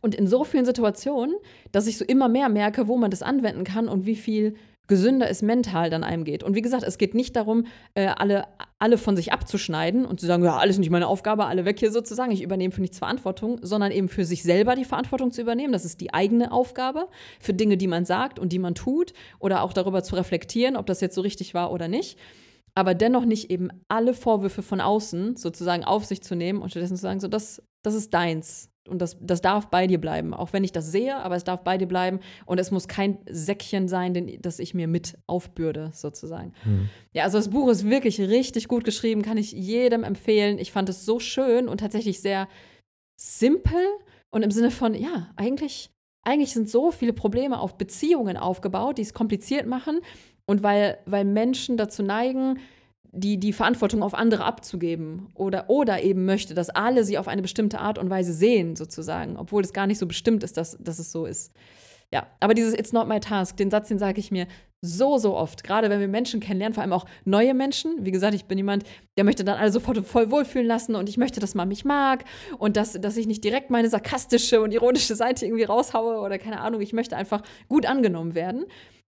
Und 0.00 0.14
in 0.14 0.28
so 0.28 0.44
vielen 0.44 0.64
Situationen, 0.64 1.34
dass 1.72 1.88
ich 1.88 1.98
so 1.98 2.04
immer 2.04 2.28
mehr 2.28 2.48
merke, 2.48 2.86
wo 2.86 2.96
man 2.96 3.10
das 3.10 3.22
anwenden 3.22 3.64
kann 3.64 3.88
und 3.88 4.06
wie 4.06 4.14
viel 4.14 4.54
gesünder 4.88 5.30
es 5.30 5.42
mental 5.42 5.90
dann 5.90 6.02
einem 6.02 6.24
geht. 6.24 6.42
Und 6.42 6.54
wie 6.54 6.62
gesagt, 6.62 6.82
es 6.82 6.98
geht 6.98 7.14
nicht 7.14 7.36
darum, 7.36 7.66
äh, 7.94 8.06
alle, 8.06 8.46
alle 8.78 8.98
von 8.98 9.16
sich 9.16 9.32
abzuschneiden 9.32 10.04
und 10.04 10.18
zu 10.18 10.26
sagen, 10.26 10.42
ja, 10.42 10.56
alles 10.56 10.78
nicht 10.78 10.90
meine 10.90 11.06
Aufgabe, 11.06 11.46
alle 11.46 11.64
weg 11.64 11.78
hier 11.78 11.92
sozusagen, 11.92 12.32
ich 12.32 12.42
übernehme 12.42 12.72
für 12.72 12.80
nichts 12.80 12.98
Verantwortung, 12.98 13.60
sondern 13.62 13.92
eben 13.92 14.08
für 14.08 14.24
sich 14.24 14.42
selber 14.42 14.74
die 14.74 14.84
Verantwortung 14.84 15.30
zu 15.30 15.42
übernehmen. 15.42 15.72
Das 15.72 15.84
ist 15.84 16.00
die 16.00 16.12
eigene 16.12 16.50
Aufgabe 16.50 17.08
für 17.38 17.54
Dinge, 17.54 17.76
die 17.76 17.86
man 17.86 18.04
sagt 18.04 18.38
und 18.38 18.52
die 18.52 18.58
man 18.58 18.74
tut 18.74 19.12
oder 19.38 19.62
auch 19.62 19.72
darüber 19.72 20.02
zu 20.02 20.16
reflektieren, 20.16 20.76
ob 20.76 20.86
das 20.86 21.00
jetzt 21.00 21.14
so 21.14 21.20
richtig 21.20 21.54
war 21.54 21.70
oder 21.70 21.86
nicht. 21.86 22.18
Aber 22.74 22.94
dennoch 22.94 23.24
nicht 23.24 23.50
eben 23.50 23.70
alle 23.88 24.14
Vorwürfe 24.14 24.62
von 24.62 24.80
außen 24.80 25.36
sozusagen 25.36 25.84
auf 25.84 26.04
sich 26.04 26.22
zu 26.22 26.34
nehmen 26.34 26.62
und 26.62 26.70
stattdessen 26.70 26.96
zu 26.96 27.02
sagen, 27.02 27.20
so, 27.20 27.28
das, 27.28 27.62
das 27.82 27.94
ist 27.94 28.14
deins 28.14 28.70
und 28.88 29.00
das, 29.00 29.16
das 29.20 29.40
darf 29.40 29.68
bei 29.68 29.86
dir 29.86 30.00
bleiben. 30.00 30.34
Auch 30.34 30.52
wenn 30.52 30.64
ich 30.64 30.72
das 30.72 30.90
sehe, 30.90 31.16
aber 31.16 31.36
es 31.36 31.44
darf 31.44 31.62
bei 31.62 31.78
dir 31.78 31.86
bleiben. 31.86 32.20
Und 32.46 32.58
es 32.58 32.70
muss 32.70 32.88
kein 32.88 33.18
Säckchen 33.28 33.88
sein, 33.88 34.14
den, 34.14 34.40
das 34.40 34.58
ich 34.58 34.74
mir 34.74 34.88
mit 34.88 35.18
aufbürde, 35.26 35.90
sozusagen. 35.92 36.52
Hm. 36.62 36.88
Ja, 37.12 37.24
also 37.24 37.38
das 37.38 37.50
Buch 37.50 37.68
ist 37.68 37.88
wirklich 37.88 38.20
richtig 38.20 38.68
gut 38.68 38.84
geschrieben, 38.84 39.22
kann 39.22 39.36
ich 39.38 39.52
jedem 39.52 40.04
empfehlen. 40.04 40.58
Ich 40.58 40.72
fand 40.72 40.88
es 40.88 41.04
so 41.04 41.20
schön 41.20 41.68
und 41.68 41.78
tatsächlich 41.80 42.20
sehr 42.20 42.48
simpel 43.20 43.80
und 44.30 44.42
im 44.42 44.50
Sinne 44.50 44.70
von, 44.70 44.94
ja, 44.94 45.30
eigentlich, 45.36 45.90
eigentlich 46.22 46.52
sind 46.52 46.68
so 46.68 46.90
viele 46.90 47.12
Probleme 47.12 47.60
auf 47.60 47.78
Beziehungen 47.78 48.36
aufgebaut, 48.36 48.98
die 48.98 49.02
es 49.02 49.14
kompliziert 49.14 49.66
machen. 49.66 50.00
Und 50.46 50.62
weil, 50.62 50.98
weil 51.04 51.24
Menschen 51.24 51.76
dazu 51.76 52.02
neigen, 52.02 52.58
die, 53.18 53.38
die 53.38 53.52
Verantwortung 53.52 54.02
auf 54.02 54.14
andere 54.14 54.44
abzugeben 54.44 55.28
oder, 55.34 55.68
oder 55.68 56.02
eben 56.02 56.24
möchte, 56.24 56.54
dass 56.54 56.70
alle 56.70 57.04
sie 57.04 57.18
auf 57.18 57.28
eine 57.28 57.42
bestimmte 57.42 57.78
Art 57.78 57.98
und 57.98 58.10
Weise 58.10 58.32
sehen, 58.32 58.76
sozusagen, 58.76 59.36
obwohl 59.36 59.62
es 59.62 59.72
gar 59.72 59.86
nicht 59.86 59.98
so 59.98 60.06
bestimmt 60.06 60.42
ist, 60.42 60.56
dass, 60.56 60.76
dass 60.80 60.98
es 60.98 61.12
so 61.12 61.26
ist. 61.26 61.52
Ja, 62.10 62.26
aber 62.40 62.54
dieses 62.54 62.72
It's 62.72 62.92
not 62.92 63.06
my 63.06 63.20
task, 63.20 63.56
den 63.58 63.70
Satz, 63.70 63.88
den 63.88 63.98
sage 63.98 64.18
ich 64.18 64.30
mir 64.30 64.46
so, 64.80 65.18
so 65.18 65.36
oft. 65.36 65.64
Gerade 65.64 65.90
wenn 65.90 66.00
wir 66.00 66.08
Menschen 66.08 66.40
kennenlernen, 66.40 66.72
vor 66.72 66.82
allem 66.82 66.92
auch 66.92 67.04
neue 67.24 67.52
Menschen. 67.52 68.04
Wie 68.04 68.12
gesagt, 68.12 68.34
ich 68.34 68.44
bin 68.44 68.58
jemand, 68.58 68.84
der 69.16 69.24
möchte 69.24 69.44
dann 69.44 69.58
alle 69.58 69.72
sofort 69.72 69.98
voll 70.06 70.30
wohlfühlen 70.30 70.66
lassen 70.66 70.94
und 70.94 71.08
ich 71.08 71.18
möchte, 71.18 71.40
dass 71.40 71.54
man 71.54 71.68
mich 71.68 71.84
mag 71.84 72.24
und 72.58 72.76
dass, 72.76 72.92
dass 72.92 73.16
ich 73.16 73.26
nicht 73.26 73.44
direkt 73.44 73.70
meine 73.70 73.88
sarkastische 73.90 74.62
und 74.62 74.72
ironische 74.72 75.16
Seite 75.16 75.46
irgendwie 75.46 75.64
raushaue 75.64 76.20
oder 76.20 76.38
keine 76.38 76.60
Ahnung. 76.60 76.80
Ich 76.80 76.92
möchte 76.92 77.16
einfach 77.16 77.42
gut 77.68 77.86
angenommen 77.86 78.34
werden. 78.34 78.64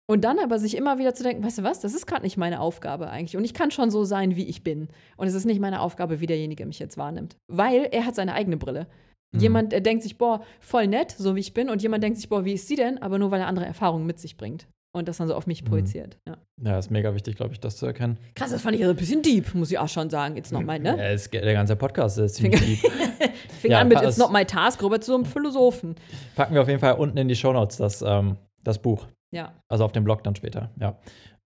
Und 0.07 0.23
dann 0.23 0.37
aber 0.37 0.59
sich 0.59 0.77
immer 0.77 0.99
wieder 0.99 1.15
zu 1.15 1.23
denken, 1.23 1.43
weißt 1.43 1.59
du 1.59 1.63
was, 1.63 1.79
das 1.79 1.95
ist 1.95 2.05
gerade 2.05 2.21
nicht 2.21 2.37
meine 2.37 2.59
Aufgabe 2.59 3.09
eigentlich. 3.09 3.37
Und 3.37 3.43
ich 3.43 3.55
kann 3.55 3.71
schon 3.71 3.89
so 3.89 4.03
sein, 4.03 4.35
wie 4.35 4.45
ich 4.45 4.63
bin. 4.63 4.87
Und 5.17 5.27
es 5.27 5.33
ist 5.33 5.45
nicht 5.45 5.59
meine 5.59 5.81
Aufgabe, 5.81 6.19
wie 6.19 6.27
derjenige 6.27 6.65
mich 6.65 6.77
jetzt 6.77 6.97
wahrnimmt. 6.97 7.37
Weil 7.47 7.89
er 7.91 8.05
hat 8.05 8.15
seine 8.15 8.33
eigene 8.33 8.57
Brille. 8.57 8.85
Mhm. 9.33 9.39
Jemand, 9.39 9.71
der 9.71 9.81
denkt 9.81 10.03
sich, 10.03 10.17
boah, 10.17 10.41
voll 10.59 10.87
nett, 10.87 11.11
so 11.11 11.35
wie 11.35 11.39
ich 11.39 11.53
bin. 11.53 11.69
Und 11.69 11.81
jemand 11.81 12.03
denkt 12.03 12.17
sich, 12.17 12.29
boah, 12.29 12.45
wie 12.45 12.53
ist 12.53 12.67
sie 12.67 12.75
denn? 12.75 13.01
Aber 13.01 13.17
nur, 13.17 13.31
weil 13.31 13.41
er 13.41 13.47
andere 13.47 13.65
Erfahrungen 13.65 14.05
mit 14.05 14.19
sich 14.19 14.37
bringt. 14.37 14.67
Und 14.95 15.09
das 15.09 15.17
dann 15.17 15.27
so 15.27 15.35
auf 15.35 15.47
mich 15.47 15.63
mhm. 15.63 15.67
projiziert. 15.67 16.17
Ja. 16.27 16.37
ja, 16.63 16.77
ist 16.77 16.91
mega 16.91 17.13
wichtig, 17.15 17.35
glaube 17.35 17.53
ich, 17.53 17.59
das 17.59 17.75
zu 17.75 17.87
erkennen. 17.87 18.17
Krass, 18.35 18.51
das 18.51 18.61
fand 18.61 18.75
ich 18.75 18.81
also 18.83 18.93
ein 18.93 18.97
bisschen 18.97 19.23
deep, 19.23 19.55
muss 19.55 19.71
ich 19.71 19.79
auch 19.79 19.89
schon 19.89 20.11
sagen. 20.11 20.37
Jetzt 20.37 20.53
nochmal, 20.53 20.79
ne? 20.79 20.95
Ja, 20.97 21.09
ist, 21.09 21.33
der 21.33 21.53
ganze 21.53 21.75
Podcast 21.75 22.19
ist 22.19 22.35
ziemlich 22.35 22.61
deep. 22.61 22.91
Fing 23.59 23.71
ja, 23.71 23.81
an 23.81 23.87
mit 23.87 24.01
It's 24.01 24.17
not 24.17 24.31
my 24.31 24.45
task, 24.45 24.81
rüber 24.83 25.01
zu 25.01 25.15
einem 25.15 25.25
Philosophen. 25.25 25.95
Packen 26.35 26.53
wir 26.53 26.61
auf 26.61 26.67
jeden 26.67 26.79
Fall 26.79 26.93
unten 26.93 27.17
in 27.17 27.27
die 27.27 27.35
Shownotes 27.35 27.77
das, 27.77 28.03
ähm, 28.03 28.37
das 28.63 28.79
Buch. 28.79 29.07
Ja. 29.31 29.53
Also 29.67 29.85
auf 29.85 29.91
dem 29.91 30.03
Blog 30.03 30.23
dann 30.23 30.35
später, 30.35 30.71
ja. 30.79 30.97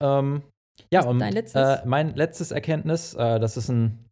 Ähm, 0.00 0.42
ja, 0.90 1.04
und 1.04 1.20
äh, 1.20 1.78
mein 1.84 2.14
letztes 2.14 2.50
Erkenntnis, 2.50 3.14
äh, 3.14 3.38
das 3.38 3.56
ist 3.56 3.68
ein, 3.68 4.10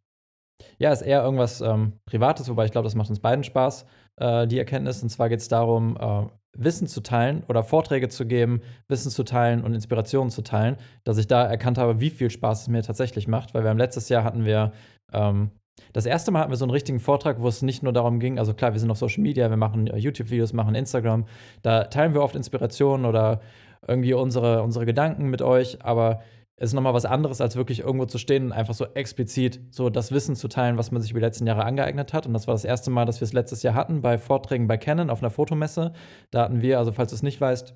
ja, 0.77 0.91
ist 0.91 1.01
eher 1.01 1.23
irgendwas 1.23 1.61
ähm, 1.61 1.93
Privates, 2.05 2.49
wobei 2.49 2.65
ich 2.65 2.71
glaube, 2.71 2.85
das 2.85 2.95
macht 2.95 3.09
uns 3.09 3.19
beiden 3.19 3.43
Spaß, 3.43 3.85
äh, 4.17 4.47
die 4.47 4.59
Erkenntnis. 4.59 5.01
Und 5.01 5.09
zwar 5.09 5.29
geht 5.29 5.39
es 5.39 5.47
darum, 5.47 5.97
äh, 5.99 6.27
Wissen 6.57 6.87
zu 6.87 7.01
teilen 7.01 7.43
oder 7.47 7.63
Vorträge 7.63 8.09
zu 8.09 8.25
geben, 8.25 8.61
Wissen 8.87 9.09
zu 9.09 9.23
teilen 9.23 9.63
und 9.63 9.73
Inspirationen 9.73 10.29
zu 10.29 10.41
teilen, 10.41 10.77
dass 11.03 11.17
ich 11.17 11.27
da 11.27 11.43
erkannt 11.43 11.77
habe, 11.77 11.99
wie 11.99 12.09
viel 12.09 12.29
Spaß 12.29 12.63
es 12.63 12.67
mir 12.67 12.83
tatsächlich 12.83 13.27
macht. 13.27 13.53
Weil 13.53 13.63
wir 13.63 13.71
im 13.71 13.77
letztes 13.77 14.09
Jahr 14.09 14.23
hatten 14.23 14.45
wir 14.45 14.73
ähm, 15.13 15.51
das 15.93 16.05
erste 16.05 16.31
Mal 16.31 16.41
hatten 16.41 16.51
wir 16.51 16.57
so 16.57 16.65
einen 16.65 16.71
richtigen 16.71 16.99
Vortrag, 16.99 17.41
wo 17.41 17.47
es 17.47 17.61
nicht 17.61 17.83
nur 17.83 17.93
darum 17.93 18.19
ging, 18.19 18.39
also 18.39 18.53
klar, 18.53 18.73
wir 18.73 18.79
sind 18.79 18.91
auf 18.91 18.97
Social 18.97 19.21
Media, 19.21 19.49
wir 19.49 19.57
machen 19.57 19.87
äh, 19.87 19.97
YouTube-Videos, 19.97 20.53
machen 20.53 20.75
Instagram, 20.75 21.25
da 21.61 21.85
teilen 21.85 22.13
wir 22.13 22.21
oft 22.21 22.35
Inspirationen 22.35 23.05
oder 23.05 23.41
irgendwie 23.87 24.13
unsere, 24.13 24.63
unsere 24.63 24.85
Gedanken 24.85 25.29
mit 25.29 25.41
euch, 25.41 25.83
aber 25.83 26.21
es 26.61 26.69
ist 26.69 26.73
nochmal 26.73 26.93
was 26.93 27.05
anderes, 27.05 27.41
als 27.41 27.55
wirklich 27.55 27.79
irgendwo 27.79 28.05
zu 28.05 28.19
stehen 28.19 28.45
und 28.45 28.51
einfach 28.51 28.75
so 28.75 28.85
explizit 28.93 29.59
so 29.71 29.89
das 29.89 30.11
Wissen 30.11 30.35
zu 30.35 30.47
teilen, 30.47 30.77
was 30.77 30.91
man 30.91 31.01
sich 31.01 31.09
über 31.09 31.19
die 31.19 31.25
letzten 31.25 31.47
Jahre 31.47 31.65
angeeignet 31.65 32.13
hat. 32.13 32.27
Und 32.27 32.33
das 32.33 32.45
war 32.45 32.53
das 32.53 32.65
erste 32.65 32.91
Mal, 32.91 33.05
dass 33.05 33.19
wir 33.19 33.25
es 33.25 33.33
letztes 33.33 33.63
Jahr 33.63 33.73
hatten 33.73 34.01
bei 34.01 34.19
Vorträgen 34.19 34.67
bei 34.67 34.77
Canon 34.77 35.09
auf 35.09 35.23
einer 35.23 35.31
Fotomesse. 35.31 35.93
Da 36.29 36.43
hatten 36.43 36.61
wir, 36.61 36.77
also 36.77 36.91
falls 36.91 37.09
du 37.09 37.15
es 37.15 37.23
nicht 37.23 37.41
weißt, 37.41 37.75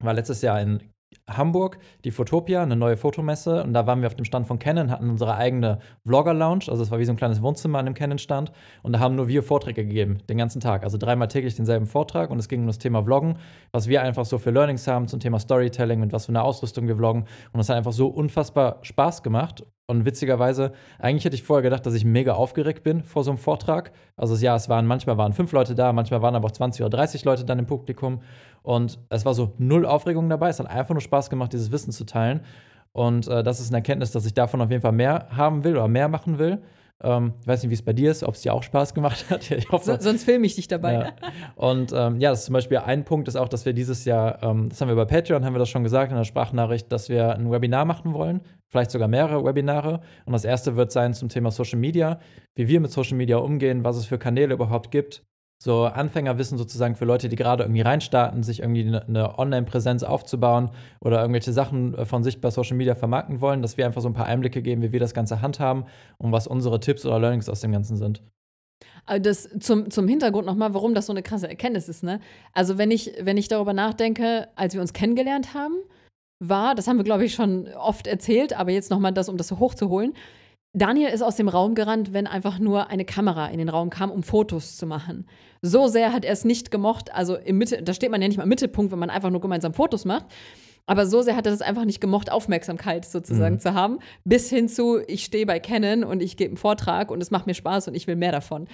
war 0.00 0.12
letztes 0.12 0.42
Jahr 0.42 0.60
in 0.60 0.82
Hamburg, 1.28 1.78
die 2.04 2.10
Fotopia, 2.10 2.62
eine 2.62 2.76
neue 2.76 2.96
Fotomesse. 2.96 3.62
Und 3.62 3.72
da 3.72 3.86
waren 3.86 4.00
wir 4.00 4.06
auf 4.06 4.14
dem 4.14 4.24
Stand 4.24 4.46
von 4.46 4.58
Canon, 4.58 4.90
hatten 4.90 5.10
unsere 5.10 5.36
eigene 5.36 5.78
Vlogger-Lounge. 6.06 6.64
Also 6.68 6.82
es 6.82 6.90
war 6.90 6.98
wie 6.98 7.04
so 7.04 7.12
ein 7.12 7.16
kleines 7.16 7.42
Wohnzimmer 7.42 7.78
an 7.78 7.86
dem 7.86 7.94
Canon-Stand. 7.94 8.52
Und 8.82 8.92
da 8.92 8.98
haben 9.00 9.16
nur 9.16 9.28
wir 9.28 9.42
Vorträge 9.42 9.84
gegeben, 9.84 10.18
den 10.28 10.38
ganzen 10.38 10.60
Tag. 10.60 10.82
Also 10.82 10.98
dreimal 10.98 11.28
täglich 11.28 11.54
denselben 11.54 11.86
Vortrag. 11.86 12.30
Und 12.30 12.38
es 12.38 12.48
ging 12.48 12.62
um 12.62 12.66
das 12.66 12.78
Thema 12.78 13.02
Vloggen, 13.02 13.38
was 13.72 13.88
wir 13.88 14.02
einfach 14.02 14.24
so 14.24 14.38
für 14.38 14.50
Learnings 14.50 14.86
haben 14.86 15.08
zum 15.08 15.20
Thema 15.20 15.38
Storytelling 15.38 16.02
und 16.02 16.12
was 16.12 16.26
für 16.26 16.30
eine 16.30 16.42
Ausrüstung 16.42 16.88
wir 16.88 16.96
vloggen. 16.96 17.22
Und 17.52 17.58
das 17.58 17.68
hat 17.68 17.76
einfach 17.76 17.92
so 17.92 18.08
unfassbar 18.08 18.78
Spaß 18.82 19.22
gemacht. 19.22 19.64
Und 19.90 20.04
witzigerweise, 20.04 20.70
eigentlich 21.00 21.24
hätte 21.24 21.34
ich 21.34 21.42
vorher 21.42 21.64
gedacht, 21.64 21.84
dass 21.84 21.94
ich 21.94 22.04
mega 22.04 22.34
aufgeregt 22.34 22.84
bin 22.84 23.02
vor 23.02 23.24
so 23.24 23.32
einem 23.32 23.38
Vortrag. 23.38 23.90
Also 24.16 24.36
ja, 24.36 24.54
es 24.54 24.68
waren, 24.68 24.86
manchmal 24.86 25.18
waren 25.18 25.32
fünf 25.32 25.50
Leute 25.50 25.74
da, 25.74 25.92
manchmal 25.92 26.22
waren 26.22 26.36
aber 26.36 26.46
auch 26.46 26.52
20 26.52 26.82
oder 26.82 26.96
30 26.96 27.24
Leute 27.24 27.44
dann 27.44 27.58
im 27.58 27.66
Publikum. 27.66 28.22
Und 28.62 29.00
es 29.08 29.24
war 29.24 29.34
so 29.34 29.52
null 29.58 29.84
Aufregung 29.84 30.28
dabei. 30.28 30.48
Es 30.48 30.60
hat 30.60 30.70
einfach 30.70 30.94
nur 30.94 31.00
Spaß 31.00 31.28
gemacht, 31.28 31.52
dieses 31.52 31.72
Wissen 31.72 31.90
zu 31.90 32.04
teilen. 32.04 32.42
Und 32.92 33.26
äh, 33.26 33.42
das 33.42 33.58
ist 33.58 33.70
eine 33.70 33.78
Erkenntnis, 33.78 34.12
dass 34.12 34.24
ich 34.26 34.32
davon 34.32 34.60
auf 34.60 34.70
jeden 34.70 34.80
Fall 34.80 34.92
mehr 34.92 35.26
haben 35.36 35.64
will 35.64 35.72
oder 35.72 35.88
mehr 35.88 36.06
machen 36.06 36.38
will. 36.38 36.62
Ähm, 37.02 37.34
ich 37.40 37.46
weiß 37.46 37.62
nicht, 37.62 37.70
wie 37.70 37.74
es 37.74 37.82
bei 37.82 37.92
dir 37.92 38.10
ist, 38.10 38.22
ob 38.24 38.34
es 38.34 38.42
dir 38.42 38.52
auch 38.52 38.62
Spaß 38.62 38.94
gemacht 38.94 39.26
hat. 39.30 39.50
ich 39.50 39.70
hoffe, 39.70 39.84
so, 39.84 39.96
sonst 39.98 40.24
filme 40.24 40.46
ich 40.46 40.56
dich 40.56 40.68
dabei. 40.68 40.92
Ja. 40.92 41.12
Und 41.56 41.92
ähm, 41.94 42.18
ja, 42.18 42.30
das 42.30 42.40
ist 42.40 42.44
zum 42.46 42.52
Beispiel 42.54 42.78
ein 42.78 43.04
Punkt, 43.04 43.28
ist 43.28 43.36
auch, 43.36 43.48
dass 43.48 43.64
wir 43.64 43.72
dieses 43.72 44.04
Jahr, 44.04 44.42
ähm, 44.42 44.68
das 44.68 44.80
haben 44.80 44.88
wir 44.88 44.96
bei 44.96 45.04
Patreon, 45.04 45.44
haben 45.44 45.54
wir 45.54 45.58
das 45.58 45.68
schon 45.68 45.84
gesagt 45.84 46.10
in 46.10 46.18
der 46.18 46.24
Sprachnachricht, 46.24 46.90
dass 46.92 47.08
wir 47.08 47.34
ein 47.34 47.50
Webinar 47.50 47.84
machen 47.84 48.12
wollen, 48.12 48.40
vielleicht 48.68 48.90
sogar 48.90 49.08
mehrere 49.08 49.44
Webinare. 49.44 50.00
Und 50.26 50.32
das 50.32 50.44
erste 50.44 50.76
wird 50.76 50.92
sein 50.92 51.14
zum 51.14 51.28
Thema 51.28 51.50
Social 51.50 51.78
Media, 51.78 52.20
wie 52.54 52.68
wir 52.68 52.80
mit 52.80 52.90
Social 52.90 53.16
Media 53.16 53.38
umgehen, 53.38 53.84
was 53.84 53.96
es 53.96 54.06
für 54.06 54.18
Kanäle 54.18 54.54
überhaupt 54.54 54.90
gibt, 54.90 55.24
so 55.62 55.84
Anfängerwissen 55.84 56.56
sozusagen 56.56 56.96
für 56.96 57.04
Leute, 57.04 57.28
die 57.28 57.36
gerade 57.36 57.64
irgendwie 57.64 57.82
reinstarten, 57.82 58.42
sich 58.42 58.60
irgendwie 58.60 58.86
eine, 58.86 59.06
eine 59.06 59.38
Online-Präsenz 59.38 60.02
aufzubauen 60.02 60.70
oder 61.00 61.20
irgendwelche 61.20 61.52
Sachen 61.52 61.94
äh, 61.94 62.06
von 62.06 62.24
sich 62.24 62.40
bei 62.40 62.50
Social 62.50 62.76
Media 62.76 62.94
vermarkten 62.94 63.40
wollen, 63.42 63.60
dass 63.60 63.76
wir 63.76 63.84
einfach 63.84 64.00
so 64.00 64.08
ein 64.08 64.14
paar 64.14 64.26
Einblicke 64.26 64.62
geben, 64.62 64.80
wie 64.80 64.92
wir 64.92 65.00
das 65.00 65.12
Ganze 65.12 65.42
handhaben 65.42 65.84
und 66.16 66.32
was 66.32 66.46
unsere 66.46 66.80
Tipps 66.80 67.04
oder 67.04 67.18
Learnings 67.18 67.48
aus 67.48 67.60
dem 67.60 67.72
Ganzen 67.72 67.96
sind. 67.98 68.22
Äh, 69.06 69.20
das 69.20 69.50
zum, 69.60 69.90
zum 69.90 70.08
Hintergrund 70.08 70.46
nochmal, 70.46 70.72
warum 70.72 70.94
das 70.94 71.06
so 71.06 71.12
eine 71.12 71.22
krasse 71.22 71.48
Erkenntnis 71.48 71.90
ist. 71.90 72.02
Ne? 72.02 72.20
Also, 72.54 72.78
wenn 72.78 72.90
ich, 72.90 73.12
wenn 73.20 73.36
ich 73.36 73.48
darüber 73.48 73.74
nachdenke, 73.74 74.48
als 74.56 74.72
wir 74.72 74.80
uns 74.80 74.94
kennengelernt 74.94 75.52
haben, 75.52 75.74
war, 76.42 76.74
das 76.74 76.88
haben 76.88 76.96
wir, 76.96 77.04
glaube 77.04 77.26
ich, 77.26 77.34
schon 77.34 77.68
oft 77.74 78.06
erzählt, 78.06 78.58
aber 78.58 78.70
jetzt 78.70 78.90
nochmal 78.90 79.12
das, 79.12 79.28
um 79.28 79.36
das 79.36 79.48
so 79.48 79.58
hochzuholen, 79.58 80.14
Daniel 80.72 81.08
ist 81.08 81.22
aus 81.22 81.36
dem 81.36 81.48
Raum 81.48 81.74
gerannt, 81.74 82.12
wenn 82.12 82.26
einfach 82.26 82.58
nur 82.60 82.90
eine 82.90 83.04
Kamera 83.04 83.48
in 83.48 83.58
den 83.58 83.68
Raum 83.68 83.90
kam, 83.90 84.10
um 84.10 84.22
Fotos 84.22 84.76
zu 84.76 84.86
machen. 84.86 85.26
So 85.62 85.88
sehr 85.88 86.12
hat 86.12 86.24
er 86.24 86.32
es 86.32 86.44
nicht 86.44 86.70
gemocht. 86.70 87.12
Also 87.12 87.36
im 87.36 87.58
Mitte, 87.58 87.82
da 87.82 87.92
steht 87.92 88.10
man 88.10 88.22
ja 88.22 88.28
nicht 88.28 88.36
mal 88.36 88.44
im 88.44 88.48
Mittelpunkt, 88.48 88.92
wenn 88.92 88.98
man 88.98 89.10
einfach 89.10 89.30
nur 89.30 89.40
gemeinsam 89.40 89.74
Fotos 89.74 90.04
macht. 90.04 90.26
Aber 90.86 91.06
so 91.06 91.22
sehr 91.22 91.36
hat 91.36 91.46
er 91.46 91.52
es 91.52 91.62
einfach 91.62 91.84
nicht 91.84 92.00
gemocht, 92.00 92.32
Aufmerksamkeit 92.32 93.04
sozusagen 93.04 93.56
mhm. 93.56 93.60
zu 93.60 93.74
haben. 93.74 93.98
Bis 94.24 94.48
hin 94.48 94.68
zu, 94.68 95.00
ich 95.06 95.24
stehe 95.24 95.46
bei 95.46 95.60
Canon 95.60 96.04
und 96.04 96.22
ich 96.22 96.36
gebe 96.36 96.50
einen 96.50 96.56
Vortrag 96.56 97.10
und 97.10 97.20
es 97.20 97.30
macht 97.30 97.46
mir 97.46 97.54
Spaß 97.54 97.88
und 97.88 97.94
ich 97.94 98.06
will 98.06 98.16
mehr 98.16 98.32
davon. 98.32 98.66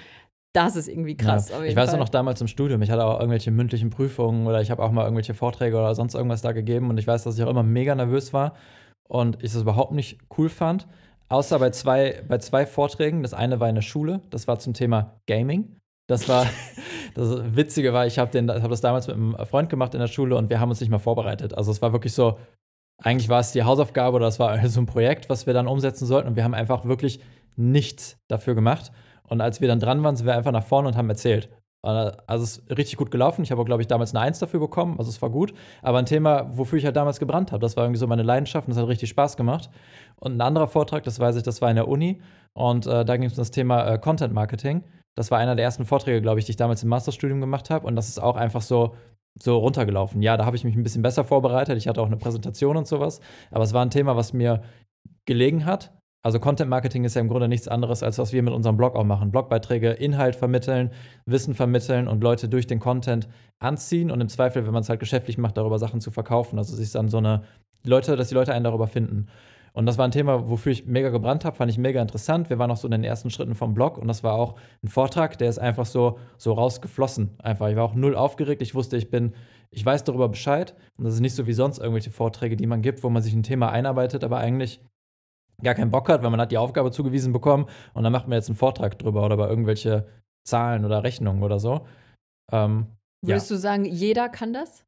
Das 0.52 0.76
ist 0.76 0.88
irgendwie 0.88 1.16
krass. 1.16 1.50
Ja. 1.50 1.62
ich 1.62 1.76
weiß 1.76 1.90
Fall. 1.90 1.98
noch 1.98 2.08
damals 2.08 2.40
im 2.40 2.46
Studium, 2.46 2.80
ich 2.80 2.90
hatte 2.90 3.04
auch 3.04 3.20
irgendwelche 3.20 3.50
mündlichen 3.50 3.90
Prüfungen 3.90 4.46
oder 4.46 4.62
ich 4.62 4.70
habe 4.70 4.82
auch 4.82 4.90
mal 4.90 5.04
irgendwelche 5.04 5.34
Vorträge 5.34 5.76
oder 5.76 5.94
sonst 5.94 6.14
irgendwas 6.14 6.40
da 6.40 6.52
gegeben 6.52 6.88
und 6.88 6.98
ich 6.98 7.06
weiß, 7.06 7.24
dass 7.24 7.36
ich 7.36 7.44
auch 7.44 7.50
immer 7.50 7.62
mega 7.62 7.94
nervös 7.94 8.32
war 8.32 8.54
und 9.06 9.42
ich 9.42 9.52
das 9.52 9.62
überhaupt 9.62 9.92
nicht 9.92 10.18
cool 10.38 10.48
fand. 10.48 10.86
Außer 11.28 11.58
bei 11.58 11.70
zwei, 11.70 12.22
bei 12.28 12.38
zwei 12.38 12.66
Vorträgen. 12.66 13.22
Das 13.22 13.34
eine 13.34 13.58
war 13.60 13.68
in 13.68 13.74
der 13.74 13.82
Schule, 13.82 14.20
das 14.30 14.46
war 14.46 14.58
zum 14.58 14.74
Thema 14.74 15.20
Gaming. 15.26 15.76
Das 16.08 16.28
war, 16.28 16.46
das 17.14 17.56
Witzige 17.56 17.92
war, 17.92 18.06
ich 18.06 18.18
habe 18.18 18.38
hab 18.62 18.70
das 18.70 18.80
damals 18.80 19.08
mit 19.08 19.16
einem 19.16 19.36
Freund 19.46 19.68
gemacht 19.68 19.94
in 19.94 20.00
der 20.00 20.06
Schule 20.06 20.36
und 20.36 20.50
wir 20.50 20.60
haben 20.60 20.70
uns 20.70 20.80
nicht 20.80 20.90
mal 20.90 20.98
vorbereitet. 20.98 21.54
Also 21.54 21.70
es 21.72 21.82
war 21.82 21.92
wirklich 21.92 22.12
so, 22.12 22.38
eigentlich 22.98 23.28
war 23.28 23.40
es 23.40 23.52
die 23.52 23.64
Hausaufgabe 23.64 24.16
oder 24.16 24.28
es 24.28 24.38
war 24.38 24.66
so 24.68 24.80
ein 24.80 24.86
Projekt, 24.86 25.28
was 25.28 25.46
wir 25.46 25.54
dann 25.54 25.66
umsetzen 25.66 26.06
sollten 26.06 26.28
und 26.28 26.36
wir 26.36 26.44
haben 26.44 26.54
einfach 26.54 26.84
wirklich 26.84 27.20
nichts 27.56 28.18
dafür 28.28 28.54
gemacht. 28.54 28.92
Und 29.24 29.40
als 29.40 29.60
wir 29.60 29.66
dann 29.66 29.80
dran 29.80 30.04
waren, 30.04 30.14
sind 30.14 30.26
wir 30.26 30.36
einfach 30.36 30.52
nach 30.52 30.64
vorne 30.64 30.88
und 30.88 30.96
haben 30.96 31.10
erzählt. 31.10 31.48
Also 31.86 32.44
es 32.44 32.58
ist 32.58 32.70
richtig 32.76 32.96
gut 32.96 33.10
gelaufen. 33.10 33.42
Ich 33.42 33.50
habe, 33.50 33.64
glaube 33.64 33.82
ich, 33.82 33.88
damals 33.88 34.14
eine 34.14 34.24
Eins 34.24 34.38
dafür 34.38 34.60
bekommen. 34.60 34.96
Also 34.98 35.10
es 35.10 35.22
war 35.22 35.30
gut. 35.30 35.54
Aber 35.82 35.98
ein 35.98 36.06
Thema, 36.06 36.50
wofür 36.56 36.78
ich 36.78 36.84
halt 36.84 36.96
damals 36.96 37.20
gebrannt 37.20 37.52
habe. 37.52 37.60
Das 37.60 37.76
war 37.76 37.84
irgendwie 37.84 37.98
so 37.98 38.06
meine 38.06 38.22
Leidenschaft 38.22 38.66
und 38.66 38.74
das 38.74 38.82
hat 38.82 38.88
richtig 38.88 39.08
Spaß 39.10 39.36
gemacht. 39.36 39.70
Und 40.16 40.36
ein 40.36 40.40
anderer 40.40 40.66
Vortrag, 40.66 41.04
das 41.04 41.20
weiß 41.20 41.36
ich, 41.36 41.42
das 41.42 41.62
war 41.62 41.70
in 41.70 41.76
der 41.76 41.88
Uni. 41.88 42.20
Und 42.54 42.86
äh, 42.86 43.04
da 43.04 43.16
ging 43.16 43.26
es 43.26 43.34
um 43.34 43.38
das 43.38 43.50
Thema 43.50 43.86
äh, 43.86 43.98
Content 43.98 44.34
Marketing. 44.34 44.82
Das 45.14 45.30
war 45.30 45.38
einer 45.38 45.54
der 45.54 45.64
ersten 45.64 45.86
Vorträge, 45.86 46.20
glaube 46.20 46.40
ich, 46.40 46.46
die 46.46 46.50
ich 46.50 46.56
damals 46.56 46.82
im 46.82 46.88
Masterstudium 46.88 47.40
gemacht 47.40 47.70
habe. 47.70 47.86
Und 47.86 47.96
das 47.96 48.08
ist 48.08 48.20
auch 48.20 48.36
einfach 48.36 48.62
so, 48.62 48.94
so 49.40 49.58
runtergelaufen. 49.58 50.22
Ja, 50.22 50.36
da 50.36 50.44
habe 50.44 50.56
ich 50.56 50.64
mich 50.64 50.74
ein 50.74 50.82
bisschen 50.82 51.02
besser 51.02 51.24
vorbereitet. 51.24 51.78
Ich 51.78 51.88
hatte 51.88 52.02
auch 52.02 52.06
eine 52.06 52.16
Präsentation 52.16 52.76
und 52.76 52.86
sowas. 52.86 53.20
Aber 53.50 53.64
es 53.64 53.72
war 53.72 53.84
ein 53.84 53.90
Thema, 53.90 54.16
was 54.16 54.32
mir 54.32 54.62
gelegen 55.24 55.64
hat. 55.64 55.92
Also 56.26 56.40
Content 56.40 56.68
Marketing 56.68 57.04
ist 57.04 57.14
ja 57.14 57.20
im 57.20 57.28
Grunde 57.28 57.46
nichts 57.46 57.68
anderes, 57.68 58.02
als 58.02 58.18
was 58.18 58.32
wir 58.32 58.42
mit 58.42 58.52
unserem 58.52 58.76
Blog 58.76 58.96
auch 58.96 59.04
machen. 59.04 59.30
Blogbeiträge, 59.30 59.90
Inhalt 59.90 60.34
vermitteln, 60.34 60.90
Wissen 61.24 61.54
vermitteln 61.54 62.08
und 62.08 62.20
Leute 62.20 62.48
durch 62.48 62.66
den 62.66 62.80
Content 62.80 63.28
anziehen 63.60 64.10
und 64.10 64.20
im 64.20 64.28
Zweifel, 64.28 64.66
wenn 64.66 64.72
man 64.72 64.80
es 64.80 64.88
halt 64.88 64.98
geschäftlich 64.98 65.38
macht, 65.38 65.56
darüber 65.56 65.78
Sachen 65.78 66.00
zu 66.00 66.10
verkaufen. 66.10 66.58
Also 66.58 66.74
sich 66.74 66.90
dann 66.90 67.08
so 67.08 67.18
eine 67.18 67.44
Leute, 67.84 68.16
dass 68.16 68.26
die 68.26 68.34
Leute 68.34 68.52
einen 68.52 68.64
darüber 68.64 68.88
finden. 68.88 69.28
Und 69.72 69.86
das 69.86 69.98
war 69.98 70.04
ein 70.04 70.10
Thema, 70.10 70.50
wofür 70.50 70.72
ich 70.72 70.84
mega 70.84 71.10
gebrannt 71.10 71.44
habe, 71.44 71.54
fand 71.54 71.70
ich 71.70 71.78
mega 71.78 72.02
interessant. 72.02 72.50
Wir 72.50 72.58
waren 72.58 72.72
auch 72.72 72.76
so 72.76 72.88
in 72.88 72.90
den 72.90 73.04
ersten 73.04 73.30
Schritten 73.30 73.54
vom 73.54 73.72
Blog 73.72 73.96
und 73.96 74.08
das 74.08 74.24
war 74.24 74.32
auch 74.32 74.56
ein 74.82 74.88
Vortrag, 74.88 75.38
der 75.38 75.48
ist 75.48 75.60
einfach 75.60 75.86
so, 75.86 76.18
so 76.38 76.54
rausgeflossen. 76.54 77.36
Einfach. 77.38 77.68
Ich 77.68 77.76
war 77.76 77.84
auch 77.84 77.94
null 77.94 78.16
aufgeregt. 78.16 78.62
Ich 78.62 78.74
wusste, 78.74 78.96
ich 78.96 79.10
bin, 79.10 79.32
ich 79.70 79.86
weiß 79.86 80.02
darüber 80.02 80.28
Bescheid. 80.28 80.74
Und 80.96 81.04
das 81.04 81.14
ist 81.14 81.20
nicht 81.20 81.36
so 81.36 81.46
wie 81.46 81.52
sonst 81.52 81.78
irgendwelche 81.78 82.10
Vorträge, 82.10 82.56
die 82.56 82.66
man 82.66 82.82
gibt, 82.82 83.04
wo 83.04 83.10
man 83.10 83.22
sich 83.22 83.32
ein 83.32 83.44
Thema 83.44 83.70
einarbeitet, 83.70 84.24
aber 84.24 84.38
eigentlich 84.38 84.80
gar 85.62 85.74
keinen 85.74 85.90
Bock 85.90 86.08
hat, 86.08 86.22
weil 86.22 86.30
man 86.30 86.40
hat 86.40 86.52
die 86.52 86.58
Aufgabe 86.58 86.90
zugewiesen 86.90 87.32
bekommen 87.32 87.66
und 87.94 88.04
dann 88.04 88.12
macht 88.12 88.28
man 88.28 88.36
jetzt 88.36 88.48
einen 88.48 88.56
Vortrag 88.56 88.98
drüber 88.98 89.24
oder 89.24 89.34
über 89.34 89.48
irgendwelche 89.48 90.06
Zahlen 90.46 90.84
oder 90.84 91.02
Rechnungen 91.02 91.42
oder 91.42 91.58
so. 91.58 91.86
Ähm, 92.52 92.86
Würdest 93.22 93.50
ja. 93.50 93.56
du 93.56 93.60
sagen, 93.60 93.84
jeder 93.84 94.28
kann 94.28 94.52
das? 94.52 94.84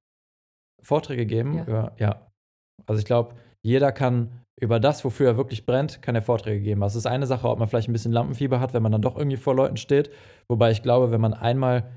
Vorträge 0.83 1.27
geben? 1.27 1.65
Ja. 1.67 1.93
ja. 1.99 2.31
Also 2.87 3.01
ich 3.01 3.05
glaube, 3.07 3.35
jeder 3.63 3.93
kann 3.93 4.45
über 4.61 4.81
das, 4.81 5.05
wofür 5.05 5.29
er 5.29 5.37
wirklich 5.37 5.67
brennt, 5.67 6.03
kann 6.03 6.15
er 6.15 6.23
Vorträge 6.23 6.61
geben. 6.61 6.83
Also 6.83 6.99
es 6.99 7.05
ist 7.05 7.11
eine 7.11 7.27
Sache, 7.27 7.49
ob 7.49 7.59
man 7.59 7.69
vielleicht 7.69 7.89
ein 7.89 7.93
bisschen 7.93 8.13
Lampenfieber 8.13 8.61
hat, 8.61 8.75
wenn 8.75 8.83
man 8.83 8.93
dann 8.93 9.03
doch 9.03 9.17
irgendwie 9.17 9.37
vor 9.37 9.55
Leuten 9.55 9.77
steht. 9.77 10.11
Wobei 10.49 10.71
ich 10.71 10.83
glaube, 10.83 11.11
wenn 11.11 11.21
man 11.21 11.35
einmal 11.35 11.91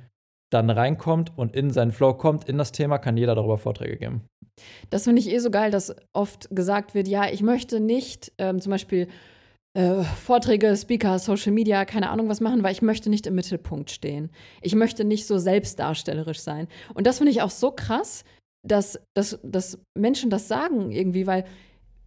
dann 0.51 0.69
reinkommt 0.69 1.37
und 1.37 1.55
in 1.55 1.71
seinen 1.71 1.91
Flow 1.91 2.13
kommt, 2.13 2.47
in 2.47 2.57
das 2.57 2.71
Thema, 2.71 2.97
kann 2.97 3.17
jeder 3.17 3.35
darüber 3.35 3.57
Vorträge 3.57 3.97
geben. 3.97 4.25
Das 4.89 5.03
finde 5.05 5.21
ich 5.21 5.29
eh 5.29 5.39
so 5.39 5.51
geil, 5.51 5.71
dass 5.71 5.95
oft 6.13 6.47
gesagt 6.51 6.93
wird, 6.93 7.07
ja, 7.07 7.31
ich 7.31 7.41
möchte 7.41 7.79
nicht 7.79 8.31
ähm, 8.37 8.61
zum 8.61 8.71
Beispiel 8.71 9.07
äh, 9.73 10.03
Vorträge, 10.03 10.75
Speaker, 10.75 11.17
Social 11.19 11.53
Media, 11.53 11.85
keine 11.85 12.09
Ahnung 12.09 12.27
was 12.27 12.41
machen, 12.41 12.63
weil 12.63 12.73
ich 12.73 12.81
möchte 12.81 13.09
nicht 13.09 13.25
im 13.25 13.35
Mittelpunkt 13.35 13.89
stehen. 13.89 14.29
Ich 14.61 14.75
möchte 14.75 15.05
nicht 15.05 15.27
so 15.27 15.37
selbstdarstellerisch 15.37 16.39
sein. 16.39 16.67
Und 16.93 17.07
das 17.07 17.17
finde 17.17 17.31
ich 17.31 17.41
auch 17.41 17.51
so 17.51 17.71
krass, 17.71 18.23
dass, 18.63 18.99
dass, 19.13 19.39
dass 19.43 19.79
Menschen 19.97 20.29
das 20.29 20.47
sagen 20.47 20.91
irgendwie, 20.91 21.25
weil 21.25 21.45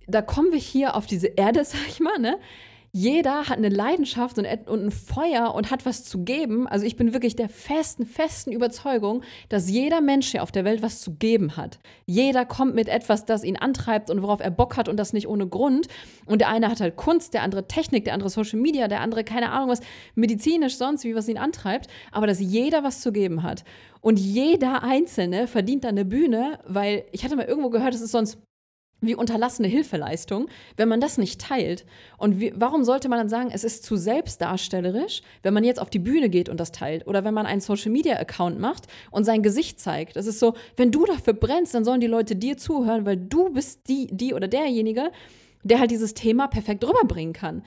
da 0.07 0.21
kommen 0.23 0.53
wir 0.53 0.59
hier 0.59 0.95
auf 0.95 1.07
diese 1.07 1.29
Erde, 1.29 1.65
sag 1.65 1.89
ich 1.89 2.01
mal, 2.01 2.19
ne? 2.19 2.39
Jeder 2.97 3.49
hat 3.49 3.59
eine 3.59 3.71
Leidenschaft 3.71 4.39
und, 4.39 4.47
ein 4.47 4.91
Feuer 4.93 5.53
und 5.53 5.73
hat 5.73 5.85
was 5.85 6.05
zu 6.05 6.23
geben. 6.23 6.69
Also 6.69 6.87
ich 6.87 6.95
bin 6.95 7.13
wirklich 7.13 7.35
der 7.35 7.49
festen, 7.49 8.07
festen 8.07 8.53
Überzeugung, 8.53 9.25
dass 9.49 9.69
jeder 9.69 10.01
Mensch 10.01 10.31
hier 10.31 10.45
auf 10.45 10.53
der 10.53 10.65
Welt 10.65 10.81
was 10.81 11.01
zu 11.01 11.17
geben 11.17 11.57
hat. 11.57 11.81
Jeder 12.07 12.45
kommt 12.45 12.77
mit 12.77 12.89
etwas, 12.89 13.25
das 13.25 13.43
ihn 13.43 13.57
antreibt 13.57 14.11
und 14.11 14.23
worauf 14.23 14.39
er 14.39 14.53
Bock 14.53 14.77
hat 14.77 14.89
und 14.89 14.97
das 14.97 15.13
nicht 15.13 15.27
ohne 15.27 15.49
Grund. 15.49 15.89
Und 16.27 16.41
der 16.41 16.51
eine 16.51 16.71
hat 16.71 16.81
halt 16.81 16.95
Kunst, 16.95 17.35
der 17.35 17.43
andere 17.43 17.67
Technik, 17.67 18.05
der 18.05 18.15
andere 18.15 18.31
Social 18.31 18.61
Media, 18.61 18.87
der 18.87 19.01
andere 19.01 19.25
keine 19.25 19.51
Ahnung 19.51 19.71
was, 19.71 19.81
medizinisch 20.15 20.77
sonst, 20.77 21.03
wie 21.03 21.17
was 21.17 21.27
ihn 21.27 21.37
antreibt. 21.37 21.89
Aber 22.13 22.29
dass 22.29 22.39
jeder 22.39 22.85
was 22.85 23.01
zu 23.01 23.11
geben 23.11 23.43
hat. 23.43 23.65
Und 24.03 24.21
jeder 24.21 24.85
Einzelne 24.85 25.49
verdient 25.49 25.83
dann 25.83 25.97
eine 25.97 26.05
Bühne, 26.05 26.61
weil 26.65 27.07
ich 27.11 27.25
hatte 27.25 27.35
mal 27.35 27.47
irgendwo 27.47 27.71
gehört, 27.71 27.93
es 27.93 28.03
ist 28.03 28.13
sonst 28.13 28.39
wie 29.07 29.15
unterlassene 29.15 29.69
Hilfeleistung, 29.69 30.49
wenn 30.77 30.89
man 30.89 31.01
das 31.01 31.19
nicht 31.19 31.41
teilt. 31.41 31.85
Und 32.19 32.41
wie, 32.41 32.53
warum 32.57 32.85
sollte 32.85 33.09
man 33.09 33.19
dann 33.19 33.29
sagen, 33.29 33.51
es 33.53 33.65
ist 33.65 33.85
zu 33.85 33.97
selbstdarstellerisch, 33.97 35.23
wenn 35.43 35.55
man 35.55 35.65
jetzt 35.65 35.81
auf 35.81 35.91
die 35.91 35.99
Bühne 35.99 36.29
geht 36.29 36.49
und 36.49 36.59
das 36.59 36.73
teilt? 36.73 37.07
Oder 37.07 37.25
wenn 37.25 37.35
man 37.35 37.47
einen 37.47 37.61
Social-Media-Account 37.61 38.59
macht 38.59 38.87
und 39.11 39.25
sein 39.25 39.43
Gesicht 39.43 39.81
zeigt? 39.81 40.17
Das 40.17 40.27
ist 40.27 40.39
so, 40.39 40.55
wenn 40.77 40.91
du 40.91 41.05
dafür 41.05 41.33
brennst, 41.33 41.75
dann 41.75 41.85
sollen 41.85 42.01
die 42.01 42.07
Leute 42.07 42.37
dir 42.37 42.57
zuhören, 42.57 43.07
weil 43.07 43.17
du 43.17 43.51
bist 43.51 43.89
die, 43.89 44.09
die 44.11 44.35
oder 44.35 44.49
derjenige, 44.49 45.11
der 45.63 45.81
halt 45.81 45.91
dieses 45.91 46.15
Thema 46.15 46.49
perfekt 46.49 46.85
rüberbringen 46.85 47.33
kann. 47.33 47.63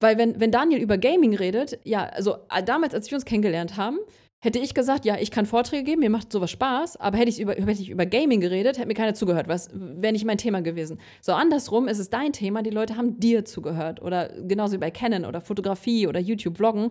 Weil 0.00 0.18
wenn, 0.18 0.40
wenn 0.40 0.50
Daniel 0.50 0.82
über 0.82 0.98
Gaming 0.98 1.36
redet, 1.36 1.78
ja, 1.84 2.06
also 2.06 2.36
äh, 2.52 2.62
damals, 2.62 2.92
als 2.92 3.10
wir 3.10 3.16
uns 3.16 3.24
kennengelernt 3.24 3.76
haben, 3.76 3.98
Hätte 4.44 4.58
ich 4.58 4.74
gesagt, 4.74 5.04
ja, 5.04 5.18
ich 5.20 5.30
kann 5.30 5.46
Vorträge 5.46 5.84
geben, 5.84 6.00
mir 6.00 6.10
macht 6.10 6.32
sowas 6.32 6.50
Spaß, 6.50 6.96
aber 6.96 7.16
hätte 7.16 7.30
ich 7.30 7.40
über, 7.40 7.52
hätte 7.52 7.70
ich 7.80 7.90
über 7.90 8.06
Gaming 8.06 8.40
geredet, 8.40 8.76
hätte 8.76 8.88
mir 8.88 8.94
keiner 8.94 9.14
zugehört, 9.14 9.46
was 9.46 9.70
wäre 9.72 10.12
nicht 10.12 10.24
mein 10.24 10.36
Thema 10.36 10.62
gewesen. 10.62 10.98
So 11.20 11.32
andersrum 11.32 11.86
ist 11.86 12.00
es 12.00 12.10
dein 12.10 12.32
Thema, 12.32 12.64
die 12.64 12.70
Leute 12.70 12.96
haben 12.96 13.20
dir 13.20 13.44
zugehört 13.44 14.02
oder 14.02 14.30
genauso 14.48 14.74
wie 14.74 14.78
bei 14.78 14.90
Canon 14.90 15.26
oder 15.26 15.40
Fotografie 15.40 16.08
oder 16.08 16.18
YouTube 16.18 16.56
Vloggen, 16.56 16.90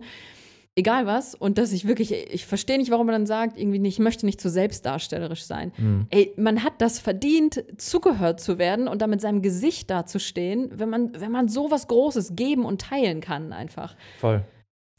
egal 0.76 1.04
was 1.04 1.34
und 1.34 1.58
dass 1.58 1.72
ich 1.72 1.86
wirklich 1.86 2.12
ich 2.12 2.46
verstehe 2.46 2.78
nicht, 2.78 2.90
warum 2.90 3.04
man 3.04 3.12
dann 3.12 3.26
sagt, 3.26 3.58
irgendwie 3.58 3.78
nicht, 3.78 3.96
ich 3.98 4.02
möchte 4.02 4.24
nicht 4.24 4.40
zu 4.40 4.48
selbstdarstellerisch 4.48 5.44
sein. 5.44 5.72
Mhm. 5.76 6.06
Ey, 6.08 6.32
man 6.38 6.64
hat 6.64 6.80
das 6.80 7.00
verdient, 7.00 7.62
zugehört 7.76 8.40
zu 8.40 8.56
werden 8.56 8.88
und 8.88 9.02
dann 9.02 9.10
mit 9.10 9.20
seinem 9.20 9.42
Gesicht 9.42 9.90
dazustehen, 9.90 10.70
wenn 10.72 10.88
man 10.88 11.20
wenn 11.20 11.30
man 11.30 11.48
sowas 11.48 11.86
großes 11.86 12.34
geben 12.34 12.64
und 12.64 12.80
teilen 12.80 13.20
kann 13.20 13.52
einfach. 13.52 13.94
Voll. 14.18 14.42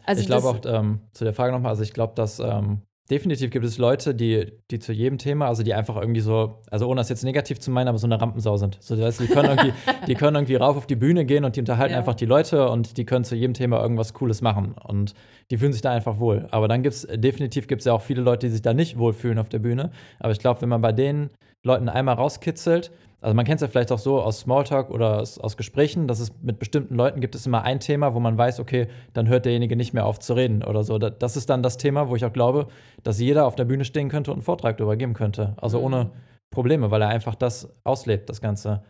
Also 0.06 0.22
ich 0.22 0.28
glaube 0.28 0.48
auch 0.48 0.60
ähm, 0.66 1.02
zu 1.14 1.24
der 1.24 1.34
Frage 1.34 1.54
nochmal, 1.54 1.72
also 1.72 1.84
ich 1.84 1.94
glaube, 1.94 2.14
dass 2.16 2.40
ähm, 2.40 2.82
definitiv 3.10 3.52
gibt 3.52 3.66
es 3.66 3.78
Leute, 3.78 4.16
die, 4.16 4.52
die 4.72 4.80
zu 4.80 4.94
jedem 4.94 5.18
Thema, 5.18 5.48
also 5.48 5.62
die 5.62 5.74
einfach 5.74 5.98
irgendwie 5.98 6.22
so, 6.22 6.62
also 6.72 6.88
ohne 6.88 7.02
das 7.02 7.10
jetzt 7.10 7.24
negativ 7.24 7.60
zu 7.60 7.70
meinen, 7.70 7.88
aber 7.88 7.98
so 7.98 8.08
eine 8.08 8.20
Rampensau 8.20 8.56
sind. 8.58 8.78
So, 8.82 8.96
das 8.96 9.06
heißt, 9.06 9.20
die 9.20 9.28
können 9.28 9.50
irgendwie, 9.58 9.74
die 10.08 10.16
können 10.16 10.36
irgendwie 10.36 10.56
rauf 10.56 10.78
auf 10.78 10.88
die 10.88 10.96
Bühne 10.96 11.26
gehen 11.26 11.44
und 11.44 11.56
die 11.56 11.60
unterhalten 11.60 11.94
ja. 11.94 12.00
einfach 12.00 12.16
die 12.16 12.26
Leute 12.26 12.70
und 12.70 12.98
die 12.98 13.06
können 13.06 13.26
zu 13.26 13.36
jedem 13.36 13.54
Thema 13.54 13.82
irgendwas 13.82 14.14
Cooles 14.14 14.42
machen. 14.42 14.74
Und 14.84 15.14
die 15.52 15.58
fühlen 15.58 15.74
sich 15.74 15.82
da 15.82 15.92
einfach 15.92 16.20
wohl. 16.20 16.48
Aber 16.52 16.68
dann 16.68 16.82
gibt 16.82 16.96
es, 16.96 17.08
definitiv 17.14 17.68
gibt 17.68 17.82
es 17.82 17.86
ja 17.86 17.94
auch 17.94 18.02
viele 18.02 18.22
Leute, 18.22 18.48
die 18.48 18.52
sich 18.52 18.62
da 18.62 18.74
nicht 18.74 18.98
wohlfühlen 18.98 19.38
auf 19.38 19.50
der 19.50 19.60
Bühne. 19.60 19.92
Aber 20.20 20.32
ich 20.32 20.40
glaube, 20.40 20.62
wenn 20.62 20.70
man 20.70 20.82
bei 20.82 20.94
den 20.94 21.30
Leuten 21.64 21.90
einmal 21.90 22.16
rauskitzelt, 22.16 22.92
also 23.24 23.36
man 23.36 23.46
kennt 23.46 23.56
es 23.56 23.62
ja 23.62 23.70
vielleicht 23.70 23.94
auch 23.94 24.00
so 24.00 24.22
aus 24.22 24.42
Smalltalk 24.42 24.90
oder 24.90 25.22
aus, 25.22 25.40
aus, 25.40 25.56
Gesprächen, 25.56 26.10
dass 26.10 26.20
es 26.20 26.34
mit 26.42 26.60
bestimmten 26.60 26.96
Leuten 26.96 27.22
gibt 27.22 27.36
es 27.36 27.46
immer 27.46 27.64
ein 27.64 27.80
Thema, 27.80 28.14
wo 28.14 28.20
man 28.20 28.38
weiß, 28.38 28.60
okay, 28.60 28.88
dann 29.14 29.30
hört 29.30 29.46
derjenige 29.46 29.78
nicht 29.78 29.94
mehr 29.94 30.06
auf 30.06 30.20
zu 30.20 30.34
reden 30.34 30.62
oder 30.62 30.84
so. 30.84 30.98
Das 30.98 31.38
ist 31.38 31.50
dann 31.50 31.64
das 31.64 31.78
Thema, 31.78 32.10
wo 32.10 32.18
ich 32.18 32.26
auch 32.26 32.34
glaube, 32.34 32.68
dass 33.02 33.22
jeder 33.22 33.46
auf 33.46 33.56
der 33.56 33.64
Bühne 33.64 33.86
stehen 33.86 34.10
könnte 34.10 34.32
und 34.32 34.38
einen 34.38 34.44
Vortrag 34.44 34.78
darüber 34.78 34.98
geben 34.98 35.14
könnte. 35.14 35.56
Also 35.56 35.80
mhm. 35.80 35.86
ohne 35.86 36.12
Probleme, 36.52 36.92
weil 36.92 37.02
er 37.02 37.08
einfach 37.08 37.36
das 37.36 37.74
auslebt, 37.86 38.30
das 38.30 38.42
Ganze. 38.42 38.84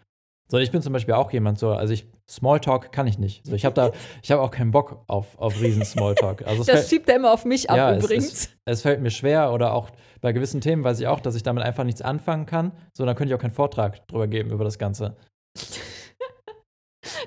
So, 0.53 0.59
ich 0.59 0.69
bin 0.69 0.83
zum 0.83 0.93
Beispiel 0.93 1.15
auch 1.15 1.31
jemand 1.31 1.57
so, 1.57 1.71
also 1.71 1.95
ich, 1.95 2.05
Smalltalk 2.29 2.91
kann 2.91 3.07
ich 3.07 3.17
nicht. 3.17 3.43
So, 3.43 3.55
ich 3.55 3.65
habe 3.65 3.73
da, 3.73 3.91
ich 4.21 4.31
habe 4.31 4.39
auch 4.39 4.51
keinen 4.51 4.69
Bock 4.69 5.03
auf, 5.07 5.35
auf 5.39 5.59
riesen 5.59 5.83
Smalltalk. 5.83 6.45
Also 6.45 6.63
das 6.63 6.87
schiebt 6.87 7.09
er 7.09 7.15
immer 7.15 7.33
auf 7.33 7.43
mich 7.43 7.71
ab 7.71 7.77
ja, 7.77 7.95
übrigens. 7.95 8.25
Es, 8.27 8.43
es, 8.43 8.49
es, 8.65 8.81
fällt 8.83 9.01
mir 9.01 9.09
schwer 9.09 9.51
oder 9.51 9.73
auch 9.73 9.89
bei 10.21 10.31
gewissen 10.31 10.61
Themen 10.61 10.83
weiß 10.83 10.99
ich 10.99 11.07
auch, 11.07 11.21
dass 11.21 11.33
ich 11.33 11.41
damit 11.41 11.63
einfach 11.63 11.85
nichts 11.85 12.03
anfangen 12.03 12.45
kann. 12.45 12.71
So, 12.95 13.03
dann 13.03 13.15
könnte 13.15 13.33
ich 13.33 13.35
auch 13.35 13.41
keinen 13.41 13.49
Vortrag 13.49 14.07
drüber 14.07 14.27
geben 14.27 14.51
über 14.51 14.63
das 14.63 14.77
Ganze. 14.77 15.15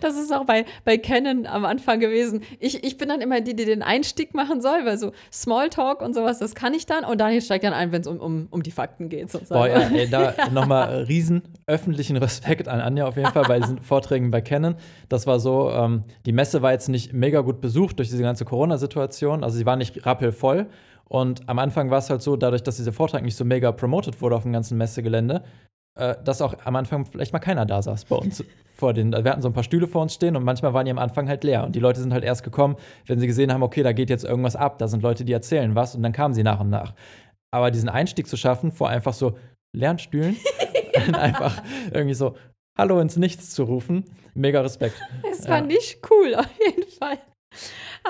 Das 0.00 0.16
ist 0.16 0.32
auch 0.32 0.44
bei, 0.44 0.64
bei 0.84 0.98
Canon 0.98 1.46
am 1.46 1.64
Anfang 1.64 2.00
gewesen. 2.00 2.42
Ich, 2.58 2.84
ich 2.84 2.96
bin 2.96 3.08
dann 3.08 3.20
immer 3.20 3.40
die, 3.40 3.54
die 3.54 3.64
den 3.64 3.82
Einstieg 3.82 4.34
machen 4.34 4.60
soll, 4.60 4.84
weil 4.84 4.98
so 4.98 5.12
Smalltalk 5.32 6.02
und 6.02 6.14
sowas, 6.14 6.38
das 6.38 6.54
kann 6.54 6.74
ich 6.74 6.86
dann. 6.86 7.04
Und 7.04 7.20
Daniel 7.20 7.42
steigt 7.42 7.64
dann 7.64 7.72
ein, 7.72 7.92
wenn 7.92 8.00
es 8.00 8.06
um, 8.06 8.18
um, 8.18 8.48
um 8.50 8.62
die 8.62 8.70
Fakten 8.70 9.08
geht. 9.08 9.30
Sozusagen. 9.30 9.60
Boah, 9.60 9.68
ja, 9.68 9.88
ey, 9.88 10.08
da 10.08 10.34
ja. 10.38 10.50
nochmal 10.50 11.04
riesen 11.04 11.42
öffentlichen 11.66 12.16
Respekt 12.16 12.68
an 12.68 12.80
Anja 12.80 13.06
auf 13.06 13.16
jeden 13.16 13.32
Fall 13.32 13.44
bei 13.44 13.58
diesen 13.58 13.80
Vorträgen 13.80 14.30
bei 14.30 14.40
Canon. 14.40 14.76
Das 15.08 15.26
war 15.26 15.40
so, 15.40 15.70
ähm, 15.70 16.02
die 16.24 16.32
Messe 16.32 16.62
war 16.62 16.72
jetzt 16.72 16.88
nicht 16.88 17.12
mega 17.12 17.40
gut 17.40 17.60
besucht 17.60 17.98
durch 17.98 18.08
diese 18.08 18.22
ganze 18.22 18.44
Corona-Situation. 18.44 19.44
Also 19.44 19.56
sie 19.56 19.66
war 19.66 19.76
nicht 19.76 20.06
rappelvoll. 20.06 20.66
Und 21.08 21.48
am 21.48 21.58
Anfang 21.58 21.90
war 21.90 21.98
es 21.98 22.10
halt 22.10 22.22
so, 22.22 22.36
dadurch, 22.36 22.62
dass 22.62 22.76
dieser 22.76 22.92
Vortrag 22.92 23.22
nicht 23.22 23.36
so 23.36 23.44
mega 23.44 23.70
promoted 23.70 24.20
wurde 24.20 24.34
auf 24.34 24.42
dem 24.42 24.52
ganzen 24.52 24.76
Messegelände, 24.76 25.44
dass 25.96 26.42
auch 26.42 26.54
am 26.64 26.76
Anfang 26.76 27.06
vielleicht 27.06 27.32
mal 27.32 27.38
keiner 27.38 27.66
da 27.66 27.82
saß 27.82 28.04
bei 28.04 28.16
uns. 28.16 28.44
vor 28.76 28.92
den, 28.92 29.12
wir 29.12 29.30
hatten 29.30 29.40
so 29.40 29.48
ein 29.48 29.54
paar 29.54 29.62
Stühle 29.62 29.88
vor 29.88 30.02
uns 30.02 30.12
stehen 30.12 30.36
und 30.36 30.44
manchmal 30.44 30.74
waren 30.74 30.84
die 30.84 30.90
am 30.90 30.98
Anfang 30.98 31.28
halt 31.28 31.44
leer. 31.44 31.64
Und 31.64 31.74
die 31.74 31.80
Leute 31.80 32.00
sind 32.00 32.12
halt 32.12 32.24
erst 32.24 32.44
gekommen, 32.44 32.76
wenn 33.06 33.18
sie 33.18 33.26
gesehen 33.26 33.52
haben, 33.52 33.62
okay, 33.62 33.82
da 33.82 33.92
geht 33.92 34.10
jetzt 34.10 34.24
irgendwas 34.24 34.54
ab, 34.54 34.78
da 34.78 34.86
sind 34.86 35.02
Leute, 35.02 35.24
die 35.24 35.32
erzählen 35.32 35.74
was 35.74 35.94
und 35.94 36.02
dann 36.02 36.12
kamen 36.12 36.34
sie 36.34 36.42
nach 36.42 36.60
und 36.60 36.68
nach. 36.68 36.94
Aber 37.50 37.70
diesen 37.70 37.88
Einstieg 37.88 38.26
zu 38.26 38.36
schaffen, 38.36 38.72
vor 38.72 38.90
einfach 38.90 39.14
so 39.14 39.38
Lernstühlen, 39.74 40.36
einfach 41.14 41.62
irgendwie 41.90 42.14
so 42.14 42.36
Hallo 42.76 43.00
ins 43.00 43.16
Nichts 43.16 43.50
zu 43.50 43.62
rufen, 43.62 44.04
mega 44.34 44.60
Respekt. 44.60 45.00
Es 45.30 45.48
war 45.48 45.58
ja. 45.58 45.64
nicht 45.64 46.00
cool, 46.10 46.34
auf 46.34 46.50
jeden 46.60 46.90
Fall. 46.90 47.18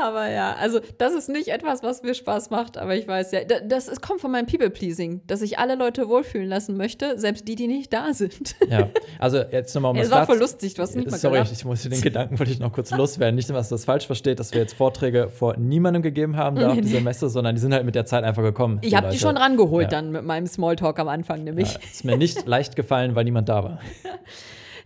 Aber 0.03 0.29
ja, 0.29 0.55
also 0.61 0.81
das 0.99 1.15
ist 1.15 1.29
nicht 1.29 1.49
etwas, 1.49 1.83
was 1.83 2.03
mir 2.03 2.15
Spaß 2.15 2.51
macht, 2.51 2.79
aber 2.79 2.95
ich 2.95 3.07
weiß 3.07 3.33
ja, 3.33 3.41
das, 3.45 3.87
das 3.87 4.01
kommt 4.01 4.21
von 4.21 4.31
meinem 4.31 4.47
People-Pleasing, 4.47 5.23
dass 5.27 5.43
ich 5.43 5.59
alle 5.59 5.75
Leute 5.75 6.09
wohlfühlen 6.09 6.49
lassen 6.49 6.77
möchte, 6.77 7.19
selbst 7.19 7.49
die, 7.49 7.55
die 7.55 7.67
nicht 7.67 7.93
da 7.93 8.13
sind. 8.13 8.57
Ja, 8.69 8.89
also 9.19 9.39
jetzt 9.39 9.75
nochmal 9.75 9.93
um 9.93 9.97
Es 9.99 10.11
war 10.11 10.27
voll 10.27 10.39
lustig, 10.39 10.75
du 10.75 10.83
hast 10.83 10.97
nicht 10.97 11.11
mal 11.11 11.17
Sorry, 11.17 11.43
ich 11.51 11.65
muss 11.65 11.83
den 11.83 12.01
Gedanken 12.01 12.39
wollte 12.39 12.53
ich 12.53 12.59
noch 12.59 12.73
kurz 12.73 12.91
loswerden. 12.91 13.35
Nicht, 13.37 13.49
dass 13.49 13.69
das 13.69 13.85
falsch 13.85 14.07
versteht, 14.07 14.41
dass 14.41 14.53
wir 14.53 14.61
jetzt 14.61 14.75
Vorträge 14.75 15.29
vor 15.31 15.57
niemandem 15.57 16.03
gegeben 16.03 16.37
haben 16.37 16.57
da 16.57 16.71
auf 16.71 16.81
dieser 16.81 17.01
Messe, 17.01 17.29
sondern 17.29 17.55
die 17.55 17.61
sind 17.61 17.73
halt 17.73 17.85
mit 17.85 17.95
der 17.95 18.07
Zeit 18.07 18.25
einfach 18.25 18.43
gekommen. 18.43 18.79
Ich 18.83 18.95
habe 18.95 19.11
die 19.11 19.19
schon 19.19 19.37
rangeholt 19.37 19.85
ja. 19.85 19.89
dann 19.91 20.13
mit 20.13 20.25
meinem 20.25 20.47
Smalltalk 20.47 20.99
am 20.99 21.09
Anfang 21.09 21.45
nämlich. 21.45 21.75
Ja, 21.75 21.81
ist 21.91 22.05
mir 22.05 22.17
nicht 22.17 22.47
leicht 22.47 22.77
gefallen, 22.77 23.15
weil 23.15 23.25
niemand 23.25 23.49
da 23.49 23.65
war. 23.65 23.81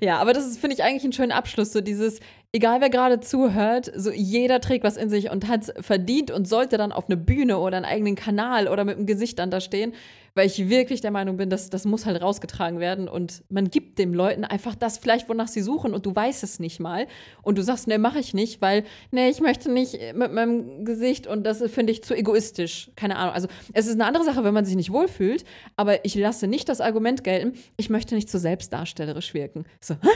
Ja, 0.03 0.19
aber 0.19 0.33
das 0.33 0.57
finde 0.57 0.75
ich, 0.75 0.83
eigentlich 0.83 1.05
ein 1.05 1.13
schöner 1.13 1.35
Abschluss, 1.35 1.73
so 1.73 1.83
dieses, 1.83 2.21
egal 2.53 2.81
wer 2.81 2.91
gerade 2.91 3.21
zuhört, 3.21 3.91
so 3.95 4.11
jeder 4.11 4.61
trägt 4.61 4.85
was 4.85 4.97
in 4.97 5.09
sich 5.09 5.31
und 5.31 5.47
hat 5.49 5.63
es 5.63 5.85
verdient 5.85 6.31
und 6.31 6.49
sollte 6.49 6.79
dann 6.79 6.93
auf 6.93 7.07
eine 7.09 7.17
Bühne 7.17 7.59
oder 7.59 7.77
einen 7.77 7.87
eigenen 7.87 8.17
Kanal 8.17 8.69
oder 8.69 8.85
mit 8.85 8.99
dem 8.99 9.07
Gesicht 9.07 9.39
dann 9.39 9.51
da 9.51 9.61
stehen, 9.61 9.93
weil 10.35 10.47
ich 10.47 10.69
wirklich 10.69 11.01
der 11.01 11.11
Meinung 11.11 11.37
bin, 11.37 11.51
dass 11.51 11.71
das 11.71 11.85
muss 11.85 12.07
halt 12.07 12.21
rausgetragen 12.21 12.81
werden 12.81 13.09
und 13.09 13.45
man 13.49 13.71
gibt 13.71 13.99
den 13.99 14.13
Leuten 14.13 14.45
einfach 14.45 14.75
das 14.75 14.99
vielleicht, 14.99 15.29
wonach 15.29 15.49
sie 15.49 15.61
suchen 15.61 15.95
und 15.95 16.07
du 16.07 16.15
weißt 16.15 16.43
es 16.43 16.59
nicht 16.59 16.81
mal 16.81 17.07
und 17.43 17.57
du 17.59 17.63
sagst, 17.63 17.87
nee, 17.87 17.99
mache 17.99 18.19
ich 18.19 18.35
nicht, 18.35 18.61
weil, 18.61 18.85
nee, 19.11 19.29
ich 19.29 19.41
möchte 19.41 19.71
nicht 19.71 19.99
mit 20.15 20.33
meinem 20.33 20.85
Gesicht 20.85 21.27
und 21.27 21.45
das 21.45 21.63
finde 21.71 21.93
ich 21.93 22.03
zu 22.03 22.17
egoistisch. 22.17 22.91
Keine 22.97 23.17
Ahnung. 23.17 23.35
Also 23.35 23.49
es 23.73 23.87
ist 23.87 23.95
eine 23.95 24.07
andere 24.07 24.25
Sache, 24.25 24.43
wenn 24.45 24.55
man 24.55 24.65
sich 24.65 24.77
nicht 24.77 24.93
wohlfühlt, 24.93 25.45
aber 25.77 26.05
ich 26.05 26.15
lasse 26.17 26.49
nicht 26.49 26.69
das 26.69 26.81
Argument 26.81 27.23
gelten, 27.23 27.55
ich 27.77 27.91
möchte 27.91 28.15
nicht 28.15 28.29
zu 28.29 28.39
selbstdarstellerisch 28.39 29.35
wirken. 29.35 29.67
So, 29.81 29.95
hä? 29.95 30.09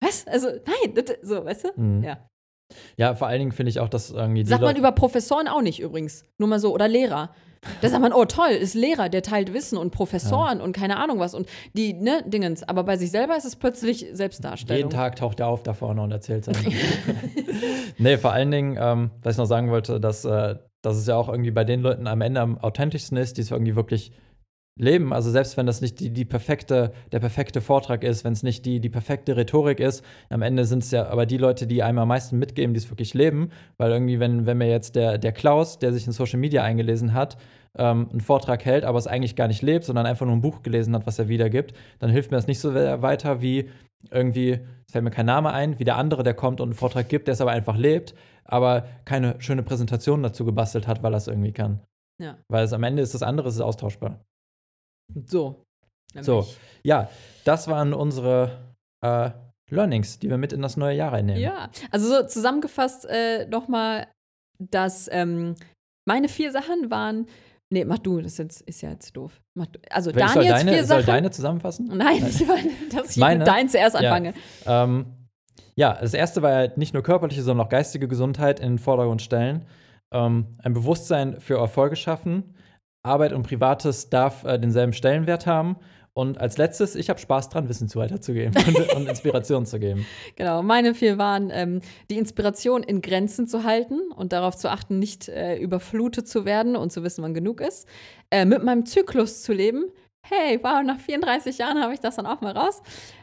Was? 0.00 0.26
Also, 0.26 0.48
nein, 0.48 0.94
das, 0.94 1.16
so, 1.22 1.44
weißt 1.44 1.64
du? 1.64 1.80
Mhm. 1.80 2.02
Ja. 2.02 2.28
Ja, 2.96 3.14
vor 3.14 3.28
allen 3.28 3.38
Dingen 3.40 3.52
finde 3.52 3.70
ich 3.70 3.80
auch, 3.80 3.88
dass 3.88 4.10
irgendwie. 4.10 4.44
Sagt 4.44 4.62
man 4.62 4.76
über 4.76 4.92
Professoren 4.92 5.48
auch 5.48 5.62
nicht 5.62 5.80
übrigens. 5.80 6.24
Nur 6.38 6.48
mal 6.48 6.58
so. 6.58 6.72
Oder 6.74 6.88
Lehrer. 6.88 7.30
Da 7.80 7.88
sagt 7.88 8.02
man, 8.02 8.12
oh 8.12 8.24
toll, 8.24 8.50
ist 8.50 8.74
Lehrer, 8.74 9.08
der 9.08 9.22
teilt 9.22 9.52
Wissen 9.52 9.78
und 9.78 9.90
Professoren 9.90 10.58
ja. 10.58 10.64
und 10.64 10.74
keine 10.74 10.98
Ahnung 10.98 11.18
was 11.18 11.34
und 11.34 11.48
die, 11.72 11.94
ne, 11.94 12.22
Dingens. 12.26 12.62
Aber 12.62 12.84
bei 12.84 12.96
sich 12.96 13.10
selber 13.10 13.36
ist 13.36 13.44
es 13.44 13.56
plötzlich 13.56 14.06
Selbstdarstellung. 14.12 14.76
Jeden 14.76 14.90
Tag 14.90 15.16
taucht 15.16 15.40
er 15.40 15.48
auf 15.48 15.62
da 15.62 15.72
vorne 15.72 16.02
und 16.02 16.10
erzählt 16.10 16.44
sein. 16.44 16.56
nee, 17.98 18.18
vor 18.18 18.32
allen 18.32 18.50
Dingen, 18.50 18.76
ähm, 18.78 19.10
was 19.22 19.34
ich 19.34 19.38
noch 19.38 19.46
sagen 19.46 19.70
wollte, 19.70 20.00
dass, 20.00 20.24
äh, 20.24 20.56
dass 20.82 20.96
es 20.96 21.06
ja 21.06 21.16
auch 21.16 21.28
irgendwie 21.28 21.50
bei 21.50 21.64
den 21.64 21.80
Leuten 21.80 22.06
am 22.06 22.20
Ende 22.20 22.40
am 22.40 22.58
authentischsten 22.58 23.16
ist, 23.16 23.38
die 23.38 23.42
es 23.42 23.50
irgendwie 23.50 23.76
wirklich 23.76 24.12
leben. 24.76 25.12
Also 25.12 25.30
selbst 25.30 25.56
wenn 25.56 25.66
das 25.66 25.80
nicht 25.80 26.00
die, 26.00 26.10
die 26.10 26.24
perfekte, 26.24 26.92
der 27.12 27.20
perfekte 27.20 27.60
Vortrag 27.60 28.02
ist, 28.02 28.24
wenn 28.24 28.32
es 28.32 28.42
nicht 28.42 28.66
die, 28.66 28.80
die 28.80 28.88
perfekte 28.88 29.36
Rhetorik 29.36 29.80
ist, 29.80 30.04
am 30.30 30.42
Ende 30.42 30.64
sind 30.64 30.82
es 30.82 30.90
ja 30.90 31.06
aber 31.06 31.26
die 31.26 31.36
Leute, 31.36 31.66
die 31.66 31.82
einem 31.82 31.98
am 31.98 32.08
meisten 32.08 32.38
mitgeben, 32.38 32.74
die 32.74 32.78
es 32.78 32.90
wirklich 32.90 33.14
leben. 33.14 33.50
Weil 33.76 33.92
irgendwie, 33.92 34.18
wenn, 34.18 34.46
wenn 34.46 34.58
mir 34.58 34.68
jetzt 34.68 34.96
der, 34.96 35.18
der 35.18 35.32
Klaus, 35.32 35.78
der 35.78 35.92
sich 35.92 36.06
in 36.06 36.12
Social 36.12 36.40
Media 36.40 36.62
eingelesen 36.62 37.14
hat, 37.14 37.36
ähm, 37.76 38.08
einen 38.10 38.20
Vortrag 38.20 38.64
hält, 38.64 38.84
aber 38.84 38.98
es 38.98 39.06
eigentlich 39.06 39.36
gar 39.36 39.48
nicht 39.48 39.62
lebt, 39.62 39.84
sondern 39.84 40.06
einfach 40.06 40.26
nur 40.26 40.34
ein 40.34 40.40
Buch 40.42 40.62
gelesen 40.62 40.94
hat, 40.94 41.06
was 41.06 41.18
er 41.18 41.28
wiedergibt, 41.28 41.74
dann 41.98 42.10
hilft 42.10 42.30
mir 42.30 42.36
das 42.36 42.46
nicht 42.46 42.60
so 42.60 42.74
weiter 42.74 43.42
wie 43.42 43.68
irgendwie, 44.10 44.60
es 44.86 44.92
fällt 44.92 45.04
mir 45.04 45.10
kein 45.10 45.26
Name 45.26 45.52
ein, 45.52 45.78
wie 45.78 45.84
der 45.84 45.96
andere, 45.96 46.22
der 46.22 46.34
kommt 46.34 46.60
und 46.60 46.68
einen 46.68 46.74
Vortrag 46.74 47.08
gibt, 47.08 47.26
der 47.26 47.32
es 47.32 47.40
aber 47.40 47.52
einfach 47.52 47.76
lebt, 47.76 48.14
aber 48.44 48.86
keine 49.04 49.36
schöne 49.40 49.62
Präsentation 49.62 50.22
dazu 50.22 50.44
gebastelt 50.44 50.86
hat, 50.86 51.02
weil 51.02 51.14
er 51.14 51.18
es 51.18 51.28
irgendwie 51.28 51.52
kann. 51.52 51.80
Ja. 52.20 52.38
Weil 52.48 52.64
es 52.64 52.72
am 52.72 52.82
Ende 52.82 53.02
ist 53.02 53.14
das 53.14 53.22
andere, 53.22 53.48
es 53.48 53.54
ist 53.54 53.60
austauschbar. 53.60 54.20
So. 55.26 55.64
So, 56.20 56.46
ja, 56.84 57.10
das 57.44 57.66
waren 57.66 57.92
unsere 57.92 58.74
äh, 59.04 59.30
Learnings, 59.70 60.20
die 60.20 60.30
wir 60.30 60.38
mit 60.38 60.52
in 60.52 60.62
das 60.62 60.76
neue 60.76 60.96
Jahr 60.96 61.12
reinnehmen. 61.12 61.42
Ja, 61.42 61.70
also 61.90 62.08
so 62.08 62.26
zusammengefasst 62.26 63.04
äh, 63.06 63.46
nochmal, 63.48 64.06
dass 64.60 65.08
ähm, 65.10 65.56
meine 66.08 66.28
vier 66.28 66.52
Sachen 66.52 66.90
waren. 66.90 67.26
Nee, 67.72 67.84
mach 67.84 67.98
du, 67.98 68.20
das 68.20 68.32
ist, 68.34 68.38
jetzt, 68.38 68.60
ist 68.62 68.82
ja 68.82 68.90
jetzt 68.90 69.16
doof. 69.16 69.40
Mach 69.58 69.66
du. 69.66 69.80
Also 69.90 70.12
Soll 70.12 70.20
ich 70.20 70.26
Daniels 70.26 70.48
deine, 70.58 70.72
vier 70.72 70.84
soll 70.84 71.00
Sachen. 71.00 71.06
deine 71.14 71.30
zusammenfassen? 71.32 71.86
Nein, 71.92 72.24
ich 72.28 72.46
meine, 72.46 72.70
dass 72.92 73.10
ich 73.10 73.16
Meine? 73.16 73.38
mit 73.38 73.48
deinen 73.48 73.68
zuerst 73.68 73.96
Ja. 74.00 74.12
anfange. 74.12 74.34
Ähm, 74.66 75.06
ja, 75.74 75.98
das 76.00 76.14
erste 76.14 76.42
war 76.42 76.64
ja 76.66 76.72
nicht 76.76 76.94
nur 76.94 77.02
körperliche, 77.02 77.42
sondern 77.42 77.66
auch 77.66 77.70
geistige 77.70 78.06
Gesundheit 78.06 78.60
in 78.60 78.74
den 78.74 78.78
Vordergrund 78.78 79.22
stellen. 79.22 79.66
Ähm, 80.12 80.56
ein 80.62 80.74
Bewusstsein 80.74 81.40
für 81.40 81.58
Erfolge 81.58 81.96
schaffen. 81.96 82.54
Arbeit 83.04 83.34
und 83.34 83.46
Privates 83.46 84.08
darf 84.08 84.44
äh, 84.44 84.58
denselben 84.58 84.94
Stellenwert 84.94 85.46
haben. 85.46 85.76
Und 86.14 86.38
als 86.38 86.58
letztes, 86.58 86.94
ich 86.94 87.10
habe 87.10 87.18
Spaß 87.18 87.50
dran, 87.50 87.68
Wissen 87.68 87.88
zu 87.88 87.98
weiterzugeben 87.98 88.54
und, 88.66 88.94
und 88.94 89.08
Inspiration 89.08 89.66
zu 89.66 89.78
geben. 89.78 90.06
Genau, 90.36 90.62
meine 90.62 90.94
vier 90.94 91.18
waren, 91.18 91.50
ähm, 91.52 91.80
die 92.08 92.16
Inspiration 92.16 92.82
in 92.82 93.02
Grenzen 93.02 93.46
zu 93.46 93.64
halten 93.64 94.00
und 94.16 94.32
darauf 94.32 94.56
zu 94.56 94.70
achten, 94.70 94.98
nicht 94.98 95.28
äh, 95.28 95.56
überflutet 95.56 96.28
zu 96.28 96.44
werden 96.44 96.76
und 96.76 96.92
zu 96.92 97.02
wissen, 97.02 97.22
wann 97.22 97.34
genug 97.34 97.60
ist. 97.60 97.86
Äh, 98.30 98.44
mit 98.44 98.62
meinem 98.62 98.86
Zyklus 98.86 99.42
zu 99.42 99.52
leben. 99.52 99.84
Hey, 100.22 100.58
wow, 100.62 100.82
nach 100.82 101.00
34 101.00 101.58
Jahren 101.58 101.82
habe 101.82 101.92
ich 101.92 102.00
das 102.00 102.16
dann 102.16 102.26
auch 102.26 102.40
mal 102.40 102.56
raus. 102.56 102.80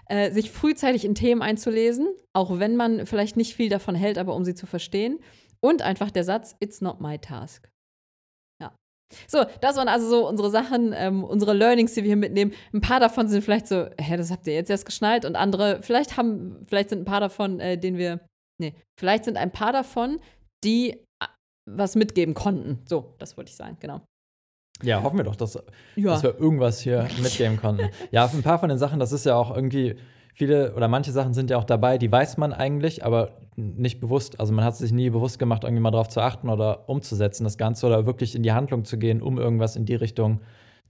Äh, 0.08 0.32
sich 0.32 0.52
frühzeitig 0.52 1.06
in 1.06 1.16
Themen 1.16 1.42
einzulesen, 1.42 2.08
auch 2.34 2.60
wenn 2.60 2.76
man 2.76 3.08
vielleicht 3.08 3.38
nicht 3.38 3.56
viel 3.56 3.70
davon 3.70 3.96
hält, 3.96 4.20
aber 4.20 4.36
um 4.36 4.44
sie 4.44 4.54
zu 4.54 4.68
verstehen. 4.68 5.20
Und 5.62 5.82
einfach 5.82 6.12
der 6.12 6.26
Satz, 6.26 6.56
it's 6.60 6.82
not 6.82 7.02
my 7.02 7.18
task. 7.18 7.71
So, 9.28 9.44
das 9.62 9.76
waren 9.78 9.88
also 9.88 10.08
so 10.10 10.28
unsere 10.28 10.50
Sachen, 10.50 10.94
ähm, 10.96 11.24
unsere 11.24 11.54
Learnings, 11.54 11.94
die 11.94 12.02
wir 12.04 12.08
hier 12.10 12.16
mitnehmen. 12.18 12.54
Ein 12.74 12.82
paar 12.82 13.00
davon 13.00 13.28
sind 13.28 13.44
vielleicht 13.44 13.68
so, 13.68 13.86
hä, 14.00 14.18
das 14.18 14.32
habt 14.32 14.48
ihr 14.48 14.54
jetzt 14.54 14.70
erst 14.70 14.86
geschnallt. 14.86 15.26
Und 15.26 15.36
andere, 15.36 15.80
vielleicht 15.82 16.18
haben, 16.18 16.66
vielleicht 16.68 16.90
sind 16.90 17.00
ein 17.00 17.06
paar 17.06 17.20
davon, 17.22 17.60
äh, 17.60 17.78
denen 17.78 17.98
wir, 17.98 18.20
nee, 18.60 18.74
vielleicht 19.00 19.26
sind 19.26 19.38
ein 19.38 19.52
paar 19.52 19.74
davon, 19.74 20.20
die 20.64 20.92
äh, 20.94 21.28
was 21.70 21.96
mitgeben 21.96 22.34
konnten. 22.34 22.80
So, 22.88 23.16
das 23.20 23.38
wollte 23.38 23.50
ich 23.50 23.56
sagen, 23.56 23.78
genau. 23.80 24.02
Ja, 24.84 25.04
hoffen 25.04 25.18
wir 25.18 25.24
doch, 25.24 25.36
dass, 25.36 25.56
Ja. 25.96 26.12
dass 26.12 26.24
wir 26.24 26.40
irgendwas 26.40 26.80
hier 26.80 27.08
mitgeben 27.22 27.58
konnten. 27.58 27.90
Ja, 28.12 28.26
ein 28.26 28.42
paar 28.44 28.60
von 28.60 28.70
den 28.70 28.78
Sachen, 28.80 29.00
das 29.00 29.12
ist 29.12 29.26
ja 29.26 29.36
auch 29.36 29.56
irgendwie, 29.56 29.96
viele 30.34 30.76
oder 30.76 30.88
manche 30.88 31.12
Sachen 31.12 31.34
sind 31.34 31.50
ja 31.50 31.58
auch 31.58 31.64
dabei, 31.64 31.98
die 31.98 32.12
weiß 32.12 32.38
man 32.38 32.54
eigentlich, 32.54 33.06
aber 33.06 33.38
nicht 33.56 34.00
bewusst. 34.00 34.40
Also 34.40 34.54
man 34.54 34.66
hat 34.66 34.76
sich 34.76 34.92
nie 34.92 35.10
bewusst 35.10 35.40
gemacht, 35.40 35.64
irgendwie 35.64 35.82
mal 35.82 35.92
darauf 35.92 36.10
zu 36.10 36.22
achten 36.22 36.50
oder 36.50 36.90
umzusetzen, 36.90 37.44
das 37.44 37.58
Ganze 37.58 37.88
oder 37.88 38.06
wirklich 38.06 38.36
in 38.36 38.44
die 38.44 38.52
Handlung 38.52 38.86
zu 38.86 38.98
gehen, 38.98 39.22
um 39.22 39.38
irgendwas 39.38 39.76
in 39.76 39.86
die 39.86 39.96
Richtung 39.96 40.42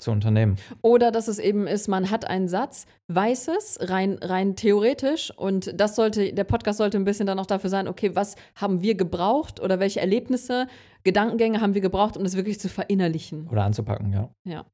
zu 0.01 0.11
unternehmen. 0.11 0.57
Oder 0.81 1.11
dass 1.11 1.27
es 1.27 1.39
eben 1.39 1.67
ist, 1.67 1.87
man 1.87 2.09
hat 2.09 2.25
einen 2.25 2.47
Satz, 2.47 2.85
weiß 3.07 3.49
es, 3.49 3.77
rein, 3.81 4.17
rein 4.21 4.55
theoretisch. 4.55 5.31
Und 5.37 5.79
das 5.79 5.95
sollte, 5.95 6.33
der 6.33 6.43
Podcast 6.43 6.79
sollte 6.79 6.97
ein 6.97 7.05
bisschen 7.05 7.27
dann 7.27 7.39
auch 7.39 7.45
dafür 7.45 7.69
sein, 7.69 7.87
okay, 7.87 8.15
was 8.15 8.35
haben 8.55 8.81
wir 8.81 8.95
gebraucht 8.95 9.59
oder 9.59 9.79
welche 9.79 9.99
Erlebnisse, 9.99 10.67
Gedankengänge 11.03 11.61
haben 11.61 11.73
wir 11.73 11.81
gebraucht, 11.81 12.17
um 12.17 12.23
das 12.23 12.35
wirklich 12.35 12.59
zu 12.59 12.69
verinnerlichen. 12.69 13.47
Oder 13.49 13.63
anzupacken, 13.63 14.11
ja. 14.11 14.29
Ja. 14.43 14.65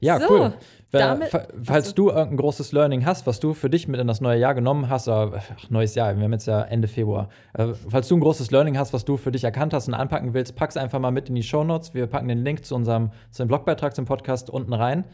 Ja, 0.00 0.18
So, 0.18 0.28
cool. 0.30 0.52
Fa- 0.92 1.46
falls 1.62 1.86
Achso. 1.86 1.94
du 1.94 2.08
irgendein 2.08 2.38
großes 2.38 2.72
Learning 2.72 3.04
hast, 3.06 3.26
was 3.26 3.38
du 3.38 3.54
für 3.54 3.70
dich 3.70 3.86
mit 3.86 4.00
in 4.00 4.06
das 4.08 4.20
neue 4.20 4.38
Jahr 4.40 4.54
genommen 4.54 4.88
hast, 4.88 5.06
oder, 5.06 5.34
ach, 5.36 5.70
neues 5.70 5.94
Jahr, 5.94 6.16
wir 6.16 6.24
haben 6.24 6.32
jetzt 6.32 6.46
ja 6.46 6.62
Ende 6.62 6.88
Februar. 6.88 7.28
Äh, 7.52 7.68
falls 7.88 8.08
du 8.08 8.16
ein 8.16 8.20
großes 8.20 8.50
Learning 8.50 8.76
hast, 8.76 8.92
was 8.92 9.04
du 9.04 9.16
für 9.16 9.30
dich 9.30 9.44
erkannt 9.44 9.72
hast 9.72 9.86
und 9.86 9.94
anpacken 9.94 10.34
willst, 10.34 10.56
pack's 10.56 10.76
einfach 10.76 10.98
mal 10.98 11.10
mit 11.12 11.28
in 11.28 11.34
die 11.36 11.42
Shownotes. 11.44 11.94
Wir 11.94 12.06
packen 12.08 12.26
den 12.28 12.42
Link 12.42 12.64
zu 12.64 12.74
unserem 12.74 13.10
zu 13.30 13.42
dem 13.44 13.48
Blogbeitrag 13.48 13.94
zum 13.94 14.04
Podcast 14.04 14.50
unten 14.50 14.72
rein. 14.72 15.04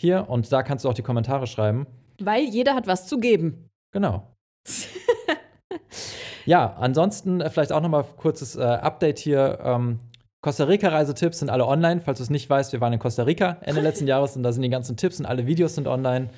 Hier 0.00 0.26
und 0.28 0.50
da 0.52 0.62
kannst 0.62 0.84
du 0.84 0.88
auch 0.88 0.94
die 0.94 1.02
Kommentare 1.02 1.46
schreiben. 1.46 1.86
Weil 2.20 2.44
jeder 2.44 2.74
hat 2.74 2.86
was 2.86 3.06
zu 3.06 3.18
geben. 3.18 3.68
Genau. 3.92 4.32
ja, 6.46 6.74
ansonsten 6.78 7.40
äh, 7.40 7.50
vielleicht 7.50 7.72
auch 7.72 7.80
noch 7.80 7.88
mal 7.88 8.04
kurzes 8.04 8.56
äh, 8.56 8.62
Update 8.62 9.18
hier. 9.18 9.58
Ähm, 9.62 9.98
Costa 10.46 10.62
Rica-Reisetipps 10.62 11.40
sind 11.40 11.50
alle 11.50 11.66
online. 11.66 12.00
Falls 12.00 12.18
du 12.18 12.22
es 12.22 12.30
nicht 12.30 12.48
weißt, 12.48 12.72
wir 12.72 12.80
waren 12.80 12.92
in 12.92 13.00
Costa 13.00 13.24
Rica 13.24 13.56
Ende 13.62 13.80
letzten 13.82 14.06
Jahres 14.06 14.36
und 14.36 14.44
da 14.44 14.52
sind 14.52 14.62
die 14.62 14.68
ganzen 14.68 14.96
Tipps 14.96 15.18
und 15.18 15.26
alle 15.26 15.44
Videos 15.44 15.74
sind 15.74 15.88
online. 15.88 16.28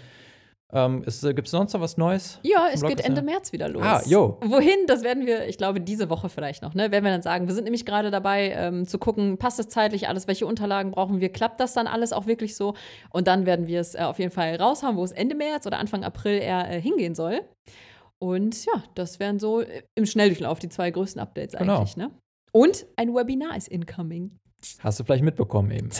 Ähm, 0.72 1.02
Gibt 1.02 1.46
es 1.46 1.50
sonst 1.50 1.74
noch 1.74 1.82
was 1.82 1.98
Neues? 1.98 2.40
Ja, 2.42 2.68
es 2.72 2.80
Blog 2.80 2.88
geht 2.96 3.04
Ende 3.04 3.20
März 3.20 3.52
wieder 3.52 3.68
los. 3.68 3.82
Ah, 3.84 4.00
jo. 4.06 4.38
Wohin? 4.46 4.86
Das 4.86 5.02
werden 5.02 5.26
wir, 5.26 5.46
ich 5.46 5.58
glaube, 5.58 5.82
diese 5.82 6.08
Woche 6.08 6.30
vielleicht 6.30 6.62
noch, 6.62 6.72
ne? 6.72 6.90
Werden 6.90 7.04
wir 7.04 7.10
dann 7.10 7.20
sagen. 7.20 7.48
Wir 7.48 7.54
sind 7.54 7.64
nämlich 7.64 7.84
gerade 7.84 8.10
dabei, 8.10 8.52
ähm, 8.56 8.86
zu 8.86 8.98
gucken, 8.98 9.36
passt 9.36 9.58
es 9.60 9.68
zeitlich 9.68 10.08
alles, 10.08 10.26
welche 10.26 10.46
Unterlagen 10.46 10.92
brauchen 10.92 11.20
wir, 11.20 11.28
klappt 11.30 11.60
das 11.60 11.74
dann 11.74 11.86
alles 11.86 12.14
auch 12.14 12.24
wirklich 12.26 12.56
so? 12.56 12.72
Und 13.10 13.26
dann 13.28 13.44
werden 13.44 13.66
wir 13.66 13.80
es 13.80 13.94
äh, 13.94 13.98
auf 13.98 14.18
jeden 14.18 14.30
Fall 14.30 14.56
raushauen, 14.56 14.96
wo 14.96 15.04
es 15.04 15.12
Ende 15.12 15.34
März 15.34 15.66
oder 15.66 15.78
Anfang 15.78 16.02
April 16.02 16.40
eher 16.40 16.70
äh, 16.70 16.80
hingehen 16.80 17.14
soll. 17.14 17.42
Und 18.18 18.64
ja, 18.64 18.82
das 18.94 19.20
wären 19.20 19.38
so 19.38 19.60
äh, 19.60 19.82
im 19.96 20.06
Schnelldurchlauf 20.06 20.60
die 20.60 20.70
zwei 20.70 20.90
größten 20.90 21.20
Updates 21.20 21.58
Genau. 21.58 21.76
eigentlich, 21.80 21.98
ne? 21.98 22.10
Und 22.52 22.86
ein 22.96 23.14
Webinar 23.14 23.56
ist 23.56 23.68
incoming. 23.68 24.38
Hast 24.80 24.98
du 24.98 25.04
vielleicht 25.04 25.24
mitbekommen 25.24 25.70
eben. 25.70 25.88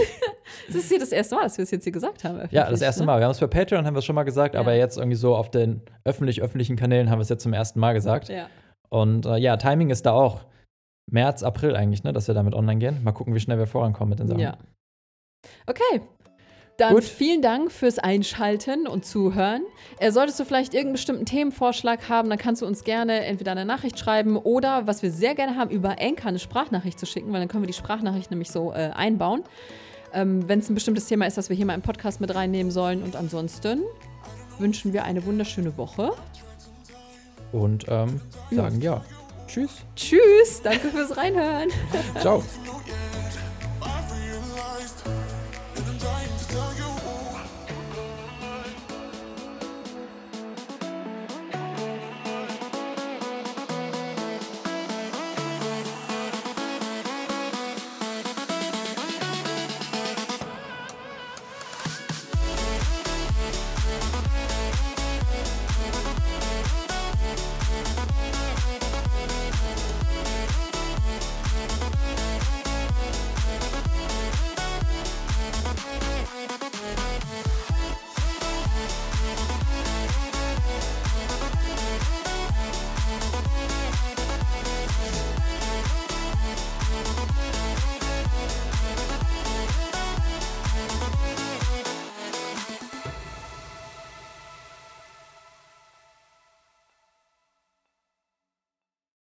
Das 0.67 0.77
ist 0.77 0.89
hier 0.89 0.99
das 0.99 1.13
erste 1.13 1.35
Mal, 1.35 1.43
dass 1.43 1.59
wir 1.59 1.63
es 1.63 1.71
jetzt 1.71 1.85
hier 1.85 1.93
gesagt 1.93 2.25
haben. 2.25 2.49
ja, 2.51 2.71
das 2.71 2.81
erste 2.81 3.03
ne? 3.03 3.07
Mal. 3.07 3.19
Wir 3.21 3.27
haben 3.27 3.33
es 3.33 3.39
bei 3.39 3.47
Patreon, 3.47 3.85
haben 3.85 3.95
wir 3.95 3.99
es 3.99 4.05
schon 4.07 4.15
mal 4.15 4.23
gesagt, 4.23 4.55
Ja. 4.55 4.61
aber 4.61 4.75
jetzt 4.75 4.97
irgendwie 4.97 5.17
so 5.17 5.37
auf 5.37 5.51
den 5.51 5.83
öffentlich-öffentlichen 6.05 6.75
Kanälen 6.77 7.11
haben 7.11 7.19
wir 7.19 7.23
es 7.23 7.29
jetzt 7.29 7.43
zum 7.43 7.53
ersten 7.53 7.79
Mal 7.81 7.93
gesagt. 7.93 8.31
Ja. 8.31 8.49
Und 8.89 9.27
äh, 9.27 9.37
ja, 9.37 9.59
Timing 9.59 9.91
ist 9.91 10.07
da 10.07 10.13
auch 10.13 10.47
März, 11.11 11.43
April 11.43 11.77
eigentlich, 11.77 12.03
ne, 12.03 12.15
dass 12.15 12.29
wir 12.29 12.35
damit 12.35 12.55
online 12.55 12.79
gehen. 12.79 13.05
Mal 13.05 13.13
gucken, 13.13 13.35
wie 13.35 13.41
schnell 13.41 13.59
wir 13.59 13.67
vorankommen 13.67 14.09
mit 14.11 14.21
den 14.21 14.27
Sachen. 14.29 14.41
Ja. 14.41 14.57
Okay. 15.67 16.01
Dann 16.79 16.95
Gut. 16.95 17.03
vielen 17.05 17.43
Dank 17.43 17.73
fürs 17.73 17.99
Einschalten 17.99 18.87
und 18.87 19.05
Zuhören. 19.05 19.63
Äh, 19.99 20.13
solltest 20.13 20.39
du 20.39 20.45
vielleicht 20.45 20.75
irgendeinen 20.75 20.93
bestimmten 20.95 21.27
Themenvorschlag 21.27 22.09
haben, 22.09 22.31
dann 22.31 22.39
kannst 22.39 22.63
du 22.63 22.67
uns 22.67 22.85
gerne 22.85 23.25
entweder 23.25 23.51
eine 23.51 23.65
Nachricht 23.65 23.99
schreiben 23.99 24.37
oder, 24.37 24.87
was 24.87 25.03
wir 25.03 25.11
sehr 25.11 25.35
gerne 25.35 25.57
haben, 25.57 25.71
über 25.71 25.97
Anchor 26.01 26.27
eine 26.29 26.39
Sprachnachricht 26.39 26.99
zu 26.99 27.05
schicken, 27.05 27.33
weil 27.33 27.41
dann 27.41 27.49
können 27.49 27.65
wir 27.65 27.67
die 27.67 27.73
Sprachnachricht 27.73 28.31
nämlich 28.31 28.51
so 28.53 28.73
äh, 28.73 28.91
einbauen. 28.95 29.43
Ähm, 30.15 30.49
Wenn 30.49 30.61
es 30.61 30.71
ein 30.71 30.75
bestimmtes 30.77 31.07
Thema 31.07 31.27
ist, 31.27 31.37
das 31.37 31.49
wir 31.49 31.57
hier 31.57 31.67
mal 31.67 31.75
im 31.75 31.83
Podcast 31.83 32.21
mit 32.21 32.33
reinnehmen 32.33 32.71
sollen. 32.71 33.03
Und 33.03 33.17
ansonsten 33.17 33.83
wünschen 34.61 34.93
wir 34.93 35.03
eine 35.03 35.27
wunderschöne 35.27 35.77
Woche. 35.77 36.13
Und 37.51 37.87
ähm, 37.89 38.21
Ja. 38.51 38.63
sagen 38.63 38.81
ja. 38.81 39.05
Tschüss. 39.49 39.71
Tschüss, 39.97 40.63
danke 40.63 40.89
fürs 40.91 41.17
Reinhören. 41.17 41.71
Ciao. 42.21 42.45